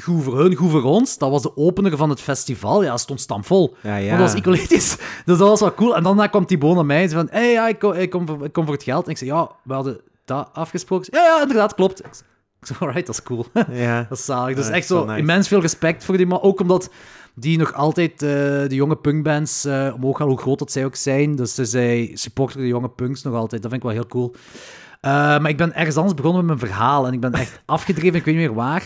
goed 0.02 0.24
voor 0.24 0.40
hun, 0.40 0.56
goed 0.56 0.72
voor 0.72 0.84
ons. 0.84 1.18
Dat 1.18 1.30
was 1.30 1.42
de 1.42 1.58
opener 1.58 1.98
van 1.98 2.10
het 2.10 2.22
festival. 2.22 2.84
Ja, 2.84 2.98
stond 2.98 3.22
stampvol. 3.22 3.76
ja, 3.84 3.96
ja. 3.96 4.08
Want 4.08 4.20
dat 4.20 4.30
was 4.32 4.40
Icoletisch. 4.40 4.96
Dus 5.26 5.38
dat 5.38 5.48
was 5.50 5.60
wel 5.60 5.74
cool. 5.74 5.96
En 5.96 6.04
daarna 6.04 6.28
kwam 6.28 6.46
Thibaut 6.46 6.76
naar 6.76 6.86
mij 6.86 7.02
en 7.04 7.10
zei 7.10 7.28
van... 7.28 7.38
Hé, 7.40 7.44
hey, 7.44 7.52
ja, 7.52 7.68
ik, 7.68 7.80
kom, 7.80 7.94
ik, 7.94 8.10
kom 8.10 8.28
voor, 8.28 8.44
ik 8.46 8.54
kom 8.54 8.64
voor 8.66 8.74
het 8.74 8.84
geld. 8.84 9.06
En 9.06 9.12
ik 9.12 9.18
zei, 9.18 9.30
ja, 9.30 9.52
we 9.64 9.74
hadden 9.74 10.00
dat 10.26 10.50
afgesproken. 10.54 11.08
Ja, 11.12 11.24
ja, 11.24 11.42
inderdaad, 11.42 11.74
klopt. 11.76 12.00
Ik 12.06 12.68
zei, 12.68 12.80
alright, 12.82 13.06
dat 13.06 13.16
is 13.16 13.24
cool. 13.24 13.46
Ja. 13.72 14.04
dat 14.10 14.18
is 14.18 14.26
zalig. 14.26 14.56
Dus 14.56 14.68
Ja, 14.68 14.74
echt 14.74 14.88
zo 14.88 15.06
nice. 15.06 15.18
immens 15.20 15.48
veel 15.48 15.62
respect 15.62 16.06
voor 16.06 16.18
die 16.18 16.26
man. 16.26 16.42
Ook 16.42 16.60
omdat 16.60 16.90
die 17.36 17.58
nog 17.58 17.74
altijd 17.74 18.12
eh, 18.12 18.30
de 18.30 18.68
jonge 18.76 18.96
punkbands 18.96 19.66
eh 19.66 19.92
omhoog 19.96 20.18
halen, 20.18 20.34
hoe 20.34 20.42
groot 20.44 20.60
dat 20.60 20.72
zij 20.72 20.86
ook 20.86 20.96
zijn. 20.96 21.36
Dus 21.36 21.56
ze- 21.56 21.66
zij 21.66 22.12
supporten 22.14 22.60
de 22.60 22.68
jonge 22.68 22.90
punks 22.90 23.22
nog 23.24 23.34
altijd. 23.36 23.62
Dat 23.62 23.72
vind 23.72 23.84
ik 23.84 23.90
wel 23.90 23.98
heel 23.98 24.08
cool. 24.10 24.34
Eh, 25.02 25.12
maar 25.12 25.50
ik 25.50 25.58
ben 25.58 25.74
ergens 25.76 25.96
anders 25.96 26.14
begonnen 26.16 26.46
met 26.46 26.60
mijn 26.60 26.72
verhaal. 26.72 27.08
En 27.08 27.14
ik 27.14 27.20
ben 27.20 27.34
echt 27.34 27.62
afgedreven, 27.66 28.16
ik 28.20 28.26
weet 28.26 28.36
niet 28.36 28.46
meer 28.46 28.54
waar. 28.56 28.84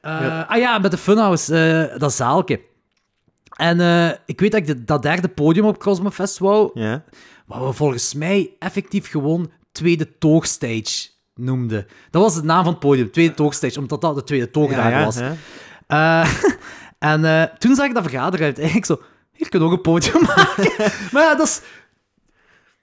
Eh, 0.00 0.20
Ja. 0.20 0.40
Ah 0.48 0.58
ja, 0.58 0.78
met 0.78 0.90
de 0.90 0.96
Funhouse, 0.98 1.56
eh, 1.92 1.98
dat 1.98 2.12
zaalke. 2.12 2.60
En 3.56 3.80
eh, 3.80 4.10
ik 4.26 4.40
weet 4.40 4.50
dat 4.52 4.60
ik 4.60 4.66
de- 4.66 4.84
dat 4.84 5.02
derde 5.02 5.28
podium 5.28 5.64
op 5.66 5.78
Cosmo 5.78 6.10
Fest 6.10 6.38
wou, 6.38 6.70
Ja. 6.74 7.04
wat 7.46 7.66
we 7.66 7.72
volgens 7.72 8.14
mij 8.14 8.50
effectief 8.58 9.10
gewoon 9.10 9.50
tweede 9.72 10.18
toogstage 10.18 11.08
noemden. 11.34 11.86
Dat 12.10 12.22
was 12.22 12.34
de 12.34 12.42
naam 12.42 12.62
van 12.64 12.72
het 12.72 12.80
podium, 12.80 13.10
tweede 13.10 13.34
toogstage, 13.34 13.78
omdat 13.78 14.00
dat 14.00 14.14
de 14.14 14.24
tweede 14.24 14.50
toogdagen 14.50 14.98
Ja, 14.98 15.04
was. 15.04 15.18
ja. 15.18 16.24
En 16.98 17.50
toen 17.58 17.74
zag 17.74 17.86
ik 17.86 17.94
dat 17.94 18.02
vergaderuit. 18.02 18.56
Eigenlijk 18.56 18.86
zo, 18.86 19.00
hier 19.32 19.48
kunnen 19.48 19.68
we 19.68 19.74
ook 19.74 19.80
een 19.86 19.92
podium 19.92 20.22
maken. 20.36 20.72
maar 21.12 21.22
ja, 21.22 21.34
dat 21.34 21.46
is 21.46 21.60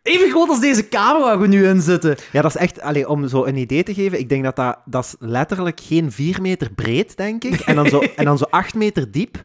even 0.08 0.30
groot 0.30 0.50
als 0.50 0.60
deze 0.60 0.84
kamer 0.84 1.22
waar 1.22 1.40
we 1.40 1.48
nu 1.48 1.68
in 1.68 1.82
zitten. 1.82 2.16
Ja, 2.32 2.42
dat 2.42 2.56
is 2.56 2.62
echt, 2.62 2.82
allee, 2.82 3.10
om 3.10 3.28
zo 3.28 3.46
een 3.46 3.58
idee 3.58 3.84
te 3.84 3.94
geven, 3.94 4.20
ik 4.20 4.30
denk 4.30 4.44
dat 4.44 4.56
dat, 4.56 4.78
dat 4.86 5.04
is 5.04 5.16
letterlijk 5.20 5.80
geen 5.84 6.12
4 6.12 6.42
meter 6.42 6.72
breed, 6.72 7.18
denk 7.18 7.44
ik. 7.44 7.60
En 7.60 7.76
dan 7.76 7.88
zo, 7.88 8.00
en 8.16 8.26
dan 8.26 8.38
zo 8.38 8.46
8 8.50 8.76
meter 8.76 9.12
diep. 9.12 9.44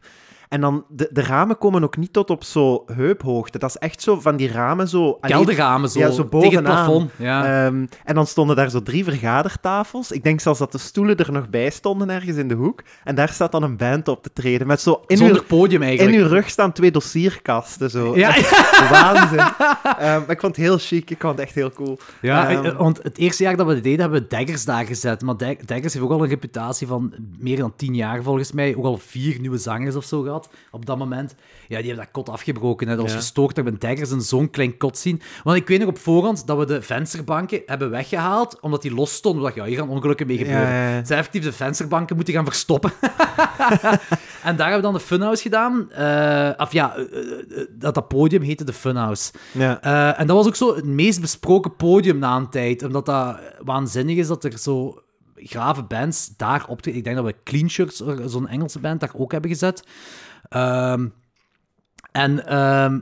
En 0.53 0.61
dan, 0.61 0.85
de, 0.89 1.09
de 1.11 1.21
ramen 1.21 1.57
komen 1.57 1.83
ook 1.83 1.97
niet 1.97 2.13
tot 2.13 2.29
op 2.29 2.43
zo 2.43 2.83
heuphoogte. 2.95 3.57
Dat 3.57 3.69
is 3.69 3.77
echt 3.77 4.01
zo 4.01 4.19
van 4.19 4.35
die 4.35 4.51
ramen 4.51 4.87
zo... 4.87 5.13
Kelderramen 5.13 5.89
zo, 5.89 5.99
ja, 5.99 6.11
zo 6.11 6.29
tegen 6.29 6.55
het 6.55 6.63
plafond. 6.63 7.11
Ja. 7.17 7.65
Ehm, 7.65 7.85
en 8.03 8.15
dan 8.15 8.27
stonden 8.27 8.55
daar 8.55 8.69
zo 8.69 8.81
drie 8.81 9.03
vergadertafels. 9.03 10.11
Ik 10.11 10.23
denk 10.23 10.39
zelfs 10.39 10.59
dat 10.59 10.71
de 10.71 10.77
stoelen 10.77 11.17
er 11.17 11.31
nog 11.31 11.49
bij 11.49 11.69
stonden 11.69 12.09
ergens 12.09 12.37
in 12.37 12.47
de 12.47 12.53
hoek. 12.53 12.83
En 13.03 13.15
daar 13.15 13.29
staat 13.29 13.51
dan 13.51 13.63
een 13.63 13.77
band 13.77 14.07
op 14.07 14.23
te 14.23 14.29
treden. 14.33 14.67
Met 14.67 14.81
zo 14.81 15.03
in, 15.07 15.17
Zonder 15.17 15.37
uw, 15.37 15.43
podium 15.43 15.81
in 15.81 15.87
eigenlijk. 15.87 16.17
uw 16.17 16.27
rug 16.27 16.49
staan 16.49 16.71
twee 16.71 16.91
dossierkasten. 16.91 17.89
Zo. 17.89 18.15
Ja, 18.15 18.35
Waanzin. 18.91 19.37
Ehm, 19.37 20.19
maar 20.19 20.29
ik 20.29 20.39
vond 20.39 20.55
het 20.55 20.65
heel 20.65 20.77
chic. 20.77 21.09
Ik 21.09 21.21
vond 21.21 21.37
het 21.37 21.45
echt 21.45 21.55
heel 21.55 21.71
cool. 21.71 21.97
Ja, 22.21 22.49
Ehm, 22.49 22.65
eh, 22.65 22.77
want 22.77 22.99
het 23.03 23.17
eerste 23.17 23.43
jaar 23.43 23.57
dat 23.57 23.67
we 23.67 23.73
het 23.73 23.83
deden, 23.83 23.99
hebben 23.99 24.21
we 24.21 24.27
Daggers 24.27 24.65
daar 24.65 24.85
gezet. 24.85 25.21
Maar 25.21 25.37
Daggers 25.37 25.93
heeft 25.93 25.99
ook 25.99 26.11
al 26.11 26.23
een 26.23 26.29
reputatie 26.29 26.87
van 26.87 27.13
meer 27.37 27.57
dan 27.57 27.73
tien 27.75 27.95
jaar 27.95 28.23
volgens 28.23 28.51
mij. 28.51 28.75
Ook 28.75 28.85
al 28.85 28.97
vier 28.97 29.39
nieuwe 29.39 29.57
zangers 29.57 29.95
of 29.95 30.03
zo 30.03 30.21
gehad. 30.21 30.42
Had 30.43 30.57
op 30.71 30.85
dat 30.85 30.97
moment, 30.97 31.35
ja, 31.67 31.77
die 31.77 31.87
hebben 31.87 31.95
dat 31.95 32.11
kot 32.11 32.29
afgebroken. 32.29 32.87
Hè. 32.87 32.93
Dat 32.93 33.03
was 33.03 33.13
Ja. 33.13 33.17
gestoord 33.19 33.55
dat 33.55 33.65
we 33.65 33.77
Daggers 33.77 34.11
in 34.11 34.21
zo'n 34.21 34.49
klein 34.49 34.77
kot 34.77 34.97
zien. 34.97 35.21
Want 35.43 35.57
ik 35.57 35.67
weet 35.67 35.79
nog 35.79 35.87
op 35.87 35.97
voorhand 35.97 36.47
dat 36.47 36.57
we 36.57 36.65
de 36.65 36.81
vensterbanken 36.81 37.61
hebben 37.65 37.89
weggehaald, 37.89 38.59
omdat 38.59 38.81
die 38.81 38.93
los 38.93 39.13
stonden. 39.13 39.41
We 39.41 39.47
dachten, 39.47 39.63
ja, 39.63 39.69
hier 39.69 39.79
gaan 39.79 39.89
ongelukken 39.89 40.27
mee 40.27 40.37
gebeuren. 40.37 40.67
Ja, 40.67 40.73
ja, 40.73 40.81
ja. 40.81 40.89
Ze 40.89 40.95
hebben 40.95 41.17
effectief 41.17 41.43
de 41.43 41.53
vensterbanken 41.53 42.15
moeten 42.15 42.33
gaan 42.33 42.45
verstoppen. 42.45 42.91
en 44.43 44.55
daar 44.55 44.69
hebben 44.69 44.75
we 44.75 44.81
dan 44.81 44.93
de 44.93 44.99
Funhouse 44.99 45.41
gedaan. 45.41 45.81
Of 46.57 46.71
ja, 46.71 46.95
eh, 46.95 47.01
eh, 47.01 47.67
dat, 47.69 47.93
dat 47.93 48.07
podium 48.07 48.41
heette 48.41 48.63
de 48.63 48.73
Funhouse. 48.73 49.31
Ja. 49.51 49.81
En 50.15 50.27
dat 50.27 50.35
was 50.35 50.47
ook 50.47 50.55
zo 50.55 50.75
het 50.75 50.85
meest 50.85 51.21
besproken 51.21 51.75
podium 51.75 52.17
na 52.19 52.35
een 52.35 52.49
tijd. 52.49 52.83
Omdat 52.83 53.05
dat 53.05 53.39
waanzinnig 53.63 54.17
is 54.17 54.27
dat 54.27 54.43
er 54.43 54.57
zo 54.57 55.01
grave 55.35 55.83
bands 55.83 56.33
daar 56.37 56.65
op... 56.67 56.85
Ik 56.85 57.03
denk 57.03 57.15
dat 57.15 57.25
we 57.25 57.35
Clean 57.43 57.69
Shirts, 57.69 58.03
zo'n 58.25 58.47
Engelse 58.47 58.79
band, 58.79 58.99
daar 58.99 59.11
ook 59.15 59.31
hebben 59.31 59.49
gezet. 59.51 59.83
Ehm, 60.49 61.07
en 62.11 62.47
ehm, 62.47 62.99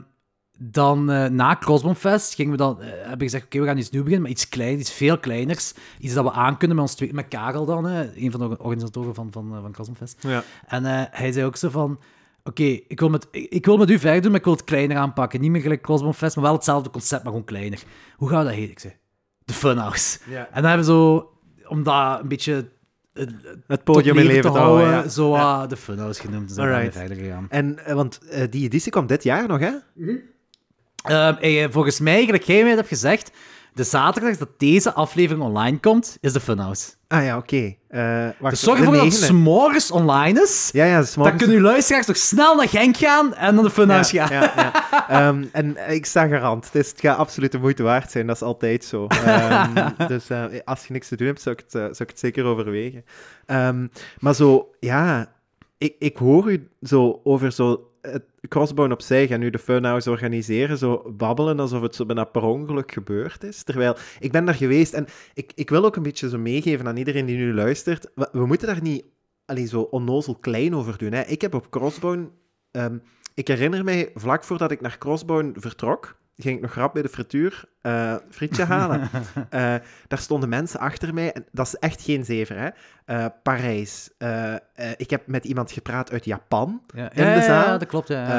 dan 0.58 1.10
eh, 1.10 1.30
na 1.30 1.56
Crossbone 1.56 2.18
gingen 2.18 2.50
we 2.50 2.56
dan, 2.56 2.80
eh, 2.80 2.88
hebben 2.88 3.18
we 3.18 3.24
gezegd, 3.24 3.44
oké, 3.44 3.60
we 3.60 3.66
gaan 3.66 3.78
iets 3.78 3.90
nieuws 3.90 4.04
beginnen, 4.04 4.22
maar 4.22 4.38
iets 4.38 4.48
kleins, 4.48 4.80
iets 4.80 4.92
veel 4.92 5.18
kleiners. 5.18 5.74
Iets 5.98 6.14
dat 6.14 6.24
we 6.24 6.32
aankunnen 6.32 6.76
met 6.76 6.86
ons 6.86 6.94
twee, 6.94 7.14
met 7.14 7.28
Karel 7.28 7.64
dan, 7.64 7.84
hè, 7.84 8.16
een 8.16 8.30
van 8.30 8.40
de 8.40 8.58
organisatoren 8.58 9.14
van, 9.14 9.28
van, 9.32 9.54
eh, 9.54 9.60
van 9.60 9.72
Crossbone 9.72 10.10
Ja. 10.20 10.42
En 10.66 10.84
hij 11.10 11.32
zei 11.32 11.46
ook 11.46 11.56
zo 11.56 11.68
van, 11.68 12.00
oké, 12.44 12.62
ik, 12.62 13.00
wil 13.00 13.08
met, 13.08 13.28
ik, 13.30 13.50
ik 13.50 13.66
wil 13.66 13.76
met 13.76 13.90
u 13.90 13.98
verder 13.98 14.22
doen, 14.22 14.30
maar 14.30 14.40
ik 14.40 14.46
wil 14.46 14.54
het 14.54 14.64
kleiner 14.64 14.96
aanpakken. 14.96 15.40
Niet 15.40 15.50
meer 15.50 15.62
gelijk 15.62 15.82
Crossbone 15.82 16.14
Fest, 16.14 16.36
maar 16.36 16.44
wel 16.44 16.54
hetzelfde 16.54 16.90
concept, 16.90 17.22
maar 17.22 17.32
gewoon 17.32 17.46
kleiner. 17.46 17.82
Hoe 18.16 18.28
gaan 18.28 18.38
we 18.38 18.44
dat 18.44 18.54
heten? 18.54 18.70
Ik 18.70 18.78
zei, 18.78 18.94
de 19.44 19.52
Funhouse. 19.52 20.18
Ja. 20.28 20.48
En 20.52 20.62
dan 20.62 20.70
hebben 20.70 20.86
we 20.86 20.92
zo, 20.92 21.32
om 21.68 21.82
dat 21.82 22.20
een 22.20 22.28
beetje... 22.28 22.70
Het 23.66 23.84
podium 23.84 24.18
in 24.18 24.26
leven 24.26 24.52
te 24.52 24.58
houden. 24.58 24.88
ja. 24.90 25.08
Zo 25.08 25.34
Ja. 25.34 25.66
de 25.66 25.76
Funhouse 25.76 26.20
genoemd. 26.20 26.48
En 26.48 26.54
zo 26.54 26.54
zijn 26.54 26.68
we 26.68 26.74
Alright. 26.74 26.96
verder 26.96 27.16
gegaan. 27.16 27.46
En, 27.48 27.86
eh, 27.86 27.94
want 27.94 28.18
eh, 28.30 28.42
die 28.50 28.64
editie 28.64 28.90
kwam 28.92 29.06
dit 29.06 29.22
jaar 29.22 29.48
nog, 29.48 29.58
hè? 29.60 29.72
Ehm, 31.02 31.34
eh, 31.40 31.66
volgens 31.70 32.00
mij, 32.00 32.24
gelijk 32.24 32.42
jij 32.42 32.62
mij 32.62 32.72
hebt 32.74 32.88
gezegd, 32.88 33.30
de 33.74 33.82
zaterdag 33.84 34.36
dat 34.36 34.48
deze 34.58 34.92
aflevering 34.92 35.44
online 35.44 35.78
komt, 35.80 36.16
is 36.20 36.32
de 36.32 36.40
Funhouse. 36.40 36.90
Ah 37.08 37.24
ja, 37.24 37.36
oké. 37.36 37.74
Eh, 37.88 38.24
wacht, 38.38 38.50
Dus 38.50 38.60
zorg 38.62 38.78
ervoor 38.78 38.94
dat 38.94 39.04
het 39.04 39.12
s'morgens 39.14 39.90
online 39.90 40.42
is. 40.42 40.70
Ja, 40.72 40.84
ja, 40.84 40.96
Dan 40.96 41.06
s'morgens- 41.06 41.38
kunnen 41.38 41.56
uw 41.56 41.62
luisteraars 41.62 42.06
toch 42.06 42.16
snel 42.16 42.56
naar 42.56 42.68
Genk 42.68 42.96
gaan 42.96 43.34
en 43.34 43.54
naar 43.54 43.64
de 43.64 43.70
Funhouse 43.70 44.14
ja, 44.14 44.26
gaan. 44.26 44.40
ja, 44.56 44.72
ja. 44.90 45.08
Ehm, 45.08 45.44
en 45.52 45.76
ik 45.94 46.06
sta 46.06 46.26
garant. 46.26 46.64
Het, 46.64 46.74
is, 46.74 46.90
het 46.90 47.00
gaat 47.00 47.16
absoluut 47.18 47.52
de 47.52 47.58
moeite 47.58 47.82
waard 47.82 48.10
zijn. 48.10 48.26
Dat 48.26 48.36
is 48.36 48.42
altijd 48.42 48.84
zo. 48.84 49.06
Ehm, 49.06 49.88
dus 50.08 50.30
eh, 50.30 50.44
als 50.64 50.86
je 50.86 50.92
niks 50.92 51.08
te 51.08 51.16
doen 51.16 51.26
hebt, 51.26 51.42
zou 51.42 51.54
ik 51.58 51.62
het, 51.64 51.74
eh, 51.74 51.80
zou 51.80 51.96
ik 51.98 52.08
het 52.08 52.18
zeker 52.18 52.44
overwegen. 52.44 53.04
Ehm, 53.46 53.86
maar 54.18 54.34
zo, 54.34 54.68
ja... 54.80 55.32
Ik, 55.78 55.94
ik 55.98 56.16
hoor 56.16 56.52
u 56.52 56.68
zo 56.82 57.20
over 57.24 57.52
zo 57.52 57.90
Crossbone 58.48 58.92
opzij 58.92 59.30
en 59.30 59.40
nu 59.40 59.50
de 59.50 59.58
Funhouse 59.58 60.10
organiseren, 60.10 60.78
zo 60.78 61.12
babbelen 61.16 61.60
alsof 61.60 61.82
het 61.82 61.94
zo 61.94 62.06
bijna 62.06 62.24
per 62.24 62.42
ongeluk 62.42 62.92
gebeurd 62.92 63.44
is. 63.44 63.62
Terwijl, 63.62 63.96
ik 64.18 64.32
ben 64.32 64.44
daar 64.44 64.54
geweest 64.54 64.92
en 64.92 65.06
ik, 65.34 65.52
ik 65.54 65.70
wil 65.70 65.84
ook 65.84 65.96
een 65.96 66.02
beetje 66.02 66.28
zo 66.28 66.38
meegeven 66.38 66.86
aan 66.86 66.96
iedereen 66.96 67.26
die 67.26 67.36
nu 67.36 67.54
luistert. 67.54 68.10
We, 68.14 68.46
moeten 68.46 68.66
daar 68.66 68.82
niet 68.82 69.04
allee, 69.44 69.66
zo 69.66 69.80
onnozel 69.80 70.34
klein 70.34 70.74
over 70.74 70.98
doen. 70.98 71.12
Hè. 71.12 71.22
Ik 71.22 71.40
heb 71.40 71.54
op 71.54 71.70
Crossbone... 71.70 72.30
ehm, 72.70 72.98
ik 73.34 73.48
herinner 73.48 73.84
mij, 73.84 74.10
vlak 74.14 74.44
voordat 74.44 74.70
ik 74.70 74.80
naar 74.80 74.98
Crossbone 74.98 75.52
vertrok, 75.54 76.16
ging 76.42 76.56
ik 76.56 76.62
nog 76.62 76.74
rap 76.74 76.92
bij 76.92 77.02
de 77.02 77.08
frituur 77.08 77.64
eh 77.82 78.14
frietje 78.30 78.64
halen. 78.64 79.00
Eh, 79.50 79.74
daar 80.08 80.18
stonden 80.18 80.48
mensen 80.48 80.80
achter 80.80 81.14
mij. 81.14 81.32
En 81.32 81.44
dat 81.52 81.66
is 81.66 81.74
echt 81.74 82.02
geen 82.02 82.24
zever, 82.24 82.58
hè. 82.58 82.68
Eh, 83.04 83.26
Parijs. 83.42 84.10
Ik 84.96 85.10
heb 85.10 85.26
met 85.26 85.44
iemand 85.44 85.72
gepraat 85.72 86.12
uit 86.12 86.24
Japan. 86.24 86.82
Ja, 86.94 87.02
In 87.02 87.10
de 87.14 87.22
ja, 87.22 87.34
ja, 87.34 87.42
zaal. 87.42 87.78
dat 87.78 87.88
klopt. 87.88 88.08
Ja, 88.08 88.20
dat 88.26 88.30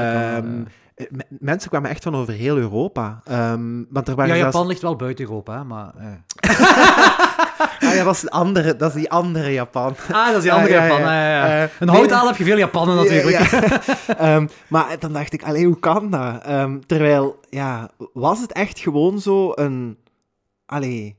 Ehm, 0.44 0.58
ja. 0.58 0.64
eh, 0.96 1.06
me- 1.12 1.26
mensen 1.40 1.70
kwamen 1.70 1.90
echt 1.90 2.04
van 2.04 2.16
over 2.16 2.34
heel 2.34 2.58
Europa. 2.58 3.22
Ehm, 3.26 3.84
want 3.90 4.08
er 4.08 4.16
waren 4.16 4.36
ja, 4.36 4.40
zelfs- 4.40 4.54
Japan 4.54 4.68
ligt 4.70 4.82
wel 4.82 4.96
buiten 4.96 5.26
Europa, 5.26 5.64
maar... 5.64 5.94
Ah, 7.86 7.96
ja, 7.96 8.04
dat 8.04 8.16
is, 8.16 8.22
een 8.24 8.30
andere, 8.30 8.76
dat 8.76 8.90
is 8.90 8.96
die 8.96 9.12
andere 9.12 9.52
Japan. 9.52 9.96
Ah, 10.12 10.28
dat 10.28 10.36
is 10.36 10.42
die 10.42 10.54
andere 10.54 10.74
ja, 10.74 10.88
Japan. 10.88 11.02
ja. 11.02 11.30
ja. 11.30 11.64
Eh, 11.64 11.70
Een 11.80 11.88
nee, 11.88 11.96
houtaal 11.96 12.28
heb 12.28 12.36
je 12.36 12.44
veel 12.44 12.58
Japanen 12.58 12.96
natuurlijk. 12.96 13.36
Ehm, 14.18 14.48
maar 14.68 15.00
dan 15.00 15.14
dacht 15.14 15.34
ik, 15.34 15.44
allee, 15.44 15.66
hoe 15.66 15.80
kan 15.80 16.10
dat? 16.12 16.44
Ehm, 16.44 16.80
terwijl, 16.86 17.40
ja, 17.50 17.90
was 18.14 18.40
het 18.40 18.52
echt 18.52 18.80
gewoon 18.80 19.20
zo 19.20 19.52
een... 19.56 19.98
Allee, 20.66 21.16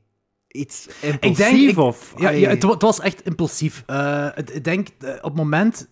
iets 0.48 0.88
impulsief 1.00 1.70
ik- 1.70 1.78
of... 1.78 2.12
Ja, 2.16 2.28
allee, 2.28 2.40
ja 2.40 2.48
het, 2.48 2.62
wa- 2.62 2.70
het 2.70 2.82
was 2.82 3.00
echt 3.00 3.22
impulsief. 3.26 3.82
Eh, 3.86 4.26
ik 4.44 4.64
denk, 4.64 4.88
eh, 5.00 5.10
op 5.14 5.22
het 5.22 5.34
moment... 5.34 5.88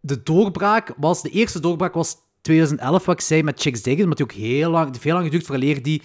De 0.00 0.22
doorbraak 0.22 0.94
was... 0.96 1.22
De 1.22 1.30
eerste 1.30 1.60
doorbraak 1.60 1.94
was 1.94 2.16
2011, 2.40 3.04
wat 3.04 3.14
ik 3.14 3.20
zei, 3.20 3.42
met 3.42 3.60
Chicks 3.60 3.82
Diggers. 3.82 4.02
Maar 4.06 4.16
het 4.16 4.22
ook 4.22 4.32
heel 4.32 4.70
lang, 4.70 5.02
heel 5.02 5.12
lang 5.12 5.24
geduurd 5.24 5.46
vooraleer 5.46 5.82
die 5.82 6.02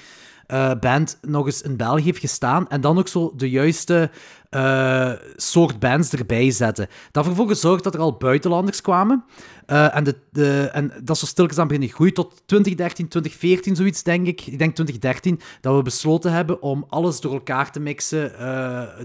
eh, 0.52 0.72
band 0.80 1.18
nog 1.22 1.45
eens 1.45 1.62
in 1.62 1.78
België 1.78 2.04
heeft 2.04 2.20
gestaan. 2.20 2.70
En 2.70 2.82
dan 2.82 2.97
ook 2.97 3.08
zo 3.08 3.34
de 3.36 3.49
juiste 3.49 4.12
eh, 4.49 5.12
soort 5.36 5.80
bands 5.80 6.14
erbij 6.14 6.52
zetten. 6.52 6.88
Dat 7.12 7.26
ervoor 7.26 7.47
gezorgd 7.47 7.84
dat 7.84 7.93
er 7.93 7.99
al 7.99 8.18
buitenlanders 8.18 8.82
kwamen. 8.82 9.24
Eh, 9.66 9.95
en, 9.95 10.04
de, 10.04 10.18
de, 10.32 10.70
en 10.74 10.91
dat 11.04 11.16
is 11.16 11.20
zo 11.20 11.26
stilletjes 11.26 11.60
aan 11.60 11.68
beginnen 11.68 11.93
groeien 11.93 12.14
tot 12.14 12.41
2013, 12.45 13.08
2014, 13.08 13.76
zoiets 13.76 14.04
denk 14.04 14.28
ik. 14.28 14.41
Ik 14.41 14.58
denk 14.60 14.74
2013, 14.76 15.39
dat 15.62 15.76
we 15.76 15.82
besloten 15.82 16.32
hebben 16.32 16.62
om 16.62 16.86
alles 16.89 17.20
door 17.20 17.34
elkaar 17.34 17.72
te 17.72 17.80
mixen. 17.80 18.32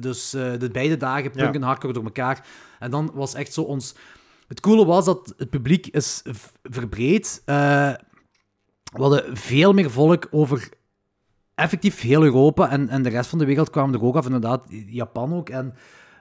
Dus 0.00 0.30
de 0.30 0.68
beide 0.72 0.96
dagen, 0.96 1.30
punk 1.30 1.54
Ja. 1.54 1.60
en 1.60 1.62
hardcore 1.62 1.92
door 1.92 2.04
elkaar. 2.04 2.46
En 2.78 2.90
dan 2.90 3.10
was 3.14 3.34
echt 3.34 3.52
zo 3.52 3.62
ons... 3.62 3.94
Het 4.48 4.60
coole 4.60 4.84
was 4.84 5.04
dat 5.04 5.34
het 5.36 5.50
publiek 5.50 5.86
is 5.86 6.22
verbreed. 6.62 7.42
We 7.44 7.98
hadden 8.92 9.36
veel 9.36 9.72
meer 9.72 9.90
volk 9.90 10.28
over 10.30 10.68
effectief 11.56 12.00
heel 12.00 12.22
Europa 12.22 12.70
en, 12.70 12.88
en 12.88 13.02
de 13.02 13.08
rest 13.08 13.30
van 13.30 13.38
de 13.38 13.44
wereld 13.44 13.70
kwamen 13.70 13.94
er 13.94 14.04
ook 14.04 14.16
af, 14.16 14.24
inderdaad, 14.26 14.62
Japan 14.86 15.34
ook. 15.34 15.48
En 15.48 15.74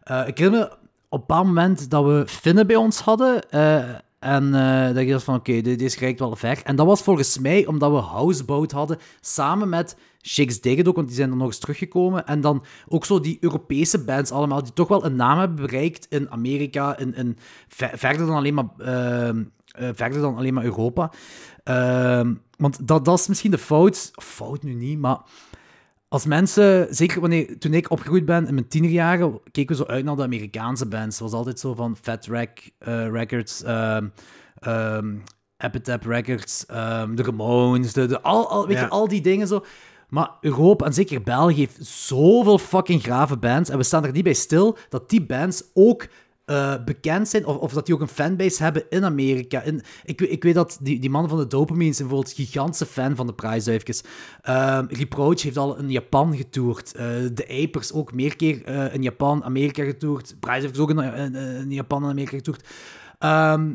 eh, 0.04 0.28
ik 0.28 0.38
herinner 0.38 0.60
me 0.62 0.66
op 1.10 1.22
een 1.22 1.28
bepaald 1.28 1.46
moment 1.46 1.90
dat 1.90 2.06
we 2.06 2.24
Finnen 2.28 2.68
bij 2.68 2.76
ons 2.76 3.00
hadden. 3.00 3.50
eh, 3.50 3.84
en 4.20 4.54
eh, 4.54 4.94
dat 4.96 5.04
je 5.06 5.12
dacht 5.12 5.24
van, 5.24 5.36
oké, 5.36 5.62
dit 5.62 5.80
deze 5.80 6.00
reikt 6.00 6.20
wel 6.20 6.36
ver. 6.36 6.62
En 6.64 6.76
dat 6.76 6.86
was 6.86 7.02
volgens 7.02 7.40
mij 7.40 7.66
omdat 7.66 7.92
we 7.92 7.98
Houseboat 7.98 8.72
hadden, 8.72 8.98
samen 9.22 9.70
met 9.70 9.98
Shakes 10.22 10.62
Digget 10.62 10.88
ook, 10.88 10.96
want 10.96 11.08
die 11.08 11.16
zijn 11.16 11.30
dan 11.30 11.38
nog 11.38 11.48
eens 11.48 11.58
teruggekomen. 11.60 12.26
En 12.26 12.42
dan 12.42 12.64
ook 12.88 13.06
zo 13.06 13.20
die 13.20 13.38
Europese 13.42 14.04
bands 14.04 14.32
allemaal, 14.32 14.64
die 14.64 14.74
toch 14.74 14.88
wel 14.88 15.06
een 15.06 15.16
naam 15.16 15.40
hebben 15.40 15.66
bereikt 15.66 16.06
in 16.10 16.32
Amerika, 16.32 16.98
in, 16.98 17.16
in, 17.16 17.38
ver- 17.68 17.98
verder, 17.98 18.26
dan 18.28 18.36
alleen 18.36 18.54
maar, 18.54 18.70
verder 19.94 20.22
dan 20.22 20.38
alleen 20.38 20.54
maar 20.54 20.64
Europa. 20.64 21.12
Ehm, 21.66 22.34
want 22.58 22.88
dat, 22.88 23.06
dat 23.06 23.20
is 23.20 23.28
misschien 23.28 23.52
de 23.52 23.58
fout, 23.58 24.12
fout 24.14 24.64
nu 24.64 24.74
niet, 24.74 25.00
maar 25.00 25.18
als 26.08 26.26
mensen, 26.26 26.88
zeker 26.96 27.22
wanneer, 27.22 27.60
toen 27.60 27.74
ik 27.74 27.92
opgegroeid 27.92 28.26
ben 28.26 28.48
in 28.48 28.54
mijn 28.54 28.68
tienerjaren, 28.68 29.40
keken 29.52 29.76
we 29.78 29.84
zo 29.84 29.90
uit 29.90 30.06
naar 30.06 30.16
de 30.16 30.24
Amerikaanse 30.24 30.86
bands. 30.88 31.16
Het 31.20 31.24
was 31.30 31.34
altijd 31.40 31.60
zo 31.60 31.74
van 31.74 31.98
Fat 32.02 32.26
Wreck 32.26 32.72
eh, 32.78 33.08
Records, 33.10 33.64
ehm 33.64 35.16
Epitaph 35.58 36.06
Records, 36.06 36.66
de 36.66 37.24
Ramones, 37.24 37.94
de, 37.94 38.06
de, 38.06 38.22
al, 38.22 38.50
al, 38.50 38.68
weet 38.68 38.78
Ja. 38.78 38.84
je, 38.84 38.90
al 38.90 39.08
die 39.08 39.22
dingen 39.22 39.48
zo. 39.48 39.66
Maar 40.10 40.30
Europa, 40.42 40.86
en 40.86 40.94
zeker 40.94 41.22
België, 41.24 41.56
heeft 41.60 41.86
zoveel 41.86 42.58
fucking 42.58 43.02
grave 43.04 43.38
bands. 43.38 43.70
En 43.70 43.78
we 43.78 43.84
staan 43.84 44.06
er 44.06 44.12
niet 44.12 44.24
bij 44.24 44.34
stil 44.34 44.78
dat 44.90 45.10
die 45.10 45.26
bands 45.26 45.64
ook 45.74 46.08
eh, 46.46 46.84
bekend 46.86 47.28
zijn, 47.28 47.46
of, 47.46 47.58
of 47.58 47.74
dat 47.74 47.86
die 47.86 47.96
ook 47.96 48.02
een 48.02 48.08
fanbase 48.08 48.64
hebben 48.64 48.84
in 48.90 49.04
Amerika. 49.04 49.62
In, 49.62 49.82
ik, 50.04 50.22
ik 50.22 50.44
weet 50.44 50.54
dat 50.54 50.78
die, 50.82 51.00
die 51.00 51.10
man 51.10 51.30
van 51.30 51.38
de 51.38 51.48
Dopamine 51.48 51.94
zijn 51.94 52.08
bijvoorbeeld 52.08 52.36
gigantische 52.36 52.86
fan 52.86 53.16
van 53.16 53.28
de 53.28 53.34
prijsduifjes. 53.34 54.04
Ehm 54.42 54.86
Reproach 54.90 55.42
heeft 55.42 55.58
al 55.58 55.78
in 55.78 55.92
Japan 55.92 56.36
getoerd. 56.36 56.96
Eh, 56.96 57.06
de 57.34 57.64
Apers 57.64 57.94
ook 57.94 58.14
meer 58.14 58.36
keer 58.36 58.64
eh, 58.64 58.94
in 58.94 59.02
Japan, 59.02 59.44
Amerika 59.44 59.84
getoerd. 59.84 60.36
Prijsduifjes 60.40 60.84
ook 60.84 60.90
in, 60.90 61.00
in, 61.00 61.36
in 61.36 61.72
Japan 61.72 62.04
en 62.04 62.10
Amerika 62.10 62.36
getoerd. 62.36 62.68
Ehm, 63.20 63.74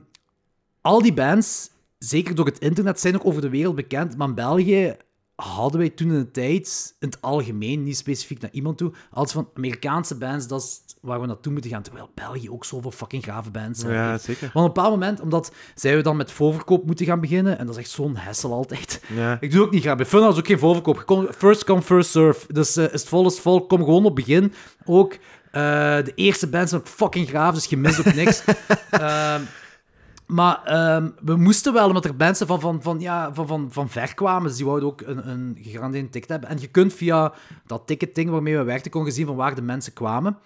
al 0.80 1.02
die 1.02 1.14
bands, 1.14 1.70
zeker 1.98 2.34
door 2.34 2.46
het 2.46 2.58
internet, 2.58 3.00
zijn 3.00 3.14
ook 3.14 3.26
over 3.26 3.40
de 3.40 3.50
wereld 3.50 3.74
bekend. 3.74 4.16
Maar 4.16 4.28
in 4.28 4.34
België 4.34 4.96
hadden 5.40 5.80
wij 5.80 5.90
toen 5.90 6.08
in 6.08 6.18
de 6.18 6.30
tijd, 6.30 6.94
in 6.98 7.08
het 7.08 7.22
algemeen, 7.22 7.82
niet 7.82 7.96
specifiek 7.96 8.40
naar 8.40 8.50
iemand 8.52 8.78
toe, 8.78 8.92
altijd 9.10 9.32
van 9.32 9.48
Amerikaanse 9.54 10.14
bands, 10.14 10.46
dat 10.46 10.62
is 10.62 10.90
waar 11.00 11.20
we 11.20 11.26
naartoe 11.26 11.52
moeten 11.52 11.70
gaan. 11.70 11.82
Terwijl 11.82 12.10
België 12.14 12.50
ook 12.50 12.64
zoveel 12.64 12.90
fucking 12.90 13.22
grave 13.22 13.50
bands 13.50 13.82
heeft. 13.82 13.94
Ja, 13.94 14.18
zeker. 14.18 14.50
Want 14.52 14.54
op 14.54 14.62
een 14.62 14.82
bepaald 14.82 14.90
moment, 14.90 15.20
omdat 15.20 15.52
zij 15.74 15.96
we 15.96 16.02
dan 16.02 16.16
met 16.16 16.32
voorverkoop 16.32 16.86
moeten 16.86 17.06
gaan 17.06 17.20
beginnen, 17.20 17.58
en 17.58 17.66
dat 17.66 17.74
is 17.74 17.80
echt 17.80 17.90
zo'n 17.90 18.16
hessel 18.16 18.52
altijd. 18.52 19.02
Ja. 19.14 19.38
Ik 19.40 19.50
doe 19.50 19.58
het 19.58 19.68
ook 19.68 19.74
niet 19.74 19.82
graag. 19.82 19.96
Bij 19.96 20.06
Funhouse 20.06 20.38
ook 20.38 20.46
geen 20.46 20.58
voorverkoop. 20.58 21.34
First 21.36 21.64
come, 21.64 21.82
first 21.82 22.10
serve. 22.10 22.52
Dus 22.52 22.76
eh, 22.76 22.84
is 22.84 22.92
het 22.92 23.08
vol, 23.08 23.26
is 23.26 23.32
het 23.32 23.42
vol. 23.42 23.66
Kom 23.66 23.78
gewoon 23.78 24.04
op 24.04 24.14
begin. 24.14 24.52
Ook 24.84 25.12
eh, 25.50 25.60
de 26.04 26.12
eerste 26.14 26.46
bands 26.46 26.70
zijn 26.70 26.82
fucking 26.84 27.28
graaf, 27.28 27.54
dus 27.54 27.64
je 27.64 27.76
mist 27.76 27.98
ook 27.98 28.14
niks. 28.14 28.42
Ehm, 28.90 29.40
Maar 30.30 30.62
ehm, 30.64 31.08
we 31.20 31.36
moesten 31.36 31.72
wel, 31.72 31.86
omdat 31.86 32.04
er 32.04 32.14
mensen 32.16 32.46
van, 32.46 32.60
van, 32.60 32.82
van, 32.82 33.00
ja, 33.00 33.34
van, 33.34 33.46
van, 33.46 33.68
van 33.70 33.88
ver 33.88 34.14
kwamen. 34.14 34.48
Dus 34.48 34.56
die 34.56 34.66
wouden 34.66 34.88
ook 34.88 35.00
een, 35.00 35.28
een 35.28 35.58
gegarandeerd 35.60 36.12
ticket 36.12 36.30
hebben. 36.30 36.48
En 36.48 36.60
je 36.60 36.66
kunt 36.66 36.92
via 36.92 37.32
dat 37.66 37.86
ticketing 37.86 38.30
waarmee 38.30 38.56
we 38.56 38.62
werkten, 38.62 38.90
kon 38.90 39.04
je 39.04 39.10
zien 39.10 39.26
van 39.26 39.36
waar 39.36 39.54
de 39.54 39.62
mensen 39.62 39.92
kwamen. 39.92 40.38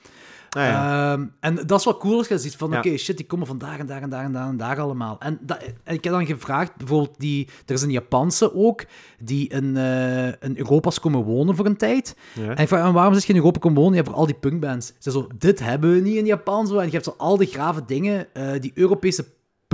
Ah, 0.51 0.63
ja. 0.63 1.13
Ehm, 1.13 1.27
en 1.41 1.55
dat 1.67 1.79
is 1.79 1.85
wel 1.85 1.97
cool 1.97 2.19
als 2.19 2.29
je 2.29 2.39
ziet 2.39 2.57
van, 2.57 2.71
Ja. 2.71 2.79
oké, 2.79 2.97
shit, 2.97 3.17
die 3.17 3.27
komen 3.27 3.47
vandaag 3.47 3.79
en 3.79 3.87
daar 3.87 4.03
en 4.03 4.11
daar 4.11 4.25
en 4.25 4.33
daar 4.33 4.49
en 4.49 4.57
daar 4.57 4.81
allemaal. 4.81 5.17
En, 5.19 5.39
dat, 5.41 5.59
en 5.85 5.95
ik 5.95 6.05
heb 6.05 6.13
dan 6.13 6.27
gevraagd, 6.27 6.77
bijvoorbeeld, 6.77 7.15
die, 7.19 7.49
er 7.67 7.75
is 7.75 7.83
een 7.83 7.91
Japanse 7.91 8.55
ook, 8.55 8.85
die 9.19 9.49
in, 9.49 9.77
eh, 9.77 10.27
in 10.27 10.57
Europa 10.57 10.89
is 10.89 11.01
komen 11.01 11.23
wonen 11.23 11.57
voor 11.57 11.67
een 11.67 11.77
tijd. 11.77 12.17
Ja. 12.33 12.55
En 12.55 12.63
ik 12.63 12.69
vraag, 12.69 12.87
en 12.87 12.93
waarom 12.93 13.15
is 13.15 13.25
je 13.25 13.33
in 13.33 13.39
Europa 13.39 13.59
komen 13.59 13.83
wonen? 13.83 13.97
Ja, 13.97 14.05
voor 14.05 14.15
al 14.15 14.27
die 14.27 14.35
punkbands. 14.35 14.93
Ze 14.99 15.11
zo, 15.11 15.27
dit 15.39 15.61
hebben 15.61 15.93
we 15.95 16.01
niet 16.01 16.17
in 16.17 16.27
Japan 16.27 16.67
zo. 16.67 16.79
En 16.79 16.87
je 16.87 16.93
hebt 16.93 17.05
zo 17.05 17.15
al 17.17 17.37
die 17.37 17.49
grave 17.49 17.85
dingen, 17.87 18.35
eh, 18.35 18.61
die 18.61 18.73
Europese 18.75 19.25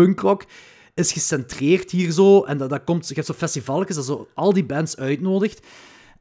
punkrock 0.05 0.45
is 0.95 1.13
gecentreerd 1.13 1.91
hier 1.91 2.11
zo. 2.11 2.43
En 2.43 2.59
dat, 2.59 2.71
dat 2.71 2.85
komt, 2.85 3.09
je 3.09 3.15
hebt 3.15 3.27
zo 3.27 3.33
festivalletjes 3.33 3.97
dat 3.97 4.05
zo 4.05 4.29
al 4.35 4.53
die 4.53 4.65
bands 4.65 4.97
uitnodigt. 4.97 5.67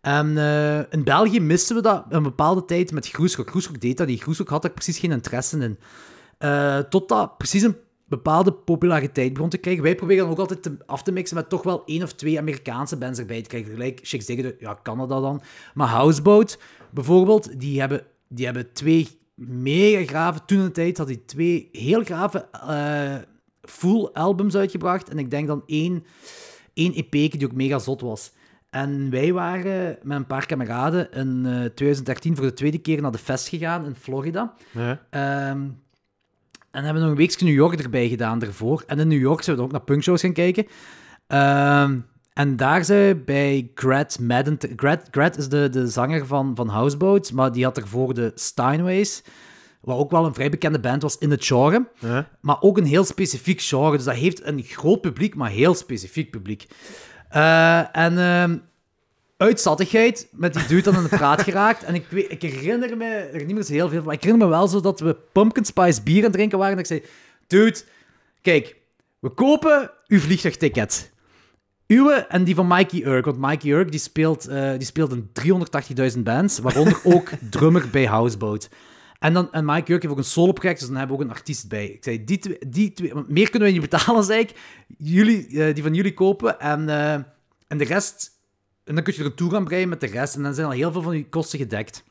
En 0.02 0.38
eh, 0.38 0.78
in 0.90 1.04
België 1.04 1.40
misten 1.40 1.76
we 1.76 1.82
dat 1.82 2.06
een 2.10 2.24
bepaalde 2.24 2.66
tijd 2.66 2.92
met 2.92 3.08
Groesrock. 3.08 3.50
Groesrock 3.50 3.82
deed 3.82 3.98
dat 3.98 4.08
niet. 4.08 4.22
Groesrock 4.22 4.50
had 4.50 4.64
er 4.64 4.72
precies 4.72 5.00
geen 5.00 5.12
interesse 5.12 5.58
in. 5.58 5.78
Eh 6.38 6.78
totdat 6.78 7.38
precies 7.38 7.62
een 7.62 7.76
bepaalde 8.06 8.52
populariteit 8.52 9.34
begon 9.34 9.50
te 9.50 9.58
krijgen. 9.58 9.84
Wij 9.84 9.96
proberen 9.96 10.24
dan 10.24 10.32
ook 10.32 10.40
altijd 10.40 10.70
af 10.86 11.04
te 11.04 11.12
mixen 11.12 11.38
met 11.38 11.50
toch 11.50 11.64
wel 11.64 11.86
één 11.86 12.04
of 12.04 12.14
twee 12.14 12.38
Amerikaanse 12.38 12.98
bands 12.98 13.20
erbij 13.20 13.42
te 13.42 13.50
krijgen. 13.50 13.72
Gelijk 13.72 14.00
Chicks 14.04 14.26
Digger, 14.26 14.56
ja, 14.60 14.80
Canada 14.84 15.20
dan. 15.20 15.42
Maar 15.74 15.88
Houseboat 15.88 16.60
bijvoorbeeld, 16.92 17.60
die 17.60 17.80
hebben, 17.80 18.06
die 18.28 18.46
hebben 18.46 18.74
twee 18.74 19.08
mega 19.36 20.06
grave... 20.06 20.40
Toen 20.46 20.58
in 20.58 20.66
de 20.66 20.72
tijd 20.72 20.98
had 20.98 21.08
die 21.08 21.26
twee 21.26 21.70
heel 21.72 22.04
grave 22.04 22.48
eh, 22.52 23.16
full 23.70 24.10
albums 24.14 24.56
uitgebracht. 24.56 25.10
En 25.10 25.20
ik 25.20 25.32
denk 25.32 25.48
dan 25.48 25.64
één, 25.66 26.06
één 26.74 26.94
EP 26.94 27.12
die 27.12 27.46
ook 27.46 27.54
mega 27.54 27.80
zot 27.80 28.02
was. 28.02 28.32
En 28.70 29.10
wij 29.10 29.34
waren 29.34 29.98
met 30.04 30.18
een 30.18 30.28
paar 30.28 30.46
kameraden 30.46 31.12
in 31.12 31.46
eh, 31.46 31.52
2013 31.52 32.36
voor 32.36 32.46
de 32.46 32.54
tweede 32.54 32.78
keer 32.78 33.02
naar 33.02 33.12
de 33.12 33.18
fest 33.18 33.48
gegaan 33.48 33.86
in 33.86 33.96
Florida. 33.96 34.54
Ja. 34.72 35.02
Ehm, 35.10 35.68
en 36.72 36.84
hebben 36.84 37.02
nog 37.02 37.12
een 37.12 37.18
weekje 37.18 37.46
New 37.46 37.54
York 37.54 37.80
erbij 37.80 38.08
gedaan 38.08 38.40
daarvoor. 38.40 38.84
En 38.88 39.00
in 39.00 39.08
New 39.08 39.20
York 39.20 39.42
zijn 39.42 39.56
we 39.56 39.62
dan 39.62 39.72
ook 39.72 39.78
naar 39.78 39.88
punkshows 39.88 40.22
gaan 40.22 40.34
kijken. 40.34 40.66
Ehm, 41.28 42.00
en 42.34 42.56
daar 42.56 42.86
zijn 42.86 43.08
we 43.08 43.16
bij 43.16 43.72
Grat 43.76 44.20
Madden... 44.20 44.58
Grat, 44.76 45.08
Grat 45.12 45.38
is 45.38 45.50
de, 45.50 45.70
de 45.70 45.88
zanger 45.88 46.26
van, 46.26 46.56
van 46.56 46.68
Houseboat, 46.68 47.32
maar 47.32 47.52
die 47.52 47.64
had 47.64 47.78
ervoor 47.78 48.14
de 48.14 48.32
Steinways, 48.36 49.24
wat 49.82 49.98
ook 49.98 50.12
wel 50.12 50.26
een 50.26 50.34
vrij 50.34 50.50
bekende 50.50 50.80
band 50.80 51.02
was 51.02 51.18
in 51.18 51.32
het 51.32 51.46
genre. 51.46 51.88
Ja. 52.00 52.30
Maar 52.42 52.62
ook 52.62 52.78
een 52.78 52.86
heel 52.86 53.04
specifiek 53.04 53.62
genre. 53.62 53.96
Dus 53.96 54.06
dat 54.06 54.16
heeft 54.16 54.46
een 54.46 54.64
groot 54.64 55.02
publiek, 55.02 55.36
maar 55.36 55.50
heel 55.50 55.74
specifiek 55.74 56.32
publiek. 56.32 56.68
Eh, 57.30 57.96
en 57.96 58.18
ehm 58.18 58.58
uit 59.40 59.62
zattigheid 59.62 60.28
met 60.32 60.54
die 60.54 60.66
dude 60.66 60.82
dan 60.82 60.96
in 60.96 61.04
de 61.04 61.10
praat 61.10 61.42
geraakt. 61.42 61.84
En 61.84 61.96
ik, 61.96 62.06
weet, 62.10 62.32
ik 62.32 62.42
herinner 62.42 62.98
me 62.98 63.06
er 63.06 63.46
niet 63.46 63.56
meer 63.56 63.64
zo 63.64 63.74
heel 63.74 63.88
veel 63.88 63.98
van. 63.98 64.06
Maar 64.06 64.16
ik 64.16 64.24
herinner 64.24 64.48
me 64.48 64.54
wel 64.54 64.68
zo 64.68 64.82
dat 64.82 65.00
we 65.00 65.16
pumpkin 65.32 65.66
spice 65.66 66.04
bier 66.04 66.18
aan 66.18 66.24
het 66.24 66.34
drinken 66.34 66.58
waren. 66.58 66.74
En 66.74 66.80
ik 66.80 66.86
zei, 66.86 67.04
dude, 67.48 67.82
kijk, 68.42 68.76
we 69.20 69.30
kopen 69.30 69.92
uw 70.08 70.20
vliegtuigticket. 70.20 71.12
Uwe 71.88 72.14
en 72.14 72.44
die 72.44 72.56
van 72.56 72.68
Mikey 72.68 73.06
Urk. 73.06 73.26
Want 73.26 73.38
Mikey 73.38 73.72
Urk 73.72 73.92
die 73.92 74.00
speelt, 74.00 74.48
eh, 74.48 74.72
die 74.72 74.86
speelt 74.86 75.12
in 75.12 75.30
380.000 75.34 76.24
bands, 76.24 76.60
waaronder 76.60 77.00
ook 77.04 77.30
drummer 77.50 77.90
bij 77.92 78.06
Houseboat. 78.06 78.70
En, 79.20 79.34
dan, 79.34 79.52
en 79.52 79.66
Mike 79.66 79.92
Urk 79.92 80.02
heeft 80.02 80.14
ook 80.14 80.20
een 80.20 80.24
solo-project, 80.24 80.80
dus 80.80 80.88
dan 80.88 80.98
hebben 80.98 81.18
we 81.18 81.24
ook 81.24 81.30
een 81.30 81.36
artiest 81.36 81.68
bij. 81.68 81.88
Ik 81.88 82.04
zei, 82.04 82.24
die 82.24 82.38
twee, 82.38 82.58
die 82.68 82.94
twee 82.94 83.14
meer 83.28 83.50
kunnen 83.50 83.68
we 83.68 83.74
niet 83.74 83.90
betalen, 83.90 84.24
zei 84.24 84.40
ik. 84.40 84.54
Jullie, 84.98 85.48
eh, 85.48 85.74
die 85.74 85.84
van 85.84 85.94
jullie 85.94 86.14
kopen 86.14 86.60
en, 86.60 86.90
eh, 86.90 87.14
en 87.68 87.78
de 87.78 87.84
rest... 87.84 88.38
En 88.84 88.96
dan 88.96 89.04
kun 89.04 89.14
je 89.14 89.20
er 89.20 89.26
een 89.26 89.36
tour 89.36 89.56
aan 89.56 89.64
breien 89.64 89.90
met 89.90 90.00
de 90.00 90.08
rest 90.08 90.36
en 90.36 90.44
dan 90.44 90.54
zijn 90.54 90.68
al 90.68 90.74
heel 90.74 90.92
veel 90.92 91.02
van 91.02 91.12
die 91.12 91.30
kosten 91.30 91.60
gedekt. 91.60 92.04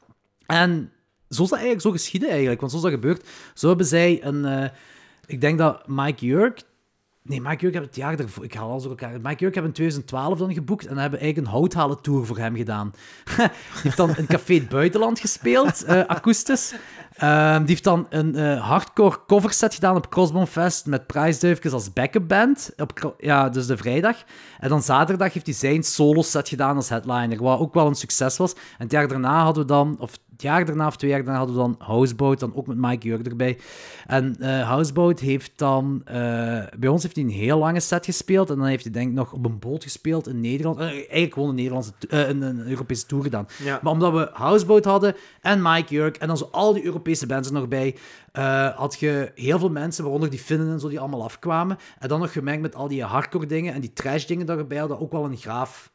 En 0.47 0.93
zo 1.29 1.43
is 1.43 1.49
dat 1.49 1.59
eigenlijk 1.59 1.81
zo 1.81 1.91
geschieden 1.91 2.29
eigenlijk, 2.29 2.61
want 2.61 2.73
zo 2.73 2.79
is 2.79 2.85
dat 2.85 2.93
gebeurd. 2.93 3.29
Zo 3.55 3.69
hebben 3.69 3.87
zij 3.87 4.25
een... 4.25 4.45
eh, 4.45 4.71
ik 5.27 5.41
denk 5.41 5.59
dat 5.59 5.89
Mike 5.89 6.27
Jurk... 6.27 6.63
Nee, 7.29 7.41
Mike 7.41 7.61
Jurk 7.61 7.75
heb 7.75 7.83
het 7.83 7.97
jaar 7.97 8.19
ervoor... 8.19 8.45
Ik 8.45 8.55
haal 8.55 8.71
alles 8.71 8.83
door 8.83 8.91
elkaar. 8.91 9.21
Mike 9.21 9.39
Jurk 9.39 9.55
hebben 9.55 9.71
in 9.71 9.73
2012 9.73 10.39
dan 10.39 10.53
geboekt 10.53 10.87
en 10.87 10.97
hebben 10.99 11.21
eigenlijk 11.21 11.49
een 11.49 11.59
houthalen 11.59 12.01
tour 12.01 12.27
voor 12.27 12.39
hem 12.39 12.57
gedaan. 12.57 12.93
die 13.37 13.49
heeft 13.83 13.97
dan 13.97 14.17
in 14.17 14.27
Café 14.27 14.55
het 14.55 14.69
Buitenland 14.69 15.21
gespeeld, 15.21 15.85
eh 15.85 16.05
akoestisch. 16.07 16.75
Ehm, 17.19 17.59
die 17.59 17.69
heeft 17.69 17.85
dan 17.85 18.07
een 18.11 18.35
eh, 18.35 18.69
hardcore 18.69 19.19
coverset 19.27 19.75
gedaan 19.75 19.97
op 19.97 20.11
Crossbone 20.11 20.47
Fest 20.47 20.87
met 20.87 21.07
prijsduifjes 21.07 21.73
als 21.73 21.93
backup 21.93 22.29
band. 22.29 22.71
Op, 22.77 23.15
ja, 23.19 23.49
dus 23.49 23.67
de 23.67 23.77
vrijdag. 23.77 24.17
En 24.59 24.69
dan 24.69 24.83
zaterdag 24.83 25.33
heeft 25.33 25.47
hij 25.47 25.55
zijn 25.55 25.83
solo 25.83 26.23
set 26.23 26.49
gedaan 26.49 26.77
als 26.77 26.89
headliner, 26.89 27.43
wat 27.43 27.61
ook 27.61 27.75
wel 27.75 27.87
een 27.87 27.95
succes 27.95 28.37
was. 28.37 28.53
En 28.55 28.61
het 28.79 28.91
jaar 28.91 29.09
daarna 29.09 29.43
hadden 29.43 29.63
we 29.63 29.69
dan, 29.69 29.97
of 29.99 30.19
het 30.39 30.47
jaar 30.47 30.65
daarna 30.65 30.87
of 30.87 30.97
twee 30.97 31.11
jaar 31.11 31.25
daarna 31.25 31.39
hadden 31.39 31.57
we 31.57 31.63
dan 31.63 31.75
Houseboat, 31.79 32.41
dan 32.41 32.55
ook 32.55 32.67
met 32.67 32.77
Mike 32.77 33.07
Jurk 33.07 33.27
erbij. 33.27 33.59
En 34.07 34.37
eh 34.41 34.69
Houseboat 34.69 35.21
heeft 35.21 35.53
dan, 35.57 36.03
eh, 36.05 36.15
bij 36.79 36.89
ons 36.89 37.03
heeft 37.03 37.17
hij 37.17 37.25
een 37.25 37.31
heel 37.31 37.59
lange 37.59 37.81
set 37.81 38.05
gespeeld. 38.05 38.51
En 38.51 38.57
dan 38.57 38.67
heeft 38.67 38.83
hij 38.83 38.93
denk 38.93 39.09
ik 39.09 39.15
nog 39.15 39.33
op 39.33 39.45
een 39.45 39.59
boot 39.59 39.83
gespeeld 39.83 40.29
in 40.29 40.41
Nederland. 40.41 40.79
Eh, 40.79 40.87
eigenlijk 40.87 41.33
gewoon 41.33 41.49
een, 41.49 41.55
Nederlandse, 41.55 41.93
een, 42.09 42.43
een 42.43 42.69
Europese 42.69 43.07
tour 43.07 43.25
gedaan. 43.25 43.47
Ja. 43.63 43.81
Maar 43.83 43.93
omdat 43.93 44.13
we 44.13 44.31
Houseboat 44.33 44.85
hadden 44.85 45.17
en 45.41 45.63
Mike 45.63 45.95
Jurk 45.95 46.17
en 46.17 46.27
dan 46.27 46.37
zo 46.37 46.49
al 46.51 46.73
die 46.73 46.85
Europese 46.85 47.27
bands 47.27 47.49
er 47.49 47.55
nog 47.55 47.69
bij, 47.69 47.97
had 48.77 48.97
je 48.99 49.33
heel 49.35 49.59
veel 49.59 49.71
mensen, 49.71 50.03
waaronder 50.03 50.31
die 50.31 50.39
Finnen 50.39 50.73
en 50.73 50.81
zo, 50.81 50.89
die 50.89 51.01
allemaal 51.01 51.25
afkwamen. 51.25 51.79
En 51.99 52.09
dan 52.09 52.21
nog 52.21 52.33
gemengd 52.33 52.63
met 52.63 52.75
al 52.75 52.89
die 52.89 53.05
hardcore 53.05 53.47
dingen 53.47 53.75
en 53.75 53.81
die 53.81 53.93
trash 53.93 54.25
dingen 54.25 54.47
daarbij 54.47 54.79
hadden 54.79 55.01
ook 55.01 55.13
wel 55.13 55.25
een 55.25 55.37
graaf... 55.37 55.91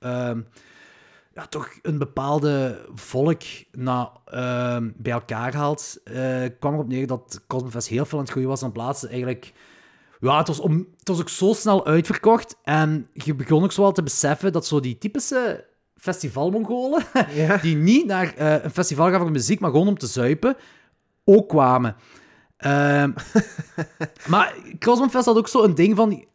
ja, 1.34 1.46
toch 1.48 1.70
een 1.82 1.98
bepaalde 1.98 2.86
volk 2.96 3.42
na, 3.72 4.12
ehm, 4.26 4.90
bij 4.96 5.12
elkaar 5.12 5.56
haalt. 5.56 6.00
eh 6.04 6.46
kwam 6.60 6.74
erop 6.74 6.88
neer 6.88 7.08
dat 7.08 7.42
Cosmofest 7.48 7.88
heel 7.88 8.06
veel 8.06 8.18
aan 8.18 8.24
het 8.24 8.32
groeien 8.32 8.50
was. 8.50 8.62
En 8.62 8.72
plaatsen 8.72 9.10
eigenlijk... 9.10 9.54
Ja, 10.20 10.38
het 10.38 10.48
was, 10.48 10.60
om, 10.60 10.88
het 10.98 11.08
was 11.08 11.20
ook 11.20 11.30
zo 11.30 11.54
snel 11.54 11.86
uitverkocht. 11.86 12.58
En 12.64 13.08
je 13.14 13.36
begon 13.36 13.64
ook 13.64 13.72
zo 13.72 13.82
wel 13.82 13.92
te 13.92 14.04
beseffen 14.04 14.52
dat 14.52 14.66
zo 14.68 14.80
die 14.80 14.98
typische 14.98 15.66
festivalmongolen, 15.98 17.04
Ja. 17.34 17.58
die 17.58 17.76
niet 17.76 18.06
naar 18.06 18.34
eh, 18.36 18.64
een 18.64 18.72
festival 18.72 19.10
gaan 19.10 19.20
voor 19.20 19.32
muziek, 19.32 19.60
maar 19.60 19.72
gewoon 19.72 19.88
om 19.88 19.98
te 19.98 20.08
zuipen, 20.08 20.56
ook 21.24 21.50
kwamen. 21.50 21.96
Ehm, 22.58 23.12
maar 24.32 24.56
Crossbandfest 24.80 25.26
had 25.26 25.38
ook 25.38 25.48
zo 25.48 25.64
een 25.64 25.76
ding 25.76 25.96
van... 25.96 26.26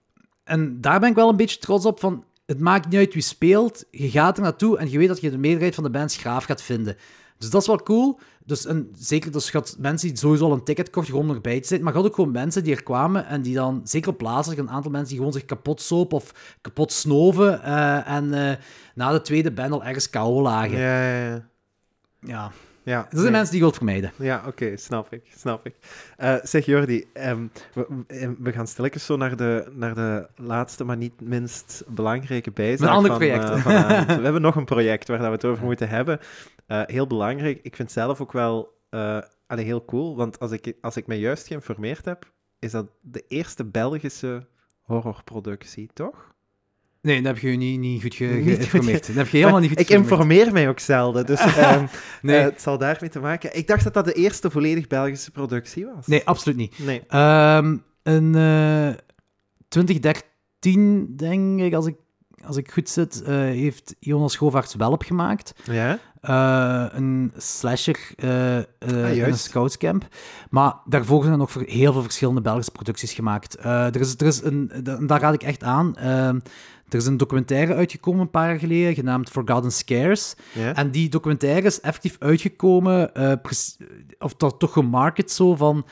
En 0.45 0.81
daar 0.81 1.01
ben 1.01 1.09
ik 1.09 1.15
wel 1.15 1.29
een 1.29 1.37
beetje 1.37 1.59
trots 1.59 1.85
op, 1.85 2.01
van... 2.01 2.25
Het 2.49 2.61
maakt 2.61 2.89
niet 2.89 2.99
uit 2.99 3.13
wie 3.15 3.23
speelt, 3.23 3.85
je 3.91 4.11
gaat 4.11 4.37
er 4.37 4.43
naartoe 4.43 4.79
en 4.79 4.91
je 4.91 4.99
weet 4.99 5.09
dat 5.09 5.21
je 5.21 5.31
de 5.31 5.39
meerderheid 5.39 5.75
van 5.75 5.85
de 5.85 5.91
bands 5.91 6.17
graaf 6.17 6.45
gaat 6.45 6.63
vinden. 6.63 6.97
Dus 7.39 7.51
dat 7.51 7.61
is 7.61 7.67
wel 7.67 7.83
cool. 7.83 8.19
Dus, 8.45 8.67
en 8.67 8.91
zeker, 8.95 9.33
dus 9.33 9.53
had 9.53 9.77
mensen 9.79 10.09
die 10.09 10.17
sowieso 10.17 10.45
al 10.45 10.53
een 10.53 10.65
ticket 10.65 10.91
kochten 10.91 11.15
gewoon 11.15 11.35
erbij 11.35 11.61
te 11.61 11.67
zitten, 11.67 11.85
maar 11.85 11.93
je 11.93 11.99
had 11.99 12.09
ook 12.09 12.15
gewoon 12.15 12.31
mensen 12.31 12.65
die 12.65 12.75
er 12.75 12.83
kwamen 12.83 13.27
en 13.27 13.43
die 13.43 13.55
dan, 13.55 13.81
zeker 13.85 14.11
op 14.11 14.19
plaatsen, 14.19 14.59
een 14.59 14.71
aantal 14.71 14.91
mensen 14.91 15.09
die 15.09 15.19
gewoon 15.19 15.33
zich 15.33 15.45
kapot 15.45 15.81
sopen 15.81 16.17
of 16.17 16.57
kapot 16.61 16.93
snoven 16.93 17.63
eh, 17.63 18.09
en 18.09 18.35
eh, 18.35 18.57
na 18.95 19.13
de 19.13 19.21
tweede 19.21 19.53
band 19.53 19.73
al 19.73 19.85
ergens 19.85 20.11
kou 20.11 20.43
lagen. 20.43 20.79
Ja. 20.79 21.03
Ja, 21.03 21.29
ja, 21.29 21.43
ja. 22.21 22.53
Ja. 22.89 23.01
Dat 23.03 23.11
zijn 23.11 23.23
nee. 23.23 23.31
mensen 23.31 23.51
die 23.53 23.61
wilt 23.61 23.77
vermijden. 23.77 24.13
Ja, 24.17 24.43
oké, 24.47 24.77
snap 24.77 25.13
ik, 25.13 25.23
snap 25.37 25.67
ik. 25.67 25.75
Eh, 26.17 26.35
zeg 26.43 26.67
Jordi, 26.67 27.05
ehm, 27.13 27.47
we, 27.75 27.87
we- 28.07 28.35
we 28.39 28.53
gaan 28.53 28.67
stilletjes 28.67 29.05
zo 29.05 29.17
naar 29.17 29.37
de, 29.37 29.71
naar 29.75 29.95
de 29.95 30.29
laatste, 30.37 30.85
maar 30.85 30.97
niet 30.97 31.21
minst 31.21 31.85
belangrijke 31.89 32.51
bijzaak 32.51 32.89
Een 32.89 32.95
ander 32.95 33.11
van, 33.11 33.19
project. 33.21 33.45
eh, 33.45 33.65
we 34.17 34.23
hebben 34.23 34.43
nog 34.43 34.57
een 34.57 34.65
project 34.65 35.09
waar 35.09 35.19
dat 35.19 35.27
we 35.27 35.33
het 35.33 35.45
over 35.45 35.65
moeten 35.65 35.89
hebben. 35.89 36.19
Eh, 36.67 36.83
heel 36.87 37.07
belangrijk. 37.07 37.57
Ik 37.57 37.77
vind 37.77 37.79
het 37.89 37.93
zelf 37.93 38.21
ook 38.21 38.33
wel 38.33 38.77
allee, 39.47 39.65
heel 39.65 39.85
cool, 39.85 40.17
want 40.17 40.39
als 40.39 40.51
ik, 40.51 40.73
als 40.81 40.97
ik 40.97 41.07
mij 41.07 41.19
juist 41.19 41.47
geïnformeerd 41.47 42.05
heb, 42.05 42.33
is 42.59 42.71
dat 42.71 42.87
de 43.01 43.25
eerste 43.29 43.65
Belgische 43.65 44.47
horrorproductie, 44.81 45.91
toch? 45.93 46.35
Nee, 47.03 47.23
dat 47.23 47.35
heb 47.35 47.43
je 47.43 47.57
niet, 47.57 47.79
niet 47.81 48.03
goed 48.03 48.15
ge- 48.15 48.25
Niet 48.25 48.45
goed 48.45 48.55
geïnformeerd. 48.55 49.07
Dat 49.07 49.17
heb 49.17 49.29
je 49.29 49.37
helemaal 49.37 49.61
niet 49.61 49.69
goed 49.71 49.81
ik 49.81 49.89
informeer 49.91 50.53
mij 50.53 50.69
ook 50.69 50.79
zelden, 50.79 51.27
dus 51.27 51.41
ehm, 51.57 51.85
Nee. 52.23 52.39
eh, 52.39 52.45
het 52.45 52.63
zal 52.63 52.79
daarmee 52.79 53.11
te 53.11 53.21
maken. 53.21 53.57
Ik 53.57 53.67
dacht 53.67 53.85
dat 53.85 53.95
dat 53.95 54.05
de 54.05 54.13
eerste 54.13 54.51
volledig 54.51 54.87
Belgische 54.87 55.31
productie 55.31 55.87
was. 55.87 56.07
Nee, 56.07 56.23
absoluut 56.25 56.57
niet. 56.59 56.79
Nee. 56.79 57.03
Ehm 57.09 57.77
in 58.03 58.35
eh 58.35 58.89
2013, 59.69 61.13
denk 61.17 61.61
ik, 61.61 61.75
als 61.75 61.87
ik, 61.87 61.95
als 62.45 62.57
ik 62.57 62.71
goed 62.73 62.89
zit, 62.89 63.23
eh, 63.23 63.35
heeft 63.37 63.95
Jonas 63.99 64.37
Govaerts 64.37 64.75
Welp 64.75 65.03
gemaakt. 65.03 65.53
Ja? 65.65 65.99
Een 66.97 67.33
slasher 67.37 67.99
eh, 68.17 68.57
in 68.57 68.65
een 69.25 69.39
scoutscamp. 69.39 70.07
Maar 70.51 70.75
daarvoor 70.85 71.21
zijn 71.21 71.33
er 71.33 71.39
nog 71.39 71.55
heel 71.67 71.93
veel 71.93 72.03
verschillende 72.03 72.41
Belgische 72.41 72.71
producties 72.73 73.13
gemaakt. 73.13 73.57
Er 73.65 74.01
is, 74.01 74.15
er 74.19 74.27
is 74.27 74.43
een, 74.43 74.71
da- 74.83 74.99
daar 75.07 75.21
raad 75.21 75.35
ik 75.35 75.43
echt 75.43 75.63
aan. 75.63 75.95
Er 76.89 76.97
is 76.99 77.07
een 77.07 77.17
documentaire 77.17 77.75
uitgekomen 77.75 78.21
een 78.21 78.31
paar 78.31 78.49
jaar 78.49 78.59
geleden, 78.59 78.95
genaamd 78.95 79.29
Forgotten 79.31 79.73
Scares. 79.73 80.35
Ja? 80.55 80.75
En 80.75 80.91
die 80.91 81.09
documentaire 81.09 81.67
is 81.67 81.81
effectief 81.81 82.17
uitgekomen, 82.19 83.15
eh, 83.15 83.33
pres- 83.43 83.77
of 84.19 84.35
toch, 84.35 84.57
toch 84.59 84.73
gemarket 84.73 85.31
zo 85.31 85.55
van... 85.57 85.87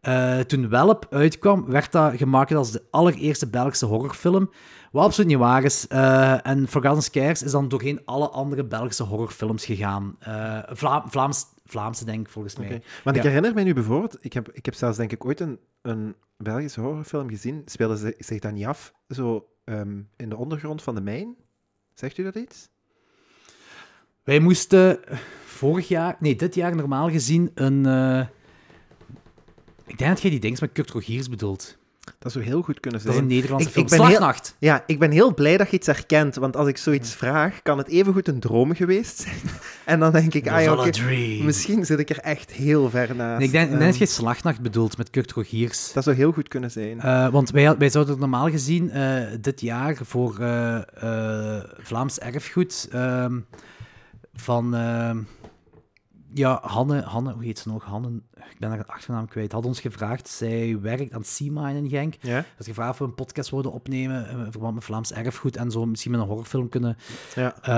Eh, 0.00 0.38
toen 0.38 0.68
Welp 0.68 1.06
uitkwam, 1.10 1.64
werd 1.66 1.92
dat 1.92 2.16
gemaakt 2.16 2.52
als 2.54 2.70
de 2.72 2.82
allereerste 2.90 3.50
Belgische 3.50 3.86
horrorfilm. 3.86 4.50
Wat 4.92 5.04
absoluut 5.04 5.30
niet 5.30 5.38
waar 5.38 5.62
is. 5.64 5.86
Eh, 5.88 6.46
en 6.46 6.68
Forgotten 6.68 7.02
Scares 7.02 7.42
is 7.42 7.50
dan 7.50 7.68
doorheen 7.68 8.00
alle 8.04 8.28
andere 8.28 8.64
Belgische 8.64 9.02
horrorfilms 9.02 9.64
gegaan. 9.64 10.16
Eh, 10.18 10.58
Vla 10.70 11.04
Vlaams, 11.08 11.44
Vlaamse, 11.64 12.04
denk 12.04 12.20
ik, 12.26 12.32
volgens 12.32 12.56
mij. 12.56 12.82
Want 13.04 13.16
ik 13.16 13.22
herinner 13.22 13.54
me 13.54 13.62
nu 13.62 13.74
bijvoorbeeld, 13.74 14.16
ik 14.20 14.32
heb, 14.32 14.50
ik 14.52 14.64
heb 14.64 14.74
zelfs 14.74 14.96
denk 14.96 15.12
ik 15.12 15.24
ooit 15.24 15.40
een, 15.40 15.58
een 15.82 16.14
Belgische 16.36 16.80
horrorfilm 16.80 17.28
gezien. 17.28 17.62
Speelde 17.64 17.96
ze- 17.98 18.14
zich 18.18 18.38
dat 18.40 18.52
niet 18.52 18.66
af 18.66 18.92
zo 19.08 19.46
ehm, 19.64 20.02
in 20.16 20.28
de 20.28 20.36
ondergrond 20.36 20.82
van 20.82 20.94
de 20.94 21.00
mijn? 21.00 21.36
Zegt 21.94 22.18
u 22.18 22.22
dat 22.22 22.34
iets? 22.34 22.68
Wij 24.22 24.40
moesten 24.40 25.00
vorig 25.44 25.88
jaar, 25.88 26.16
nee, 26.20 26.36
dit 26.36 26.54
jaar 26.54 26.76
normaal 26.76 27.10
gezien 27.10 27.50
een. 27.54 27.86
eh, 27.86 28.26
ik 29.86 29.98
denk 29.98 30.10
dat 30.10 30.20
jij 30.20 30.30
die 30.30 30.40
dings 30.40 30.60
met 30.60 30.72
Kurt 30.72 30.90
Rogiers 30.90 31.28
bedoelt. 31.28 31.78
Dat 32.18 32.32
zou 32.32 32.44
heel 32.44 32.62
goed 32.62 32.80
kunnen 32.80 33.00
zijn. 33.00 33.12
Dat 33.14 33.22
is 33.22 33.28
een 33.28 33.34
Nederlandse 33.36 33.68
Ik- 33.68 33.74
film. 33.74 33.86
ik 33.86 33.90
ben 33.90 34.22
heel-. 34.22 34.34
Ja, 34.58 34.82
ik 34.86 34.98
ben 34.98 35.10
heel 35.10 35.34
blij 35.34 35.56
dat 35.56 35.70
je 35.70 35.76
iets 35.76 35.86
herkent, 35.86 36.34
want 36.34 36.56
als 36.56 36.68
ik 36.68 36.76
zoiets 36.76 37.14
vraag, 37.14 37.62
kan 37.62 37.78
het 37.78 37.88
evengoed 37.88 38.28
een 38.28 38.40
droom 38.40 38.74
geweest 38.74 39.18
zijn. 39.20 39.40
en 39.84 40.00
dan 40.00 40.12
denk 40.12 40.34
ik, 40.34 40.48
ah 40.48 40.62
ja, 40.62 40.74
misschien 41.44 41.84
zit 41.86 41.98
ik 41.98 42.10
er 42.10 42.18
echt 42.18 42.50
heel 42.52 42.90
ver 42.90 43.14
naast. 43.16 43.38
Nee, 43.38 43.46
ik 43.46 43.52
denk, 43.52 43.68
denk 43.68 43.80
Ehm, 43.80 43.90
dat 43.90 43.98
jij 43.98 44.06
Slagnacht 44.06 44.60
bedoelt 44.60 44.96
met 44.96 45.10
Kurt 45.10 45.32
Rogiers. 45.32 45.92
dat 45.92 46.04
zou 46.04 46.16
heel 46.16 46.32
goed 46.32 46.48
kunnen 46.48 46.70
zijn. 46.70 47.00
Eh, 47.00 47.28
want 47.28 47.50
wij, 47.50 47.76
wij 47.76 47.90
zouden 47.90 48.18
normaal 48.18 48.48
gezien 48.50 48.90
eh, 48.90 49.22
dit 49.40 49.60
jaar 49.60 49.96
voor 50.02 50.38
eh, 50.38 50.76
eh, 51.56 51.64
Vlaams 51.78 52.18
erfgoed 52.18 52.88
ehm, 52.92 53.38
van 54.34 54.74
ehm, 54.74 55.18
ja, 56.34 56.58
Hanne, 56.62 57.02
Hanne, 57.02 57.32
hoe 57.32 57.44
heet 57.44 57.58
ze 57.58 57.68
nog? 57.68 57.84
Hanne, 57.84 58.20
ik 58.50 58.58
ben 58.58 58.68
haar 58.70 58.84
achternaam 58.86 59.28
kwijt, 59.28 59.52
had 59.52 59.66
ons 59.66 59.80
gevraagd. 59.80 60.28
Zij 60.28 60.78
werkt 60.80 61.12
aan 61.12 61.24
Seamine 61.24 61.78
in 61.78 61.88
Genk. 61.88 62.14
ja? 62.20 62.44
Dat 62.56 62.66
gevraagd 62.66 62.98
we 62.98 63.04
een 63.04 63.14
podcast 63.14 63.50
worden 63.50 63.72
opnemen 63.72 64.28
eh, 64.28 64.38
in 64.38 64.50
verband 64.52 64.74
met 64.74 64.84
Vlaams 64.84 65.12
erfgoed 65.12 65.56
en 65.56 65.70
zo 65.70 65.86
misschien 65.86 66.10
met 66.10 66.20
een 66.20 66.26
horrorfilm 66.26 66.68
kunnen. 66.68 66.96
Ja. 67.34 67.54
Eh, 67.62 67.70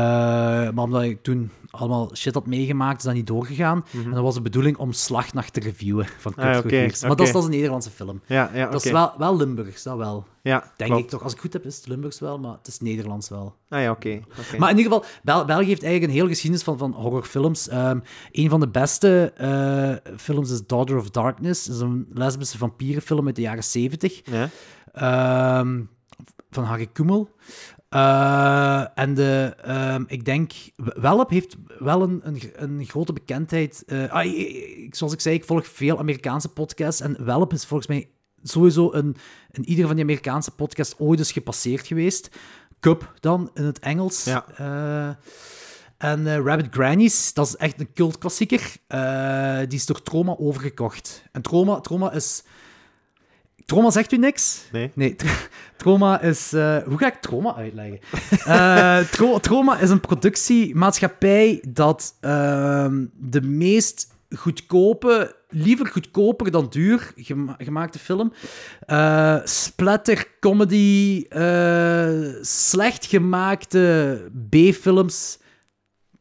maar 0.74 0.84
omdat 0.84 1.02
ik 1.02 1.22
toen 1.22 1.50
allemaal 1.70 2.16
shit 2.16 2.34
had 2.34 2.46
meegemaakt, 2.46 2.98
is 2.98 3.04
dat 3.04 3.14
niet 3.14 3.26
doorgegaan. 3.26 3.84
Mhm. 3.90 4.04
En 4.04 4.10
dat 4.10 4.22
was 4.22 4.34
de 4.34 4.42
bedoeling 4.42 4.76
om 4.76 4.92
Slagnacht 4.92 5.52
te 5.52 5.60
reviewen 5.60 6.06
van 6.18 6.34
Kurt 6.34 6.46
Ah. 6.46 6.62
Maar 6.62 7.16
dat, 7.16 7.26
is, 7.26 7.32
dat 7.32 7.42
is 7.42 7.44
een 7.44 7.50
Nederlandse 7.50 7.90
film. 7.90 8.20
Ja, 8.26 8.50
ja, 8.54 8.70
Dat 8.70 8.84
is 8.84 8.90
wel, 8.90 9.12
wel 9.18 9.36
Limburgs, 9.36 9.82
dat 9.82 9.96
wel. 9.96 10.26
Ja, 10.42 10.72
Denk 10.76 10.90
klopt. 10.90 11.04
ik 11.04 11.10
toch. 11.10 11.22
Als 11.22 11.32
ik 11.32 11.40
goed 11.40 11.52
heb, 11.52 11.64
is 11.64 11.76
het 11.76 11.86
Limburgs 11.86 12.20
wel, 12.20 12.38
maar 12.38 12.52
het 12.52 12.66
is 12.66 12.80
Nederlands 12.80 13.28
wel. 13.28 13.54
Ah 13.68 13.80
ja, 13.80 13.90
oké. 13.90 14.20
Maar 14.58 14.70
in 14.70 14.78
ieder 14.78 14.92
geval, 14.92 15.04
Bel 15.22 15.44
België 15.44 15.66
heeft 15.66 15.82
eigenlijk 15.82 16.12
een 16.12 16.18
hele 16.18 16.32
geschiedenis 16.32 16.64
van, 16.64 16.78
van 16.78 16.92
horrorfilms. 16.92 17.68
Ehm 17.68 17.98
een 18.32 18.50
van 18.50 18.60
de 18.60 18.68
beste 18.68 19.32
eh, 19.36 20.12
films 20.16 20.48
is 20.52 20.66
Daughter 20.66 20.96
of 20.98 21.10
Darkness. 21.10 21.64
Dat 21.64 21.74
is 21.76 21.80
een 21.82 22.06
lesbische 22.12 22.58
vampierenfilm 22.58 23.26
uit 23.26 23.36
de 23.36 23.42
jaren 23.42 23.64
70. 23.64 24.20
Ja? 24.24 24.48
Ehm, 24.92 25.80
van 26.50 26.64
Harry 26.64 26.86
Kummel. 26.92 27.30
Eh, 27.88 28.84
en 28.98 29.14
de, 29.14 29.54
ehm, 29.62 30.04
ik 30.06 30.24
denk, 30.24 30.52
Welp 30.76 31.30
heeft 31.30 31.56
wel 31.78 32.02
een, 32.02 32.20
een, 32.22 32.40
een 32.54 32.84
grote 32.84 33.12
bekendheid. 33.12 33.82
Eh, 33.86 34.10
ah, 34.12 34.24
ik- 34.24 34.34
ik- 34.76 34.94
zoals 34.94 35.12
ik 35.12 35.20
zei, 35.20 35.34
ik 35.34 35.44
volg 35.44 35.66
veel 35.66 35.98
Amerikaanse 35.98 36.48
podcasts. 36.48 37.00
En 37.00 37.24
Welp 37.24 37.52
is 37.52 37.64
volgens 37.66 37.88
mij 37.88 38.10
sowieso 38.42 38.92
een, 38.92 39.16
in 39.50 39.64
ieder 39.68 39.86
van 39.86 39.94
die 39.94 40.04
Amerikaanse 40.04 40.50
podcasts 40.50 40.98
ooit 40.98 41.18
eens 41.18 41.32
gepasseerd 41.32 41.86
geweest. 41.86 42.28
Cup 42.80 43.12
dan, 43.20 43.50
in 43.54 43.64
het 43.64 43.78
Engels. 43.78 44.24
Ja. 44.24 44.46
Eh, 44.56 45.14
en 46.02 46.26
eh, 46.26 46.38
Rabbit 46.44 46.66
Grannies, 46.70 47.32
dat 47.34 47.46
is 47.46 47.56
echt 47.56 47.80
een 47.80 47.92
cultklassieker. 47.94 48.72
Eh, 48.86 49.58
die 49.58 49.78
is 49.78 49.86
door 49.86 50.02
Troma 50.02 50.36
overgekocht. 50.38 51.22
En 51.32 51.42
Troma, 51.42 51.80
Troma 51.80 52.12
is... 52.12 52.42
Troma 53.64 53.90
zegt 53.90 54.12
u 54.12 54.16
niks? 54.16 54.62
Nee. 54.72 54.90
Nee, 54.94 55.16
is... 56.22 56.52
eh, 56.52 56.76
hoe 56.84 56.98
ga 56.98 57.06
ik 57.06 57.20
Troma 57.20 57.54
uitleggen? 57.54 58.00
Troma 59.40 59.78
is 59.78 59.90
een 59.90 60.00
productiemaatschappij 60.00 61.64
dat 61.68 62.16
ehm, 62.20 63.04
de 63.14 63.40
meest 63.42 64.06
goedkope, 64.36 65.36
liever 65.48 65.86
goedkoper 65.86 66.50
dan 66.50 66.66
duur 66.70 67.12
gema- 67.16 67.56
gemaakte 67.58 67.98
film, 67.98 68.32
eh, 68.86 69.38
splatter, 69.44 70.26
comedy, 70.40 71.24
slecht 72.40 73.06
gemaakte 73.06 74.30
B-films 74.50 75.38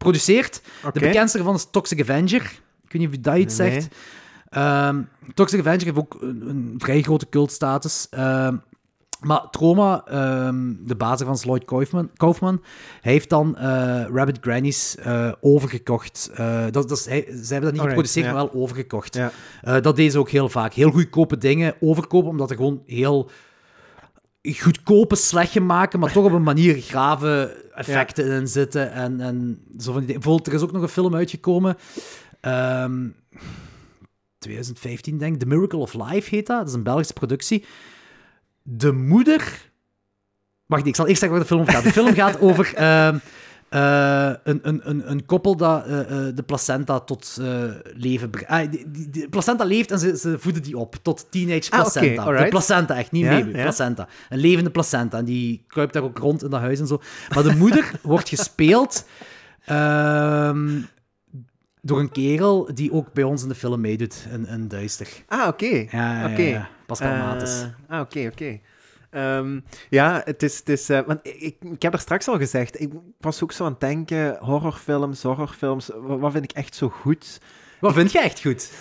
produceert. 0.01 0.61
De 0.93 0.99
bekendste 0.99 1.37
ervan 1.37 1.55
is 1.55 1.67
Toxic 1.71 2.01
Avenger. 2.01 2.41
Ik 2.83 2.91
weet 2.91 3.01
niet 3.01 3.07
of 3.07 3.15
u 3.15 3.21
dat 3.21 3.37
iets 3.37 3.57
Nee. 3.57 3.71
zegt. 3.71 3.95
Ehm, 4.49 5.01
Toxic 5.33 5.59
Avenger 5.59 5.85
heeft 5.85 5.97
ook 5.97 6.17
een, 6.21 6.49
een 6.49 6.75
vrij 6.77 7.01
grote 7.01 7.29
cultstatus. 7.29 8.07
Ehm, 8.09 8.55
maar 9.21 9.49
Troma, 9.49 10.03
ehm, 10.05 10.73
de 10.79 10.95
baas 10.95 11.21
van 11.21 11.37
Lloyd 11.41 11.65
Kaufman, 11.65 12.09
Kaufman, 12.15 12.63
hij 13.01 13.11
heeft 13.11 13.29
dan 13.29 13.57
eh, 13.57 14.05
Rabbit 14.13 14.37
Grannies 14.41 14.95
eh, 14.95 15.31
overgekocht. 15.41 16.29
Eh, 16.33 16.63
dat, 16.71 16.89
dat 16.89 16.97
is, 16.97 17.05
hij, 17.05 17.25
zij 17.27 17.55
hebben 17.55 17.61
dat 17.61 17.71
niet 17.71 17.81
geproduceerd, 17.81 18.25
maar 18.25 18.35
wel 18.35 18.53
overgekocht. 18.53 19.19
Dat 19.61 19.95
deden 19.95 20.11
ze 20.11 20.19
ook 20.19 20.29
heel 20.29 20.49
vaak. 20.49 20.73
Heel 20.73 20.91
goedkope 20.91 21.37
dingen 21.37 21.75
overkopen, 21.79 22.29
omdat 22.29 22.49
er 22.49 22.55
gewoon 22.55 22.83
heel 22.85 23.29
goedkope 24.59 25.15
slecht 25.15 25.59
maken, 25.59 25.99
maar 25.99 26.11
toch 26.11 26.25
op 26.25 26.31
een 26.31 26.43
manier 26.43 26.81
grave 26.81 27.60
effecten 27.73 28.31
in 28.31 28.47
zitten. 28.47 28.91
En, 28.91 29.21
en 29.21 29.65
zo 29.79 29.93
van 29.93 30.05
die. 30.05 30.13
Bijvoorbeeld, 30.13 30.47
er 30.47 30.53
is 30.53 30.61
ook 30.61 30.71
nog 30.71 30.81
een 30.81 30.87
film 30.87 31.15
uitgekomen. 31.15 31.77
ehm, 32.39 33.07
2015, 34.39 35.17
denk 35.17 35.33
ik. 35.33 35.39
The 35.39 35.45
Miracle 35.45 35.79
of 35.79 35.93
Life 35.93 36.35
heet 36.35 36.47
dat. 36.47 36.57
Dat 36.57 36.67
is 36.67 36.73
een 36.73 36.83
Belgische 36.83 37.13
productie. 37.13 37.65
De 38.61 38.91
moeder... 38.91 39.69
Wacht, 40.65 40.85
ik 40.85 40.95
zal 40.95 41.07
eerst 41.07 41.19
zeggen 41.19 41.37
waar 41.37 41.47
de 41.47 41.55
film 41.55 41.67
gaat. 41.67 41.83
De 41.83 41.91
film 41.91 42.13
gaat 42.13 42.39
over 42.39 42.73
ehm, 42.75 43.17
eh, 43.71 44.31
een, 44.43 44.59
een, 44.61 44.89
een, 44.89 45.11
een 45.11 45.25
koppel 45.25 45.55
dat 45.57 45.85
eh, 45.85 45.99
eh, 45.99 46.35
de 46.35 46.43
placenta 46.43 46.99
tot 46.99 47.37
leven 47.95 48.29
brengt. 48.29 48.49
Ah, 48.49 48.71
die 48.87 49.29
placenta 49.29 49.63
leeft 49.63 49.91
en 49.91 49.99
ze, 49.99 50.17
ze 50.17 50.39
voeden 50.39 50.63
die 50.63 50.77
op 50.77 50.95
tot 51.01 51.27
teenage 51.29 51.71
Ah, 51.71 51.79
placenta. 51.79 52.31
de 52.43 52.47
placenta, 52.47 52.97
echt 52.97 53.11
niet 53.11 53.23
Ja, 53.23 53.29
baby, 53.29 53.51
placenta. 53.51 54.07
Een 54.29 54.39
levende 54.39 54.69
placenta. 54.69 55.17
En 55.17 55.25
die 55.25 55.63
kruipt 55.67 55.93
daar 55.93 56.03
ook 56.03 56.17
rond 56.17 56.43
in 56.43 56.49
dat 56.49 56.59
huis 56.59 56.79
en 56.79 56.87
zo. 56.87 57.01
Maar 57.33 57.43
de 57.43 57.55
moeder 57.55 57.91
wordt 58.01 58.29
gespeeld 58.29 59.05
ehm, 59.65 60.81
door 61.81 61.99
een 61.99 62.11
kerel 62.11 62.69
die 62.73 62.91
ook 62.91 63.13
bij 63.13 63.23
ons 63.23 63.43
in 63.43 63.49
de 63.49 63.55
film 63.55 63.81
meedoet, 63.81 64.27
in 64.47 64.67
Duister. 64.67 65.07
Ah, 65.27 65.47
oké. 65.47 65.65
Ja, 65.65 65.87
ja, 65.91 66.27
ja, 66.27 66.37
ja. 66.37 66.69
Pascal 66.85 67.15
Matus. 67.15 67.65
Ah, 67.87 67.99
oké, 67.99 68.29
oké. 68.31 68.59
Ehm, 69.11 69.59
ja, 69.89 70.21
het 70.25 70.43
is... 70.43 70.57
Het 70.57 70.69
is 70.69 70.89
eh, 70.89 70.99
want 71.05 71.19
ik, 71.23 71.55
ik, 71.61 71.81
heb 71.81 71.93
er 71.93 71.99
straks 71.99 72.27
al 72.27 72.37
gezegd, 72.37 72.81
ik 72.81 72.91
was 73.19 73.43
ook 73.43 73.51
zo 73.51 73.65
aan 73.65 73.71
het 73.71 73.79
denken, 73.79 74.37
horrorfilms, 74.39 75.23
horrorfilms, 75.23 75.87
wa- 75.87 76.17
wat 76.17 76.31
vind 76.31 76.43
ik 76.43 76.51
echt 76.51 76.75
zo 76.75 76.89
goed? 76.89 77.41
Wat 77.79 77.93
vind 77.93 78.11
je 78.11 78.19
echt 78.19 78.41
goed? 78.41 78.71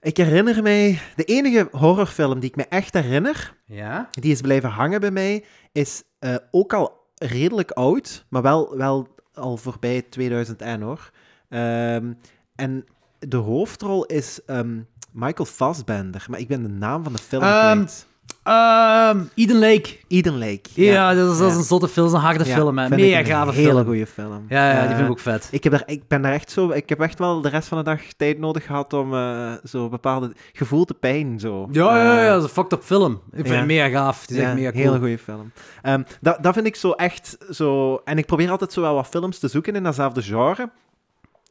Ik 0.00 0.16
herinner 0.16 0.62
mij, 0.62 0.98
de 1.16 1.24
enige 1.24 1.68
horrorfilm 1.70 2.40
die 2.40 2.48
ik 2.50 2.56
me 2.56 2.64
echt 2.68 2.94
herinner, 2.94 3.54
Ja? 3.66 4.08
die 4.10 4.32
is 4.32 4.40
blijven 4.40 4.70
hangen 4.70 5.00
bij 5.00 5.10
mij, 5.10 5.44
is 5.72 6.02
eh, 6.18 6.34
ook 6.50 6.72
al 6.72 7.00
redelijk 7.14 7.70
oud, 7.70 8.24
maar 8.28 8.42
wel, 8.42 8.76
wel 8.76 9.08
al 9.34 9.56
voorbij 9.56 10.02
2001 10.02 10.80
hoor. 10.82 11.10
Ehm, 11.48 12.12
en 12.54 12.84
de 13.18 13.36
hoofdrol 13.36 14.04
is 14.04 14.40
ehm, 14.46 14.80
Michael 15.12 15.48
Fassbender, 15.48 16.24
maar 16.28 16.38
ik 16.38 16.48
ben 16.48 16.62
de 16.62 16.68
naam 16.68 17.02
van 17.02 17.12
de 17.12 17.18
film 17.18 17.42
kwijt. 17.74 18.06
Ehm, 18.42 19.20
Eden 19.34 19.58
Lake. 19.58 19.96
Eden 20.08 20.38
Lake. 20.38 20.60
Ja, 20.74 21.14
dat, 21.14 21.32
is, 21.32 21.38
dat 21.38 21.46
is 21.48 21.52
Ja. 21.52 21.58
een 21.58 21.64
zotte 21.64 21.88
film, 21.88 22.06
dat 22.06 22.14
is 22.14 22.20
een 22.20 22.26
harde 22.26 22.44
Ja, 22.44 22.54
film. 22.54 22.78
Hè. 22.78 22.88
Mega 22.88 23.18
een 23.18 23.24
gave 23.26 23.52
hele 23.52 23.70
film. 23.72 23.84
goede 23.84 24.06
film. 24.06 24.44
Ja, 24.48 24.70
ja, 24.72 24.80
die 24.80 24.80
Eh, 24.88 24.94
vind 24.94 25.04
ik 25.06 25.10
ook 25.10 25.18
vet. 25.18 25.48
Ik, 25.50 25.64
heb 25.64 25.72
er, 25.72 25.82
ik 25.86 26.08
ben 26.08 26.22
daar 26.22 26.32
echt 26.32 26.50
zo... 26.50 26.70
Ik 26.70 26.88
heb 26.88 27.00
echt 27.00 27.18
wel 27.18 27.40
de 27.40 27.48
rest 27.48 27.68
van 27.68 27.78
de 27.78 27.84
dag 27.84 28.00
tijd 28.16 28.38
nodig 28.38 28.64
gehad 28.66 28.92
om 28.92 29.14
eh, 29.14 29.52
zo 29.64 29.88
bepaalde 29.88 30.32
gevoelde 30.52 30.94
pijn 30.94 31.40
zo. 31.40 31.68
Ja, 31.70 31.96
ja, 31.96 32.02
ja, 32.14 32.22
eh, 32.22 32.28
dat 32.28 32.36
is 32.38 32.42
een 32.42 32.48
fucked 32.54 32.72
up 32.72 32.82
film. 32.84 33.12
Ik 33.32 33.46
vind 33.46 33.56
het 33.56 33.66
mega 33.66 33.88
gaaf. 33.88 34.26
Die 34.26 34.36
is 34.36 34.42
echt 34.42 34.54
mega 34.54 34.70
hele 34.72 34.98
goede 34.98 35.18
film. 35.18 35.52
Ehm, 35.82 36.02
dat, 36.20 36.42
dat 36.42 36.54
vind 36.54 36.66
ik 36.66 36.76
zo 36.76 36.90
echt 36.90 37.36
zo... 37.50 38.00
En 38.04 38.18
ik 38.18 38.26
probeer 38.26 38.50
altijd 38.50 38.72
zo 38.72 38.80
wel 38.80 38.94
wat 38.94 39.06
films 39.06 39.38
te 39.38 39.48
zoeken 39.48 39.74
in 39.74 39.82
datzelfde 39.82 40.22
genre. 40.22 40.70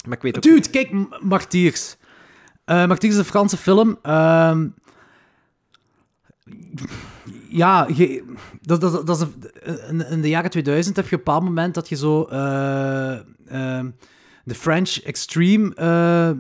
Maar 0.08 0.16
ik 0.18 0.22
weet 0.22 0.36
ook... 0.36 0.42
Dude, 0.44 0.70
kijk, 0.70 0.92
M- 0.92 1.08
Martyrs. 1.20 1.96
Eh 2.66 2.86
Martyrs 2.86 3.14
is 3.14 3.20
een 3.20 3.26
Franse 3.26 3.58
film. 3.58 3.98
Ehm, 4.02 4.68
ja, 7.50 7.88
je, 7.96 8.24
dat, 8.62 8.82
dat, 8.82 9.08
dat 9.08 9.22
is 9.22 9.28
een, 9.64 10.10
in, 10.10 10.22
de 10.22 10.30
jaren 10.30 10.50
2000 10.50 10.96
heb 10.96 11.08
je 11.08 11.16
op 11.16 11.20
een 11.20 11.26
bepaald 11.26 11.44
moment 11.44 11.74
dat 11.74 11.90
je 11.90 11.96
zo 11.96 12.24
eh, 12.24 13.14
ehm, 13.48 13.90
de 14.44 14.56
French 14.56 14.98
Extreme 14.98 15.76
eh 15.76 16.32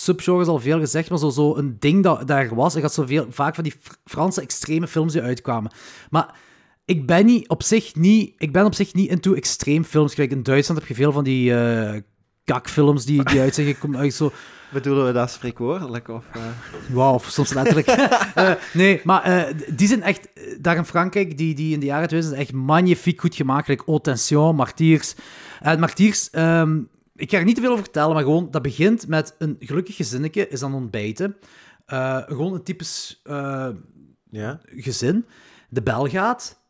subgenre 0.00 0.40
is 0.40 0.46
al 0.46 0.58
veel 0.58 0.78
gezegd, 0.78 1.10
maar 1.10 1.18
zo, 1.18 1.28
zo 1.28 1.56
een 1.56 1.76
ding 1.78 2.02
dat 2.02 2.26
daar 2.26 2.54
was. 2.54 2.74
Ik 2.74 2.82
had 2.82 2.92
zoveel, 2.92 3.26
vaak 3.30 3.54
van 3.54 3.64
die 3.64 3.74
Fr- 3.80 3.94
Franse 4.04 4.40
extreme 4.40 4.88
films 4.88 5.12
die 5.12 5.22
uitkwamen. 5.22 5.72
Maar 6.10 6.34
ik 6.84 7.06
ben 7.06 7.26
niet 7.26 7.48
op 7.48 7.62
zich 7.62 7.94
niet, 7.94 8.34
ik 8.38 8.52
ben 8.52 8.64
op 8.64 8.74
zich 8.74 8.94
niet 8.94 9.10
into 9.10 9.34
extreem 9.34 9.84
films. 9.84 10.14
Kijk, 10.14 10.30
in 10.30 10.42
Duitsland 10.42 10.80
heb 10.80 10.88
je 10.88 10.94
veel 10.94 11.12
van 11.12 11.24
die 11.24 11.54
eh 11.54 12.00
kakfilms 12.52 13.04
die, 13.04 13.24
die 13.24 13.40
uit 13.40 13.54
zijn 13.54 13.66
gekomen. 13.66 14.12
Zo, 14.12 14.32
Bedoelen 14.72 15.06
we 15.06 15.12
dat 15.12 15.30
spreekwoordelijk? 15.30 16.08
Of? 16.08 16.24
Wauw, 16.92 17.14
of 17.14 17.24
soms 17.30 17.52
letterlijk. 17.52 17.86
Eh, 18.34 18.52
nee, 18.72 19.00
maar 19.04 19.22
eh, 19.22 19.54
die 19.74 19.88
zijn 19.88 20.02
echt, 20.02 20.28
daar 20.60 20.76
in 20.76 20.84
Frankrijk, 20.84 21.38
die, 21.38 21.54
die 21.54 21.72
in 21.74 21.80
de 21.80 21.86
jaren 21.86 22.08
2000 22.08 22.40
echt 22.42 22.52
magnifiek 22.52 23.20
goed 23.20 23.34
gemaakt. 23.34 23.68
Like 23.68 23.92
Attention, 23.92 24.56
Martyrs. 24.56 25.14
En 25.60 25.80
Martyrs, 25.80 26.30
ehm, 26.30 26.80
ik 27.14 27.30
ga 27.30 27.38
er 27.38 27.44
niet 27.44 27.54
te 27.54 27.60
veel 27.60 27.70
over 27.70 27.84
vertellen, 27.84 28.14
maar 28.14 28.22
gewoon, 28.22 28.50
dat 28.50 28.62
begint 28.62 29.08
met 29.08 29.34
een 29.38 29.56
gelukkig 29.60 29.96
gezinnetje, 29.96 30.48
is 30.48 30.60
dan 30.60 30.74
ontbijten. 30.74 31.36
Gewoon 32.26 32.54
een 32.54 32.62
typisch 32.62 33.22
Ja? 34.30 34.60
gezin. 34.64 35.26
De 35.68 35.82
bel 35.82 36.08
gaat, 36.08 36.60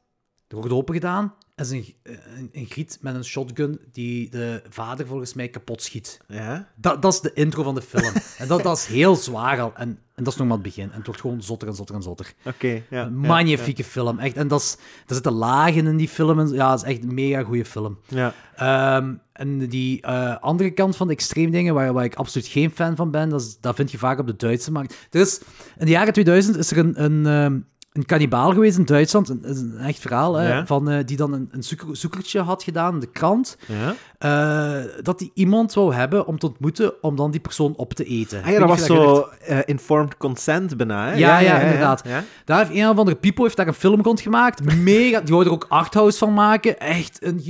er 0.48 0.56
wordt 0.56 0.72
open 0.72 0.94
gedaan. 0.94 1.24
Er 1.24 1.49
is 1.66 1.70
een, 1.70 1.94
een, 2.36 2.48
een 2.52 2.66
griet 2.66 2.98
met 3.00 3.14
een 3.14 3.24
shotgun 3.24 3.80
die 3.92 4.30
de 4.30 4.62
vader 4.68 5.06
volgens 5.06 5.34
mij 5.34 5.48
kapot 5.48 5.82
schiet. 5.82 6.20
Ja? 6.28 6.68
Dat, 6.76 7.02
dat 7.02 7.12
is 7.12 7.20
de 7.20 7.32
intro 7.32 7.62
van 7.62 7.74
de 7.74 7.82
film. 7.82 8.12
en 8.38 8.48
dat, 8.48 8.62
dat 8.62 8.76
is 8.76 8.86
heel 8.86 9.16
zwaar 9.16 9.60
al. 9.60 9.72
En, 9.76 9.98
en 10.14 10.24
dat 10.24 10.32
is 10.32 10.38
nog 10.38 10.48
maar 10.48 10.56
het 10.56 10.66
begin. 10.66 10.90
En 10.90 10.96
het 10.96 11.06
wordt 11.06 11.20
gewoon 11.20 11.42
zotter 11.42 11.68
en 11.68 11.74
zotter 11.74 11.94
en 11.94 12.02
zotter. 12.02 12.32
Oké, 12.44 12.82
ja. 12.90 13.06
Een 13.06 13.16
magnifieke 13.16 13.84
film, 13.84 14.18
echt. 14.18 14.36
En 14.36 14.48
dat 14.48 14.60
is, 14.60 14.76
er 15.06 15.14
zitten 15.14 15.32
lagen 15.32 15.86
in 15.86 15.96
die 15.96 16.08
film. 16.08 16.38
En, 16.38 16.48
ja, 16.48 16.70
het 16.70 16.82
is 16.82 16.86
echt 16.86 17.02
een 17.02 17.14
mega 17.14 17.42
goede 17.42 17.64
film. 17.64 17.98
Ja. 18.08 18.34
Ehm, 18.56 19.14
en 19.32 19.58
die 19.68 20.02
eh, 20.02 20.36
andere 20.40 20.70
kant 20.70 20.96
van 20.96 21.06
de 21.06 21.12
extreem 21.12 21.50
dingen, 21.50 21.74
waar, 21.74 21.92
waar 21.92 22.04
ik 22.04 22.14
absoluut 22.14 22.46
geen 22.46 22.70
fan 22.70 22.96
van 22.96 23.10
ben, 23.10 23.28
dat, 23.28 23.40
is, 23.40 23.60
dat 23.60 23.74
vind 23.74 23.90
je 23.90 23.98
vaak 23.98 24.18
op 24.18 24.26
de 24.26 24.36
Duitse 24.36 24.72
markt. 24.72 25.08
Er 25.10 25.20
is, 25.20 25.40
in 25.78 25.84
de 25.84 25.90
jaren 25.90 26.12
2000 26.12 26.56
is 26.56 26.70
er 26.70 26.78
een, 26.78 27.04
een, 27.04 27.26
ehm, 27.26 27.58
een 27.92 28.06
kannibaal 28.06 28.52
geweest 28.52 28.78
in 28.78 28.84
Duitsland, 28.84 29.28
een, 29.28 29.44
is 29.44 29.58
een 29.60 29.78
echt 29.78 29.98
verhaal, 29.98 30.34
hè, 30.34 30.48
Ja. 30.48 30.66
van, 30.66 30.90
eh, 30.90 30.98
die 31.04 31.16
dan 31.16 31.32
een, 31.32 31.48
een 31.50 31.62
zoeker- 31.62 31.96
zoekertje 31.96 32.40
had 32.40 32.62
gedaan 32.62 32.94
in 32.94 33.00
de 33.00 33.06
krant, 33.10 33.56
ja. 33.66 33.94
eh, 34.18 34.84
dat 35.02 35.20
hij 35.20 35.30
iemand 35.34 35.74
wou 35.74 35.94
hebben 35.94 36.26
om 36.26 36.38
te 36.38 36.46
ontmoeten, 36.46 37.02
om 37.02 37.16
dan 37.16 37.30
die 37.30 37.40
persoon 37.40 37.74
op 37.76 37.94
te 37.94 38.04
eten. 38.04 38.42
Ah 38.42 38.50
ja, 38.50 38.58
dat 38.58 38.68
was 38.68 38.84
zo 38.84 39.28
eh, 39.46 39.58
informed 39.64 40.16
consent 40.16 40.76
bijna, 40.76 41.06
hè? 41.06 41.14
Ja, 41.14 41.38
ja, 41.38 41.58
inderdaad. 41.60 42.02
Daar 42.44 42.58
heeft 42.66 42.78
een 42.80 42.88
of 42.88 42.98
andere 42.98 43.16
Pipo 43.16 43.42
heeft 43.42 43.56
daar 43.56 43.66
een 43.66 43.74
film 43.74 44.02
rond 44.02 44.20
gemaakt. 44.20 44.76
Mega, 44.76 45.20
die 45.20 45.34
wou 45.34 45.46
er 45.46 45.52
ook 45.52 45.66
arthouse 45.68 46.18
van 46.18 46.34
maken. 46.34 46.78
Echt 46.80 47.18
een 47.24 47.40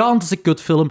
gigantische 0.00 0.36
kutfilm. 0.36 0.90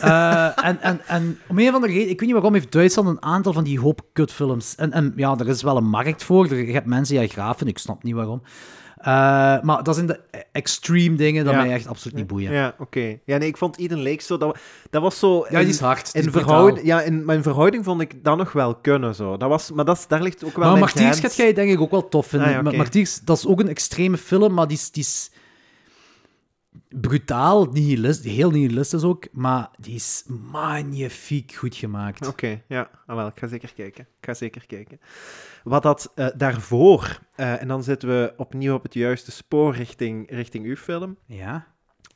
Eh, 0.00 0.44
en, 0.68 0.80
en, 0.80 1.00
en 1.06 1.38
om 1.48 1.58
een 1.58 1.68
of 1.68 1.74
andere 1.74 1.92
reden, 1.92 2.08
ik 2.08 2.18
weet 2.18 2.28
niet 2.28 2.32
waarom, 2.32 2.52
heeft 2.54 2.72
Duitsland 2.72 3.08
een 3.08 3.22
aantal 3.22 3.52
van 3.52 3.64
die 3.64 3.80
hoop 3.80 4.00
kutfilms. 4.12 4.74
En, 4.74 4.92
en 4.92 5.12
ja, 5.16 5.36
er 5.38 5.48
is 5.48 5.62
wel 5.62 5.76
een 5.76 5.88
markt 5.88 6.24
voor. 6.24 6.44
Er, 6.50 6.66
je 6.66 6.72
hebt 6.72 6.86
mensen 6.86 7.14
die 7.14 7.22
vinden, 7.24 7.68
ik 7.68 7.78
snap 7.78 8.02
niet 8.02 8.14
waarom. 8.14 8.42
Eh, 8.98 9.04
maar 9.62 9.82
dat 9.82 9.94
zijn 9.94 10.06
de 10.06 10.20
extreme 10.52 11.16
dingen 11.16 11.44
dat 11.44 11.54
Ja. 11.54 11.60
mij 11.62 11.72
echt 11.72 11.86
absoluut 11.86 12.16
niet 12.16 12.26
boeien. 12.26 12.52
Ja, 12.52 12.58
Ja, 12.60 12.74
oké. 12.78 13.18
Ja, 13.24 13.36
nee, 13.38 13.48
ik 13.48 13.56
vond 13.56 13.78
Eden 13.78 14.02
Lake 14.02 14.22
zo... 14.22 14.36
Dat, 14.38 14.58
dat 14.90 15.02
was 15.02 15.18
zo... 15.18 15.46
die 15.48 15.58
in- 15.58 15.68
is 15.68 15.80
hard. 15.80 16.12
die 16.12 16.22
In, 16.22 16.30
verhouding, 16.30 16.86
ja, 16.86 17.00
in 17.02 17.24
mijn 17.24 17.42
verhouding 17.42 17.84
vond 17.84 18.00
ik 18.00 18.24
dat 18.24 18.36
nog 18.36 18.52
wel 18.52 18.74
kunnen, 18.74 19.14
zo. 19.14 19.36
Dat 19.36 19.48
was, 19.48 19.70
maar 19.70 19.84
dat, 19.84 19.96
is- 19.98 20.06
daar 20.06 20.22
ligt 20.22 20.44
ook 20.44 20.56
wel 20.56 20.70
Maar 20.70 20.78
Martiers 20.78 21.20
gaat 21.20 21.36
jij 21.36 21.52
denk 21.52 21.70
ik 21.70 21.80
ook 21.80 21.90
wel 21.90 22.08
tof 22.08 22.26
vinden. 22.26 22.48
Ah, 22.48 22.54
ja, 22.72 22.76
Martiers, 22.76 23.20
dat 23.20 23.36
is 23.36 23.46
ook 23.46 23.60
een 23.60 23.68
extreme 23.68 24.16
film, 24.18 24.54
maar 24.54 24.66
die 24.68 24.76
is, 24.76 24.90
die 24.90 25.02
is 25.02 25.30
brutaal, 27.00 27.64
nihilist, 27.64 28.24
heel 28.24 28.50
nihilistisch 28.50 29.02
ook, 29.02 29.26
maar 29.32 29.70
die 29.78 29.94
is 29.94 30.24
magnifiek 30.50 31.52
goed 31.52 31.76
gemaakt. 31.76 32.26
Oké, 32.26 32.62
ja. 32.68 32.90
Ah, 33.06 33.16
wel, 33.16 33.26
ik 33.26 33.38
ga 33.38 33.46
zeker 33.46 33.72
kijken. 33.74 34.06
Ik 34.20 34.24
ga 34.24 34.34
zeker 34.34 34.66
kijken. 34.66 35.00
Wat 35.64 35.82
dat 35.82 36.12
eh, 36.14 36.26
daarvoor... 36.36 37.20
eh, 37.34 37.62
en 37.62 37.68
dan 37.68 37.82
zitten 37.82 38.08
we 38.08 38.34
opnieuw 38.36 38.74
op 38.74 38.82
het 38.82 38.94
juiste 38.94 39.30
spoor 39.32 39.74
richting, 39.74 40.30
richting 40.30 40.64
uw 40.64 40.76
film. 40.76 41.16
Ja? 41.26 41.66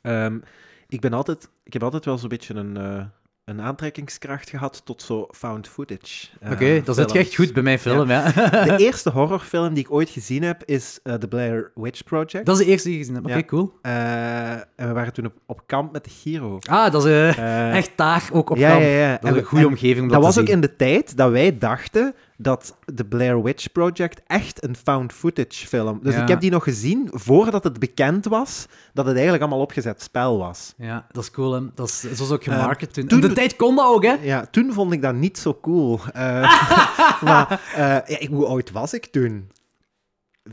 Ehm, 0.01 0.39
ik 0.87 1.01
ben 1.01 1.13
altijd... 1.13 1.49
Ik 1.63 1.73
heb 1.73 1.83
altijd 1.83 2.05
wel 2.05 2.17
zo'n 2.17 2.29
beetje 2.29 2.53
een... 2.53 2.77
eh, 2.77 3.05
een 3.49 3.61
aantrekkingskracht 3.61 4.49
gehad 4.49 4.81
tot 4.85 5.01
zo 5.01 5.27
found 5.31 5.67
footage. 5.67 6.27
eh, 6.39 6.51
Oké, 6.51 6.81
dat 6.83 6.95
zit 6.95 7.11
je 7.11 7.19
echt 7.19 7.35
goed 7.35 7.53
bij 7.53 7.63
mijn 7.63 7.79
film, 7.79 8.09
ja. 8.09 8.31
De 8.65 8.75
eerste 8.85 9.09
horrorfilm 9.09 9.73
die 9.73 9.83
ik 9.83 9.91
ooit 9.91 10.09
gezien 10.09 10.43
heb 10.43 10.63
is 10.65 10.99
eh, 11.03 11.13
The 11.13 11.27
Blair 11.27 11.71
Witch 11.75 12.03
Project. 12.03 12.45
Dat 12.45 12.59
is 12.59 12.65
de 12.65 12.71
eerste 12.71 12.87
die 12.87 12.97
je 12.97 13.03
gezien 13.05 13.15
hebt. 13.15 13.27
Oké, 13.27 13.35
Ja. 13.37 13.43
cool. 13.45 13.73
Eh, 13.81 14.51
en 14.51 14.87
we 14.87 14.91
waren 14.93 15.13
toen 15.13 15.25
op, 15.25 15.33
op 15.45 15.61
kamp 15.65 15.91
met 15.91 16.03
de 16.03 16.09
Giro. 16.09 16.57
Ah, 16.69 16.91
dat 16.91 17.05
is 17.05 17.35
echt 17.71 17.91
daar 17.95 18.29
ook 18.31 18.49
op 18.49 18.57
ja, 18.57 18.69
kamp. 18.69 18.81
ja, 18.81 18.87
ja. 18.87 19.11
Dat 19.11 19.23
is 19.23 19.29
En- 19.29 19.37
een 19.37 19.43
goede 19.43 19.67
omgeving 19.67 20.01
om 20.01 20.07
Dat 20.07 20.19
te 20.19 20.25
was 20.25 20.39
ook 20.39 20.47
in 20.47 20.61
de 20.61 20.75
tijd 20.75 21.17
dat 21.17 21.31
wij 21.31 21.57
dachten 21.57 22.13
dat 22.41 22.75
The 22.95 23.05
Blair 23.05 23.43
Witch 23.43 23.71
Project 23.71 24.21
echt 24.27 24.63
een 24.63 24.75
found 24.75 25.13
footage 25.13 25.67
film. 25.67 25.99
Dus 26.03 26.13
Ja. 26.15 26.21
ik 26.21 26.27
heb 26.27 26.39
die 26.41 26.51
nog 26.51 26.63
gezien 26.63 27.07
voordat 27.11 27.63
het 27.63 27.79
bekend 27.79 28.25
was 28.25 28.65
dat 28.93 29.05
het 29.05 29.13
eigenlijk 29.13 29.43
allemaal 29.43 29.61
opgezet 29.63 30.01
spel 30.01 30.37
was. 30.37 30.73
Ja, 30.77 31.05
dat 31.11 31.23
is 31.23 31.31
cool, 31.31 31.51
hè. 31.53 31.61
Dat 31.75 31.87
is, 31.87 32.01
dat 32.01 32.11
is 32.11 32.31
ook 32.31 32.43
gemarket 32.43 32.93
toen. 32.93 33.07
toen- 33.07 33.21
In 33.21 33.27
de 33.27 33.33
tijd 33.33 33.55
kon 33.55 33.75
dat 33.75 33.85
ook, 33.85 34.03
hè. 34.03 34.13
Ja, 34.21 34.45
toen 34.51 34.73
vond 34.73 34.91
ik 34.93 35.01
dat 35.01 35.13
niet 35.15 35.37
zo 35.37 35.57
cool. 35.61 35.99
Eh, 36.13 36.21
maar 37.29 37.61
eh, 37.75 38.17
ja, 38.19 38.27
hoe 38.27 38.45
oud 38.45 38.71
was 38.71 38.93
ik 38.93 39.05
toen? 39.05 39.49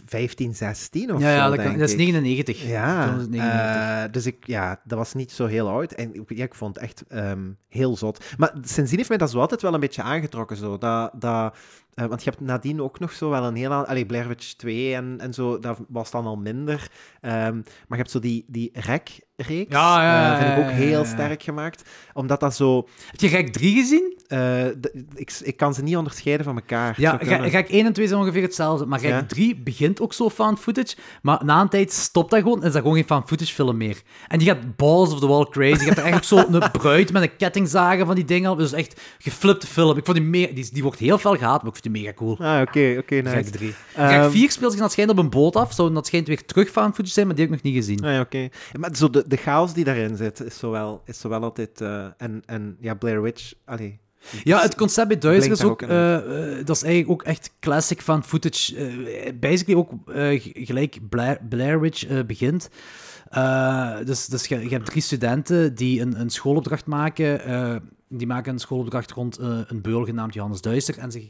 15, 0.05 0.55
16 0.55 1.14
of 1.14 1.20
Ja, 1.20 1.30
ja 1.30 1.44
zo, 1.44 1.57
dat, 1.57 1.64
kan, 1.64 1.78
dat 1.78 1.88
is 1.88 1.92
ik. 1.92 1.99
99. 1.99 2.61
De 2.61 2.66
Ja, 2.68 3.03
film 3.05 3.20
is 3.20 3.26
99. 3.26 4.11
dus 4.11 4.26
ik, 4.26 4.47
ja, 4.47 4.80
dat 4.84 4.99
was 4.99 5.14
niet 5.14 5.32
zo 5.32 5.47
heel 5.47 5.68
oud. 5.68 5.92
En 5.92 6.24
ja, 6.26 6.44
ik 6.44 6.55
vond 6.55 6.74
het 6.74 6.84
echt 6.84 7.05
ehm, 7.09 7.51
heel 7.68 7.97
zot. 7.97 8.24
Maar 8.36 8.53
sindsdien 8.62 8.97
heeft 8.97 9.09
mij 9.09 9.18
dat 9.18 9.30
zo 9.30 9.38
altijd 9.38 9.62
wel 9.62 9.74
een 9.74 9.80
beetje 9.80 10.03
aangetrokken. 10.03 10.57
Zo. 10.57 10.78
Dat, 10.78 11.11
dat, 11.14 11.57
eh, 11.97 12.07
want 12.07 12.24
je 12.24 12.30
hebt 12.30 12.42
nadien 12.42 12.82
ook 12.82 12.99
nog 12.99 13.12
zo 13.12 13.30
wel 13.30 13.44
een 13.44 13.55
heel... 13.57 13.72
aan- 13.72 13.86
Allee, 13.86 14.07
Blair 14.07 14.28
Witch 14.28 14.53
2 14.53 14.94
en, 14.94 15.16
en 15.20 15.34
zo, 15.34 15.59
dat 15.59 15.78
was 15.88 16.11
dan 16.11 16.26
al 16.26 16.36
minder. 16.36 16.88
Ehm, 17.20 17.55
maar 17.55 17.64
je 17.88 17.97
hebt 17.97 18.11
zo 18.11 18.18
die, 18.18 18.44
die 18.49 18.70
rek-reeks. 18.72 19.72
Ja, 19.72 20.03
ja, 20.03 20.32
eh, 20.38 20.44
vind 20.44 20.59
ik 20.59 20.64
ook 20.64 20.70
heel 20.70 21.05
sterk 21.05 21.42
gemaakt. 21.42 21.88
Omdat 22.14 22.40
dat 22.40 22.55
zo... 22.57 22.88
Heb 23.11 23.20
je 23.20 23.28
Rek 23.28 23.53
3 23.53 23.74
gezien? 23.74 24.14
eh, 24.26 24.66
ik, 25.14 25.38
ik 25.42 25.57
kan 25.57 25.74
ze 25.74 25.82
niet 25.82 25.97
onderscheiden 25.97 26.44
van 26.47 26.55
elkaar. 26.57 26.94
Ja, 27.01 27.11
Rek 27.11 27.20
kunnen. 27.28 27.51
Rek 27.51 27.68
1 27.68 27.86
en 27.86 27.92
2 27.92 28.07
zijn 28.07 28.20
ongeveer 28.20 28.42
hetzelfde. 28.42 28.86
Maar 28.86 29.01
Rek 29.01 29.11
Ja. 29.11 29.24
3 29.26 29.57
begint 29.57 30.01
ook 30.01 30.12
zo 30.12 30.30
found 30.30 30.59
footage. 30.59 30.97
Maar 31.22 31.44
na 31.44 31.61
een 31.61 31.68
tijd 31.68 31.92
stopt 31.92 32.30
dat 32.30 32.40
gewoon 32.42 32.61
en 32.61 32.66
is 32.66 32.72
dat 32.72 32.82
gewoon 32.82 32.97
geen 32.97 33.07
found 33.07 33.28
footage 33.28 33.53
film 33.55 33.76
meer. 33.76 34.03
En 34.28 34.38
die 34.38 34.49
gaat 34.49 34.76
balls 34.76 35.12
of 35.12 35.20
the 35.20 35.26
wall 35.26 35.47
crazy. 35.51 35.78
Je 35.80 35.84
hebt 35.84 35.99
er 35.99 36.05
eigenlijk 36.05 36.24
zo 36.24 36.36
een 36.61 36.70
bruid 36.70 37.12
met 37.12 37.22
een 37.22 37.36
kettingzagen 37.36 38.07
van 38.07 38.14
die 38.14 38.24
dingen. 38.24 38.57
Dus 38.59 38.72
echt 38.72 39.01
geflipte 39.18 39.66
film. 39.66 39.97
Ik 39.97 40.05
vond 40.05 40.16
die, 40.16 40.26
me 40.26 40.53
die, 40.53 40.68
die 40.72 40.82
wordt 40.82 40.99
heel 40.99 41.18
fel 41.18 41.36
gehaat, 41.36 41.62
maar 41.62 41.72
ik 41.76 41.76
mega 41.91 42.12
cool. 42.12 42.37
Ah, 42.39 42.61
oké, 42.61 42.97
oké, 42.99 43.14
nice. 43.14 43.34
Rek 43.34 43.47
3. 43.47 43.74
Ehm, 43.95 44.20
Rek 44.22 44.30
4 44.30 44.51
speelt 44.51 44.72
zich 44.72 44.80
dat 44.80 44.93
schijnt 44.93 45.11
op 45.11 45.18
een 45.18 45.30
boot 45.30 45.57
af. 45.57 45.72
Zou 45.72 45.93
dat 45.93 46.07
schijnt 46.07 46.28
weer 46.28 46.45
terug 46.45 46.68
found 46.70 46.95
footage 46.95 47.12
zijn, 47.14 47.26
maar 47.26 47.37
die 47.37 47.45
heb 47.45 47.55
ik 47.55 47.62
nog 47.62 47.72
niet 47.72 47.82
gezien. 47.84 48.05
Ah, 48.05 48.11
ja, 48.12 48.20
oké. 48.20 48.49
Maar 48.78 48.97
zo 48.97 49.11
de, 49.11 49.24
de 49.26 49.37
chaos 49.37 49.72
die 49.72 49.84
daarin 49.84 50.16
zit, 50.16 50.41
is 50.41 50.59
zowel, 50.59 51.03
is 51.05 51.20
zowel 51.20 51.43
altijd... 51.43 51.80
eh, 51.80 52.07
en, 52.16 52.43
en 52.47 52.76
ja, 52.80 52.95
Blair 52.95 53.22
Witch... 53.22 53.53
Allee. 53.64 53.99
Ja, 54.45 54.61
het 54.62 54.74
concept 54.74 55.09
bij 55.09 55.18
Duister 55.18 55.57
Blinkt 55.57 55.64
is 55.64 55.70
ook, 55.70 55.91
eh, 55.91 56.14
eh, 56.59 56.66
dat 56.66 56.76
is 56.76 56.82
eigenlijk 56.82 57.12
ook 57.12 57.22
echt 57.22 57.51
classic 57.61 58.03
van 58.03 58.24
footage. 58.24 58.76
eh, 58.76 59.32
basically 59.41 59.78
ook 59.80 59.93
eh, 60.11 60.41
gelijk 60.43 60.99
Blair, 61.09 61.39
Blair 61.49 61.80
Witch 61.80 62.07
eh, 62.07 62.18
begint. 62.26 62.68
Eh, 63.28 63.97
dus 64.05 64.26
dus 64.26 64.47
je, 64.47 64.61
je 64.62 64.68
hebt 64.68 64.87
drie 64.87 65.03
studenten 65.03 65.74
die 65.74 66.01
een, 66.01 66.20
een 66.20 66.30
schoolopdracht 66.30 66.87
maken. 66.87 67.45
eh, 67.45 67.76
die 68.09 68.26
maken 68.26 68.53
een 68.53 68.59
schoolopdracht 68.59 69.11
rond 69.12 69.39
eh, 69.39 69.59
een 69.66 69.80
beul 69.80 70.05
genaamd 70.05 70.34
Johannes 70.34 70.61
Duister. 70.61 70.99
En 70.99 71.11
ze... 71.12 71.28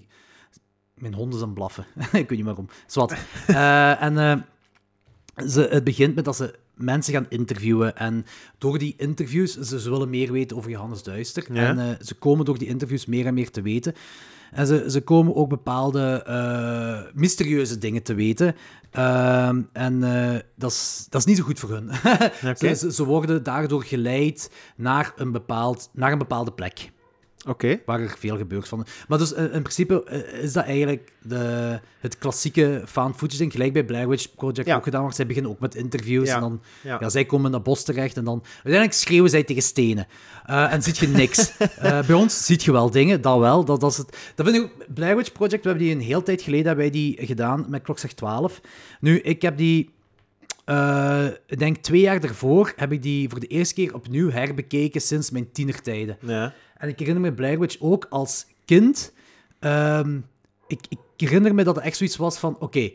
Mijn 0.97 1.15
hond 1.15 1.35
is 1.35 1.41
aan 1.41 1.47
het 1.47 1.55
blaffen. 1.55 1.87
Ik 2.13 2.29
weet 2.29 2.31
niet 2.31 2.45
waarom. 2.45 2.69
Zwat. 2.87 3.15
Eh 3.47 4.03
en 4.03 4.19
eh, 4.19 5.47
ze, 5.49 5.69
het 5.71 5.85
begint 5.85 6.15
met 6.15 6.25
dat 6.25 6.37
ze 6.37 6.59
mensen 6.75 7.13
gaan 7.13 7.27
interviewen. 7.29 7.97
En 7.97 8.27
door 8.59 8.79
die 8.79 8.95
interviews, 8.97 9.59
ze, 9.59 9.81
ze 9.81 9.91
willen 9.91 10.11
meer 10.11 10.33
weten 10.33 10.57
over 10.57 10.71
Johannes 10.71 11.03
Duister. 11.03 11.53
Ja. 11.53 11.69
En 11.69 11.79
eh, 11.79 12.05
ze 12.05 12.15
komen 12.15 12.45
door 12.45 12.59
die 12.59 12.69
interviews 12.69 13.07
meer 13.07 13.27
en 13.27 13.35
meer 13.35 13.51
te 13.51 13.63
weten. 13.63 13.95
En 14.53 14.67
ze, 14.67 14.91
ze 14.91 15.01
komen 15.01 15.35
ook 15.35 15.49
bepaalde 15.49 17.11
mysterieuze 17.15 17.79
dingen 17.79 18.03
te 18.03 18.15
weten. 18.15 18.55
En 19.73 20.01
dat, 20.57 20.71
is, 20.71 21.07
dat 21.11 21.21
is 21.21 21.27
niet 21.27 21.37
zo 21.37 21.43
goed 21.43 21.59
voor 21.59 21.71
hun. 21.71 21.91
Ze, 22.59 22.75
ze, 22.75 22.93
ze 22.93 23.05
worden 23.05 23.43
daardoor 23.43 23.85
geleid 23.85 24.51
naar 24.77 25.13
een, 25.17 25.33
bepaald, 25.33 25.91
naar 25.93 26.13
een 26.13 26.19
bepaalde 26.19 26.53
plek 26.53 26.91
Oké. 27.47 27.81
waar 27.87 28.01
er 28.01 28.15
veel 28.19 28.37
gebeurt 28.37 28.69
van. 28.69 28.87
Maar 29.09 29.19
dus 29.19 29.35
eh, 29.35 29.43
in 29.45 29.51
principe 29.63 30.05
eh, 30.05 30.43
is 30.43 30.53
dat 30.53 30.65
eigenlijk 30.65 31.13
de, 31.23 31.79
het 32.01 32.19
klassieke 32.19 32.83
found 32.87 33.17
footage 33.17 33.39
ding, 33.39 33.53
gelijk 33.53 33.73
bij 33.73 33.85
Blair 33.85 34.09
Witch 34.09 34.35
Project 34.35 34.67
Ja. 34.69 34.77
ook 34.77 34.83
gedaan 34.85 35.01
wordt. 35.01 35.17
Zij 35.17 35.27
beginnen 35.27 35.51
ook 35.51 35.61
met 35.61 35.75
interviews 35.75 36.29
Ja. 36.29 36.35
en 36.35 36.41
dan, 36.41 36.63
Ja. 36.83 36.97
ja. 37.01 37.09
zij 37.09 37.25
komen 37.25 37.51
dat 37.53 37.63
bos 37.63 37.85
terecht 37.85 38.17
en 38.17 38.25
dan, 38.25 38.43
uiteindelijk 38.55 38.93
schreeuwen 38.93 39.31
zij 39.31 39.43
tegen 39.43 39.63
stenen. 39.63 40.07
Eh, 40.47 40.73
en 40.73 40.83
ziet 40.83 40.99
je 40.99 41.09
niks. 41.09 41.53
Bij 42.07 42.13
ons 42.17 42.45
ziet 42.47 42.63
je 42.65 42.73
wel 42.73 42.91
dingen, 42.91 43.21
dat 43.21 43.39
wel. 43.39 43.65
Dat, 43.65 43.81
dat, 43.81 43.91
is 43.91 43.97
het, 43.97 44.17
dat 44.35 44.47
vind 44.47 44.59
ik 44.59 44.63
ook, 44.65 44.95
Blair 44.95 45.17
Witch 45.17 45.33
Project, 45.33 45.63
we 45.63 45.69
hebben 45.69 45.87
die 45.87 45.95
een 45.95 46.01
heel 46.01 46.23
tijd 46.23 46.43
geleden 46.43 46.67
hebben 46.67 46.85
wij 46.85 46.93
die 46.93 47.17
gedaan 47.27 47.65
met 47.69 47.83
Klokzeg 47.83 48.13
12. 48.13 48.61
Nu, 49.01 49.19
ik 49.21 49.43
heb 49.43 49.57
die... 49.57 49.95
eh, 50.67 51.27
ik 51.47 51.59
denk 51.59 51.77
twee 51.77 52.01
jaar 52.01 52.21
daarvoor 52.21 52.73
heb 52.77 52.93
ik 52.93 53.03
die 53.03 53.29
voor 53.29 53.41
de 53.41 53.47
eerste 53.47 53.75
keer 53.75 53.95
opnieuw 53.95 54.31
herbekeken 54.31 55.01
sinds 55.01 55.31
mijn 55.31 55.53
tienertijden. 55.53 56.19
Ja. 56.21 56.55
En 56.77 56.89
ik 56.89 56.99
herinner 56.99 57.23
me 57.23 57.33
Blair 57.33 57.59
Witch 57.59 57.77
ook 57.81 58.07
als 58.11 58.47
kind. 58.65 59.13
ehm, 59.59 60.21
ik, 60.67 60.81
ik 60.89 60.99
herinner 61.17 61.55
me 61.55 61.65
dat 61.65 61.77
het 61.77 61.85
echt 61.85 61.97
zoiets 61.97 62.17
was 62.17 62.39
van: 62.39 62.57
oké, 62.61 62.91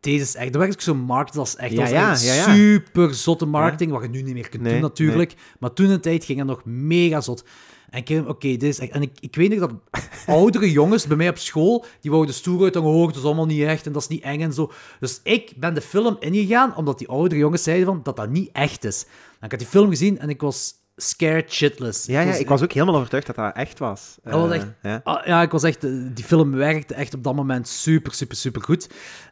deze 0.00 0.22
is 0.22 0.34
echt. 0.34 0.52
Dat 0.52 0.60
werd 0.62 0.74
ook 0.74 0.80
zo'n 0.80 0.98
markt 0.98 1.36
als 1.36 1.56
echt. 1.56 1.72
Ja, 1.72 2.10
echt 2.10 2.20
super 2.20 3.14
zotte 3.14 3.46
marketing, 3.46 3.90
wat 3.90 4.02
je 4.02 4.08
nu 4.08 4.22
niet 4.22 4.34
meer 4.34 4.48
kunt 4.48 4.62
Nee, 4.62 4.72
doen 4.72 4.80
natuurlijk. 4.80 5.34
Maar 5.58 5.72
toen 5.72 5.86
in 5.86 5.92
de 5.92 6.00
tijd 6.00 6.24
ging 6.24 6.38
het 6.38 6.46
nog 6.46 6.64
mega 6.64 7.20
zot. 7.20 7.44
En 7.92 8.02
ik 8.04 8.28
oké, 8.28 8.48
dit 8.48 8.62
is 8.62 8.78
echt... 8.78 8.90
En 8.90 9.02
ik, 9.02 9.10
ik 9.20 9.36
weet 9.36 9.50
nog 9.50 9.58
dat 9.58 9.72
oudere 10.26 10.70
jongens 10.70 11.06
bij 11.06 11.16
mij 11.16 11.28
op 11.28 11.38
school, 11.38 11.84
die 12.00 12.10
wouden 12.10 12.34
stoer 12.34 12.62
uit 12.64 12.74
hoog, 12.74 13.06
dat 13.06 13.16
is 13.16 13.24
allemaal 13.24 13.46
niet 13.46 13.62
echt 13.62 13.86
en 13.86 13.92
dat 13.92 14.02
is 14.02 14.08
niet 14.08 14.22
eng 14.22 14.40
en 14.40 14.52
zo. 14.52 14.70
Dus 15.00 15.20
ik 15.22 15.52
ben 15.56 15.74
de 15.74 15.80
film 15.80 16.16
ingegaan, 16.20 16.76
omdat 16.76 16.98
die 16.98 17.08
oudere 17.08 17.40
jongens 17.40 17.62
zeiden 17.62 17.86
van, 17.86 18.00
dat 18.02 18.16
dat 18.16 18.30
niet 18.30 18.50
echt 18.52 18.84
is. 18.84 19.04
En 19.38 19.44
ik 19.44 19.50
had 19.50 19.60
die 19.60 19.68
film 19.68 19.88
gezien 19.88 20.18
en 20.18 20.28
ik 20.28 20.40
was 20.40 20.74
scared 20.96 21.52
shitless. 21.52 22.06
Ja, 22.06 22.20
ja, 22.20 22.26
was- 22.26 22.38
ik 22.38 22.48
was 22.48 22.62
ook 22.62 22.72
helemaal 22.72 22.94
overtuigd 22.96 23.26
dat 23.26 23.36
dat 23.36 23.56
echt 23.56 23.78
was. 23.78 24.18
Eh, 24.22 24.32
echt- 24.52 24.66
ja. 24.82 25.00
Ah, 25.04 25.26
ja, 25.26 25.42
ik 25.42 25.50
was 25.50 25.62
echt... 25.62 25.84
eh, 25.84 25.90
Die 26.14 26.24
film 26.24 26.50
werkte 26.52 26.94
echt 26.94 27.14
op 27.14 27.24
dat 27.24 27.34
moment 27.34 27.68
super, 27.68 28.14
super, 28.14 28.36
super 28.36 28.62
goed. 28.62 28.88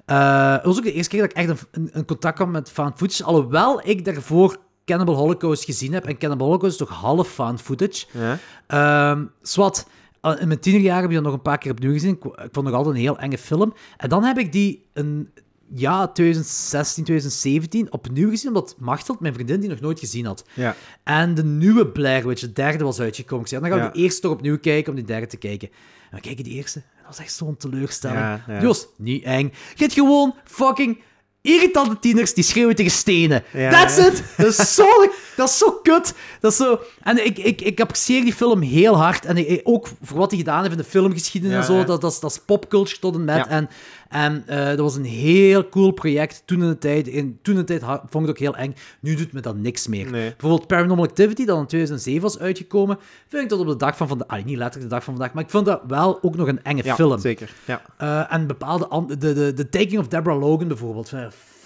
Eh, 0.07 0.53
het 0.53 0.65
was 0.65 0.77
ook 0.79 0.85
de 0.85 0.93
eerste 0.93 1.11
keer 1.11 1.21
dat 1.21 1.31
ik 1.31 1.37
echt 1.37 1.49
een, 1.49 1.59
een, 1.71 1.89
een 1.93 2.05
contact 2.05 2.35
kwam 2.37 2.51
met 2.51 2.71
found 2.71 2.97
footage. 2.99 3.25
Alhoewel 3.25 3.81
ik 3.89 4.05
daarvoor 4.05 4.57
Cannibal 4.85 5.15
Holocaust 5.15 5.65
gezien 5.65 5.93
heb. 5.93 6.05
En 6.05 6.19
Cannibal 6.19 6.47
Holocaust 6.47 6.81
is 6.81 6.87
toch 6.87 6.97
half 6.99 7.29
found 7.29 7.61
footage. 7.63 8.07
Ja. 8.13 8.39
Ehm 8.67 9.25
zwat, 9.43 9.89
eh, 10.21 10.33
in 10.41 10.47
mijn 10.49 10.61
tienerjaren 10.61 11.01
heb 11.01 11.09
je 11.11 11.17
dat 11.17 11.25
nog 11.25 11.33
een 11.35 11.43
paar 11.43 11.59
keer 11.59 11.71
opnieuw 11.73 11.93
gezien. 11.93 12.11
Ik, 12.15 12.25
ik 12.25 12.49
vond 12.53 12.67
nog 12.67 12.75
altijd 12.75 12.95
een 12.95 13.01
heel 13.01 13.19
enge 13.19 13.39
film. 13.39 13.75
En 13.97 14.09
dan 14.09 14.25
heb 14.25 14.39
ik 14.39 14.53
die 14.53 14.85
een 14.93 15.31
ja, 15.75 16.09
2016, 16.09 17.05
2017 17.05 17.93
opnieuw 17.93 18.31
gezien, 18.31 18.49
omdat 18.49 18.75
Machteld, 18.79 19.21
mijn 19.21 19.35
vriendin, 19.35 19.61
die 19.61 19.69
nog 19.69 19.81
nooit 19.81 19.99
gezien 19.99 20.27
had. 20.27 20.45
Ja. 20.55 20.75
En 21.05 21.35
de 21.35 21.45
nieuwe 21.45 21.87
Blair 21.87 22.27
Witch, 22.27 22.41
de 22.41 22.53
derde, 22.53 22.85
was 22.85 23.01
uitgekomen. 23.01 23.45
Ik 23.45 23.51
zei, 23.51 23.61
dan 23.61 23.71
gaan 23.71 23.79
we 23.81 23.85
Ja. 23.87 23.93
de 23.93 23.99
eerste 23.99 24.21
toch 24.21 24.33
opnieuw 24.33 24.59
kijken 24.59 24.91
om 24.91 24.97
die 24.99 25.07
derde 25.07 25.27
te 25.27 25.37
kijken. 25.37 25.69
En 26.11 26.17
we 26.17 26.21
kijken 26.21 26.45
die 26.45 26.55
eerste. 26.55 26.79
En 26.79 26.85
dat 26.97 27.07
was 27.17 27.19
echt 27.27 27.35
zo'n 27.35 27.57
teleurstelling. 27.57 28.21
Ja, 28.47 28.63
was 28.63 28.87
niet 28.97 29.23
eng. 29.25 29.45
Je 29.75 29.83
hebt 29.83 29.93
gewoon 29.93 30.35
fucking 30.45 30.99
irritante 31.43 31.99
tieners 32.01 32.35
die 32.35 32.45
schreeuwen 32.45 32.75
tegen 32.75 32.91
stenen. 32.93 33.43
Ja, 33.53 33.71
That's 33.71 33.97
ja. 33.97 34.07
it! 34.07 34.23
Dat 34.37 34.47
is 34.59 34.75
zo, 34.75 34.87
dat 35.37 35.49
is 35.49 35.59
zo 35.59 35.73
kut. 35.83 36.15
Dat 36.41 36.51
is 36.53 36.57
zo... 36.59 36.81
En 37.03 37.27
ik, 37.27 37.39
ik, 37.39 37.61
ik 37.61 37.81
apprecieer 37.81 38.23
die 38.25 38.35
film 38.35 38.61
heel 38.61 38.97
hard. 38.97 39.25
En 39.25 39.37
ik- 39.37 39.61
ook 39.65 39.89
voor 40.03 40.19
wat 40.19 40.31
hij 40.31 40.39
gedaan 40.39 40.61
heeft 40.61 40.73
in 40.73 40.79
de 40.79 40.85
filmgeschiedenis 40.85 41.55
Ja, 41.57 41.61
en 41.61 41.67
zo. 41.81 41.85
Dat, 41.85 42.01
dat, 42.01 42.13
is, 42.13 42.21
dat 42.21 42.31
is 42.31 42.39
popculture 42.47 42.99
tot 43.01 43.15
en 43.15 43.25
met. 43.25 43.47
En, 43.47 43.69
en 44.11 44.43
eh, 44.47 44.67
dat 44.67 44.79
was 44.79 44.97
een 44.97 45.05
heel 45.05 45.69
cool 45.69 45.91
project 45.91 46.43
toen 46.45 46.63
in 46.63 46.69
de 46.69 46.79
tijd. 46.79 47.09
In, 47.09 47.39
toen 47.43 47.55
in 47.55 47.61
de 47.61 47.67
tijd 47.67 47.83
vond 47.85 48.03
ik 48.15 48.21
het 48.21 48.29
ook 48.31 48.39
heel 48.39 48.57
eng. 48.57 48.75
Nu 49.01 49.15
doet 49.15 49.33
me 49.33 49.41
dat 49.41 49.57
niks 49.57 49.87
meer. 49.87 50.11
Nee. 50.11 50.31
Bijvoorbeeld 50.31 50.67
Paranormal 50.67 51.05
Activity, 51.05 51.45
dat 51.45 51.59
in 51.59 51.67
2007 51.67 52.23
was 52.23 52.39
uitgekomen, 52.39 52.99
vind 53.29 53.43
ik 53.43 53.49
dat 53.49 53.59
op 53.59 53.67
de 53.67 53.77
dag 53.77 53.97
van 53.97 54.09
vandaag... 54.09 54.29
Ah, 54.29 54.45
niet 54.45 54.57
letterlijk 54.57 54.91
de 54.91 54.97
dag 54.97 55.05
van 55.05 55.15
vandaag, 55.15 55.35
maar 55.35 55.45
ik 55.45 55.51
vond 55.51 55.67
dat 55.67 55.81
wel 55.87 56.23
ook 56.23 56.37
nog 56.37 56.49
een 56.49 56.63
enge 56.63 56.85
Ja, 56.85 56.95
film. 56.95 57.19
zeker. 57.19 57.53
Ja. 57.67 57.83
Eh, 57.97 58.33
en 58.35 58.47
bepaalde... 58.47 59.17
De, 59.19 59.33
de, 59.35 59.53
de 59.53 59.69
Taking 59.69 59.99
of 59.99 60.09
Deborah 60.09 60.41
Logan 60.41 60.69
bijvoorbeeld, 60.69 61.13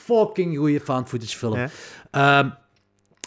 fucking 0.05 0.57
goede 0.57 0.81
found 0.81 1.09
footage 1.09 1.37
film. 1.37 1.57
Ja. 1.57 1.69
Ehm, 2.11 2.49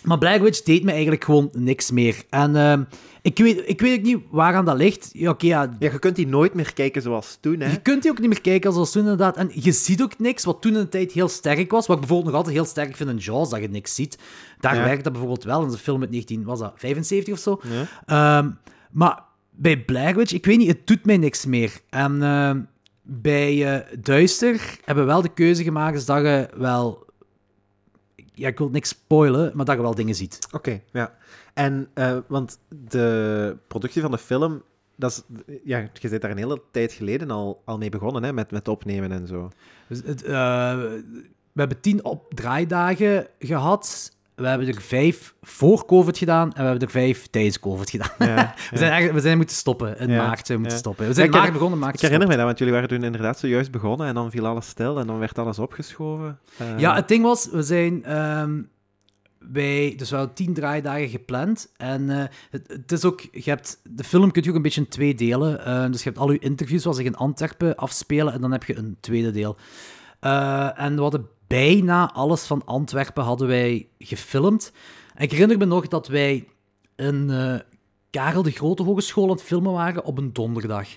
maar 0.03 0.17
Black 0.17 0.41
Witch 0.41 0.61
deed 0.61 0.83
me 0.83 0.91
eigenlijk 0.91 1.23
gewoon 1.23 1.49
niks 1.51 1.91
meer. 1.91 2.23
En 2.29 2.55
ehm, 2.55 2.83
ik, 3.21 3.37
weet, 3.37 3.63
ik 3.65 3.81
weet 3.81 3.97
ook 3.99 4.05
niet 4.05 4.19
waaraan 4.31 4.65
dat 4.65 4.77
ligt. 4.77 5.09
Ja, 5.13 5.29
oké, 5.29 5.45
ja, 5.45 5.75
ja, 5.79 5.91
je 5.91 5.99
kunt 5.99 6.15
die 6.15 6.27
nooit 6.27 6.53
meer 6.53 6.73
kijken 6.73 7.01
zoals 7.01 7.37
toen, 7.41 7.59
hè. 7.59 7.71
je 7.71 7.81
kunt 7.81 8.01
die 8.01 8.11
ook 8.11 8.19
niet 8.19 8.29
meer 8.29 8.41
kijken 8.41 8.73
zoals 8.73 8.91
toen 8.91 9.01
inderdaad. 9.01 9.37
En 9.37 9.49
je 9.53 9.71
ziet 9.71 10.01
ook 10.01 10.19
niks, 10.19 10.43
wat 10.43 10.61
toen 10.61 10.73
in 10.73 10.79
de 10.79 10.89
tijd 10.89 11.11
heel 11.11 11.27
sterk 11.27 11.71
was. 11.71 11.87
Wat 11.87 11.95
ik 11.95 12.01
bijvoorbeeld 12.01 12.29
nog 12.33 12.37
altijd 12.37 12.55
heel 12.55 12.65
sterk 12.65 12.95
vind 12.95 13.09
in 13.09 13.17
Jaws, 13.17 13.49
dat 13.49 13.59
je 13.61 13.69
niks 13.69 13.95
ziet. 13.95 14.17
Daar 14.59 14.75
Ja. 14.75 14.83
werkt 14.83 15.03
dat 15.03 15.11
bijvoorbeeld 15.13 15.43
wel. 15.43 15.63
In 15.63 15.69
de 15.69 15.77
film 15.77 16.01
uit 16.01 16.09
19, 16.11 16.43
was 16.43 16.59
dat 16.59 16.73
75 16.75 17.33
of 17.33 17.39
zo. 17.39 17.59
Ja. 17.63 18.37
Ehm, 18.39 18.49
maar 18.91 19.23
bij 19.51 19.83
Blair 19.83 20.15
Witch, 20.15 20.33
ik 20.33 20.45
weet 20.45 20.57
niet, 20.57 20.67
het 20.67 20.87
doet 20.87 21.05
mij 21.05 21.17
niks 21.17 21.45
meer. 21.45 21.71
En 21.89 22.21
ehm, 22.23 22.59
bij 23.01 23.75
eh, 23.75 23.97
Duister 23.99 24.77
hebben 24.85 25.03
we 25.05 25.11
wel 25.11 25.21
de 25.21 25.33
keuze 25.33 25.63
gemaakt 25.63 25.93
dus 25.95 26.05
dat 26.05 26.21
je 26.21 26.49
wel... 26.57 27.05
Ja, 28.37 28.47
ik 28.47 28.57
wil 28.57 28.69
niks 28.69 28.89
spoilen, 28.89 29.51
maar 29.53 29.65
dat 29.65 29.75
je 29.75 29.81
wel 29.81 29.95
dingen 29.95 30.15
ziet. 30.15 30.47
Oké, 30.51 30.81
ja. 30.91 31.17
En, 31.53 31.87
eh, 31.93 32.17
want 32.27 32.59
de 32.89 33.57
productie 33.67 34.01
van 34.01 34.11
de 34.11 34.17
film, 34.17 34.63
dat 34.95 35.11
is, 35.11 35.43
ja, 35.63 35.77
je 35.93 36.09
bent 36.09 36.21
daar 36.21 36.31
een 36.31 36.37
hele 36.37 36.61
tijd 36.71 36.93
geleden 36.93 37.31
al, 37.31 37.61
al 37.65 37.77
mee 37.77 37.89
begonnen, 37.89 38.23
hè, 38.23 38.33
met, 38.33 38.51
met 38.51 38.67
opnemen 38.67 39.11
en 39.11 39.27
zo. 39.27 39.49
Dus 39.87 40.01
het, 40.05 40.23
eh, 40.23 40.77
we 41.51 41.63
hebben 41.63 41.79
tien 41.79 42.03
op 42.03 42.33
draaidagen 42.33 43.27
gehad. 43.39 44.15
We 44.37 44.47
hebben 44.47 44.67
er 44.67 44.81
vijf 44.81 45.33
voor 45.41 45.85
COVID 45.85 46.17
gedaan 46.17 46.53
en 46.53 46.61
we 46.61 46.69
hebben 46.69 46.87
er 46.87 46.89
vijf 46.89 47.27
tijdens 47.27 47.59
COVID 47.59 47.89
gedaan. 47.89 48.11
Ja, 48.19 48.53
We, 48.71 48.77
zijn 48.77 48.91
eigenlijk, 48.91 49.13
we 49.13 49.27
zijn 49.27 49.37
moeten 49.37 49.55
stoppen. 49.55 49.99
In 49.99 50.15
maart 50.15 50.45
zijn 50.45 50.57
we 50.57 50.63
moeten 50.63 50.77
stoppen. 50.77 51.07
We 51.07 51.13
zijn 51.13 51.27
in 51.27 51.33
ik 51.33 51.39
maart 51.39 51.53
begonnen, 51.53 51.79
maart 51.79 51.93
Ik 51.93 52.01
herinner 52.01 52.27
me 52.27 52.35
dat, 52.35 52.45
want 52.45 52.57
jullie 52.57 52.73
waren 52.73 52.89
toen 52.89 53.03
inderdaad 53.03 53.39
zojuist 53.39 53.71
begonnen 53.71 54.07
en 54.07 54.13
dan 54.13 54.31
viel 54.31 54.45
alles 54.45 54.67
stil 54.67 54.99
en 54.99 55.07
dan 55.07 55.19
werd 55.19 55.37
alles 55.37 55.59
opgeschoven. 55.59 56.39
Eh, 56.57 56.79
Ja, 56.79 56.95
het 56.95 57.07
ding 57.07 57.23
was, 57.23 57.49
we 57.51 57.63
zijn 57.63 58.03
ehm, 58.03 58.61
bij, 59.39 59.93
dus 59.97 60.09
we 60.09 60.15
hadden 60.15 60.35
tien 60.35 60.53
draaidagen 60.53 61.09
gepland. 61.09 61.71
En 61.77 62.09
eh, 62.09 62.25
het, 62.49 62.67
het 62.67 62.91
is 62.91 63.05
ook, 63.05 63.21
je 63.31 63.49
hebt, 63.49 63.81
de 63.89 64.03
film 64.03 64.31
kun 64.31 64.43
je 64.43 64.49
ook 64.49 64.55
een 64.55 64.61
beetje 64.61 64.81
in 64.81 64.87
twee 64.87 65.15
delen. 65.15 65.65
Eh, 65.65 65.85
dus 65.91 66.03
je 66.03 66.09
hebt 66.09 66.21
al 66.21 66.31
je 66.31 66.39
interviews 66.39 66.81
zoals 66.81 66.97
zich 66.97 67.05
in 67.05 67.15
Antwerpen 67.15 67.75
afspelen 67.75 68.33
en 68.33 68.41
dan 68.41 68.51
heb 68.51 68.63
je 68.63 68.77
een 68.77 68.97
tweede 68.99 69.31
deel. 69.31 69.57
En 70.75 70.95
we 70.95 71.01
hadden 71.01 71.27
bijna 71.47 72.11
alles 72.13 72.43
van 72.45 72.65
Antwerpen 72.65 73.23
hadden 73.23 73.47
wij 73.47 73.89
gefilmd. 73.99 74.71
En 75.13 75.23
ik 75.23 75.31
herinner 75.31 75.57
me 75.57 75.65
nog 75.65 75.87
dat 75.87 76.07
wij 76.07 76.47
in 76.95 77.29
eh, 77.29 77.55
Karel 78.09 78.43
de 78.43 78.51
Grote 78.51 78.83
Hogeschool 78.83 79.23
aan 79.23 79.29
het 79.29 79.41
filmen 79.41 79.71
waren 79.71 80.03
op 80.03 80.17
een 80.17 80.33
donderdag. 80.33 80.87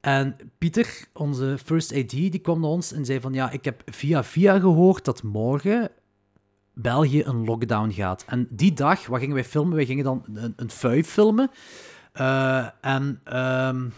En 0.00 0.36
Pieter, 0.58 1.08
onze 1.12 1.58
first 1.64 1.94
AD, 1.94 2.10
die 2.10 2.38
kwam 2.38 2.60
naar 2.60 2.70
ons 2.70 2.92
en 2.92 3.04
zei 3.04 3.20
van 3.20 3.32
ja, 3.32 3.50
ik 3.50 3.64
heb 3.64 3.82
via 3.86 4.24
via 4.24 4.58
gehoord 4.58 5.04
dat 5.04 5.22
morgen 5.22 5.90
België 6.74 7.22
een 7.24 7.44
lockdown 7.44 7.90
gaat. 7.90 8.24
En 8.26 8.46
die 8.50 8.72
dag, 8.72 9.06
wat 9.06 9.20
gingen 9.20 9.34
wij 9.34 9.44
filmen? 9.44 9.74
Wij 9.76 9.86
gingen 9.86 10.04
dan 10.04 10.24
een, 10.34 10.52
een 10.56 11.04
filmen. 11.04 11.50
Eh, 12.12 12.66
en, 12.80 13.20
ehm, 13.24 13.88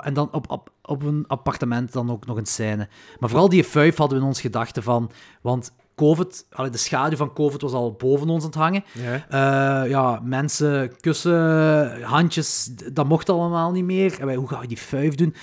en 0.00 0.14
dan 0.14 0.32
op, 0.32 0.50
op, 0.50 0.72
op 0.86 1.02
een 1.02 1.24
appartement 1.26 1.92
dan 1.92 2.10
ook 2.10 2.26
nog 2.26 2.36
een 2.36 2.46
scène. 2.46 2.88
Maar 3.18 3.28
vooral 3.28 3.48
die 3.48 3.64
fuif 3.64 3.96
hadden 3.96 4.16
we 4.16 4.22
in 4.22 4.28
ons 4.28 4.40
gedachten 4.40 4.82
van... 4.82 5.10
Want 5.40 5.72
COVID, 5.94 6.46
de 6.70 6.78
schaduw 6.78 7.16
van 7.16 7.32
COVID 7.32 7.60
was 7.60 7.72
al 7.72 7.92
boven 7.92 8.28
ons 8.28 8.42
aan 8.42 8.48
het 8.48 8.58
hangen. 8.58 8.84
Ja. 8.92 9.24
Eh, 9.28 9.90
ja, 9.90 10.20
mensen 10.22 10.96
kussen, 11.00 12.02
handjes, 12.02 12.70
dat 12.92 13.08
mocht 13.08 13.30
allemaal 13.30 13.72
niet 13.72 13.84
meer. 13.84 14.20
En 14.20 14.26
wij, 14.26 14.34
hoe 14.34 14.48
ga 14.48 14.62
je 14.62 14.68
die 14.68 14.76
fuif 14.76 15.14
doen? 15.14 15.34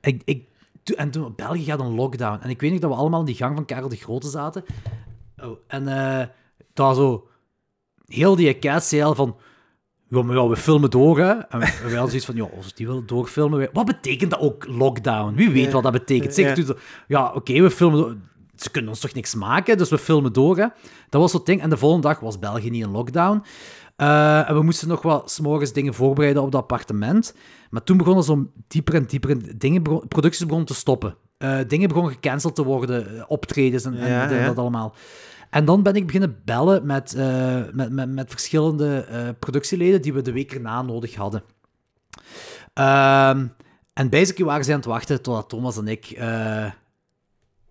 Ik, 0.00 0.22
ik, 0.24 0.48
en 0.96 1.10
toen, 1.10 1.32
België 1.36 1.64
gaat 1.64 1.80
een 1.80 1.94
lockdown. 1.94 2.42
En 2.42 2.50
ik 2.50 2.60
weet 2.60 2.70
niet 2.70 2.80
dat 2.80 2.90
we 2.90 2.96
allemaal 2.96 3.20
in 3.20 3.26
die 3.26 3.34
gang 3.34 3.54
van 3.54 3.64
Karel 3.64 3.88
de 3.88 3.96
Grote 3.96 4.28
zaten. 4.28 4.64
Oh, 5.36 5.58
en 5.66 5.88
eh 5.88 6.26
daar 6.78 6.94
zo, 6.94 7.28
heel 8.06 8.36
die 8.36 9.04
al 9.04 9.14
van, 9.14 9.36
ja, 10.08 10.22
maar 10.22 10.36
ja, 10.36 10.48
we 10.48 10.56
filmen 10.56 10.90
door, 10.90 11.18
hè. 11.18 11.30
En 11.32 11.58
wij 11.58 11.72
wij 11.82 11.90
hadden 11.90 12.08
zoiets 12.08 12.24
van, 12.26 12.34
ja, 12.36 12.46
als 12.56 12.74
die 12.74 12.86
willen 12.86 13.06
doorfilmen, 13.06 13.58
wij- 13.58 13.68
wat 13.72 13.86
betekent 13.86 14.30
dat 14.30 14.40
ook, 14.40 14.66
lockdown? 14.68 15.34
Wie 15.34 15.50
weet 15.50 15.72
wat 15.72 15.82
dat 15.82 15.92
betekent? 15.92 16.34
Zeker 16.34 16.66
Ja. 16.66 16.74
ja, 17.06 17.32
oké, 17.34 17.60
we 17.62 17.70
filmen 17.70 17.98
door. 18.00 18.16
Ze 18.56 18.70
kunnen 18.70 18.90
ons 18.90 19.00
toch 19.00 19.12
niks 19.14 19.34
maken, 19.34 19.78
dus 19.78 19.88
we 19.90 19.98
filmen 19.98 20.32
door, 20.32 20.56
hè. 20.56 20.66
Dat 21.08 21.20
was 21.20 21.30
zo'n 21.30 21.40
ding. 21.44 21.60
En 21.62 21.70
de 21.70 21.76
volgende 21.76 22.06
dag 22.08 22.20
was 22.20 22.38
België 22.38 22.70
niet 22.70 22.84
in 22.84 22.90
lockdown. 22.90 23.42
Eh, 23.96 24.48
en 24.48 24.54
we 24.54 24.62
moesten 24.62 24.88
nog 24.88 25.02
wat 25.02 25.30
s'morgens 25.30 25.72
dingen 25.72 25.94
voorbereiden 25.94 26.42
op 26.42 26.52
dat 26.52 26.60
appartement. 26.60 27.34
Maar 27.70 27.82
toen 27.84 27.96
begonnen 27.96 28.24
zo 28.24 28.46
dieper 28.68 28.94
en 28.94 29.04
dieper 29.06 29.30
in 29.30 29.52
dingen, 29.56 29.82
begon- 29.82 30.08
producties 30.08 30.42
begonnen 30.44 30.66
te 30.66 30.74
stoppen. 30.74 31.14
Eh, 31.38 31.58
dingen 31.66 31.88
begonnen 31.88 32.12
gecanceld 32.12 32.54
te 32.54 32.64
worden, 32.64 33.16
eh, 33.18 33.24
optredens 33.26 33.84
en, 33.84 33.94
en 33.94 34.08
Ja, 34.10 34.30
en 34.30 34.46
dat 34.46 34.58
allemaal. 34.58 34.94
En 35.50 35.64
dan 35.64 35.82
ben 35.82 35.94
ik 35.94 36.06
beginnen 36.06 36.40
bellen 36.44 36.86
met, 36.86 37.14
eh, 37.14 37.60
met, 37.72 37.92
met, 37.92 38.08
met 38.08 38.30
verschillende 38.30 39.04
eh, 39.04 39.28
productieleden 39.38 40.02
die 40.02 40.12
we 40.12 40.22
de 40.22 40.32
week 40.32 40.52
erna 40.52 40.82
nodig 40.82 41.14
hadden. 41.14 41.42
Ehm, 42.74 43.46
en 43.92 44.08
basically 44.08 44.50
waren 44.50 44.64
ze 44.64 44.70
aan 44.70 44.76
het 44.76 44.86
wachten 44.86 45.22
totdat 45.22 45.48
Thomas 45.48 45.76
en 45.76 45.88
ik 45.88 46.06
eh, 46.10 46.70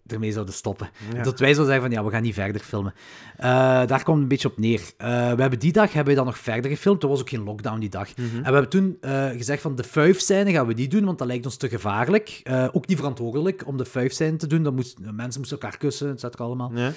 ermee 0.08 0.32
zouden 0.32 0.54
stoppen. 0.54 0.90
Ja. 1.14 1.24
Dat 1.24 1.40
wij 1.40 1.54
zouden 1.54 1.74
zeggen 1.74 1.91
van, 1.91 2.02
ja, 2.02 2.10
we 2.10 2.16
gaan 2.16 2.24
niet 2.24 2.34
verder 2.34 2.62
filmen. 2.62 2.94
Daar 3.88 4.04
kwam 4.04 4.14
het 4.14 4.24
een 4.24 4.28
beetje 4.28 4.49
op 4.49 4.58
neer. 4.58 4.82
We 4.98 5.06
hebben 5.41 5.60
die 5.60 5.72
dag 5.72 5.94
hebben 5.94 6.14
we 6.14 6.20
dan 6.20 6.26
nog 6.26 6.38
verder 6.38 6.72
gefilmd. 6.72 7.04
Er 7.04 7.10
was 7.10 7.20
ook 7.20 7.30
geen 7.30 7.44
lockdown 7.44 7.80
die 7.80 7.90
dag. 7.90 8.18
Mhm. 8.18 8.36
En 8.36 8.44
we 8.44 8.52
hebben 8.52 8.70
toen 8.70 8.98
gezegd 9.38 9.62
van, 9.62 9.76
de 9.76 9.84
fuif-scène 9.84 10.52
gaan 10.52 10.68
we 10.68 10.74
niet 10.74 10.91
doen, 10.91 11.06
want 11.06 11.18
dat 11.18 11.28
lijkt 11.28 11.45
ons 11.45 11.58
te 11.58 11.70
gevaarlijk. 11.70 12.41
Ook 12.72 12.88
niet 12.88 12.98
verantwoordelijk 12.98 13.68
om 13.68 13.78
de 13.78 13.86
fuif-scène 13.86 14.38
te 14.38 14.48
doen. 14.48 14.64
Dat 14.64 14.74
moest, 14.74 14.98
mensen 14.99 15.40
moesten 15.40 15.60
elkaar 15.60 15.78
kussen, 15.78 16.12
et 16.12 16.20
cetera 16.20 16.44
allemaal. 16.44 16.72
Ja. 16.76 16.91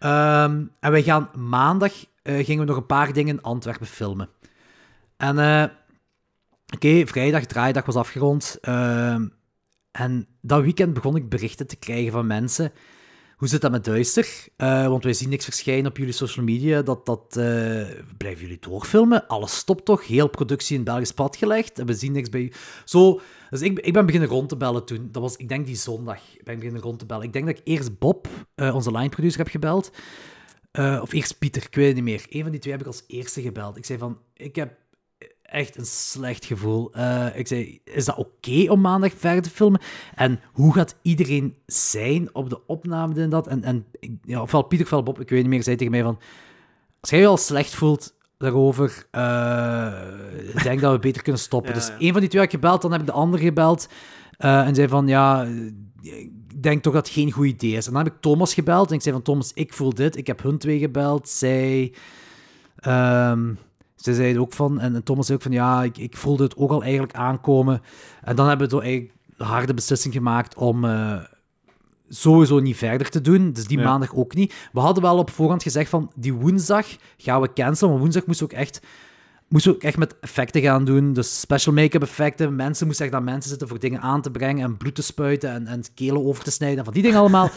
Ehm, 0.00 0.64
en 0.80 0.90
wij 0.90 1.02
gaan 1.02 1.30
maandag 1.34 1.92
eh, 2.22 2.44
gingen 2.44 2.60
we 2.60 2.68
nog 2.68 2.76
een 2.76 2.86
paar 2.86 3.12
dingen 3.12 3.36
in 3.36 3.42
Antwerpen 3.42 3.86
filmen. 3.86 4.28
En 5.16 5.38
eh, 5.38 5.64
oké, 6.74 7.06
vrijdag, 7.06 7.44
draaidag 7.44 7.84
was 7.84 7.94
afgerond. 7.94 8.58
Ehm, 8.60 9.28
en 9.90 10.26
dat 10.40 10.62
weekend 10.62 10.94
begon 10.94 11.16
ik 11.16 11.28
berichten 11.28 11.66
te 11.66 11.76
krijgen 11.76 12.12
van 12.12 12.26
mensen. 12.26 12.72
Hoe 13.36 13.48
zit 13.48 13.60
dat 13.60 13.70
met 13.70 13.84
Duister? 13.84 14.28
Eh, 14.56 14.86
want 14.86 15.04
wij 15.04 15.12
zien 15.12 15.28
niks 15.28 15.44
verschijnen 15.44 15.90
op 15.90 15.96
jullie 15.96 16.12
social 16.12 16.44
media. 16.44 16.82
Dat, 16.82 17.06
dat, 17.06 17.28
blijven 18.16 18.40
jullie 18.40 18.58
doorfilmen? 18.60 19.26
Alles 19.26 19.56
stopt 19.56 19.84
toch? 19.84 20.06
Heel 20.06 20.28
productie 20.28 20.76
in 20.76 20.84
Belgisch 20.84 21.12
pad 21.12 21.36
gelegd. 21.36 21.78
En 21.78 21.86
we 21.86 21.94
zien 21.94 22.12
niks 22.12 22.28
bij 22.28 22.40
u. 22.40 22.52
Zo, 22.84 23.20
dus 23.50 23.60
ik, 23.60 23.78
ik 23.78 23.92
ben 23.92 24.06
beginnen 24.06 24.28
rond 24.28 24.48
te 24.48 24.56
bellen 24.56 24.84
toen. 24.84 25.08
Dat 25.12 25.22
was, 25.22 25.36
ik 25.36 25.48
denk, 25.48 25.66
die 25.66 25.76
zondag. 25.76 26.20
Ben 26.44 26.54
ik 26.54 26.60
beginnen 26.60 26.82
rond 26.82 26.98
te 26.98 27.06
bellen. 27.06 27.24
Ik 27.24 27.32
denk 27.32 27.46
dat 27.46 27.58
ik 27.58 27.62
eerst 27.64 27.98
Bob, 27.98 28.28
eh, 28.54 28.74
onze 28.74 28.92
line 28.92 29.08
producer, 29.08 29.38
heb 29.38 29.48
gebeld. 29.48 29.90
Eh, 30.70 30.98
of 31.02 31.12
eerst 31.12 31.38
Pieter, 31.38 31.62
ik 31.62 31.74
weet 31.74 31.86
het 31.86 31.94
niet 31.94 32.04
meer. 32.04 32.26
Een 32.28 32.42
van 32.42 32.50
die 32.50 32.60
twee 32.60 32.72
heb 32.72 32.82
ik 32.82 32.88
als 32.88 33.04
eerste 33.06 33.42
gebeld. 33.42 33.76
Ik 33.76 33.84
zei 33.84 33.98
van, 33.98 34.18
ik 34.34 34.56
heb 34.56 34.78
echt 35.42 35.76
een 35.76 35.86
slecht 35.86 36.44
gevoel. 36.44 36.92
Eh, 36.92 37.26
ik 37.34 37.46
zei, 37.46 37.80
is 37.84 38.04
dat 38.04 38.16
oké 38.16 38.70
om 38.70 38.80
maandag 38.80 39.12
verder 39.16 39.42
te 39.42 39.50
filmen? 39.50 39.80
En 40.14 40.40
hoe 40.52 40.74
gaat 40.74 40.96
iedereen 41.02 41.56
zijn 41.66 42.34
op 42.34 42.50
de 42.50 42.66
opname 42.66 43.20
en 43.20 43.30
dat? 43.30 43.46
En, 43.46 43.64
en 43.64 43.86
ja, 44.22 44.42
ofwel 44.42 44.62
Pieter 44.62 44.86
ofwel 44.86 45.02
Bob, 45.02 45.20
ik 45.20 45.28
weet 45.28 45.40
niet 45.40 45.50
meer, 45.50 45.62
zei 45.62 45.76
tegen 45.76 45.92
mij 45.92 46.02
van... 46.02 46.18
Als 47.00 47.10
jij 47.10 47.20
je 47.20 47.26
al 47.26 47.36
slecht 47.36 47.74
voelt 47.74 48.14
daarover, 48.40 49.06
uh, 49.12 49.92
ik 50.54 50.62
denk 50.62 50.80
dat 50.80 50.92
we 50.92 50.98
beter 50.98 51.22
kunnen 51.22 51.40
stoppen. 51.40 51.74
Dus 51.78 51.92
een 51.98 52.12
van 52.12 52.20
die 52.20 52.28
twee 52.28 52.42
had 52.42 52.52
ik 52.52 52.60
gebeld, 52.60 52.82
dan 52.82 52.92
heb 52.92 53.00
ik 53.00 53.06
de 53.06 53.12
andere 53.12 53.42
gebeld. 53.42 53.88
Uh, 54.38 54.66
en 54.66 54.74
zei 54.74 54.88
van, 54.88 55.08
ja, 55.08 55.46
ik 56.00 56.62
denk 56.62 56.82
toch 56.82 56.92
dat 56.92 57.06
het 57.06 57.14
geen 57.16 57.32
goed 57.32 57.46
idee 57.46 57.72
is. 57.72 57.86
En 57.86 57.92
dan 57.92 58.04
heb 58.04 58.12
ik 58.12 58.20
Thomas 58.20 58.54
gebeld 58.54 58.88
en 58.88 58.94
ik 58.94 59.02
zei 59.02 59.14
van, 59.14 59.24
Thomas, 59.24 59.52
ik 59.54 59.72
voel 59.72 59.94
dit. 59.94 60.16
Ik 60.16 60.26
heb 60.26 60.42
hun 60.42 60.58
twee 60.58 60.78
gebeld. 60.78 61.28
Zij... 61.28 61.94
Um, 62.86 63.58
ze 63.96 64.14
zeiden 64.14 64.42
ook 64.42 64.52
van, 64.52 64.80
en, 64.80 65.02
Thomas 65.02 65.26
zei 65.26 65.38
ook 65.38 65.44
van, 65.44 65.52
ja, 65.52 65.82
ik, 65.82 65.98
ik 65.98 66.16
voelde 66.16 66.42
het 66.42 66.56
ook 66.56 66.70
al 66.70 66.82
eigenlijk 66.82 67.14
aankomen. 67.14 67.82
En 68.22 68.36
dan 68.36 68.48
hebben 68.48 68.68
we 68.68 68.80
eigenlijk 68.80 69.14
de 69.36 69.44
harde 69.44 69.74
beslissing 69.74 70.14
gemaakt 70.14 70.54
om 70.54 70.84
uh, 70.84 71.16
sowieso 72.10 72.58
niet 72.58 72.76
verder 72.76 73.08
te 73.08 73.20
doen. 73.20 73.52
Dus 73.52 73.66
die 73.66 73.78
maandag 73.78 74.14
ook 74.14 74.34
niet. 74.34 74.54
We 74.72 74.80
hadden 74.80 75.02
wel 75.02 75.18
op 75.18 75.30
voorhand 75.30 75.62
gezegd 75.62 75.90
van, 75.90 76.12
die 76.16 76.32
woensdag 76.32 76.86
gaan 77.16 77.40
we 77.40 77.52
cancelen. 77.52 77.90
Maar 77.90 78.00
woensdag 78.00 78.26
moest 78.26 78.42
ook 78.42 78.52
echt 78.52 78.80
moesten 79.50 79.72
ook 79.72 79.82
echt 79.82 79.96
met 79.96 80.14
effecten 80.20 80.62
gaan 80.62 80.84
doen. 80.84 81.12
Dus 81.12 81.40
special 81.40 81.74
make-up 81.74 82.02
effecten. 82.02 82.56
Mensen 82.56 82.86
moesten 82.86 83.06
echt 83.06 83.14
aan 83.14 83.24
mensen 83.24 83.50
zitten 83.50 83.68
voor 83.68 83.78
dingen 83.78 84.00
aan 84.00 84.22
te 84.22 84.30
brengen 84.30 84.64
en 84.64 84.76
bloed 84.76 84.94
te 84.94 85.02
spuiten 85.02 85.50
en, 85.50 85.66
en 85.66 85.82
kelen 85.94 86.24
over 86.24 86.44
te 86.44 86.50
snijden 86.50 86.78
en 86.78 86.84
van 86.84 86.92
die 86.94 87.02
dingen 87.02 87.18
allemaal. 87.18 87.50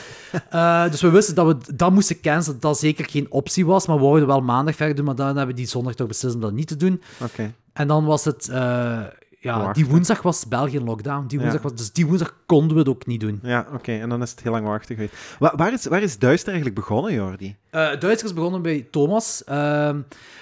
uh, 0.53 0.89
dus 0.91 1.01
we 1.01 1.09
wisten 1.09 1.35
dat 1.35 1.47
we 1.47 1.75
dat 1.75 1.91
moesten 1.91 2.21
cancelen, 2.21 2.59
dat 2.59 2.71
dat 2.71 2.80
zeker 2.80 3.09
geen 3.09 3.31
optie 3.31 3.65
was. 3.65 3.88
Maar 3.88 3.95
we 3.95 4.03
wouden 4.03 4.27
wel 4.27 4.41
maandag 4.41 4.75
verder 4.75 4.95
doen, 4.95 5.05
maar 5.05 5.15
dan 5.15 5.25
hebben 5.25 5.47
we 5.47 5.53
die 5.53 5.67
zondag 5.67 5.93
toch 5.93 6.07
beslist 6.07 6.35
om 6.35 6.41
dat 6.41 6.53
niet 6.53 6.67
te 6.67 6.75
doen. 6.75 7.01
Oké. 7.21 7.53
En 7.73 7.88
dan 7.88 8.05
was 8.05 8.25
het... 8.25 8.47
Uh, 8.51 9.01
ja, 9.44 9.74
die 9.74 9.86
woensdag 9.86 10.22
was 10.22 10.48
België 10.48 10.76
in 10.76 10.84
lockdown. 10.84 11.28
Die 11.28 11.40
woensdag 11.40 11.61
was, 11.61 11.76
dus 11.76 11.91
die 11.91 12.07
woensdag 12.07 12.36
konden 12.45 12.74
we 12.74 12.80
het 12.80 12.90
ook 12.90 13.06
niet 13.06 13.20
doen. 13.20 13.40
Ja, 13.44 13.68
oké. 13.74 13.91
En 13.91 14.10
dan 14.10 14.22
is 14.22 14.32
het 14.32 14.41
heel 14.44 14.52
lang 14.52 14.65
wachten 14.65 14.95
geweest. 14.95 15.14
Waar, 15.40 15.56
waar, 15.56 15.74
is, 15.74 15.86
waar 15.86 16.02
is 16.02 16.20
Duister 16.20 16.48
eigenlijk 16.48 16.80
begonnen, 16.80 17.14
Jordi? 17.14 17.56
Uh, 17.72 17.99
Duister 17.99 18.26
is 18.26 18.34
begonnen 18.34 18.61
bij 18.61 18.88
Thomas. 18.91 19.44
Uh, 19.49 19.95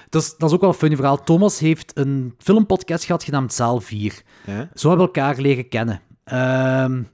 dat, 0.10 0.22
is, 0.22 0.36
dat 0.38 0.49
is 0.49 0.56
ook 0.56 0.61
wel 0.61 0.69
een 0.69 0.76
funny 0.76 0.95
verhaal. 0.95 1.23
Thomas 1.23 1.60
heeft 1.60 1.91
een 1.94 2.36
filmpodcast 2.38 3.03
gehad 3.03 3.23
genaamd 3.23 3.53
Zaal 3.53 3.82
4. 3.82 4.22
Ja? 4.45 4.69
Zo 4.73 4.88
hebben 4.90 5.07
we 5.07 5.14
elkaar 5.14 5.41
leren 5.41 5.69
kennen. 5.69 6.02
Uh, 6.34 7.06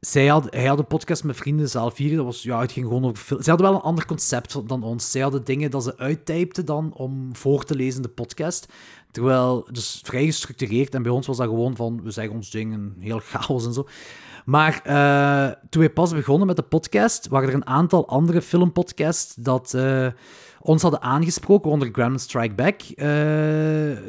zij 0.00 0.26
had, 0.26 0.46
hij 0.50 0.66
had 0.66 0.78
een 0.78 0.86
podcast 0.86 1.24
met 1.24 1.36
vrienden, 1.36 1.68
zaal 1.68 1.90
4. 1.90 2.16
Dat 2.16 2.24
was, 2.24 2.42
ja, 2.42 2.60
het 2.60 2.72
ging 2.72 2.86
gewoon 2.86 3.04
over 3.04 3.24
film. 3.24 3.42
Ze 3.42 3.50
hadden 3.50 3.68
wel 3.68 3.76
een 3.76 3.84
ander 3.84 4.06
concept 4.06 4.68
dan 4.68 4.82
ons. 4.82 5.10
Zij 5.10 5.20
hadden 5.20 5.44
dingen 5.44 5.70
dat 5.70 5.84
ze 5.84 5.96
uittypten 5.96 6.64
dan 6.64 6.92
om 6.94 7.36
voor 7.36 7.64
te 7.64 7.74
lezen 7.74 7.96
in 7.96 8.02
de 8.02 8.08
podcast. 8.08 8.72
Terwijl, 9.10 9.68
dus 9.70 10.00
vrij 10.04 10.24
gestructureerd. 10.24 10.94
En 10.94 11.02
bij 11.02 11.12
ons 11.12 11.26
was 11.26 11.36
dat 11.36 11.48
gewoon 11.48 11.76
van, 11.76 12.02
we 12.02 12.10
zeggen 12.10 12.34
ons 12.34 12.50
dingen, 12.50 12.96
heel 12.98 13.20
chaos 13.24 13.66
en 13.66 13.72
zo. 13.72 13.86
Maar 14.44 14.82
uh, 14.86 15.54
toen 15.70 15.80
wij 15.82 15.90
pas 15.90 16.12
begonnen 16.12 16.46
met 16.46 16.56
de 16.56 16.62
podcast, 16.62 17.28
waren 17.28 17.48
er 17.48 17.54
een 17.54 17.66
aantal 17.66 18.08
andere 18.08 18.42
filmpodcasts 18.42 19.34
dat 19.34 19.72
uh, 19.76 20.06
ons 20.60 20.82
hadden 20.82 21.02
aangesproken, 21.02 21.70
onder 21.70 21.88
Gremlin 21.92 22.18
Strike 22.18 22.54
Back. 22.54 22.82
Uh, 22.82 22.96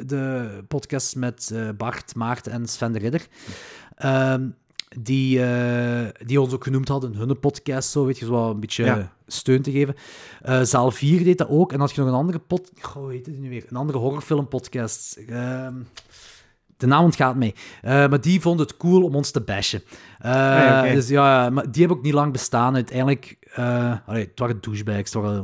de 0.06 0.64
podcast 0.68 1.16
met 1.16 1.54
Bart, 1.76 2.14
Maarten 2.14 2.52
en 2.52 2.66
Sven 2.66 2.92
de 2.92 2.98
Ridder. 2.98 3.26
Ehm, 4.90 5.02
die, 5.02 5.38
uh, 5.38 6.08
die 6.26 6.40
ons 6.40 6.52
ook 6.52 6.64
genoemd 6.64 6.88
hadden 6.88 7.14
hun 7.14 7.38
podcast, 7.38 7.90
zo 7.90 8.04
weet 8.04 8.18
je, 8.18 8.24
zo 8.24 8.50
een 8.50 8.60
beetje 8.60 9.08
steun 9.26 9.62
te 9.62 9.70
geven. 9.70 9.94
Uh, 10.48 10.62
Zaal 10.62 10.90
4 10.90 11.24
deed 11.24 11.38
dat 11.38 11.48
ook. 11.48 11.72
En 11.72 11.80
had 11.80 11.92
je 11.92 12.00
nog 12.00 12.08
een 12.08 12.16
andere 12.16 12.38
pod... 12.38 12.70
Goh, 12.80 13.02
hoe 13.02 13.12
heet 13.12 13.26
het 13.26 13.38
nu 13.38 13.48
weer? 13.48 13.64
Een 13.68 13.76
andere 13.76 13.98
horrorfilmpodcast. 13.98 15.18
Uh, 15.28 15.68
de 16.76 16.86
naam 16.86 17.04
ontgaat 17.04 17.36
mij. 17.36 17.54
Uh, 17.82 17.90
maar 17.90 18.20
die 18.20 18.40
vonden 18.40 18.66
het 18.66 18.76
cool 18.76 19.02
om 19.02 19.14
ons 19.14 19.30
te 19.30 19.40
bashen. 19.40 19.82
Ah, 20.18 20.82
dus 20.82 21.08
ja, 21.08 21.50
maar 21.50 21.70
die 21.70 21.80
hebben 21.80 21.96
ook 21.96 22.04
niet 22.04 22.14
lang 22.14 22.32
bestaan. 22.32 22.74
Uiteindelijk... 22.74 23.36
allee, 24.06 24.24
het 24.24 24.38
waren 24.38 24.60
douchebags, 24.60 25.12
het 25.12 25.22
waren 25.22 25.40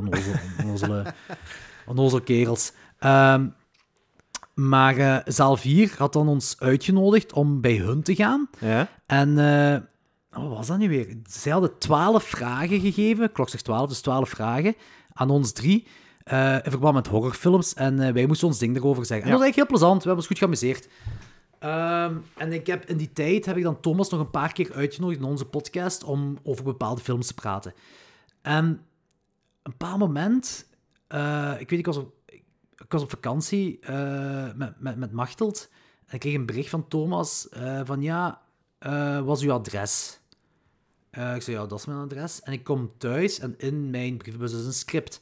onnozele, 0.63 1.13
onnozele 1.85 2.23
kerels. 2.23 2.73
Um, 2.99 3.53
maar 4.57 4.97
uh, 4.97 5.17
zaal 5.25 5.57
4 5.57 5.93
had 5.97 6.13
dan 6.13 6.27
ons 6.27 6.55
uitgenodigd 6.59 7.33
om 7.33 7.61
bij 7.61 7.75
hun 7.75 8.03
te 8.03 8.15
gaan. 8.15 8.49
Ja. 8.59 8.87
En 9.05 9.29
uh, 9.29 9.77
wat 10.29 10.57
was 10.57 10.67
dat 10.67 10.77
nu 10.77 10.89
weer? 10.89 11.17
Zij 11.29 11.51
hadden 11.51 11.77
12 11.77 12.23
vragen 12.23 12.79
gegeven, 12.79 13.31
klok 13.31 13.49
zegt 13.49 13.63
12, 13.63 13.89
dus 13.89 14.01
12 14.01 14.29
vragen, 14.29 14.75
aan 15.13 15.29
ons 15.29 15.51
drie. 15.51 15.87
Uh, 16.31 16.53
in 16.53 16.71
verband 16.71 16.93
met 16.93 17.07
horrorfilms. 17.07 17.73
En 17.73 18.13
wij 18.13 18.25
moesten 18.25 18.47
ons 18.47 18.59
ding 18.59 18.75
erover 18.75 19.05
zeggen. 19.05 19.25
En 19.25 19.31
dat 19.31 19.39
was 19.39 19.47
eigenlijk 19.47 19.55
heel 19.55 19.77
plezant. 19.77 20.03
We 20.03 20.09
hebben 20.09 20.17
ons 20.17 20.27
goed 20.27 20.37
geamuseerd. 20.37 20.87
Um, 21.59 22.23
en 22.37 22.53
ik 22.53 22.67
heb, 22.67 22.85
in 22.85 22.97
die 22.97 23.13
tijd 23.13 23.45
heb 23.45 23.57
ik 23.57 23.63
dan 23.63 23.79
Thomas 23.79 24.09
nog 24.09 24.19
een 24.19 24.29
paar 24.29 24.53
keer 24.53 24.73
uitgenodigd 24.73 25.19
in 25.19 25.25
onze 25.25 25.45
podcast 25.45 26.03
om 26.03 26.37
over 26.43 26.63
bepaalde 26.63 27.01
films 27.01 27.27
te 27.27 27.33
praten. 27.33 27.73
En 28.41 28.81
een 29.63 29.77
paar 29.77 29.97
moment, 29.97 30.65
ik 31.59 31.69
weet, 31.69 31.79
ik 31.79 31.85
was 31.85 31.97
op 31.97 32.16
ik 32.83 32.91
was 32.91 33.01
op 33.01 33.09
vakantie 33.09 33.79
uh, 33.89 34.53
met, 34.55 34.79
met, 34.79 34.97
met 34.97 35.11
Machteld. 35.11 35.69
En 36.05 36.13
ik 36.13 36.19
kreeg 36.19 36.33
een 36.33 36.45
bericht 36.45 36.69
van 36.69 36.87
Thomas 36.87 37.47
uh, 37.57 37.81
van 37.83 38.01
ja, 38.01 38.41
uh, 38.79 39.19
wat 39.19 39.37
is 39.37 39.43
uw 39.43 39.51
adres? 39.51 40.19
ik 41.11 41.41
zei 41.41 41.57
ja, 41.57 41.65
dat 41.65 41.79
is 41.79 41.85
mijn 41.85 41.99
adres. 41.99 42.41
En 42.41 42.53
ik 42.53 42.63
kom 42.63 42.91
thuis 42.97 43.39
en 43.39 43.55
in 43.57 43.89
mijn 43.89 44.17
brievenbus 44.17 44.53
is 44.53 44.65
een 44.65 44.73
script. 44.73 45.21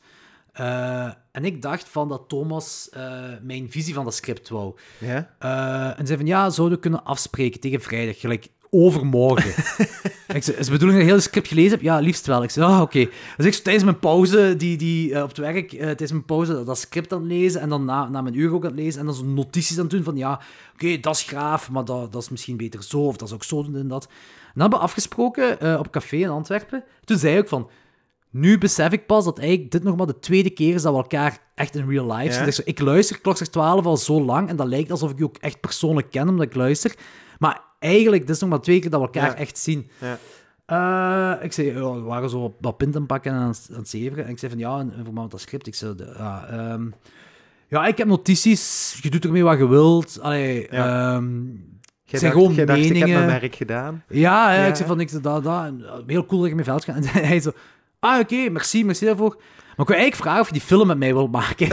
en 1.32 1.46
ik 1.46 1.62
dacht 1.62 1.90
van 1.90 2.10
dat 2.10 2.30
Thomas 2.30 2.90
mijn 3.42 3.72
visie 3.72 3.94
van 3.94 4.04
dat 4.04 4.14
script 4.14 4.50
wou. 4.50 4.76
Ja? 5.00 5.36
en 5.98 6.06
zei 6.06 6.18
van 6.18 6.28
ja, 6.28 6.50
zouden 6.50 6.78
we 6.78 6.84
kunnen 6.84 7.04
afspreken 7.04 7.60
tegen 7.60 7.82
vrijdag. 7.82 8.20
Gelijk, 8.20 8.48
overmorgen. 8.70 9.50
ik 10.38 10.44
zei, 10.44 10.58
is 10.58 10.66
de 10.66 10.72
bedoeling 10.72 11.00
dat 11.00 11.08
ik 11.08 11.14
heel 11.14 11.20
script 11.20 11.48
gelezen 11.48 11.72
heb? 11.72 11.82
Ja, 11.82 12.00
liefst 12.00 12.26
wel. 12.26 12.44
Ik 12.44 12.50
zei, 12.50 12.66
ah, 12.66 12.82
oké. 12.82 13.10
Dus 13.38 13.46
ik 13.46 13.54
tijdens 13.54 13.84
mijn 13.84 14.00
pauze, 14.00 14.56
die, 14.58 14.78
die, 14.78 15.10
uh, 15.10 15.22
op 15.22 15.28
het 15.28 15.38
werk, 15.38 15.74
uh, 15.74 15.80
tijdens 15.80 16.12
mijn 16.12 16.26
pauze 16.26 16.64
dat 16.64 16.78
script 16.78 17.14
aan 17.14 17.20
het 17.20 17.28
lezen 17.28 17.62
en 17.62 17.70
dan 17.70 17.86
na, 17.86 18.10
na 18.10 18.22
mijn 18.22 18.40
uur 18.40 18.54
ook 18.54 18.64
aan 18.64 18.72
het 18.72 18.80
lezen 18.80 19.00
en 19.00 19.06
dan 19.06 19.16
zo 19.16 19.24
notities 19.24 19.78
aan 19.78 19.84
het 19.84 19.92
doen 19.92 20.04
van, 20.04 20.18
ja, 20.18 20.42
oké, 20.74 21.00
dat 21.00 21.16
is 21.16 21.24
graaf, 21.24 21.70
maar 21.70 21.86
dat, 21.86 22.12
dat 22.12 22.22
is 22.22 22.30
misschien 22.30 22.58
beter 22.58 22.84
zo, 22.84 23.00
of 23.00 23.18
dat 23.18 23.28
is 23.28 23.34
ook 23.34 23.44
zo 23.44 23.64
doen 23.64 23.76
en 23.76 23.88
dat. 23.88 24.06
En 24.06 24.52
dan 24.54 24.62
hebben 24.62 24.80
we 24.80 24.86
afgesproken 24.86 25.58
uh, 25.64 25.80
op 25.80 25.92
café 25.92 26.16
in 26.16 26.30
Antwerpen. 26.30 26.84
Toen 27.04 27.18
zei 27.18 27.38
ik 27.38 27.48
van, 27.48 27.70
nu 28.30 28.58
besef 28.58 28.92
ik 28.92 29.06
pas 29.06 29.26
dat 29.26 29.40
eigenlijk 29.40 29.72
dit 29.72 29.84
nog 29.84 29.96
maar 29.96 30.06
de 30.06 30.20
tweede 30.20 30.50
keer 30.50 30.74
is 30.74 30.82
dat 30.82 30.92
we 30.92 30.98
elkaar 30.98 31.40
echt 31.56 31.76
in 31.76 31.90
real 31.90 32.16
life 32.16 32.52
zien. 32.52 32.66
Ik 32.66 32.80
luister 32.80 33.22
klok 33.22 33.36
12 33.38 33.86
al 33.86 33.98
zo 33.98 34.22
lang 34.22 34.50
en 34.50 34.56
dat 34.56 34.68
lijkt 34.68 34.92
alsof 34.92 35.12
ik 35.12 35.18
je 35.18 35.24
ook 35.24 35.38
echt 35.38 35.60
persoonlijk 35.60 36.12
ken 36.12 36.30
omdat 36.30 36.46
ik 36.46 36.56
luister. 36.56 36.96
Maar 37.40 37.62
eigenlijk, 37.86 38.22
dit 38.22 38.36
is 38.36 38.42
nog 38.42 38.50
maar 38.50 38.62
twee 38.62 38.80
keer 38.80 38.90
dat 38.90 39.00
we 39.00 39.06
elkaar 39.06 39.34
echt 39.34 39.58
zien. 39.58 39.90
Ja. 40.00 40.18
Uh, 40.68 41.44
ik 41.44 41.54
zei, 41.54 41.74
we 41.74 42.02
waren 42.02 42.30
zo 42.30 42.56
wat 42.62 42.78
pinten 42.78 43.06
pakken 43.06 43.32
en 43.32 43.38
aan, 43.38 43.54
het 43.72 43.90
zeveren. 43.90 44.26
En 44.26 44.32
ik 44.32 44.40
zei 44.40 44.52
van, 44.52 44.60
ja, 44.60 44.86
voor 45.04 45.14
mij 45.14 45.26
dat 45.30 45.42
script. 45.42 45.68
Ik 45.68 45.76
zei, 45.76 45.96
ja, 46.18 46.72
um, 46.74 46.94
ja, 47.68 47.88
ik 47.88 47.98
heb 47.98 48.08
notities. 48.08 48.98
Je 49.02 49.10
doet 49.10 49.26
ermee 49.26 49.44
wat 49.44 49.58
je 49.58 49.68
wilt. 49.68 50.20
Allee, 50.22 50.68
ja. 50.72 51.16
um, 51.16 51.80
het 52.06 52.20
zijn 52.20 52.32
gewoon 52.32 52.56
meningen. 52.56 52.68
Dacht, 52.68 52.90
ik 52.90 52.98
heb 52.98 53.08
mijn 53.08 53.40
werk 53.40 53.56
gedaan. 53.56 54.04
Ja, 54.08 54.54
ja, 54.54 54.66
ik 54.66 54.76
zei 54.76 54.88
van, 54.88 55.00
ik 55.00 55.24
dat, 55.24 55.44
dat. 55.44 55.72
Heel 56.08 56.26
cool 56.26 56.40
dat 56.40 56.50
je 56.50 56.56
mijn 56.56 56.68
veld 56.68 56.84
gaat. 56.84 56.96
En 57.06 57.26
hij 57.26 57.40
zo, 57.40 57.52
ah, 58.00 58.20
oké, 58.20 58.34
okay, 58.34 58.48
merci, 58.50 58.86
merci 58.86 59.06
daarvoor. 59.06 59.36
Maar 59.38 59.86
ik 59.86 59.94
wil 59.94 59.98
eigenlijk 59.98 60.16
vragen 60.16 60.42
of 60.42 60.48
je 60.48 60.54
die 60.54 60.62
film 60.62 60.88
met 60.88 60.98
mij 60.98 61.14
wil 61.14 61.28
maken. 61.28 61.70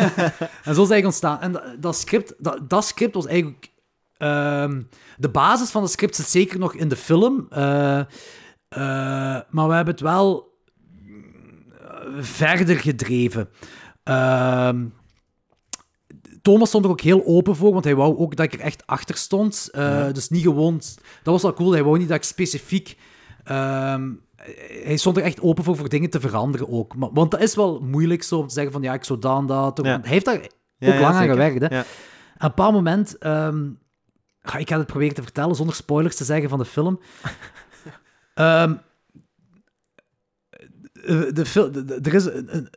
en 0.66 0.74
zo 0.74 0.82
is 0.82 0.90
eigenlijk 0.90 1.04
ontstaan. 1.04 1.40
En 1.40 1.52
dat, 1.52 1.62
dat 1.78 1.96
script, 1.96 2.34
dat, 2.38 2.70
dat 2.70 2.84
script 2.84 3.14
was 3.14 3.26
eigenlijk 3.26 3.70
Um, 4.22 4.88
de 5.16 5.28
basis 5.28 5.70
van 5.70 5.82
het 5.82 5.90
script 5.90 6.16
zit 6.16 6.26
zeker 6.26 6.58
nog 6.58 6.74
in 6.74 6.88
de 6.88 6.96
film. 6.96 7.46
Uh, 7.50 7.58
uh, 7.58 8.04
maar 9.50 9.68
we 9.68 9.74
hebben 9.74 9.94
het 9.94 10.00
wel 10.00 10.58
verder 12.18 12.76
gedreven. 12.76 13.48
Uh, 14.04 14.70
Thomas 16.42 16.68
stond 16.68 16.84
er 16.84 16.90
ook 16.90 17.00
heel 17.00 17.26
open 17.26 17.56
voor, 17.56 17.72
want 17.72 17.84
hij 17.84 17.94
wou 17.94 18.16
ook 18.18 18.36
dat 18.36 18.46
ik 18.46 18.52
er 18.52 18.60
echt 18.60 18.86
achter 18.86 19.16
stond. 19.16 19.68
Uh, 19.72 19.82
ja. 19.82 20.12
Dus 20.12 20.28
niet 20.28 20.42
gewoon... 20.42 20.80
Dat 21.22 21.32
was 21.32 21.42
wel 21.42 21.54
cool, 21.54 21.72
hij 21.72 21.84
wou 21.84 21.98
niet 21.98 22.08
dat 22.08 22.16
ik 22.16 22.22
specifiek... 22.22 22.96
Um, 23.50 24.20
hij 24.82 24.96
stond 24.96 25.16
er 25.16 25.22
echt 25.22 25.40
open 25.40 25.64
voor, 25.64 25.76
voor 25.76 25.88
dingen 25.88 26.10
te 26.10 26.20
veranderen 26.20 26.68
ook. 26.68 26.96
Maar, 26.96 27.08
want 27.12 27.30
dat 27.30 27.40
is 27.40 27.54
wel 27.54 27.80
moeilijk 27.80 28.22
zo 28.22 28.38
om 28.38 28.46
te 28.46 28.54
zeggen 28.54 28.72
van 28.72 28.82
ja, 28.82 28.94
ik 28.94 29.04
zou 29.04 29.18
dan 29.18 29.46
dat... 29.46 29.80
Ja. 29.82 30.00
Hij 30.00 30.10
heeft 30.10 30.24
daar 30.24 30.40
ook 30.80 31.00
lang 31.00 31.14
aan 31.14 31.28
gewerkt. 31.28 31.60
Hè. 31.60 31.66
Op 31.78 31.84
een 32.38 32.48
bepaald 32.48 32.72
moment 32.74 33.26
um, 33.26 33.78
ik 34.42 34.68
ga 34.68 34.78
het 34.78 34.86
proberen 34.86 35.14
te 35.14 35.22
vertellen 35.22 35.54
zonder 35.54 35.74
spoilers 35.74 36.16
te 36.16 36.24
zeggen 36.24 36.48
van 36.48 36.58
de 36.58 36.64
film. 36.64 37.00
um, 38.34 38.80
de, 41.34 41.46
film, 41.46 41.88
er 42.02 42.14
is 42.14 42.24
een, 42.24 42.68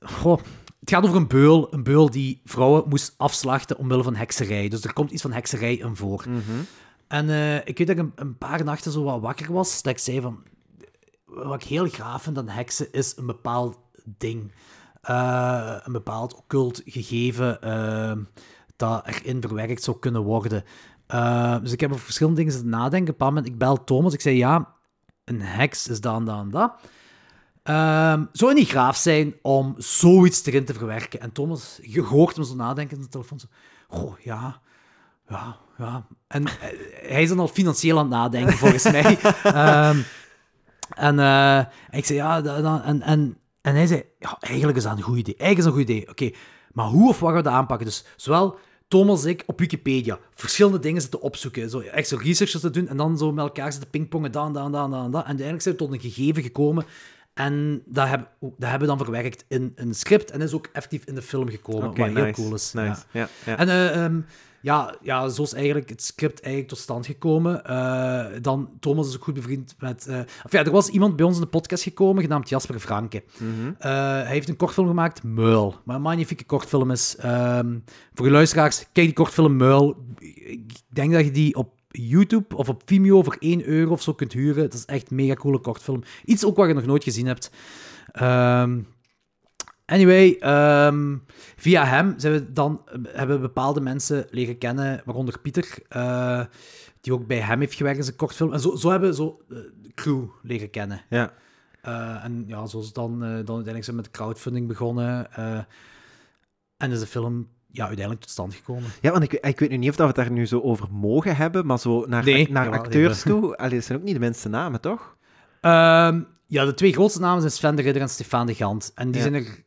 goh, 0.00 0.38
het 0.80 0.90
gaat 0.90 1.04
over 1.04 1.16
een 1.16 1.28
beul, 1.28 1.72
een 1.74 1.82
beul 1.82 2.10
die 2.10 2.40
vrouwen 2.44 2.88
moest 2.88 3.14
afslachten 3.16 3.78
omwille 3.78 4.02
van 4.02 4.14
hekserij. 4.14 4.68
Dus 4.68 4.84
er 4.84 4.92
komt 4.92 5.10
iets 5.10 5.22
van 5.22 5.32
hekserij 5.32 5.74
in 5.74 5.96
voor. 5.96 6.24
Mm 6.28 6.42
-hmm. 6.46 6.66
En 7.08 7.28
uh, 7.28 7.56
ik 7.56 7.78
weet 7.78 7.86
dat 7.86 7.96
ik 7.96 7.98
een, 7.98 8.12
een, 8.14 8.38
paar 8.38 8.64
nachten 8.64 8.92
zo 8.92 9.02
wat 9.02 9.20
wakker 9.20 9.52
was, 9.52 9.82
dat 9.82 9.92
ik 9.92 9.98
zei 9.98 10.20
van, 10.20 10.42
wat 11.24 11.62
ik 11.62 11.68
heel 11.68 11.88
gaaf 11.88 12.22
vind 12.22 12.38
aan 12.38 12.48
heksen 12.48 12.92
is 12.92 13.16
een 13.16 13.26
bepaald 13.26 13.78
ding. 14.04 14.52
Uh, 15.10 15.76
een 15.84 15.92
bepaald 15.92 16.34
occult 16.34 16.82
gegeven. 16.84 17.58
Uh, 17.64 18.12
dat 18.76 19.06
erin 19.06 19.40
verwerkt 19.40 19.82
zou 19.82 19.98
kunnen 19.98 20.22
worden. 20.22 20.64
Uh, 21.14 21.56
dus 21.60 21.72
ik 21.72 21.80
heb 21.80 21.90
over 21.90 22.04
verschillende 22.04 22.38
dingen 22.38 22.52
zitten 22.52 22.70
nadenken. 22.70 23.14
Op 23.14 23.20
een 23.20 23.26
moment, 23.26 23.46
ik 23.46 23.58
bel 23.58 23.84
Thomas, 23.84 24.12
ik 24.12 24.20
zei 24.20 24.36
ja, 24.36 24.74
een 25.24 25.40
heks 25.40 25.88
is 25.88 26.00
dan, 26.00 26.24
dan, 26.24 26.50
dat. 26.50 26.72
Uh, 27.64 28.20
zou 28.32 28.50
het 28.50 28.54
niet 28.54 28.68
graaf 28.68 28.96
zijn 28.96 29.34
om 29.42 29.74
zoiets 29.78 30.46
erin 30.46 30.64
te 30.64 30.74
verwerken? 30.74 31.20
En 31.20 31.32
Thomas, 31.32 31.78
je 31.82 32.02
hoort 32.02 32.36
hem 32.36 32.44
zo 32.44 32.54
nadenken 32.54 32.96
in 32.96 33.02
de 33.02 33.08
telefoon. 33.08 33.40
Zo, 33.40 33.46
Goh, 33.88 34.18
ja, 34.18 34.60
ja, 35.28 35.56
ja. 35.78 36.06
En 36.26 36.42
uh, 36.42 36.52
hij 37.08 37.22
is 37.22 37.28
dan 37.28 37.38
al 37.38 37.48
financieel 37.48 37.98
aan 37.98 38.04
het 38.04 38.14
nadenken, 38.14 38.52
volgens 38.52 38.84
mij. 38.84 39.18
Um, 39.90 40.04
en 41.08 41.18
uh, 41.18 41.64
ik 41.90 42.04
zei, 42.04 42.18
ja, 42.18 42.40
dan, 42.40 42.82
en, 42.82 43.02
en, 43.02 43.38
en 43.60 43.74
hij 43.74 43.86
zei, 43.86 44.04
ja, 44.18 44.36
eigenlijk 44.40 44.78
is 44.78 44.84
dat 44.84 44.96
een 44.96 45.02
goed 45.02 45.18
idee. 45.18 45.36
Eigenlijk 45.36 45.58
is 45.58 45.64
dat 45.64 45.72
een 45.74 45.80
goed 45.80 45.90
idee. 45.90 46.10
Oké, 46.10 46.38
maar 46.72 46.86
hoe 46.86 47.08
of 47.08 47.20
wat 47.20 47.28
gaan 47.28 47.38
we 47.38 47.44
dat 47.44 47.52
aanpakken? 47.52 47.86
Dus 47.86 48.04
zowel 48.16 48.58
Thomas 48.88 49.24
en 49.24 49.30
ik 49.30 49.42
op 49.46 49.58
Wikipedia 49.58 50.18
verschillende 50.34 50.78
dingen 50.78 51.00
zitten 51.00 51.20
opzoeken. 51.20 51.70
Zo 51.70 51.80
extra 51.80 52.18
research 52.18 52.50
te 52.50 52.70
doen 52.70 52.88
en 52.88 52.96
dan 52.96 53.18
zo 53.18 53.32
met 53.32 53.44
elkaar 53.44 53.72
zitten 53.72 53.90
pingpongen, 53.90 54.32
dan, 54.32 54.52
dan, 54.52 54.72
dan, 54.72 54.90
dan, 54.90 55.10
dan. 55.10 55.20
En 55.20 55.26
uiteindelijk 55.26 55.62
zijn 55.62 55.74
we 55.74 55.80
tot 55.80 55.92
een 55.92 56.10
gegeven 56.10 56.42
gekomen. 56.42 56.84
En 57.34 57.82
dat 57.84 58.08
hebben, 58.08 58.28
dat 58.40 58.70
hebben 58.70 58.88
we 58.88 58.96
dan 58.96 59.04
verwerkt 59.04 59.44
in 59.48 59.72
een 59.74 59.94
script 59.94 60.30
en 60.30 60.40
is 60.40 60.52
ook 60.52 60.68
effectief 60.72 61.04
in 61.04 61.14
de 61.14 61.22
film 61.22 61.48
gekomen, 61.48 61.88
okay, 61.88 62.12
wat 62.12 62.24
heel 62.24 62.32
cool 62.32 62.54
is. 62.54 62.72
Nice. 62.72 63.02
Ja. 63.10 63.28
Ja, 63.44 63.56
En 63.58 63.68
uh, 63.68 64.04
um, 64.04 64.26
ja, 64.60 64.94
ja, 65.02 65.28
zo 65.28 65.42
is 65.42 65.52
eigenlijk 65.52 65.88
het 65.88 66.02
script 66.02 66.40
eigenlijk 66.40 66.68
tot 66.72 66.82
stand 66.82 67.06
gekomen. 67.06 67.62
Uh, 67.70 68.26
dan, 68.42 68.70
Thomas 68.80 69.08
is 69.08 69.16
ook 69.16 69.24
goed 69.24 69.34
bevriend 69.34 69.74
met... 69.78 70.06
Uh, 70.08 70.18
of 70.44 70.52
ja, 70.52 70.64
er 70.64 70.70
was 70.70 70.88
iemand 70.88 71.16
bij 71.16 71.26
ons 71.26 71.34
in 71.34 71.42
de 71.42 71.48
podcast 71.48 71.82
gekomen, 71.82 72.22
genaamd 72.22 72.48
Jasper 72.48 72.78
Franke. 72.78 73.22
Mm 73.38 73.54
-hmm. 73.54 73.66
uh, 73.68 73.74
hij 73.80 74.26
heeft 74.26 74.48
een 74.48 74.56
kortfilm 74.56 74.86
gemaakt, 74.86 75.22
Meul. 75.22 75.74
Maar 75.84 75.96
een 75.96 76.02
magnifieke 76.02 76.44
kortfilm 76.44 76.90
is. 76.90 77.16
Um, 77.24 77.84
voor 78.14 78.26
je 78.26 78.32
luisteraars, 78.32 78.78
kijk 78.78 79.06
die 79.06 79.12
kortfilm 79.12 79.56
Meul. 79.56 79.96
Ik 80.18 80.72
denk 80.88 81.12
dat 81.12 81.24
je 81.24 81.30
die 81.30 81.54
op 81.54 81.74
YouTube 81.88 82.56
of 82.56 82.68
op 82.68 82.82
Vimeo 82.84 83.22
voor 83.22 83.36
1 83.38 83.64
euro 83.64 83.92
of 83.92 84.02
zo 84.02 84.12
kunt 84.12 84.32
huren. 84.32 84.62
Dat 84.62 84.74
is 84.74 84.84
echt 84.84 85.10
een 85.10 85.16
mega 85.16 85.34
coole 85.34 85.58
kortfilm. 85.58 86.02
Iets 86.24 86.44
ook 86.44 86.56
wat 86.56 86.68
je 86.68 86.74
nog 86.74 86.86
nooit 86.86 87.04
gezien 87.04 87.26
hebt. 87.26 87.50
Um, 88.22 88.86
Anyway, 89.86 90.38
um, 90.86 91.24
via 91.56 91.84
hem 91.84 92.14
zijn 92.16 92.32
we 92.32 92.52
dan, 92.52 92.82
hebben 93.08 93.36
we 93.36 93.42
bepaalde 93.42 93.80
mensen 93.80 94.26
leren 94.30 94.58
kennen, 94.58 95.02
waaronder 95.04 95.38
Pieter, 95.38 95.78
uh, 95.96 96.44
die 97.00 97.12
ook 97.12 97.26
bij 97.26 97.38
hem 97.40 97.60
heeft 97.60 97.74
gewerkt 97.74 97.98
in 97.98 98.04
zijn 98.04 98.16
kortfilm. 98.16 98.52
En 98.52 98.60
zo, 98.60 98.76
zo 98.76 98.90
hebben 98.90 99.08
we 99.08 99.14
zo 99.14 99.40
uh, 99.48 99.58
de 99.82 99.92
crew 99.94 100.24
leren 100.42 100.70
kennen. 100.70 101.00
Ja. 101.08 101.32
Uh, 101.84 102.24
en 102.24 102.44
ja, 102.46 102.66
zoals 102.66 102.92
dan, 102.92 103.18
dan 103.18 103.28
uiteindelijk 103.30 103.84
zijn 103.84 103.96
we 103.96 104.02
met 104.02 104.10
crowdfunding 104.10 104.68
begonnen. 104.68 105.32
en 106.76 106.90
is 106.90 107.00
de 107.00 107.06
film 107.06 107.48
ja, 107.70 107.86
uiteindelijk 107.86 108.20
tot 108.20 108.30
stand 108.30 108.54
gekomen. 108.54 108.90
Ja, 109.00 109.10
want 109.10 109.22
ik, 109.22 109.32
ik 109.32 109.58
weet 109.58 109.70
nu 109.70 109.76
niet 109.76 109.90
of 109.90 109.96
dat 109.96 110.14
we 110.14 110.20
het 110.20 110.28
daar 110.28 110.36
nu 110.36 110.46
zo 110.46 110.60
over 110.60 110.88
mogen 110.90 111.36
hebben, 111.36 111.66
maar 111.66 111.78
zo 111.78 112.06
naar, 112.06 112.24
nee, 112.24 112.50
naar 112.50 112.64
jawel, 112.64 112.80
acteurs 112.80 113.22
toe. 113.22 113.56
Allee, 113.56 113.74
dat 113.74 113.84
zijn 113.84 113.98
ook 113.98 114.04
niet 114.04 114.14
de 114.14 114.20
minste 114.20 114.48
namen, 114.48 114.80
toch? 114.80 115.16
Um, 115.60 116.26
ja, 116.46 116.64
de 116.64 116.74
twee 116.74 116.92
grootste 116.92 117.20
namen 117.20 117.40
zijn 117.40 117.52
Sven 117.52 117.76
de 117.76 117.82
Ridder 117.82 118.02
en 118.02 118.08
Stefan 118.08 118.46
de 118.46 118.54
Gant. 118.54 118.92
En 118.94 119.10
die 119.10 119.22
Ja. 119.22 119.28
zijn 119.28 119.44
er 119.44 119.64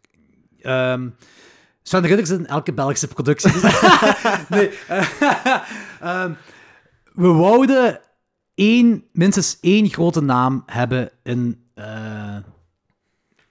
Um, 0.63 1.15
Sven 1.83 2.01
de 2.01 2.07
Ridder 2.07 2.27
zit 2.27 2.39
in 2.39 2.47
elke 2.47 2.73
Belgische 2.73 3.07
productie. 3.07 3.51
nee. 4.49 4.71
um, 6.03 6.37
we 7.23 7.27
wouden 7.27 7.99
één, 8.55 9.03
minstens 9.11 9.57
één 9.61 9.89
grote 9.89 10.21
naam 10.21 10.63
hebben 10.65 11.11
in, 11.23 11.69
uh, 11.75 12.37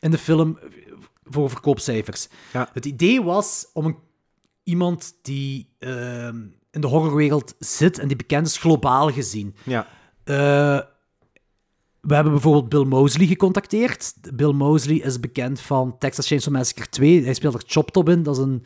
in 0.00 0.10
de 0.10 0.18
film 0.18 0.58
voor 1.24 1.50
verkoopcijfers. 1.50 2.28
Ja. 2.52 2.68
Het 2.72 2.86
idee 2.86 3.22
was 3.22 3.66
om 3.72 3.84
een, 3.84 3.96
iemand 4.62 5.14
die 5.22 5.74
uh, 5.78 6.26
in 6.70 6.80
de 6.80 6.86
horrorwereld 6.86 7.54
zit 7.58 7.98
en 7.98 8.08
die 8.08 8.16
bekend 8.16 8.46
is 8.46 8.58
globaal 8.58 9.10
gezien. 9.10 9.56
Ja. 9.64 9.86
Uh, 10.24 10.80
we 12.08 12.14
hebben 12.14 12.32
bijvoorbeeld 12.32 12.68
Bill 12.68 12.84
Mosley 12.84 13.26
gecontacteerd. 13.26 14.14
Bill 14.34 14.52
Mosley 14.52 14.96
is 14.96 15.20
bekend 15.20 15.60
van 15.60 15.98
Texas 15.98 16.26
Chainsaw 16.26 16.52
Massacre 16.52 16.88
2. 16.88 17.24
Hij 17.24 17.34
speelt 17.34 17.54
er 17.54 17.62
Chop 17.66 17.90
Top 17.90 18.08
in. 18.08 18.22
Dat 18.22 18.36
is 18.36 18.42
een, 18.42 18.64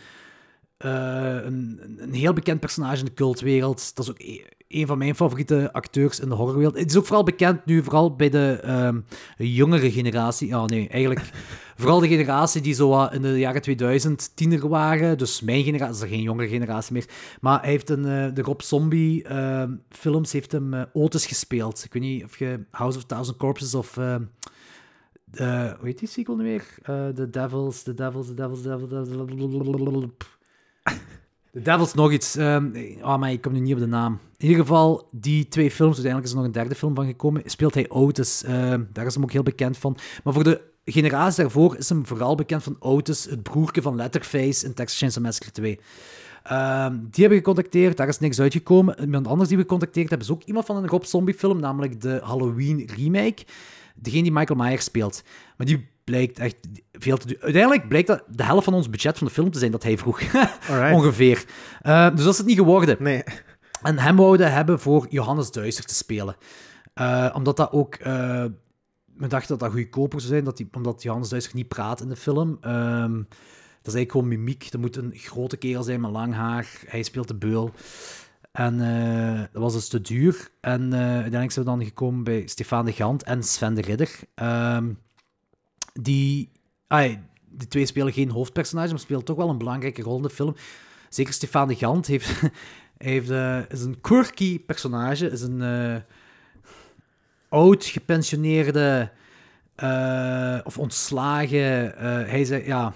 uh, 0.85 1.45
een, 1.45 1.81
een, 1.99 2.13
heel 2.13 2.33
bekend 2.33 2.61
personage 2.61 2.99
in 2.99 3.05
de 3.05 3.15
cultwereld. 3.15 3.95
Dat 3.95 4.05
is 4.05 4.11
ook 4.11 4.19
e 4.19 4.41
een 4.75 4.87
van 4.87 4.99
mijn 4.99 5.15
favoriete 5.15 5.73
acteurs 5.73 6.21
in 6.21 6.29
de 6.29 6.35
horrorwereld. 6.35 6.79
Het 6.79 6.91
is 6.91 6.97
ook 6.97 7.07
vooral 7.07 7.25
bekend 7.25 7.65
nu, 7.65 7.83
vooral 7.83 8.17
bij 8.17 8.29
de 8.29 8.61
um, 8.67 9.05
jongere 9.37 9.91
generatie. 9.91 10.49
Ja, 10.49 10.67
nee, 10.67 10.89
eigenlijk 10.89 11.31
vooral 11.77 12.01
de 12.01 12.09
generatie 12.09 12.61
die 12.61 12.75
zo 12.75 13.05
in 13.05 13.23
de 13.23 13.39
jaren 13.39 13.63
2000 13.63 14.37
tiener 14.37 14.69
waren. 14.69 15.19
Dus 15.19 15.41
mijn 15.41 15.65
generatie, 15.65 15.93
dat 15.93 16.03
is 16.03 16.11
er 16.11 16.17
geen 16.17 16.23
jongere 16.23 16.49
generatie 16.49 16.93
meer. 16.93 17.09
Maar 17.41 17.61
hij 17.61 17.71
heeft 17.71 17.91
een, 17.91 18.05
uh, 18.05 18.35
de 18.35 18.43
Rob 18.43 18.61
Zombie 18.61 19.29
uh, 19.29 19.65
films, 19.89 20.33
heeft 20.33 20.53
hem 20.53 20.75
uh, 20.75 20.83
Otis 20.93 21.27
gespeeld. 21.27 21.85
Ik 21.85 21.93
weet 21.93 22.03
niet 22.03 22.25
of 22.25 22.39
je 22.39 22.65
House 22.71 22.99
of 22.99 23.05
Thousand 23.05 23.37
Corpses 23.37 23.75
of... 23.75 23.97
Uh, 23.97 24.17
hoe 25.35 25.79
heet 25.83 25.99
die 25.99 26.09
sequel 26.09 26.37
nu 26.37 26.45
weer? 26.45 26.65
The 27.15 27.31
Devils, 27.31 27.83
The 27.83 27.95
Devils, 27.95 28.27
The 28.27 28.35
Devils, 28.35 28.63
The 28.63 28.69
Devils... 28.69 29.09
The 29.09 29.09
Devils 29.09 30.11
The 31.53 31.61
Devils 31.63 31.95
nog 31.95 32.13
iets. 32.13 32.37
Um, 32.37 32.73
oh, 33.03 33.19
maar 33.19 33.33
ik 33.33 33.41
kom 33.41 33.53
nu 33.53 33.61
niet 33.61 33.75
op 33.75 33.79
de 33.79 33.87
naam. 33.87 34.19
In 34.37 34.49
ieder 34.49 34.61
geval, 34.61 35.09
die 35.11 35.49
twee 35.49 35.71
films, 35.71 35.95
uiteindelijk 35.95 36.25
is 36.25 36.31
er 36.31 36.37
nog 36.37 36.47
een 36.47 36.61
derde 36.61 36.75
film 36.75 36.95
van 36.95 37.07
gekomen, 37.07 37.43
speelt 37.45 37.75
hij 37.75 37.91
Otis. 37.91 38.43
Uh, 38.45 38.75
daar 38.93 39.07
is 39.07 39.15
hem 39.15 39.23
ook 39.23 39.33
heel 39.33 39.43
bekend 39.43 39.79
van. 39.79 39.97
Maar 40.25 40.33
voor 40.33 40.45
de 40.45 40.61
generatie 40.85 41.43
daarvoor 41.43 41.77
is 41.77 41.89
hem 41.89 42.07
vooral 42.07 42.35
bekend 42.35 42.63
van 42.63 42.77
Otis, 42.79 43.25
het 43.25 43.43
broertje 43.43 43.83
van 43.83 43.97
Letterface 43.97 44.67
in 44.67 44.75
Texas 44.75 44.99
Chainsaw 44.99 45.23
Massacre 45.23 45.53
2. 45.53 45.81
Uh, 46.51 46.87
die 46.91 47.21
hebben 47.21 47.39
gecontacteerd, 47.39 47.97
daar 47.97 48.09
is 48.09 48.19
niks 48.19 48.41
uitgekomen. 48.41 49.01
Iemand 49.01 49.27
anders 49.27 49.49
die 49.49 49.59
we 49.59 49.63
gecontacteerd 49.63 50.09
hebben 50.09 50.27
is 50.27 50.33
ook 50.33 50.43
iemand 50.43 50.67
van 50.67 50.77
een 50.77 50.89
Rob 50.89 51.05
Zombie 51.05 51.35
film, 51.35 51.61
namelijk 51.61 52.01
de 52.01 52.21
Halloween 52.23 52.91
remake. 52.97 53.45
Degene 53.95 54.23
die 54.23 54.33
Michael 54.33 54.59
Myers 54.59 54.85
speelt. 54.85 55.23
Maar 55.57 55.67
die 55.67 55.89
blijkt 56.05 56.39
echt 56.39 56.57
veel 56.93 57.17
te 57.17 57.27
doen. 57.27 57.37
Uiteindelijk 57.41 57.89
blijkt 57.89 58.09
dat 58.09 58.25
de 58.29 58.45
helft 58.45 58.65
van 58.65 58.75
ons 58.75 58.91
budget 58.91 59.19
van 59.19 59.27
de 59.27 59.33
film 59.33 59.51
te 59.51 59.59
zijn 59.59 59.71
dat 59.71 59.83
hij 59.83 59.99
vroeg. 59.99 60.21
Ongeveer. 60.93 61.45
Uh, 61.83 62.11
dus 62.11 62.25
dat 62.25 62.33
is 62.33 62.39
het 62.39 62.47
niet 62.47 62.59
geworden. 62.59 62.97
Nee. 62.99 63.23
En 63.83 63.99
hem 63.99 64.17
wouden 64.17 64.53
hebben 64.53 64.81
voor 64.81 65.07
Johannes 65.09 65.51
Duister 65.51 65.85
te 65.85 65.95
spelen. 65.95 66.37
Uh, 66.95 67.31
omdat 67.35 67.57
dat 67.57 67.73
ook... 67.73 67.99
Uh, 67.99 68.45
we 69.17 69.27
dachten 69.29 69.49
dat 69.49 69.61
dat 69.61 69.73
goedkoper 69.73 70.21
zou 70.21 70.33
zijn, 70.33 70.45
dat 70.45 70.57
die, 70.57 70.69
omdat 70.73 71.03
Johannes 71.03 71.29
Duister 71.29 71.55
niet 71.55 71.69
praat 71.69 72.01
in 72.01 72.09
de 72.09 72.17
film. 72.17 72.49
Um, 72.49 73.27
dat 73.83 73.93
is 73.93 73.99
eigenlijk 73.99 74.11
gewoon 74.11 74.29
mimiek. 74.29 74.73
Er 74.73 74.81
moet 74.81 74.97
een 74.97 75.13
grote 75.15 75.57
kerel 75.57 75.83
zijn 75.83 76.01
met 76.01 76.11
lang 76.11 76.35
haar. 76.35 76.69
Hij 76.87 77.03
speelt 77.03 77.29
de 77.29 77.35
beul. 77.35 77.71
En 78.53 78.75
uh, 78.79 79.41
dat 79.53 79.63
was 79.63 79.73
dus 79.73 79.89
te 79.89 80.01
duur. 80.01 80.51
En 80.61 80.83
uh, 80.83 80.99
uiteindelijk 80.99 81.53
zijn 81.53 81.65
we 81.65 81.71
dan 81.71 81.85
gekomen 81.85 82.25
bij 82.25 82.47
Stefan 82.47 82.85
de 82.85 82.93
Gant 82.93 83.23
en 83.23 83.43
Sven 83.43 83.75
de 83.75 83.81
Ridder. 83.81 84.19
Um, 84.35 84.99
die... 85.93 86.51
Die 87.55 87.69
twee 87.69 87.87
spelen 87.87 88.13
geen 88.13 88.31
hoofdpersonage, 88.31 88.91
maar 88.91 88.99
spelen 88.99 89.25
toch 89.25 89.37
wel 89.37 89.49
een 89.49 89.59
belangrijke 89.59 90.03
rol 90.03 90.17
in 90.17 90.23
de 90.23 90.31
film. 90.31 90.55
Zeker 91.09 91.33
Stefan 91.33 91.69
de 91.69 91.75
Gant 91.75 92.07
heeft, 92.07 92.41
heeft, 92.99 93.31
uh, 93.31 93.71
is 93.71 93.83
een 93.83 94.01
quirky 94.01 94.61
personage. 94.61 95.31
Is 95.31 95.43
een 95.43 95.61
uh, 95.61 95.97
oud 97.49 97.85
gepensioneerde 97.85 99.11
uh, 99.77 100.59
of 100.65 100.79
ontslagen. 100.79 101.95
hij 102.29 102.45
zei, 102.45 102.67
ja, 102.67 102.95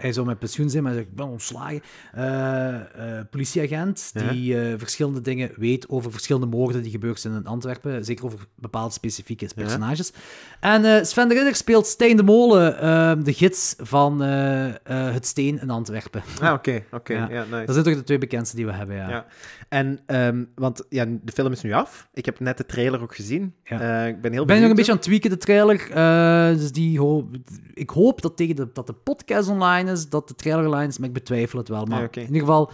hij 0.00 0.12
zou 0.12 0.26
met 0.26 0.38
pensioen 0.38 0.70
zijn, 0.70 0.82
maar 0.82 0.92
hij 0.92 1.00
zegt, 1.00 1.12
ik 1.12 1.18
ben 1.18 1.28
ontslagen. 1.28 1.82
Uh, 2.16 2.22
uh, 2.24 3.20
politieagent 3.30 4.12
die 4.30 4.54
uh, 4.54 4.74
verschillende 4.76 5.20
dingen 5.20 5.50
weet 5.56 5.88
over 5.88 6.12
verschillende 6.12 6.46
moorden 6.46 6.82
die 6.82 6.90
gebeurd 6.90 7.20
zijn 7.20 7.34
in 7.34 7.46
Antwerpen. 7.46 8.04
Zeker 8.04 8.24
over 8.24 8.38
bepaalde 8.54 8.92
specifieke 8.92 9.48
personages. 9.54 10.12
Ja. 10.60 10.84
En 10.84 11.06
Sven 11.06 11.28
de 11.28 11.34
Ridder 11.34 11.54
speelt 11.54 11.86
Stijn 11.86 12.16
de 12.16 12.22
Molen, 12.22 12.78
ehm, 12.80 13.22
de 13.22 13.32
gids 13.32 13.74
van 13.78 14.20
het 14.20 15.26
steen 15.26 15.60
in 15.60 15.70
Antwerpen. 15.70 16.22
Ah, 16.40 16.52
oké. 16.52 16.70
Okay, 16.70 16.84
okay. 16.98 17.34
ja. 17.34 17.44
nice. 17.44 17.64
Dat 17.64 17.74
zijn 17.74 17.84
toch 17.84 17.94
de 17.94 18.04
twee 18.04 18.18
bekendste 18.18 18.56
die 18.56 18.66
we 18.66 18.72
hebben, 18.72 18.96
ja. 18.96 19.08
ja. 19.08 19.26
En, 19.68 20.00
um, 20.06 20.48
want 20.54 20.84
ja, 20.88 21.04
de 21.04 21.32
film 21.32 21.52
is 21.52 21.62
nu 21.62 21.72
af. 21.72 22.08
Ik 22.14 22.24
heb 22.24 22.40
net 22.40 22.56
de 22.56 22.66
trailer 22.66 23.02
ook 23.02 23.14
gezien. 23.14 23.54
Ik 23.64 24.20
ben 24.20 24.32
heel 24.32 24.44
ben 24.44 24.60
nog 24.60 24.70
een 24.70 24.76
beetje 24.76 24.90
aan 24.90 24.96
het 24.96 25.06
tweaken, 25.06 25.30
de 25.30 25.36
trailer. 25.36 26.56
dus 26.56 26.72
die 26.72 26.98
ho 26.98 27.30
ik 27.78 27.90
hoop 27.90 28.22
dat 28.22 28.36
tegen 28.36 28.56
de, 28.56 28.68
dat 28.72 28.86
de 28.86 28.92
podcast 28.92 29.48
online 29.48 29.87
is, 29.92 30.08
dat 30.08 30.28
de 30.28 30.34
trailer 30.34 30.66
online 30.66 30.86
is, 30.88 30.98
maar 30.98 31.08
ik 31.08 31.14
betwijfel 31.14 31.58
het 31.58 31.68
wel. 31.68 31.84
Maar 31.84 32.00
ja, 32.00 32.04
okay. 32.04 32.22
in 32.22 32.28
ieder 32.28 32.46
geval, 32.46 32.70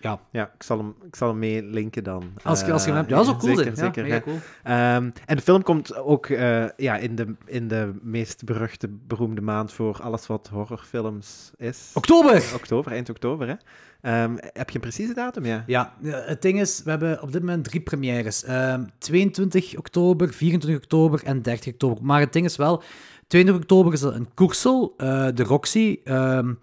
ja. 0.00 0.20
Ja, 0.30 0.50
ik 0.54 0.62
zal 0.62 0.78
hem, 0.78 0.94
ik 1.06 1.16
zal 1.16 1.28
hem 1.28 1.38
mee 1.38 1.62
linken 1.62 2.04
dan. 2.04 2.32
Als, 2.42 2.62
uh, 2.62 2.72
als 2.72 2.82
je 2.82 2.88
hem 2.88 2.96
hebt. 2.96 3.10
Ja, 3.10 3.16
dat 3.16 3.26
is 3.26 3.32
ook 3.32 3.38
cool. 3.38 3.56
Zeker, 3.56 3.76
zeker. 3.76 4.06
Ja, 4.06 4.14
ja. 4.14 4.20
cool. 4.20 4.36
Um, 4.36 5.12
en 5.26 5.36
de 5.36 5.42
film 5.42 5.62
komt 5.62 5.96
ook 5.96 6.28
uh, 6.28 6.68
ja, 6.76 6.96
in, 6.96 7.14
de, 7.14 7.34
in 7.44 7.68
de 7.68 7.94
meest 8.02 8.44
beruchte, 8.44 8.88
beroemde 8.88 9.40
maand 9.40 9.72
voor 9.72 10.02
alles 10.02 10.26
wat 10.26 10.48
horrorfilms 10.52 11.50
is. 11.56 11.90
Oktober! 11.94 12.44
Oktober, 12.54 12.92
eind 12.92 13.10
oktober, 13.10 13.46
hè. 13.48 13.54
Um, 14.02 14.38
heb 14.40 14.68
je 14.68 14.74
een 14.74 14.80
precieze 14.80 15.14
datum, 15.14 15.44
ja? 15.44 15.64
Ja, 15.66 15.94
het 16.02 16.42
ding 16.42 16.60
is, 16.60 16.82
we 16.82 16.90
hebben 16.90 17.22
op 17.22 17.32
dit 17.32 17.40
moment 17.40 17.64
drie 17.64 17.80
premières. 17.80 18.48
Um, 18.48 18.90
22 18.98 19.76
oktober, 19.76 20.32
24 20.32 20.82
oktober 20.82 21.20
en 21.24 21.42
30 21.42 21.72
oktober. 21.72 22.04
Maar 22.04 22.20
het 22.20 22.32
ding 22.32 22.44
is 22.44 22.56
wel, 22.56 22.82
22 23.28 23.62
oktober 23.62 23.92
is 23.92 24.02
er 24.02 24.14
een 24.14 24.34
koersel, 24.34 24.94
uh, 24.98 25.28
de 25.34 25.42
Roxy. 25.42 25.98
Um, 26.04 26.58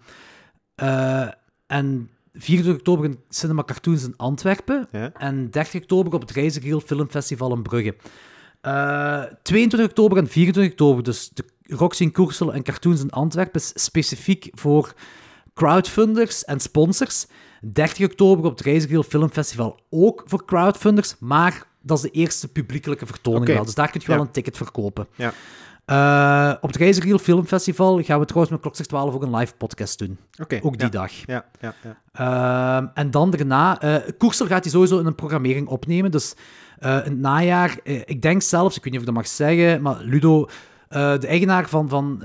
uh, 0.82 1.28
en 1.66 2.10
24 2.32 2.74
oktober 2.80 3.04
in 3.04 3.18
Cinema 3.28 3.62
Cartoons 3.64 4.04
in 4.04 4.16
Antwerpen. 4.16 4.88
Ja. 4.92 5.12
En 5.12 5.50
30 5.50 5.80
oktober 5.80 6.14
op 6.14 6.20
het 6.20 6.30
Reizigerhiel 6.30 6.80
Filmfestival 6.80 7.54
in 7.54 7.62
Brugge. 7.62 7.94
Eh, 8.60 9.22
22 9.42 9.88
oktober 9.88 10.18
en 10.18 10.28
24 10.28 10.72
oktober, 10.72 11.02
dus 11.02 11.28
de 11.28 11.44
Roxy 11.62 12.02
in 12.02 12.12
Koersel 12.12 12.52
en 12.52 12.62
Cartoons 12.62 13.00
in 13.00 13.10
Antwerpen, 13.10 13.60
is 13.60 13.72
specifiek 13.74 14.48
voor 14.52 14.94
crowdfunders 15.54 16.44
en 16.44 16.60
sponsors. 16.60 17.26
30 17.60 18.04
oktober 18.04 18.44
op 18.44 18.50
het 18.50 18.60
Reizigerhiel 18.60 19.02
Filmfestival 19.02 19.80
ook 19.90 20.22
voor 20.26 20.44
crowdfunders, 20.44 21.14
maar 21.18 21.66
dat 21.82 21.96
is 21.96 22.02
de 22.02 22.10
eerste 22.10 22.48
publiekelijke 22.48 23.06
vertoning 23.06 23.46
wel. 23.46 23.64
Dus 23.64 23.74
daar 23.74 23.90
kun 23.90 24.00
je 24.04 24.12
wel 24.12 24.20
een 24.20 24.30
ticket 24.30 24.56
verkopen. 24.56 25.06
Ja. 25.14 25.32
Eh, 25.86 26.52
op 26.60 26.68
het 26.68 26.76
Reizigerhiel 26.76 27.18
Filmfestival 27.18 28.02
gaan 28.02 28.18
we 28.18 28.24
trouwens 28.24 28.52
met 28.52 28.60
Klokslag 28.60 28.86
12 28.86 29.14
ook 29.14 29.22
een 29.22 29.36
live 29.36 29.54
podcast 29.54 29.98
doen. 29.98 30.18
Oké. 30.42 30.58
Ook 30.62 30.78
die 30.78 30.86
ja. 30.86 30.92
dag. 30.92 31.12
Ja, 31.26 31.44
ja, 31.60 31.74
ja. 31.82 31.96
Ehm, 32.12 32.86
en 32.94 33.10
dan 33.10 33.30
daarna, 33.30 33.80
eh 33.80 33.94
Koersel 34.18 34.46
gaat 34.46 34.62
hij 34.62 34.72
sowieso 34.72 34.98
in 34.98 35.06
een 35.06 35.14
programmering 35.14 35.68
opnemen. 35.68 36.10
Dus 36.10 36.34
eh, 36.78 36.90
in 36.90 37.10
het 37.10 37.18
najaar, 37.18 37.78
ik 37.82 38.22
denk 38.22 38.42
zelfs, 38.42 38.76
ik 38.76 38.84
weet 38.84 38.92
niet 38.92 39.02
of 39.02 39.08
ik 39.08 39.14
dat 39.14 39.22
mag 39.22 39.32
zeggen, 39.32 39.82
maar 39.82 39.96
Ludo, 40.00 40.48
de 40.88 41.26
eigenaar 41.26 41.68
van, 41.68 41.88
van 41.88 42.22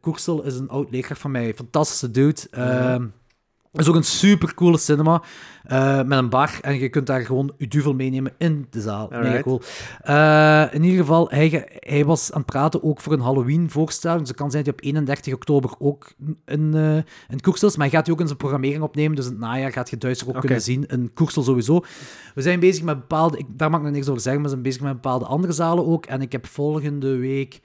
Koersel, 0.00 0.42
is 0.42 0.58
een 0.58 0.68
oud 0.68 0.90
leerkracht 0.90 1.20
van 1.20 1.30
mij. 1.30 1.54
Fantastische 1.54 2.10
dude. 2.10 2.40
Ehm 3.76 3.84
is 3.84 3.88
ook 3.88 3.94
een 3.94 4.04
super 4.04 4.54
coole 4.54 4.78
cinema 4.78 5.22
eh, 5.64 6.02
met 6.02 6.18
een 6.18 6.28
bar. 6.28 6.58
En 6.60 6.78
je 6.78 6.88
kunt 6.88 7.06
daar 7.06 7.24
gewoon 7.24 7.52
je 7.58 7.68
duvel 7.68 7.94
meenemen 7.94 8.32
in 8.38 8.66
de 8.70 8.80
zaal. 8.80 9.08
Mega 9.10 9.42
cool. 9.42 9.60
Eh, 10.00 10.74
in 10.74 10.82
ieder 10.82 11.00
geval, 11.00 11.28
hij, 11.30 11.68
hij 11.78 12.04
was 12.04 12.32
aan 12.32 12.40
het 12.40 12.46
praten 12.46 12.82
ook 12.82 13.00
voor 13.00 13.12
een 13.12 13.20
Halloween-voorstelling. 13.20 14.20
Dus 14.20 14.28
het 14.28 14.36
kan 14.36 14.50
zijn 14.50 14.64
dat 14.64 14.74
hij 14.80 14.90
op 14.90 14.96
31 14.96 15.34
oktober 15.34 15.70
ook 15.78 16.12
in, 16.44 16.74
eh 16.74 16.96
in 17.28 17.40
Koersel 17.40 17.68
is. 17.68 17.76
Maar 17.76 17.86
hij 17.86 17.96
gaat 17.96 18.04
die 18.04 18.14
ook 18.14 18.20
in 18.20 18.26
zijn 18.26 18.38
programmering 18.38 18.82
opnemen. 18.82 19.16
Dus 19.16 19.24
in 19.24 19.30
het 19.30 19.40
najaar 19.40 19.72
gaat 19.72 19.90
je 19.90 19.96
Duitser 19.96 20.28
ook 20.28 20.40
kunnen 20.40 20.62
zien. 20.62 20.86
In 20.86 21.10
Koersel 21.14 21.42
sowieso. 21.42 21.84
We 22.34 22.42
zijn 22.42 22.60
bezig 22.60 22.84
met 22.84 22.98
bepaalde... 22.98 23.38
Ik, 23.38 23.46
daar 23.48 23.70
mag 23.70 23.78
ik 23.78 23.86
nog 23.86 23.94
niks 23.94 24.08
over 24.08 24.22
zeggen, 24.22 24.40
maar 24.40 24.50
we 24.50 24.56
zijn 24.56 24.68
bezig 24.68 24.82
met 24.82 24.92
bepaalde 24.92 25.24
andere 25.24 25.52
zalen 25.52 25.86
ook. 25.86 26.06
En 26.06 26.20
ik 26.20 26.32
heb 26.32 26.46
volgende 26.46 27.16
week... 27.16 27.60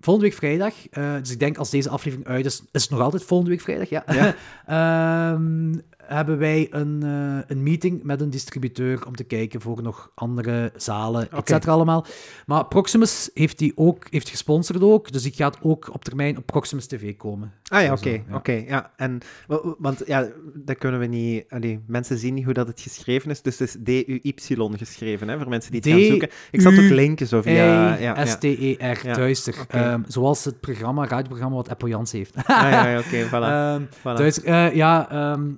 Volgende 0.00 0.28
week 0.28 0.38
vrijdag, 0.38 0.74
eh, 0.90 1.14
dus 1.18 1.30
ik 1.30 1.38
denk 1.38 1.58
als 1.58 1.70
deze 1.70 1.88
aflevering 1.88 2.28
uit 2.28 2.46
is, 2.46 2.62
is 2.72 2.82
het 2.82 2.90
nog 2.90 3.00
altijd 3.00 3.24
volgende 3.24 3.52
week 3.52 3.60
vrijdag, 3.60 3.88
ja. 3.88 4.04
Ja. 4.06 4.34
Ehm, 5.32 5.72
hebben 6.08 6.38
wij 6.38 6.66
een, 6.70 7.00
eh, 7.02 7.38
een 7.56 7.62
meeting 7.62 8.02
met 8.02 8.20
een 8.20 8.30
distributeur 8.30 9.06
om 9.06 9.16
te 9.16 9.24
kijken 9.24 9.60
voor 9.60 9.82
nog 9.82 10.10
andere 10.14 10.72
zalen, 10.76 11.22
et 11.22 11.38
Oké. 11.38 11.52
cetera 11.52 11.72
allemaal. 11.72 12.06
Maar 12.46 12.66
Proximus 12.66 13.30
heeft 13.34 13.58
die 13.58 13.72
ook, 13.74 14.06
heeft 14.10 14.28
gesponsord 14.28 14.82
ook, 14.82 15.12
dus 15.12 15.22
die 15.22 15.32
gaat 15.32 15.58
ook 15.62 15.94
op 15.94 16.04
termijn 16.04 16.36
op 16.36 16.46
Proximus 16.46 16.86
TV 16.86 17.16
komen. 17.16 17.52
Ah 17.68 17.82
ja, 17.82 17.92
oké. 17.92 18.08
ja. 18.10 18.22
oké, 18.36 18.52
ja. 18.66 18.90
En, 18.96 19.18
wa- 19.46 19.60
wa- 19.62 19.74
want 19.78 20.02
ja, 20.06 20.28
dat 20.54 20.78
kunnen 20.78 21.00
we 21.00 21.06
niet... 21.06 21.44
allee, 21.48 21.80
mensen 21.86 22.18
zien 22.18 22.34
niet 22.34 22.44
hoe 22.44 22.52
dat 22.54 22.66
het 22.68 22.80
geschreven 22.80 23.30
is, 23.30 23.42
dus 23.42 23.58
het 23.58 23.68
is 23.88 24.04
D-U-Y 24.04 24.32
geschreven, 24.76 25.28
hè, 25.28 25.38
voor 25.38 25.48
mensen 25.48 25.72
die 25.72 25.80
het 25.80 25.90
gaan 25.90 26.08
zoeken. 26.08 26.28
Ik 26.50 26.60
zal 26.60 26.72
het 26.72 26.84
ook 26.84 26.90
linken 26.90 27.26
zo 27.26 27.42
via... 27.42 27.52
Ja, 27.52 27.94
ja. 27.96 28.24
S-T-E-R, 28.26 29.06
Ja, 29.06 29.14
duister. 29.14 29.54
Ehm, 29.68 30.02
zoals 30.06 30.44
het 30.44 30.60
programma, 30.60 31.06
radioprogramma 31.06 31.56
wat 31.56 31.68
Apple 31.68 31.88
Jans 31.88 32.12
heeft. 32.12 32.36
Ah, 32.36 32.44
ja, 32.46 32.88
ja, 32.88 32.98
oké, 32.98 33.26
voilà. 33.26 33.30
Ehm, 33.58 33.82
voilà. 33.98 34.18
duister, 34.18 34.44
eh, 34.44 34.74
ja, 34.74 35.10
ehm, 35.10 35.50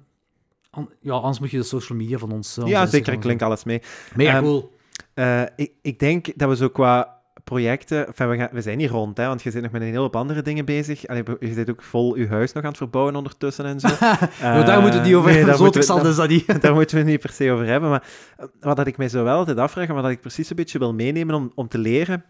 an- 0.71 0.91
ja, 1.01 1.13
anders 1.13 1.39
moet 1.39 1.51
je 1.51 1.57
de 1.57 1.63
social 1.63 1.99
media 1.99 2.19
van 2.19 2.33
ons... 2.33 2.57
eh, 2.59 2.67
ja, 2.67 2.87
zeker, 2.87 3.13
ik 3.13 3.25
link 3.25 3.43
alles 3.43 3.65
mee. 3.65 3.83
Mega 4.15 4.33
Ehm, 4.35 4.43
cool. 4.43 4.73
Eh, 5.15 5.43
ik, 5.57 5.73
ik 5.83 5.99
denk 5.99 6.39
dat 6.39 6.49
we 6.49 6.57
zo 6.57 6.69
qua 6.69 7.19
projecten... 7.45 8.07
Enfin, 8.07 8.29
we, 8.29 8.37
gaan, 8.37 8.49
we 8.53 8.61
zijn 8.61 8.79
niet 8.79 8.91
rond, 8.91 9.17
hè, 9.17 9.27
want 9.27 9.43
je 9.43 9.51
zit 9.51 9.63
nog 9.63 9.71
met 9.71 9.81
een 9.81 9.87
hele 9.87 9.99
hoop 10.01 10.17
andere 10.17 10.43
dingen 10.43 10.65
bezig. 10.65 11.07
Allee, 11.07 11.23
je 11.41 11.53
zit 11.53 11.71
ook 11.71 11.83
vol 11.83 12.17
je 12.17 12.27
huis 12.29 12.53
nog 12.53 12.63
aan 12.63 12.69
het 12.69 12.79
verbouwen 12.79 13.17
ondertussen 13.17 13.65
en 13.65 13.81
zo. 13.81 13.89
Nou, 14.43 14.65
daar 14.65 14.81
moeten 14.81 15.01
we 15.01 15.07
niet 15.07 15.15
over 15.17 15.33
nee, 15.33 15.45
daar 15.45 15.57
zo 15.57 15.63
moeten 15.63 15.81
we- 15.81 16.15
dat 16.15 16.29
niet. 16.29 16.63
daar 16.63 16.75
moeten 16.75 16.97
we 16.99 17.03
niet 17.05 17.21
per 17.21 17.31
se 17.33 17.51
over 17.51 17.67
hebben. 17.67 17.91
Maar 17.91 18.09
eh, 18.37 18.47
wat 18.61 18.77
dat 18.77 18.87
ik 18.87 18.97
mij 18.97 19.09
zo 19.09 19.25
wel 19.25 19.37
altijd 19.39 19.59
afvraag, 19.59 19.89
en 19.89 19.95
wat 19.95 20.03
dat 20.03 20.13
ik 20.13 20.21
precies 20.21 20.51
een 20.51 20.57
beetje 20.57 20.79
wil 20.79 20.95
meenemen 20.95 21.35
om, 21.35 21.53
om 21.55 21.69
te 21.69 21.79
leren, 21.79 22.25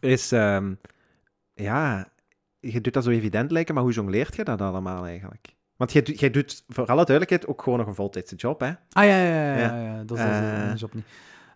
is... 0.00 0.32
ehm, 0.32 0.72
ja, 1.54 2.08
je 2.60 2.80
doet 2.80 2.92
dat 2.94 3.04
zo 3.04 3.10
evident 3.10 3.50
lijken, 3.50 3.74
maar 3.74 3.82
hoe 3.82 3.92
jongleert 3.92 4.36
je 4.36 4.44
dat 4.44 4.60
allemaal 4.60 5.06
eigenlijk? 5.06 5.54
Want 5.76 5.92
jij, 5.92 6.02
doet- 6.02 6.20
jij 6.20 6.30
doet, 6.30 6.64
voor 6.68 6.86
alle 6.86 7.04
duidelijkheid, 7.04 7.46
ook 7.46 7.62
gewoon 7.62 7.78
nog 7.78 7.88
een 7.88 7.94
voltijdse 7.94 8.34
job, 8.34 8.60
hè? 8.60 8.66
Ah 8.92 9.04
ja, 9.04 9.04
ja, 9.04 9.24
ja, 9.26 9.56
ja, 9.56 9.58
Ja. 9.58 9.80
ja, 9.82 10.02
dat 10.04 10.18
is, 10.18 10.24
is 10.24 10.30
dat 10.66 10.74
is 10.74 10.82
op 10.82 10.94
niet. 10.94 11.04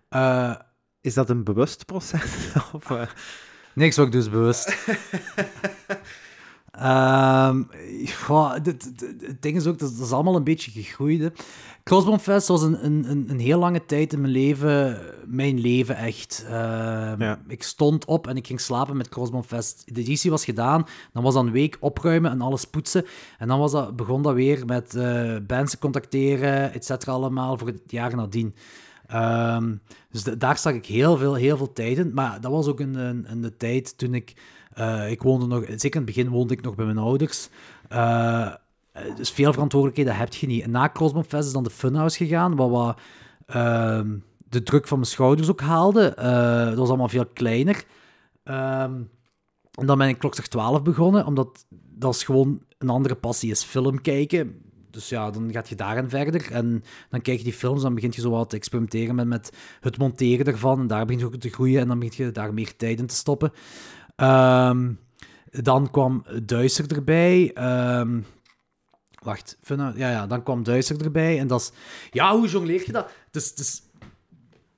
Eh, 0.09 0.55
Is 1.01 1.14
dat 1.14 1.30
een 1.30 1.44
bewust 1.44 1.86
proces? 1.86 2.52
of, 2.72 2.90
eh? 2.90 3.02
niks 3.74 3.97
wat 3.97 4.06
ik 4.06 4.12
dus 4.12 4.30
bewust. 4.30 4.76
Ehm, 6.70 7.62
goh, 8.24 8.52
dit- 8.62 8.64
dit- 8.64 8.98
dit- 8.98 9.26
het 9.26 9.42
ding 9.42 9.56
is 9.56 9.66
ook, 9.66 9.78
dat, 9.78 9.97
dat 9.97 10.06
is 10.06 10.12
allemaal 10.12 10.36
een 10.36 10.44
beetje 10.44 10.70
gegroeid. 10.70 11.32
Hè. 11.90 11.96
Crossbonfest 11.96 12.48
was 12.48 12.62
een, 12.62 12.84
een, 12.84 13.10
een, 13.10 13.24
een 13.30 13.38
heel 13.38 13.58
lange 13.58 13.84
tijd 13.86 14.12
in 14.12 14.20
mijn 14.20 14.32
leven, 14.32 14.98
mijn 15.26 15.60
leven 15.60 15.96
echt. 15.96 16.44
Ehm, 16.46 17.22
Ja. 17.22 17.40
Ik 17.48 17.62
stond 17.62 18.04
op 18.04 18.26
en 18.26 18.36
ik 18.36 18.46
ging 18.46 18.60
slapen 18.60 18.96
met 18.96 19.08
Crossbonfest. 19.08 19.94
De 19.94 20.00
editie 20.00 20.30
was 20.30 20.44
gedaan, 20.44 20.84
dan 21.12 21.22
was 21.22 21.34
dat 21.34 21.44
een 21.44 21.52
week 21.52 21.76
opruimen 21.80 22.30
en 22.30 22.40
alles 22.40 22.64
poetsen. 22.64 23.04
En 23.38 23.48
dan 23.48 23.58
was 23.58 23.72
dat, 23.72 23.96
begon 23.96 24.22
dat 24.22 24.34
weer 24.34 24.64
met 24.66 24.94
eh 24.94 25.36
bands 25.46 25.78
contacteren, 25.78 26.72
et 26.72 26.84
cetera, 26.84 27.12
allemaal, 27.12 27.58
voor 27.58 27.66
het 27.68 27.82
jaar 27.86 28.16
nadien. 28.16 28.54
Ehm, 29.06 29.74
dus 30.10 30.22
da- 30.22 30.34
daar 30.34 30.56
stak 30.56 30.74
ik 30.74 30.86
heel 30.86 31.16
veel, 31.16 31.34
heel 31.34 31.56
veel 31.56 31.72
tijd 31.72 31.98
in. 31.98 32.10
Maar 32.14 32.40
dat 32.40 32.50
was 32.52 32.66
ook 32.66 32.80
in, 32.80 33.26
in 33.30 33.42
de 33.42 33.56
tijd 33.56 33.98
toen 33.98 34.14
ik... 34.14 34.34
eh, 34.72 35.10
ik 35.10 35.22
woonde 35.22 35.46
nog... 35.46 35.64
Zeker 35.66 36.00
in 36.00 36.06
het 36.06 36.14
begin 36.14 36.28
woonde 36.28 36.54
ik 36.54 36.62
nog 36.62 36.74
bij 36.74 36.84
mijn 36.84 36.98
ouders. 36.98 37.48
Eh, 37.88 38.54
dus 39.16 39.31
veel 39.31 39.52
verantwoordelijkheden 39.52 40.16
heb 40.16 40.35
je 40.35 40.47
niet. 40.47 40.62
En 40.62 40.70
na 40.70 40.89
Crossbonfest 40.89 41.47
is 41.47 41.52
dan 41.52 41.62
de 41.62 41.70
Funhouse 41.70 42.16
gegaan, 42.16 42.56
wat, 42.56 42.70
wat 42.70 42.98
ehm, 43.47 44.16
de 44.48 44.62
druk 44.62 44.89
van 44.89 44.98
mijn 44.98 45.10
schouders 45.10 45.51
ook 45.51 45.60
haalde. 45.60 46.14
Eh, 46.14 46.64
dat 46.64 46.78
was 46.78 46.89
allemaal 46.89 47.09
veel 47.09 47.27
kleiner. 47.27 47.85
Ehm, 48.43 48.94
en 49.74 49.86
dan 49.86 49.98
ben 49.98 50.09
ik 50.09 50.18
klokslag 50.18 50.47
12 50.47 50.82
begonnen, 50.82 51.27
omdat 51.27 51.66
dat 51.70 52.14
is 52.14 52.24
gewoon 52.24 52.62
een 52.78 52.89
andere 52.89 53.14
passie 53.14 53.51
is 53.51 53.62
film 53.62 54.01
kijken. 54.01 54.62
Dus 54.90 55.09
ja, 55.09 55.31
dan 55.31 55.52
gaat 55.52 55.68
je 55.68 55.74
daarin 55.74 56.09
verder. 56.09 56.52
En 56.52 56.85
dan 57.10 57.20
kijk 57.20 57.39
je 57.39 57.44
die 57.44 57.52
films, 57.52 57.82
dan 57.82 57.94
begint 57.94 58.14
je 58.14 58.20
zo 58.20 58.31
wat 58.31 58.51
te 58.51 58.56
experimenteren 58.56 59.14
met, 59.14 59.27
met 59.27 59.52
het 59.81 59.98
monteren 59.98 60.47
ervan. 60.47 60.81
En 60.81 60.86
daar 60.86 61.05
begint 61.05 61.20
je 61.20 61.27
ook 61.27 61.40
te 61.40 61.51
groeien 61.51 61.81
en 61.81 61.89
dan 61.89 61.98
begint 61.98 62.16
je 62.16 62.31
daar 62.31 62.55
meer 62.55 62.77
tijd 62.77 62.98
in 62.98 63.06
te 63.06 63.14
stoppen. 63.14 63.52
Ehm, 64.16 64.93
dan 65.51 65.90
kwam 65.90 66.24
Duister 66.43 66.97
erbij. 66.97 67.52
Wacht, 69.22 69.59
ja, 69.76 69.92
ja, 69.94 70.26
dan 70.26 70.42
kwam 70.42 70.62
Duister 70.62 71.05
erbij. 71.05 71.38
En 71.38 71.47
dat 71.47 71.60
is... 71.60 71.72
Ja, 72.10 72.36
hoe 72.36 72.48
jongleer 72.48 72.82
je 72.86 72.92
dat? 72.92 73.10
Dus, 73.30 73.55
dus, 73.55 73.82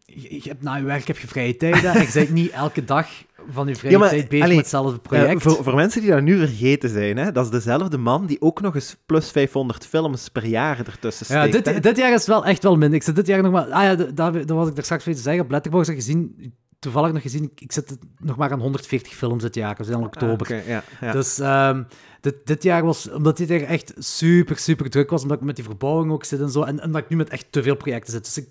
je, 0.05 0.35
je 0.35 0.49
hebt 0.49 0.63
na 0.63 0.77
je 0.77 0.85
werk 0.85 1.07
heb 1.07 1.19
je 1.19 1.27
vrije 1.27 1.57
tijd. 1.57 1.83
Hè? 1.83 2.01
Je 2.01 2.11
bent 2.15 2.31
niet 2.31 2.51
elke 2.51 2.85
dag 2.85 3.09
van 3.51 3.69
je 3.69 3.77
vrije 3.77 3.93
Ja, 3.93 3.99
maar, 3.99 4.09
tijd 4.09 4.29
bezig 4.29 4.45
allee, 4.45 4.57
met 4.57 4.65
hetzelfde 4.65 4.99
project. 4.99 5.43
Voor, 5.43 5.65
voor 5.65 5.75
mensen 5.75 6.01
die 6.01 6.11
dat 6.11 6.23
nu 6.23 6.39
vergeten 6.39 6.91
zijn, 6.91 7.17
hè, 7.17 7.33
dat 7.33 7.45
is 7.45 7.51
dezelfde 7.51 7.99
man 7.99 8.27
die 8.27 8.41
ook 8.41 8.61
nog 8.61 8.75
eens 8.75 8.97
plus 9.07 9.31
500 9.31 9.87
films 9.87 10.29
per 10.29 10.47
jaar 10.47 10.79
ertussen 10.79 11.37
Ja, 11.37 11.47
steekt. 11.47 11.67
hè. 11.67 11.73
dit, 11.73 11.83
dit 11.83 11.97
jaar 11.97 12.13
is 12.13 12.27
wel 12.27 12.45
echt 12.45 12.63
wel 12.63 12.77
minder. 12.77 12.95
Ik 12.95 13.03
zit 13.03 13.17
dit 13.17 13.27
jaar 13.27 13.43
nog 13.43 13.53
maar... 13.53 13.71
Ah 13.71 13.83
ja, 13.83 13.95
dat, 13.95 14.17
dat 14.17 14.51
was 14.51 14.69
ik 14.69 14.75
daar 14.75 14.85
straks 14.85 15.03
vergeten 15.03 15.15
te 15.15 15.23
zeggen. 15.23 15.45
Op 15.45 15.51
Letterboxd 15.51 15.91
ik 15.91 15.97
gezien... 15.97 16.55
Toevallig 16.83 17.13
nog 17.13 17.23
gezien, 17.23 17.51
ik, 17.59 17.73
zit 17.73 17.97
nog 18.19 18.37
maar 18.37 18.51
aan 18.53 18.61
140 18.61 19.15
films 19.15 19.43
dit 19.43 19.55
jaar. 19.55 19.75
We 19.77 19.85
zijn 19.85 19.97
al 19.97 20.03
Ah, 20.03 20.07
oktober. 20.07 20.69
ja, 20.69 20.85
ja. 21.01 21.13
Dus 21.13 21.39
ehm, 21.39 21.83
dit, 22.21 22.35
dit 22.45 22.63
jaar 22.63 22.85
was... 22.85 23.11
Omdat 23.11 23.37
dit 23.37 23.49
jaar 23.49 23.61
echt 23.61 23.93
super, 23.99 24.59
super 24.59 24.91
druk 24.91 25.11
was. 25.11 25.23
Omdat 25.23 25.39
ik 25.39 25.45
met 25.45 25.57
die 25.57 25.65
verbouwing 25.65 26.13
ook 26.13 26.25
zit 26.25 26.41
en 26.41 26.51
zo. 26.51 26.63
En, 26.63 26.81
en 26.81 26.93
dat 26.93 27.03
ik 27.03 27.09
nu 27.09 27.17
met 27.17 27.29
echt 27.29 27.47
te 27.51 27.63
veel 27.63 27.77
projecten 27.77 28.13
zit. 28.13 28.25
Dus 28.25 28.37
ik, 28.37 28.49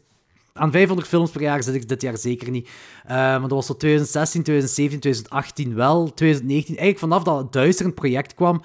aan 0.54 0.72
500 0.72 1.08
films 1.08 1.32
per 1.32 1.42
jaar 1.42 1.64
zit 1.64 1.76
ik 1.76 1.88
dit 1.90 2.02
jaar 2.02 2.18
zeker 2.18 2.50
niet. 2.50 2.70
Eh, 3.04 3.16
maar 3.16 3.42
dat 3.42 3.52
was 3.52 3.66
zo 3.66 3.76
2016, 3.78 4.44
2017, 4.44 5.00
2018 5.00 5.76
wel. 5.76 6.14
2019... 6.14 6.78
Eigenlijk 6.78 7.00
vanaf 7.00 7.24
dat 7.24 7.38
het 7.44 7.54
duisterend 7.54 7.96
project 7.96 8.34
kwam... 8.34 8.62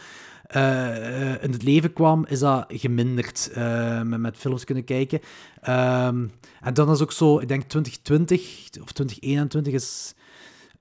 eh, 0.46 1.42
in 1.42 1.52
het 1.52 1.62
leven 1.62 1.92
kwam, 1.92 2.26
is 2.28 2.38
dat 2.38 2.64
geminderd 2.68 3.50
eh, 3.54 4.02
met, 4.02 4.20
met 4.20 4.36
films 4.36 4.64
kunnen 4.64 4.84
kijken. 4.84 5.20
Ehm, 5.60 6.26
en 6.60 6.74
dan 6.74 6.90
is 6.90 7.02
ook 7.02 7.12
zo, 7.12 7.38
ik 7.38 7.48
denk 7.48 7.62
2020 7.62 8.40
of 8.82 8.92
2021 8.92 9.72
is 9.72 10.14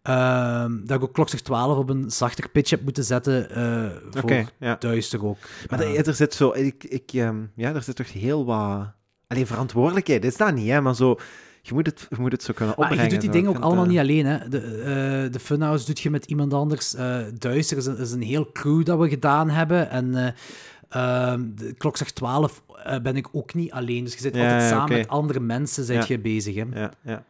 ehm, 0.01 0.85
dat 0.85 0.97
ik 0.97 1.03
ook 1.03 1.13
klokslag 1.13 1.41
12 1.41 1.77
op 1.77 1.89
een 1.89 2.11
zachter 2.11 2.49
pitch 2.49 2.69
heb 2.69 2.83
moeten 2.83 3.03
zetten 3.03 3.49
eh, 3.49 4.21
voor 4.21 4.45
ja. 4.59 4.75
duister 4.79 5.25
ook. 5.25 5.37
Maar 5.69 5.79
Eh, 5.79 5.99
er, 5.99 6.07
er 6.07 6.13
zit 6.13 6.33
zo... 6.33 6.51
Ik, 6.53 6.83
ik, 6.83 7.11
ehm, 7.13 7.43
ja, 7.55 7.73
er 7.73 7.83
zit 7.83 7.95
toch 7.95 8.13
heel 8.13 8.45
wat... 8.45 8.93
Alleen 9.27 9.47
verantwoordelijkheid 9.47 10.25
is 10.25 10.37
dat 10.37 10.53
niet, 10.53 10.69
hè, 10.69 10.81
maar 10.81 10.95
zo... 10.95 11.17
Je 11.67 11.73
moet 11.73 11.85
het, 11.85 12.07
je 12.09 12.15
moet 12.19 12.31
het 12.31 12.43
zo 12.43 12.53
kunnen 12.53 12.75
maar 12.77 12.85
opbrengen. 12.89 13.03
je 13.13 13.19
doet 13.19 13.21
die 13.31 13.41
dingen 13.41 13.49
ook 13.57 13.63
allemaal 13.63 13.83
eh, 13.83 13.89
niet 13.89 13.99
alleen. 13.99 14.25
Hè. 14.25 14.49
De, 14.49 14.57
eh, 14.59 15.31
de 15.33 15.39
Funhouse 15.39 15.85
doet 15.85 15.99
je 15.99 16.09
met 16.09 16.25
iemand 16.25 16.53
anders. 16.53 16.95
eh, 16.95 17.17
Duister 17.37 17.77
is 17.77 17.85
een, 17.85 17.97
is 17.97 18.11
een 18.11 18.21
heel 18.21 18.51
crew 18.51 18.85
dat 18.85 18.99
we 18.99 19.09
gedaan 19.09 19.49
hebben. 19.49 19.89
En 19.89 20.15
eh 20.15 20.27
ehm, 20.89 21.41
de 21.55 21.73
klokslag 21.77 22.11
12 22.11 22.63
eh, 22.83 22.99
ben 22.99 23.15
ik 23.15 23.27
ook 23.31 23.53
niet 23.53 23.71
alleen. 23.71 24.03
Dus 24.03 24.13
je 24.13 24.19
zit 24.19 24.35
Ja, 24.35 24.43
altijd 24.43 24.69
samen 24.69 24.97
met 24.97 25.07
andere 25.07 25.39
mensen 25.39 25.83
zit 25.83 25.95
Ja. 25.95 26.05
je 26.07 26.19
bezig. 26.19 26.55
Hè. 26.55 26.63
Ja, 26.73 26.91
ja. 27.01 27.23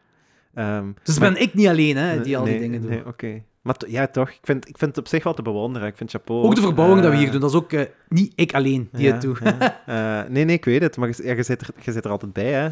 Ehm, 0.53 0.85
Dus 1.03 1.19
maar- 1.19 1.31
ben 1.33 1.41
ik 1.41 1.53
niet 1.53 1.67
alleen 1.67 1.97
hè, 1.97 2.21
die 2.21 2.37
al 2.37 2.43
die 2.45 2.59
dingen 2.59 2.81
doet. 2.81 2.89
Nee, 2.89 3.05
oké. 3.05 3.41
Maar 3.65 3.75
ja, 3.87 4.07
toch. 4.07 4.29
Ik 4.29 4.39
vind, 4.43 4.69
ik 4.69 4.77
vind 4.77 4.89
het 4.95 4.99
op 4.99 5.07
zich 5.07 5.23
wel 5.23 5.33
te 5.33 5.41
bewonderen. 5.41 5.87
Ik 5.87 5.97
vind 5.97 6.09
chapeau. 6.11 6.43
Ook 6.43 6.55
de 6.55 6.61
verbouwing 6.61 7.01
dat 7.01 7.11
we 7.11 7.17
hier 7.17 7.25
eh, 7.25 7.31
doen, 7.31 7.41
dat 7.41 7.49
is 7.49 7.55
ook 7.55 7.71
eh, 7.71 7.81
niet 8.09 8.33
ik 8.35 8.53
alleen 8.53 8.89
die 8.91 9.11
het 9.11 9.21
doet. 9.21 9.39
Eh, 9.85 10.21
nee, 10.29 10.43
nee, 10.45 10.55
ik 10.55 10.65
weet 10.65 10.81
het. 10.81 10.97
Maar 10.97 11.07
je, 11.07 11.23
ja, 11.35 11.43
zit, 11.43 11.61
er, 11.61 11.67
je 11.81 11.91
zit 11.91 12.05
er 12.05 12.11
altijd 12.11 12.33
bij, 12.33 12.51
hè. 12.51 12.67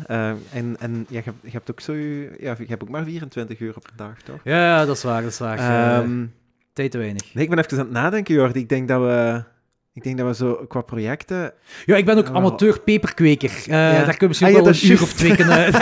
En 0.52 0.76
en 0.80 1.06
ja, 1.10 1.18
je, 1.18 1.24
hebt- 1.24 1.38
je 1.42 1.50
hebt 1.52 1.72
ook 1.72 1.80
zo... 1.80 1.94
je- 1.94 2.36
Ja, 2.40 2.56
je 2.60 2.66
hebt 2.68 2.84
ook 2.84 2.90
maar 2.90 3.04
24 3.04 3.60
uur 3.60 3.76
op 3.76 3.86
een 3.86 3.96
dag, 3.96 4.22
toch? 4.22 4.40
Ja, 4.44 4.86
dat 4.86 4.96
is 4.96 5.04
waar, 5.04 5.22
dat 5.22 5.32
is 5.32 5.40
waar. 5.40 5.58
Eh, 5.58 5.98
Ehm, 5.98 6.26
tijd 6.74 6.92
te 6.92 6.98
weinig. 6.98 7.34
nee, 7.34 7.44
ik 7.44 7.50
ben 7.50 7.60
even 7.60 7.78
aan 7.78 7.84
het 7.84 7.94
nadenken, 7.94 8.36
Jordi. 8.36 8.60
Ik 8.60 8.70
denk 8.70 8.88
dat 8.88 9.02
we... 9.02 9.44
Ik 9.96 10.04
denk 10.04 10.18
dat 10.18 10.28
we 10.28 10.36
zo 10.36 10.66
qua 10.68 10.82
projecten... 10.82 11.54
Ja, 11.86 11.96
ik 11.96 12.06
ben 12.06 12.18
ook 12.18 12.30
amateur 12.30 12.80
peperkweker. 12.80 13.50
Eh, 13.66 13.70
Daar 13.72 13.92
kunnen 14.04 14.18
we 14.20 14.26
misschien 14.28 14.48
Ah, 14.48 14.54
ja, 14.54 14.62
wel 14.64 14.74
een 14.74 14.90
uur 14.92 15.02
of 15.02 15.14
twee 15.14 15.36
kunnen... 15.36 15.58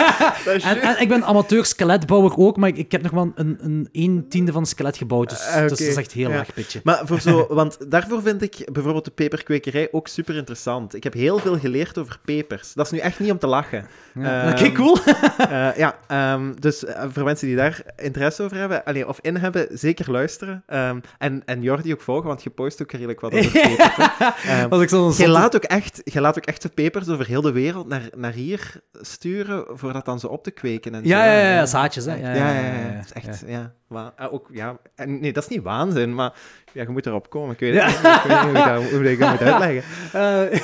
En, 0.62 0.80
en 0.80 1.00
ik 1.00 1.08
ben 1.08 1.24
amateur 1.24 1.64
skeletbouwer 1.64 2.36
ook, 2.36 2.56
maar 2.56 2.68
ik, 2.68 2.76
ik 2.76 2.92
heb 2.92 3.02
nog 3.02 3.12
maar 3.12 3.26
een, 3.34 3.58
een, 3.60 3.88
een 3.92 4.26
tiende 4.28 4.52
van 4.52 4.60
een 4.60 4.66
skelet 4.66 4.96
gebouwd. 4.96 5.28
Dus, 5.30 5.48
oké. 5.48 5.60
dus 5.60 5.68
dat 5.70 5.80
is 5.80 5.96
echt 5.96 6.12
heel 6.12 6.30
Ja. 6.30 6.36
erg 6.38 6.52
pitje. 6.54 6.80
Maar 6.84 7.00
voor 7.04 7.20
zo, 7.20 7.46
want 7.54 7.90
daarvoor 7.90 8.22
vind 8.22 8.42
ik 8.42 8.68
bijvoorbeeld 8.72 9.04
de 9.04 9.10
peperkwekerij 9.10 9.88
ook 9.92 10.08
super 10.08 10.36
interessant. 10.36 10.94
Ik 10.94 11.04
heb 11.04 11.12
heel 11.12 11.38
veel 11.38 11.58
geleerd 11.58 11.98
over 11.98 12.18
pepers. 12.24 12.72
Dat 12.72 12.86
is 12.86 12.92
nu 12.92 12.98
echt 12.98 13.20
niet 13.20 13.30
om 13.30 13.38
te 13.38 13.46
lachen. 13.46 13.86
Ehm, 14.14 14.48
Oké, 14.50 14.72
cool. 14.72 14.96
Eh, 15.38 15.76
ja, 15.76 15.98
ehm, 16.08 16.52
dus 16.58 16.84
eh, 16.84 17.04
voor 17.12 17.24
mensen 17.24 17.46
die 17.46 17.56
daar 17.56 17.82
interesse 17.96 18.42
over 18.42 18.56
hebben, 18.56 18.84
allee, 18.84 19.08
of 19.08 19.18
in 19.20 19.36
hebben, 19.36 19.66
zeker 19.70 20.10
luisteren. 20.10 20.62
Ehm, 20.66 20.98
en, 21.18 21.42
en 21.44 21.62
Jordi 21.62 21.92
ook 21.92 22.00
volgen, 22.00 22.26
want 22.26 22.42
je 22.42 22.50
post 22.50 22.82
ook 22.82 22.92
redelijk 22.92 23.20
wat 23.20 23.32
over 23.34 23.50
pepers. 23.50 24.01
Ehm, 24.46 24.80
ik 24.82 24.90
je, 24.90 24.96
zotte- 24.96 25.28
laat 25.28 25.56
ook 25.56 25.62
echt, 25.64 26.00
je 26.04 26.20
laat 26.20 26.36
ook 26.36 26.44
echt 26.44 26.62
de 26.62 26.68
pepers 26.68 27.08
over 27.08 27.26
heel 27.26 27.40
de 27.40 27.52
wereld 27.52 27.88
naar, 27.88 28.08
naar 28.16 28.32
hier 28.32 28.80
sturen, 28.92 29.64
voor 29.78 29.92
dat 29.92 30.04
dan 30.04 30.20
zo 30.20 30.26
op 30.26 30.42
te 30.44 30.50
kweken. 30.50 30.94
En 30.94 31.02
zo. 31.02 31.08
Ja, 31.08 31.24
ja, 31.24 31.32
ja, 31.40 31.54
ja, 31.54 31.66
zaadjes, 31.66 32.04
hè. 32.04 32.14
Ja, 32.14 32.34
ja, 32.34 32.52
ja. 32.52 32.60
ja. 32.60 32.96
Dat 32.96 33.04
is 33.04 33.12
echt, 33.12 33.42
ja. 33.46 33.72
eh, 34.16 34.32
ook, 34.32 34.48
ja. 34.52 34.76
En, 34.94 35.20
nee, 35.20 35.32
dat 35.32 35.42
is 35.42 35.48
niet 35.48 35.62
waanzin, 35.62 36.14
maar 36.14 36.32
ja, 36.72 36.82
je 36.82 36.88
moet 36.88 37.06
erop 37.06 37.30
komen. 37.30 37.52
Ik 37.52 37.60
weet, 37.60 37.82
het 37.82 37.86
niet, 37.86 37.96
ik 37.96 38.22
weet 38.22 38.28
niet 38.28 38.38
hoe 38.38 38.48
ik 38.58 38.64
dat, 38.64 38.90
hoe 38.90 39.10
ik 39.10 39.18
dat 39.18 39.30
moet 39.30 39.40
uitleggen. 39.48 39.82
Eh, 40.12 40.60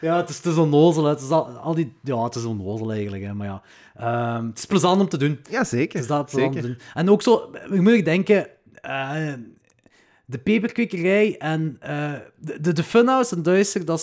ja, 0.10 0.16
het 0.16 0.28
is 0.28 0.40
te 0.40 0.60
onnozel. 0.60 1.04
Het 1.04 1.20
is 1.20 1.30
al, 1.30 1.46
al 1.48 1.74
die... 1.74 1.96
Ja, 2.02 2.22
het 2.24 2.34
is 2.34 2.44
onnozel 2.44 2.92
eigenlijk, 2.92 3.22
hè. 3.24 3.34
Maar 3.34 3.46
ja, 3.46 3.62
Ehm, 3.96 4.46
het 4.46 4.58
is 4.58 4.66
plezant 4.66 5.00
om 5.00 5.08
te 5.08 5.16
doen. 5.16 5.40
Ja, 5.50 5.64
zeker. 5.64 5.92
Het 5.92 6.02
is 6.02 6.06
dat 6.16 6.34
om 6.34 6.40
zeker. 6.40 6.60
te 6.60 6.66
doen. 6.66 6.78
En 6.94 7.10
ook 7.10 7.22
zo, 7.22 7.50
je 7.70 7.80
moet 7.80 8.04
denken... 8.04 8.46
eh, 8.80 9.32
de 10.28 10.38
peperkwekerij 10.38 11.36
en 11.38 11.76
eh, 11.80 12.12
de, 12.38 12.60
de, 12.60 12.72
de 12.72 12.82
funhouse 12.82 13.36
in 13.36 13.42
Duister, 13.42 13.84
dat 13.84 14.00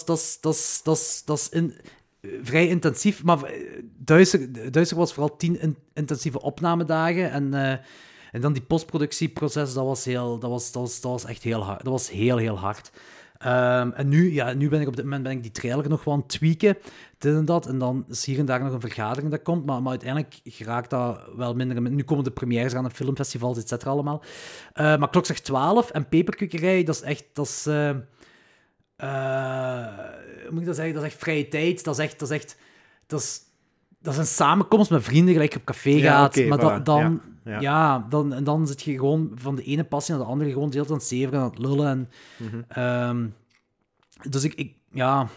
is, 1.25 1.49
in, 1.49 1.73
eh, 2.21 2.29
vrij 2.43 2.67
intensief. 2.67 3.23
Maar 3.23 3.43
eh, 3.43 3.83
Duister, 3.97 4.71
Duister 4.71 4.97
was 4.97 5.13
vooral 5.13 5.37
tien 5.37 5.59
in- 5.59 5.77
intensieve 5.93 6.41
opnamedagen. 6.41 7.31
En, 7.31 7.53
en 8.31 8.41
dan 8.41 8.53
die 8.53 8.61
postproductieproces, 8.61 9.73
dat 9.73 9.85
was, 9.85 10.05
heel, 10.05 10.39
dat, 10.39 10.49
was, 10.49 10.71
dat, 10.71 10.81
was, 10.81 11.01
dat 11.01 11.11
was 11.11 11.25
echt 11.25 11.43
heel 11.43 11.63
hard. 11.63 11.83
Dat 11.83 11.93
was 11.93 12.09
heel, 12.09 12.37
heel 12.37 12.57
hard. 12.59 12.91
Ehm, 13.37 13.91
en 13.91 14.07
nu, 14.07 14.33
ja, 14.33 14.53
nu 14.53 14.69
ben 14.69 14.81
ik 14.81 14.87
op 14.87 14.95
dit 14.95 15.05
moment 15.05 15.23
ben 15.23 15.31
ik 15.31 15.41
die 15.41 15.51
trailer 15.51 15.89
nog 15.89 16.03
wel 16.03 16.13
aan 16.13 16.19
het 16.19 16.29
tweaken, 16.29 16.77
dit 17.23 17.35
en 17.35 17.45
dat. 17.45 17.65
En 17.67 17.77
dan 17.77 18.05
is 18.09 18.25
hier 18.25 18.39
en 18.39 18.45
daar 18.45 18.63
nog 18.63 18.73
een 18.73 18.79
vergadering 18.79 19.31
dat 19.31 19.41
komt, 19.41 19.65
maar, 19.65 19.81
maar 19.81 19.89
uiteindelijk 19.91 20.39
geraakt 20.43 20.89
dat 20.89 21.21
wel 21.35 21.53
minder. 21.53 21.81
Nu 21.91 22.03
komen 22.03 22.23
de 22.23 22.31
premières 22.31 22.75
aan 22.75 22.83
de 22.83 22.89
filmfestivals, 22.89 23.57
et 23.57 23.67
cetera, 23.67 23.91
allemaal. 23.91 24.23
Eh, 24.73 24.97
maar 24.97 25.09
Klok 25.09 25.25
zegt 25.25 25.43
12 25.43 25.89
en 25.89 26.07
Peperkwekerij, 26.09 26.83
dat 26.83 26.95
is 26.95 27.01
echt... 27.01 27.25
Dat 27.33 27.45
is, 27.45 27.65
eh, 27.65 27.89
eh, 27.89 27.95
hoe 30.43 30.51
moet 30.51 30.59
ik 30.59 30.65
dat 30.65 30.75
zeggen? 30.75 30.93
Dat 30.93 31.03
is 31.03 31.09
echt 31.09 31.19
vrije 31.21 31.47
tijd. 31.47 31.83
Dat 31.83 31.97
is 31.99 32.03
echt... 32.05 32.19
Dat 32.19 32.29
is, 32.31 32.35
echt, 32.35 32.57
dat 33.07 33.19
is, 33.19 33.39
dat 33.99 34.13
is 34.13 34.19
een 34.19 34.25
samenkomst 34.25 34.89
met 34.91 35.03
vrienden, 35.03 35.33
gelijk 35.33 35.53
je 35.53 35.59
op 35.59 35.65
café 35.65 35.89
Ja, 35.89 36.11
gaat. 36.11 36.45
maar 36.45 36.57
da- 36.59 36.79
dan... 36.79 37.21
Ja, 37.43 37.51
Ja, 37.51 37.59
ja. 37.59 38.05
dan, 38.09 38.33
en 38.33 38.43
dan 38.43 38.67
zit 38.67 38.81
je 38.81 38.93
gewoon 38.93 39.31
van 39.35 39.55
de 39.55 39.63
ene 39.63 39.83
passie 39.83 40.15
naar 40.15 40.23
de 40.23 40.29
andere 40.29 40.51
gewoon 40.51 40.69
de 40.69 40.75
hele 40.75 40.85
tijd 40.87 40.95
aan 40.99 41.07
het 41.07 41.13
zeveren 41.17 41.33
en 41.39 41.45
aan 41.45 41.49
het 41.51 41.59
lullen. 41.59 41.87
En, 41.87 42.09
Mhm. 42.37 42.61
ehm, 42.67 43.27
dus 44.29 44.43
ik... 44.43 44.53
ik 44.53 44.73
ja... 44.91 45.27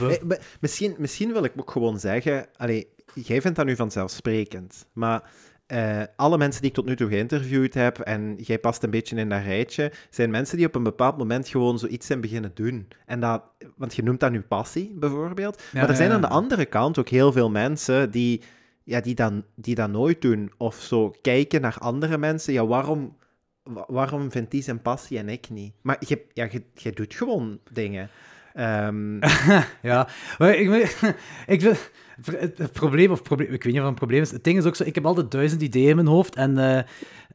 Eh, 0.00 0.38
Misschien, 0.60 0.94
misschien 0.98 1.32
wil 1.32 1.44
ik 1.44 1.52
ook 1.56 1.70
gewoon 1.70 1.98
zeggen, 2.00 2.46
allee, 2.56 2.88
jij 3.14 3.40
vindt 3.40 3.56
dat 3.56 3.66
nu 3.66 3.76
vanzelfsprekend, 3.76 4.86
maar 4.92 5.30
eh, 5.66 6.02
alle 6.16 6.38
mensen 6.38 6.60
die 6.60 6.70
ik 6.70 6.76
tot 6.76 6.84
nu 6.86 6.96
toe 6.96 7.08
geïnterviewd 7.08 7.74
heb, 7.74 7.98
en 7.98 8.36
jij 8.36 8.58
past 8.58 8.82
een 8.82 8.90
beetje 8.90 9.16
in 9.16 9.28
dat 9.28 9.42
rijtje, 9.42 9.92
zijn 10.10 10.30
mensen 10.30 10.56
die 10.56 10.66
op 10.66 10.74
een 10.74 10.82
bepaald 10.82 11.18
moment 11.18 11.48
gewoon 11.48 11.78
zoiets 11.78 12.06
zijn 12.06 12.20
beginnen 12.20 12.50
doen. 12.54 12.88
En 13.06 13.20
dat, 13.20 13.42
want 13.76 13.94
je 13.94 14.02
noemt 14.02 14.20
dat 14.20 14.30
nu 14.30 14.40
passie, 14.40 14.92
bijvoorbeeld. 14.94 15.62
Ja, 15.72 15.80
maar 15.80 15.88
er 15.90 15.96
zijn 15.96 16.08
ja, 16.08 16.14
aan 16.14 16.20
de 16.20 16.28
andere 16.28 16.64
kant 16.64 16.98
ook 16.98 17.08
heel 17.08 17.32
veel 17.32 17.50
mensen 17.50 18.10
die, 18.10 18.42
ja, 18.84 19.00
die, 19.00 19.14
dan, 19.14 19.44
die 19.54 19.74
dat 19.74 19.90
nooit 19.90 20.20
doen. 20.22 20.52
Of 20.58 20.74
zo 20.80 21.14
kijken 21.22 21.60
naar 21.60 21.76
andere 21.78 22.18
mensen. 22.18 22.52
Ja, 22.52 22.66
waarom, 22.66 23.16
wa- 23.62 23.86
waarom 23.88 24.30
vindt 24.30 24.50
die 24.50 24.62
zijn 24.62 24.82
passie 24.82 25.18
en 25.18 25.28
ik 25.28 25.50
niet? 25.50 25.72
Maar 25.82 25.96
je, 26.06 26.24
ja, 26.32 26.48
je, 26.50 26.62
je 26.74 26.92
doet 26.92 27.14
gewoon 27.14 27.58
dingen. 27.72 28.08
Ehm, 28.54 29.18
Ja, 29.90 30.08
maar 30.38 30.54
ik, 30.54 30.68
ik 31.54 31.60
vind, 31.60 31.78
het, 32.58 32.72
probleem, 32.72 33.10
of 33.10 33.22
probleem, 33.22 33.52
ik 33.52 33.62
weet 33.62 33.72
niet 33.72 33.74
of 33.74 33.80
het 33.80 33.88
een 33.88 33.94
probleem 33.94 34.20
is, 34.20 34.30
het 34.30 34.44
ding 34.44 34.58
is 34.58 34.64
ook 34.64 34.76
zo, 34.76 34.84
ik 34.84 34.94
heb 34.94 35.06
altijd 35.06 35.30
duizend 35.30 35.62
ideeën 35.62 35.88
in 35.88 35.94
mijn 35.94 36.06
hoofd 36.06 36.34
en, 36.34 36.58
eh, 36.58 36.78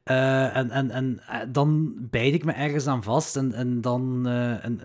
eh, 0.03 0.55
en, 0.55 0.71
en, 0.71 0.91
en 0.91 1.19
eh, 1.27 1.39
dan 1.49 1.95
bijt 1.97 2.33
ik 2.33 2.45
me 2.45 2.51
ergens 2.51 2.87
aan 2.87 3.03
vast 3.03 3.35
en, 3.35 3.53
en 3.53 3.81
dan, 3.81 4.27
en, 4.27 4.79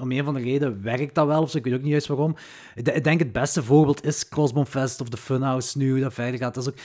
om 0.00 0.10
een 0.10 0.20
of 0.20 0.26
andere 0.26 0.44
reden 0.44 0.82
werkt 0.82 1.14
dat 1.14 1.26
wel, 1.26 1.42
of 1.42 1.50
zo, 1.50 1.58
ik 1.58 1.64
weet 1.64 1.74
ook 1.74 1.82
niet 1.82 1.90
juist 1.90 2.06
waarom. 2.06 2.36
Ik, 2.74 2.84
de- 2.84 2.92
ik 2.92 3.04
denk 3.04 3.18
het 3.18 3.32
beste 3.32 3.62
voorbeeld 3.62 4.04
is 4.04 4.28
Crossbone 4.28 4.66
Fest 4.66 5.00
of 5.00 5.08
de 5.08 5.16
Funhouse 5.16 5.78
nu, 5.78 6.00
dat 6.00 6.14
verder 6.14 6.40
gaat. 6.40 6.54
Dat 6.54 6.66
is 6.66 6.72
ook, 6.72 6.78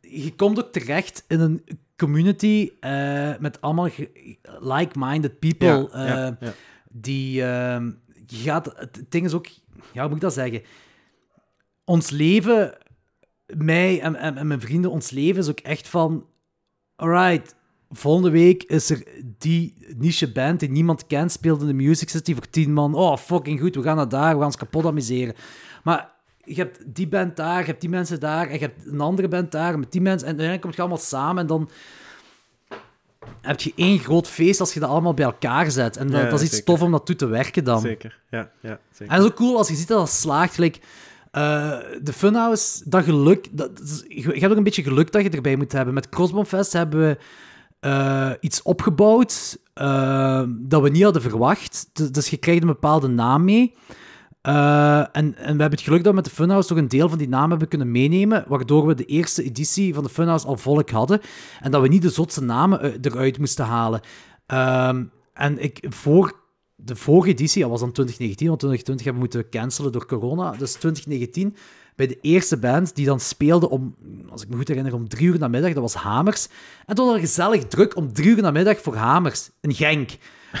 je 0.00 0.34
komt 0.34 0.58
ook 0.64 0.72
terecht 0.72 1.24
in 1.28 1.40
een 1.40 1.64
community 1.96 2.70
met 3.38 3.60
allemaal 3.60 3.88
like-minded 4.60 5.38
people. 5.38 5.88
ja, 5.92 6.06
ja, 6.06 6.36
ja. 6.40 6.52
die 6.90 7.42
ehm, 7.42 7.90
je 8.26 8.36
gaat, 8.36 8.72
het 8.76 9.04
ding 9.08 9.24
is 9.24 9.34
ook, 9.34 9.46
ja, 9.92 10.00
hoe 10.00 10.02
moet 10.02 10.16
ik 10.16 10.20
dat 10.20 10.32
zeggen? 10.32 10.62
Ons 11.84 12.10
leven, 12.10 12.78
mij 13.46 14.00
en, 14.00 14.16
en, 14.16 14.46
mijn 14.46 14.60
vrienden, 14.60 14.90
ons 14.90 15.10
leven 15.10 15.42
is 15.42 15.48
ook 15.48 15.60
echt 15.60 15.88
van, 15.88 16.26
alright, 16.96 17.54
volgende 17.90 18.30
week 18.30 18.62
is 18.62 18.90
er 18.90 19.06
die 19.38 19.74
niche 19.96 20.32
band 20.32 20.60
die 20.60 20.70
niemand 20.70 21.06
kent, 21.06 21.32
speelt 21.32 21.60
in 21.60 21.66
de 21.66 21.72
Music 21.72 22.08
City 22.08 22.34
voor 22.34 22.50
tien 22.50 22.72
man. 22.72 22.94
Oh, 22.94 23.16
fucking 23.16 23.60
goed, 23.60 23.74
we 23.74 23.82
gaan 23.82 23.96
naar 23.96 24.08
daar, 24.08 24.36
we 24.36 24.42
gaan 24.42 24.52
kapot 24.52 24.84
amuseren. 24.84 25.34
Maar 25.84 26.14
je 26.44 26.54
hebt 26.54 26.94
die 26.94 27.08
band 27.08 27.36
daar, 27.36 27.60
je 27.60 27.66
hebt 27.66 27.80
die 27.80 27.90
mensen 27.90 28.20
daar, 28.20 28.46
en 28.46 28.52
je 28.52 28.58
hebt 28.58 28.86
een 28.86 29.00
andere 29.00 29.28
band 29.28 29.52
daar, 29.52 29.78
met 29.78 29.92
die 29.92 30.00
mensen, 30.00 30.28
en 30.28 30.38
uiteindelijk 30.38 30.62
komt 30.62 30.74
je 30.74 30.80
allemaal 30.80 30.98
samen 30.98 31.42
en 31.42 31.46
dan 31.46 31.70
heb 33.40 33.60
je 33.60 33.72
één 33.76 33.98
groot 33.98 34.28
feest 34.28 34.60
als 34.60 34.74
je 34.74 34.80
dat 34.80 34.88
allemaal 34.88 35.14
bij 35.14 35.24
elkaar 35.24 35.70
zet. 35.70 35.96
En 35.96 36.10
dat, 36.10 36.20
Ja, 36.20 36.28
dat 36.28 36.40
is 36.40 36.46
iets 36.46 36.56
zeker. 36.56 36.66
tof 36.66 36.82
om 36.82 36.90
naartoe 36.90 37.16
te 37.16 37.26
werken 37.26 37.64
dan. 37.64 37.80
Zeker, 37.80 38.20
ja, 38.30 38.50
ja, 38.60 38.78
zeker. 38.90 39.14
En 39.14 39.20
dat 39.20 39.26
is 39.26 39.32
ook 39.32 39.36
cool 39.36 39.56
als 39.56 39.68
je 39.68 39.74
ziet 39.74 39.88
dat 39.88 39.98
dat 39.98 40.10
slaagt. 40.10 40.54
Gelijk, 40.54 40.80
eh, 41.30 41.78
de 42.02 42.12
Funhouse, 42.12 42.82
dat 42.84 43.04
geluk... 43.04 43.48
Dat, 43.50 43.76
dat 43.76 44.04
je 44.08 44.22
hebt 44.22 44.50
ook 44.50 44.56
een 44.56 44.62
beetje 44.62 44.82
geluk 44.82 45.12
dat 45.12 45.22
je 45.22 45.30
erbij 45.30 45.56
moet 45.56 45.72
hebben. 45.72 45.94
Met 45.94 46.08
Crossbone 46.08 46.46
Fest 46.46 46.72
hebben 46.72 47.00
we 47.00 47.18
eh, 47.80 48.30
iets 48.40 48.62
opgebouwd 48.62 49.58
eh, 49.74 50.42
dat 50.48 50.82
we 50.82 50.88
niet 50.88 51.02
hadden 51.02 51.22
verwacht. 51.22 51.90
Dus, 51.92 52.10
dus 52.10 52.28
je 52.28 52.36
krijgt 52.36 52.60
een 52.60 52.68
bepaalde 52.68 53.08
naam 53.08 53.44
mee. 53.44 53.74
Eh, 54.46 54.98
en, 54.98 55.08
en 55.12 55.34
we 55.36 55.44
hebben 55.46 55.70
het 55.70 55.80
geluk 55.80 55.98
dat 56.02 56.08
we 56.10 56.14
met 56.14 56.24
de 56.24 56.30
Funhouse 56.30 56.68
toch 56.68 56.78
een 56.78 56.88
deel 56.88 57.08
van 57.08 57.18
die 57.18 57.28
naam 57.28 57.50
hebben 57.50 57.68
kunnen 57.68 57.90
meenemen, 57.90 58.44
waardoor 58.48 58.86
we 58.86 58.94
de 58.94 59.04
eerste 59.04 59.42
editie 59.42 59.94
van 59.94 60.02
de 60.02 60.08
Funhouse 60.08 60.46
al 60.46 60.56
volk 60.56 60.90
hadden 60.90 61.20
en 61.60 61.70
dat 61.70 61.82
we 61.82 61.88
niet 61.88 62.02
de 62.02 62.10
zotse 62.10 62.42
namen 62.42 62.84
u- 62.84 62.98
eruit 63.00 63.38
moesten 63.38 63.64
halen. 63.64 64.00
Ehm, 64.46 65.04
en 65.32 65.62
ik, 65.62 65.86
voor 65.88 66.32
de 66.74 66.96
vorige 66.96 67.28
editie, 67.30 67.60
dat 67.62 67.70
was 67.70 67.80
dan 67.80 67.92
2019, 67.92 68.46
want 68.48 68.58
2020 68.60 69.04
hebben 69.04 69.22
we 69.22 69.28
moeten 69.28 69.60
cancelen 69.60 69.92
door 69.92 70.06
corona, 70.06 70.50
dus 70.50 70.72
2019, 70.72 71.56
bij 71.96 72.06
de 72.06 72.18
eerste 72.20 72.56
band 72.56 72.94
die 72.94 73.06
dan 73.06 73.20
speelde 73.20 73.70
om, 73.70 73.94
als 74.28 74.42
ik 74.42 74.48
me 74.48 74.56
goed 74.56 74.68
herinner, 74.68 74.94
om 74.94 75.08
drie 75.08 75.26
uur 75.26 75.38
namiddag, 75.38 75.72
dat 75.72 75.82
was 75.82 75.94
Hamers. 75.94 76.46
En 76.86 76.94
toen 76.94 77.04
hadden 77.04 77.22
we 77.22 77.28
gezellig 77.28 77.64
druk 77.64 77.96
om 77.96 78.12
drie 78.12 78.28
uur 78.36 78.42
namiddag 78.42 78.80
voor 78.80 78.94
Hamers, 78.96 79.50
in 79.60 79.74
Genk. 79.74 80.10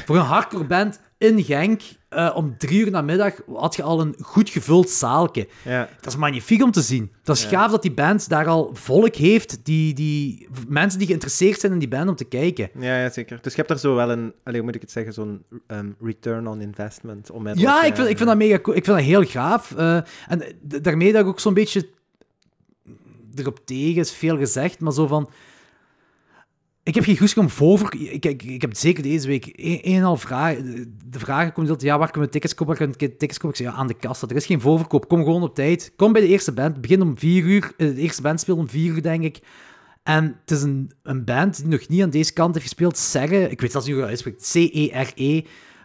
Voor 0.06 0.16
een 0.16 0.22
hardcore 0.22 0.64
band 0.66 1.00
in 1.18 1.44
Genk, 1.44 1.82
eh, 2.08 2.32
om 2.34 2.54
drie 2.58 2.80
uur 2.84 2.90
namiddag 2.90 3.34
had 3.54 3.76
je 3.76 3.82
al 3.82 4.00
een 4.00 4.14
goed 4.20 4.50
gevuld 4.50 4.90
zaalke. 4.90 5.48
Ja, 5.64 5.88
Dat 6.00 6.12
is 6.12 6.16
magnifiek 6.18 6.62
om 6.62 6.70
te 6.70 6.80
zien. 6.80 7.12
Dat 7.22 7.36
is 7.36 7.42
Ja. 7.42 7.48
gaaf 7.48 7.70
dat 7.70 7.82
die 7.82 7.92
band 7.92 8.28
daar 8.28 8.46
al 8.46 8.70
volk 8.72 9.14
heeft, 9.14 9.64
die, 9.64 9.94
die 9.94 10.48
mensen 10.68 10.98
die 10.98 11.06
geïnteresseerd 11.08 11.60
zijn 11.60 11.72
in 11.72 11.78
die 11.78 11.88
band 11.88 12.08
om 12.08 12.16
te 12.16 12.24
kijken. 12.24 12.70
ja, 12.80 13.00
ja, 13.02 13.10
zeker. 13.10 13.38
Dus 13.42 13.52
je 13.54 13.58
hebt 13.58 13.70
er 13.72 13.78
zo 13.78 13.94
wel 13.94 14.10
een, 14.10 14.32
hoe 14.44 14.62
moet 14.62 14.74
ik 14.74 14.80
het 14.80 14.90
zeggen, 14.90 15.12
zo'n 15.12 15.42
ehm, 15.66 15.90
return 16.00 16.46
on 16.48 16.60
investment. 16.60 17.30
Ja, 17.54 17.84
ik 17.84 17.90
eh, 17.90 17.96
vind, 17.96 18.08
ik 18.08 18.16
vind 18.16 18.28
dat 18.28 18.38
mega 18.38 18.58
cool. 18.60 18.76
Ik 18.76 18.84
vind 18.84 18.96
dat 18.96 19.06
heel 19.06 19.24
gaaf. 19.24 19.72
Eh, 19.76 19.96
en 20.28 20.42
daarmee 20.62 21.12
dat 21.12 21.22
ik 21.22 21.28
ook 21.28 21.40
zo'n 21.40 21.54
beetje 21.54 21.88
erop 23.34 23.66
tegen 23.66 24.00
is 24.00 24.12
veel 24.12 24.36
gezegd, 24.38 24.80
maar 24.80 24.92
zo 24.92 25.06
van. 25.06 25.30
Ik 26.86 26.94
heb 26.94 27.04
geen 27.04 27.18
goesting 27.18 27.44
om 27.44 27.50
voor. 27.50 27.94
Ik, 27.98 28.24
ik, 28.42 28.60
heb 28.60 28.76
zeker 28.76 29.02
deze 29.02 29.26
week 29.26 29.52
een 29.56 29.82
en 29.82 29.92
een 29.92 30.02
half 30.02 30.20
vragen. 30.20 30.96
De 31.10 31.18
vragen 31.18 31.52
komen 31.52 31.70
altijd: 31.70 31.90
ja, 31.90 31.98
waar 31.98 32.10
kunnen 32.10 32.26
we 32.26 32.32
tickets 32.34 32.54
kopen? 32.54 32.76
Waar 32.78 32.86
kunnen 32.96 33.18
tickets 33.18 33.38
kopen? 33.38 33.58
Ik 33.58 33.64
zeg 33.64 33.72
ja, 33.72 33.78
aan 33.78 33.86
de 33.86 33.94
kassa. 33.94 34.26
Er 34.28 34.36
is 34.36 34.46
geen 34.46 34.60
voorverkoop. 34.60 35.08
Kom 35.08 35.24
gewoon 35.24 35.42
op 35.42 35.54
tijd. 35.54 35.92
Kom 35.96 36.12
bij 36.12 36.20
de 36.20 36.28
eerste 36.28 36.52
band. 36.52 36.80
Begin 36.80 37.02
om 37.02 37.18
vier 37.18 37.44
uur. 37.44 37.72
eh, 37.76 37.86
De 37.94 38.00
eerste 38.00 38.22
band 38.22 38.40
speelt 38.40 38.58
om 38.58 38.68
vier 38.68 38.94
uur, 38.94 39.02
denk 39.02 39.22
ik. 39.22 39.38
En 40.02 40.36
het 40.40 40.50
is 40.50 40.62
een, 40.62 40.90
een 41.02 41.24
band 41.24 41.56
die 41.56 41.66
nog 41.66 41.88
niet 41.88 42.02
aan 42.02 42.10
deze 42.10 42.32
kant 42.32 42.54
heeft 42.54 42.66
gespeeld. 42.66 42.98
Serre, 42.98 43.48
ik 43.50 43.60
weet 43.60 43.70
zelfs 43.70 43.86
niet 43.86 43.96
hoe 43.96 44.04
je 44.04 44.10
dat 44.10 44.24
uitspreekt. 44.24 44.72
C-E-R-E. 44.72 45.42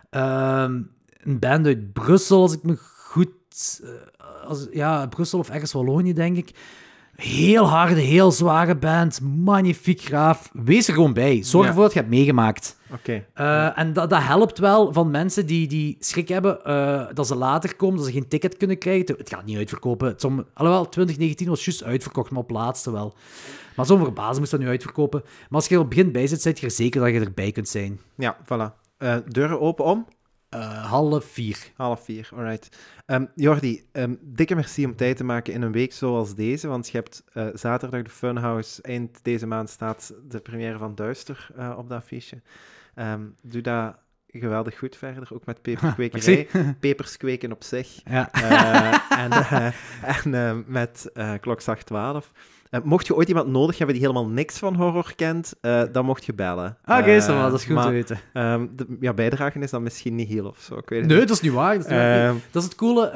Ehm, 0.10 0.82
een 1.22 1.40
band 1.40 1.65
uit 1.65 1.94
Brussel, 1.94 2.41
als 2.41 2.53
ik 2.53 2.64
me 2.64 2.78
goed... 2.78 3.30
eh, 3.84 4.48
als, 4.48 4.68
ja, 4.72 5.07
Brussel 5.07 5.40
of 5.40 5.49
ergens 5.49 5.72
Wallonië, 5.72 6.14
denk 6.14 6.38
ik. 6.38 6.52
Heel 7.22 7.68
harde, 7.69 7.99
heel 7.99 8.31
zware 8.31 8.76
band. 8.76 9.22
Magnifiek 9.22 10.02
graaf. 10.02 10.49
Wees 10.53 10.88
er 10.88 10.93
gewoon 10.93 11.14
bij. 11.14 11.43
Zorg 11.43 11.68
ervoor 11.68 11.84
dat 11.84 11.93
je 11.93 11.99
het 11.99 12.07
hebt 12.07 12.18
meegemaakt. 12.18 12.77
Oké. 12.93 13.26
Eh, 13.34 13.80
en 13.80 13.93
dat, 13.93 14.10
dat 14.10 14.22
helpt 14.22 14.60
wel 14.60 14.93
van 14.93 15.11
mensen 15.11 15.45
die, 15.45 15.68
die 15.68 15.98
schrik 15.99 16.27
hebben 16.27 16.65
eh, 16.65 17.06
dat 17.14 17.27
ze 17.27 17.35
later 17.35 17.76
komen, 17.76 17.98
dat 17.98 18.06
ze 18.06 18.11
geen 18.11 18.27
ticket 18.27 18.57
kunnen 18.57 18.77
krijgen. 18.77 19.15
Het 19.18 19.30
gaat 19.30 19.45
niet 19.45 19.57
uitverkopen. 19.57 20.07
Het 20.07 20.22
Som, 20.22 20.45
alhoewel, 20.53 20.89
2019 20.89 21.48
was 21.48 21.65
juist 21.65 21.84
uitverkocht, 21.84 22.31
maar 22.31 22.41
op 22.41 22.49
laatste 22.49 22.91
wel. 22.91 23.15
Maar 23.76 23.85
zo'n 23.85 24.03
verbazen 24.03 24.39
moest 24.39 24.52
dat 24.52 24.60
nu 24.60 24.68
uitverkopen. 24.68 25.22
Maar 25.23 25.48
als 25.49 25.68
je 25.68 25.76
er 25.76 25.81
op 25.81 25.88
het 25.88 25.95
begin 25.95 26.11
bij 26.11 26.27
zit, 26.27 26.41
zit 26.41 26.60
je 26.60 26.65
er 26.65 26.72
zeker 26.72 27.02
dat 27.02 27.10
je 27.10 27.19
erbij 27.19 27.52
kunt 27.52 27.69
zijn. 27.69 27.99
Ja, 28.15 28.38
voilà. 28.43 28.80
Eh, 28.98 29.15
deuren 29.27 29.60
open 29.61 29.85
om? 29.85 30.06
Eh, 30.52 30.86
half 30.86 31.26
vier. 31.26 31.57
Half 31.76 32.03
vier, 32.03 32.30
alright. 32.36 32.78
Ehm, 33.06 33.26
Jordi, 33.36 33.84
ehm, 33.91 34.15
dikke 34.22 34.56
merci 34.56 34.86
om 34.86 34.95
tijd 34.95 35.18
te 35.18 35.23
maken 35.23 35.53
in 35.53 35.61
een 35.61 35.72
week 35.72 35.94
zoals 35.94 36.36
deze, 36.36 36.68
want 36.68 36.90
je 36.90 36.98
hebt 36.98 37.23
eh, 37.34 37.48
zaterdag 37.53 38.02
de 38.02 38.10
Funhouse, 38.10 38.82
eind 38.82 39.19
deze 39.23 39.48
maand 39.48 39.69
staat 39.69 40.14
de 40.28 40.40
première 40.40 40.78
van 40.78 40.95
Duister 40.95 41.49
eh, 41.56 41.73
op 41.78 41.90
dat 41.90 41.98
affiche. 41.98 42.41
Ehm, 42.95 43.22
doe 43.41 43.61
dat 43.61 43.95
geweldig 44.28 44.78
goed 44.78 44.95
verder, 44.95 45.28
ook 45.34 45.45
met 45.45 45.61
peperkwekerij. 45.72 46.48
Pepers 46.80 47.18
kweken 47.18 47.52
op 47.52 47.64
zich. 47.64 48.02
Ja. 48.03 48.32
En 49.10 49.32
en 50.34 50.64
met 50.68 51.11
klokslag 51.40 51.84
12. 51.84 52.32
Eh, 52.72 52.80
mocht 52.84 53.07
je 53.07 53.15
ooit 53.15 53.27
iemand 53.27 53.48
nodig 53.48 53.77
hebben 53.77 53.95
die 53.95 54.06
helemaal 54.07 54.27
niks 54.30 54.57
van 54.57 54.76
horror 54.76 55.14
kent, 55.15 55.53
eh, 55.61 55.81
dan 55.91 56.06
mocht 56.06 56.26
je 56.26 56.34
bellen. 56.34 56.77
Ah, 56.85 56.99
Oké, 56.99 57.11
Eh, 57.11 57.26
wel, 57.26 57.49
dat 57.49 57.60
is 57.60 57.65
goed 57.65 57.76
maar, 57.76 57.85
te 57.85 57.91
weten. 57.91 58.19
ehm, 58.34 58.68
de, 58.76 58.98
ja, 58.99 59.14
bijdragen 59.14 59.64
is 59.64 59.72
dan 59.72 59.84
misschien 59.84 60.15
niet 60.15 60.27
heel 60.27 60.45
of 60.45 60.60
zo. 60.60 60.77
Ik 60.77 60.89
weet 60.89 60.99
het 60.99 61.07
Nee, 61.10 61.18
niet. 61.19 61.27
dat 61.27 61.38
is 61.38 61.43
niet 61.43 61.52
waar. 61.53 61.73
Dat 61.76 61.85
is, 61.85 61.91
waar. 61.91 62.27
Ehm, 62.27 62.35
dat 62.52 62.61
is 62.64 62.68
het 62.69 62.77
coole. 62.77 63.11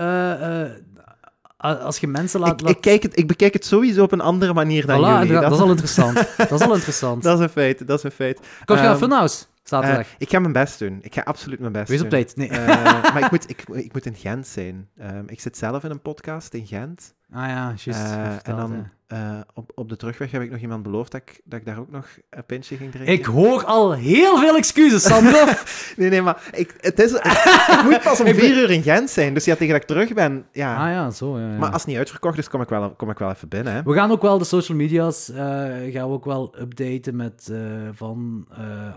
als 1.57 1.98
je 1.98 2.07
mensen 2.07 2.40
laat... 2.40 2.52
ik, 2.52 2.61
laat... 2.61 2.69
ik, 2.76 2.82
kijk 2.82 3.03
het, 3.03 3.18
ik 3.18 3.27
bekijk 3.27 3.53
het 3.53 3.65
sowieso 3.65 4.03
op 4.03 4.11
een 4.11 4.22
andere 4.22 4.53
manier 4.53 4.86
dan 4.86 4.99
Voilà, 4.99 5.27
jullie. 5.27 5.41
dat, 5.41 5.52
is 5.53 5.60
al 5.60 5.69
interessant. 5.69 6.14
dat 6.49 6.52
is 6.52 6.61
al 6.61 6.73
interessant. 6.73 7.23
dat 7.23 7.38
is 7.38 7.44
een 7.44 7.49
feit, 7.52 7.88
dat 7.88 7.98
is 7.98 8.03
een 8.03 8.11
feit. 8.11 8.40
Kom 8.65 8.76
je 8.76 8.82
naar 8.82 8.91
Ehm, 8.91 8.99
Funhouse? 8.99 9.44
Eh, 9.44 9.49
Zaterdag. 9.64 10.07
ik 10.18 10.30
ga 10.30 10.40
mijn 10.40 10.53
best 10.53 10.80
doen. 10.80 10.99
Ik 11.02 11.14
ga 11.14 11.22
absoluut 11.22 11.60
mijn 11.60 11.72
best 11.72 11.88
Wees 11.90 12.02
op 12.02 12.10
doen. 12.10 12.19
tijd. 12.23 12.36
Nee. 12.36 12.49
Maar 12.49 13.23
ik 13.23 13.32
moet, 13.32 13.49
ik, 13.49 13.64
ik 13.72 13.94
moet 13.94 14.06
in 14.06 14.15
Gent 14.15 14.48
zijn. 14.48 14.90
Ik 15.27 15.40
zit 15.41 15.57
zelf 15.57 15.84
in 15.84 15.91
een 15.91 16.02
podcast 16.02 16.53
in 16.53 16.65
Gent. 16.68 17.14
Ah 17.34 17.47
ja, 17.47 17.73
juist. 17.76 17.88
Eh, 17.88 18.34
je 18.34 18.39
en 18.43 18.56
dan 18.56 18.88
eh, 19.07 19.39
op, 19.53 19.72
op 19.76 19.89
de 19.89 19.95
terugweg 19.95 20.31
heb 20.31 20.41
ik 20.41 20.52
nog 20.52 20.60
iemand 20.60 20.84
beloofd 20.84 21.11
dat 21.11 21.22
ik, 21.22 21.41
dat 21.43 21.60
ik 21.60 21.65
daar 21.65 21.80
ook 21.80 21.91
nog 21.91 22.07
een 22.30 22.45
pintje 22.45 22.77
ging 22.77 22.91
drinken. 22.91 23.14
Ik 23.14 23.26
hoor 23.26 23.64
al 23.65 23.93
heel 23.93 24.38
veel 24.38 24.56
excuses, 24.57 25.03
Sandro. 25.03 25.45
Nee, 25.97 26.10
nee, 26.10 26.22
maar 26.22 26.49
ik, 26.52 26.73
het 26.80 26.99
is, 26.99 27.11
ik 27.14 27.81
moet 27.84 28.02
pas 28.02 28.19
om 28.19 28.26
ben- 28.31 28.35
vier 28.35 28.57
uur 28.57 28.72
in 28.72 28.84
Gent 28.84 29.10
zijn. 29.10 29.34
Dus 29.34 29.45
ja, 29.45 29.56
tegen 29.56 29.73
dat 29.73 29.81
ik 29.81 29.88
terug 29.88 30.14
ben, 30.14 30.45
ja. 30.52 30.76
ah 30.76 30.91
ja, 30.91 31.11
zo. 31.11 31.39
Ja, 31.39 31.49
ja. 31.52 31.57
Maar 31.57 31.68
als 31.72 31.77
het 31.81 31.88
niet 31.88 31.97
uitverkocht 31.97 32.38
is, 32.38 32.49
kom 32.49 32.61
ik 32.61 32.69
wel, 32.69 32.91
kom 32.91 33.10
ik 33.10 33.18
wel 33.18 33.30
even 33.30 33.47
binnen. 33.47 33.73
Hè. 33.73 33.84
We 33.84 33.93
gaan 33.93 34.11
ook 34.11 34.22
wel 34.22 34.38
de 34.38 34.43
social 34.43 34.77
media's 34.77 35.30
eh, 35.30 35.35
gaan 35.38 36.07
we 36.07 36.14
ook 36.14 36.26
wel 36.26 36.56
updaten 36.60 37.15
met 37.15 37.52
van 37.91 38.45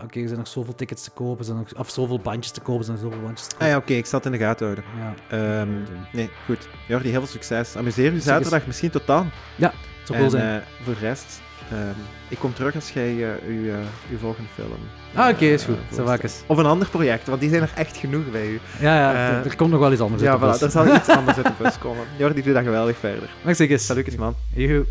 oké, 0.03 0.19
er 0.19 0.27
zijn 0.27 0.39
nog 0.39 0.47
zoveel 0.47 0.75
tickets 0.75 1.03
te 1.03 1.11
kopen, 1.11 1.45
zijn 1.45 1.57
nog, 1.57 1.75
of 1.77 1.89
zoveel 1.89 2.19
bandjes 2.19 2.51
te 2.53 2.61
kopen, 2.61 2.85
zijn 2.85 2.97
zoveel 2.97 3.21
bandjes 3.21 3.47
te 3.47 3.53
Ah 3.55 3.59
kopen. 3.59 3.73
ja, 3.73 3.77
oké, 3.77 3.93
ik 3.93 4.05
zal 4.05 4.19
het 4.19 4.27
in 4.27 4.33
de 4.37 4.45
gaten 4.45 4.65
houden. 4.65 4.85
ja. 5.29 5.65
Nee, 6.13 6.29
goed. 6.45 6.67
Jordi, 6.87 7.09
heel 7.09 7.19
veel 7.19 7.29
succes. 7.29 7.75
Amuseer 7.75 8.11
zaterdag 8.21 8.65
misschien 8.67 8.89
tot 8.89 9.01
dan. 9.05 9.29
het 9.55 9.71
zou 10.03 10.17
cool 10.19 10.29
zijn. 10.29 10.61
eh, 10.61 10.65
voor 10.83 10.93
de 10.93 10.99
rest, 10.99 11.41
ehm, 11.71 11.79
ik 12.27 12.37
kom 12.39 12.53
terug 12.53 12.75
als 12.75 12.89
jij 12.91 13.09
eh, 13.09 13.47
uw, 13.47 13.69
eh, 13.69 13.75
uw 14.11 14.17
volgende 14.19 14.49
film... 14.55 14.71
ah, 15.13 15.29
oké, 15.29 15.45
is 15.45 15.61
eh, 15.65 15.67
goed. 15.89 15.97
wakens. 15.97 16.41
Of 16.47 16.57
een 16.57 16.65
ander 16.65 16.89
project, 16.89 17.27
want 17.27 17.39
die 17.41 17.49
zijn 17.49 17.61
er 17.61 17.71
echt 17.75 17.97
genoeg 17.97 18.31
bij 18.31 18.47
u. 18.47 18.59
Ja, 18.79 18.95
ja, 18.95 19.13
Eh, 19.13 19.45
er- 19.45 19.55
komt 19.55 19.71
nog 19.71 19.79
wel 19.79 19.91
iets 19.91 20.01
anders 20.01 20.21
Ja, 20.21 20.31
uit 20.39 20.59
voilà, 20.59 20.63
er 20.63 20.69
zal 20.71 20.95
iets 20.95 21.07
anders 21.19 21.37
uit 21.37 21.45
de 21.45 21.63
bus 21.63 21.77
komen. 21.77 22.03
Jordi, 22.17 22.41
doe 22.43 22.53
dat 22.53 22.63
geweldig 22.63 22.97
verder. 22.97 23.29
Wacht 23.41 23.59
eens. 23.59 23.85
Salutjes, 23.85 24.15
man. 24.15 24.35
Joehoe. 24.53 24.85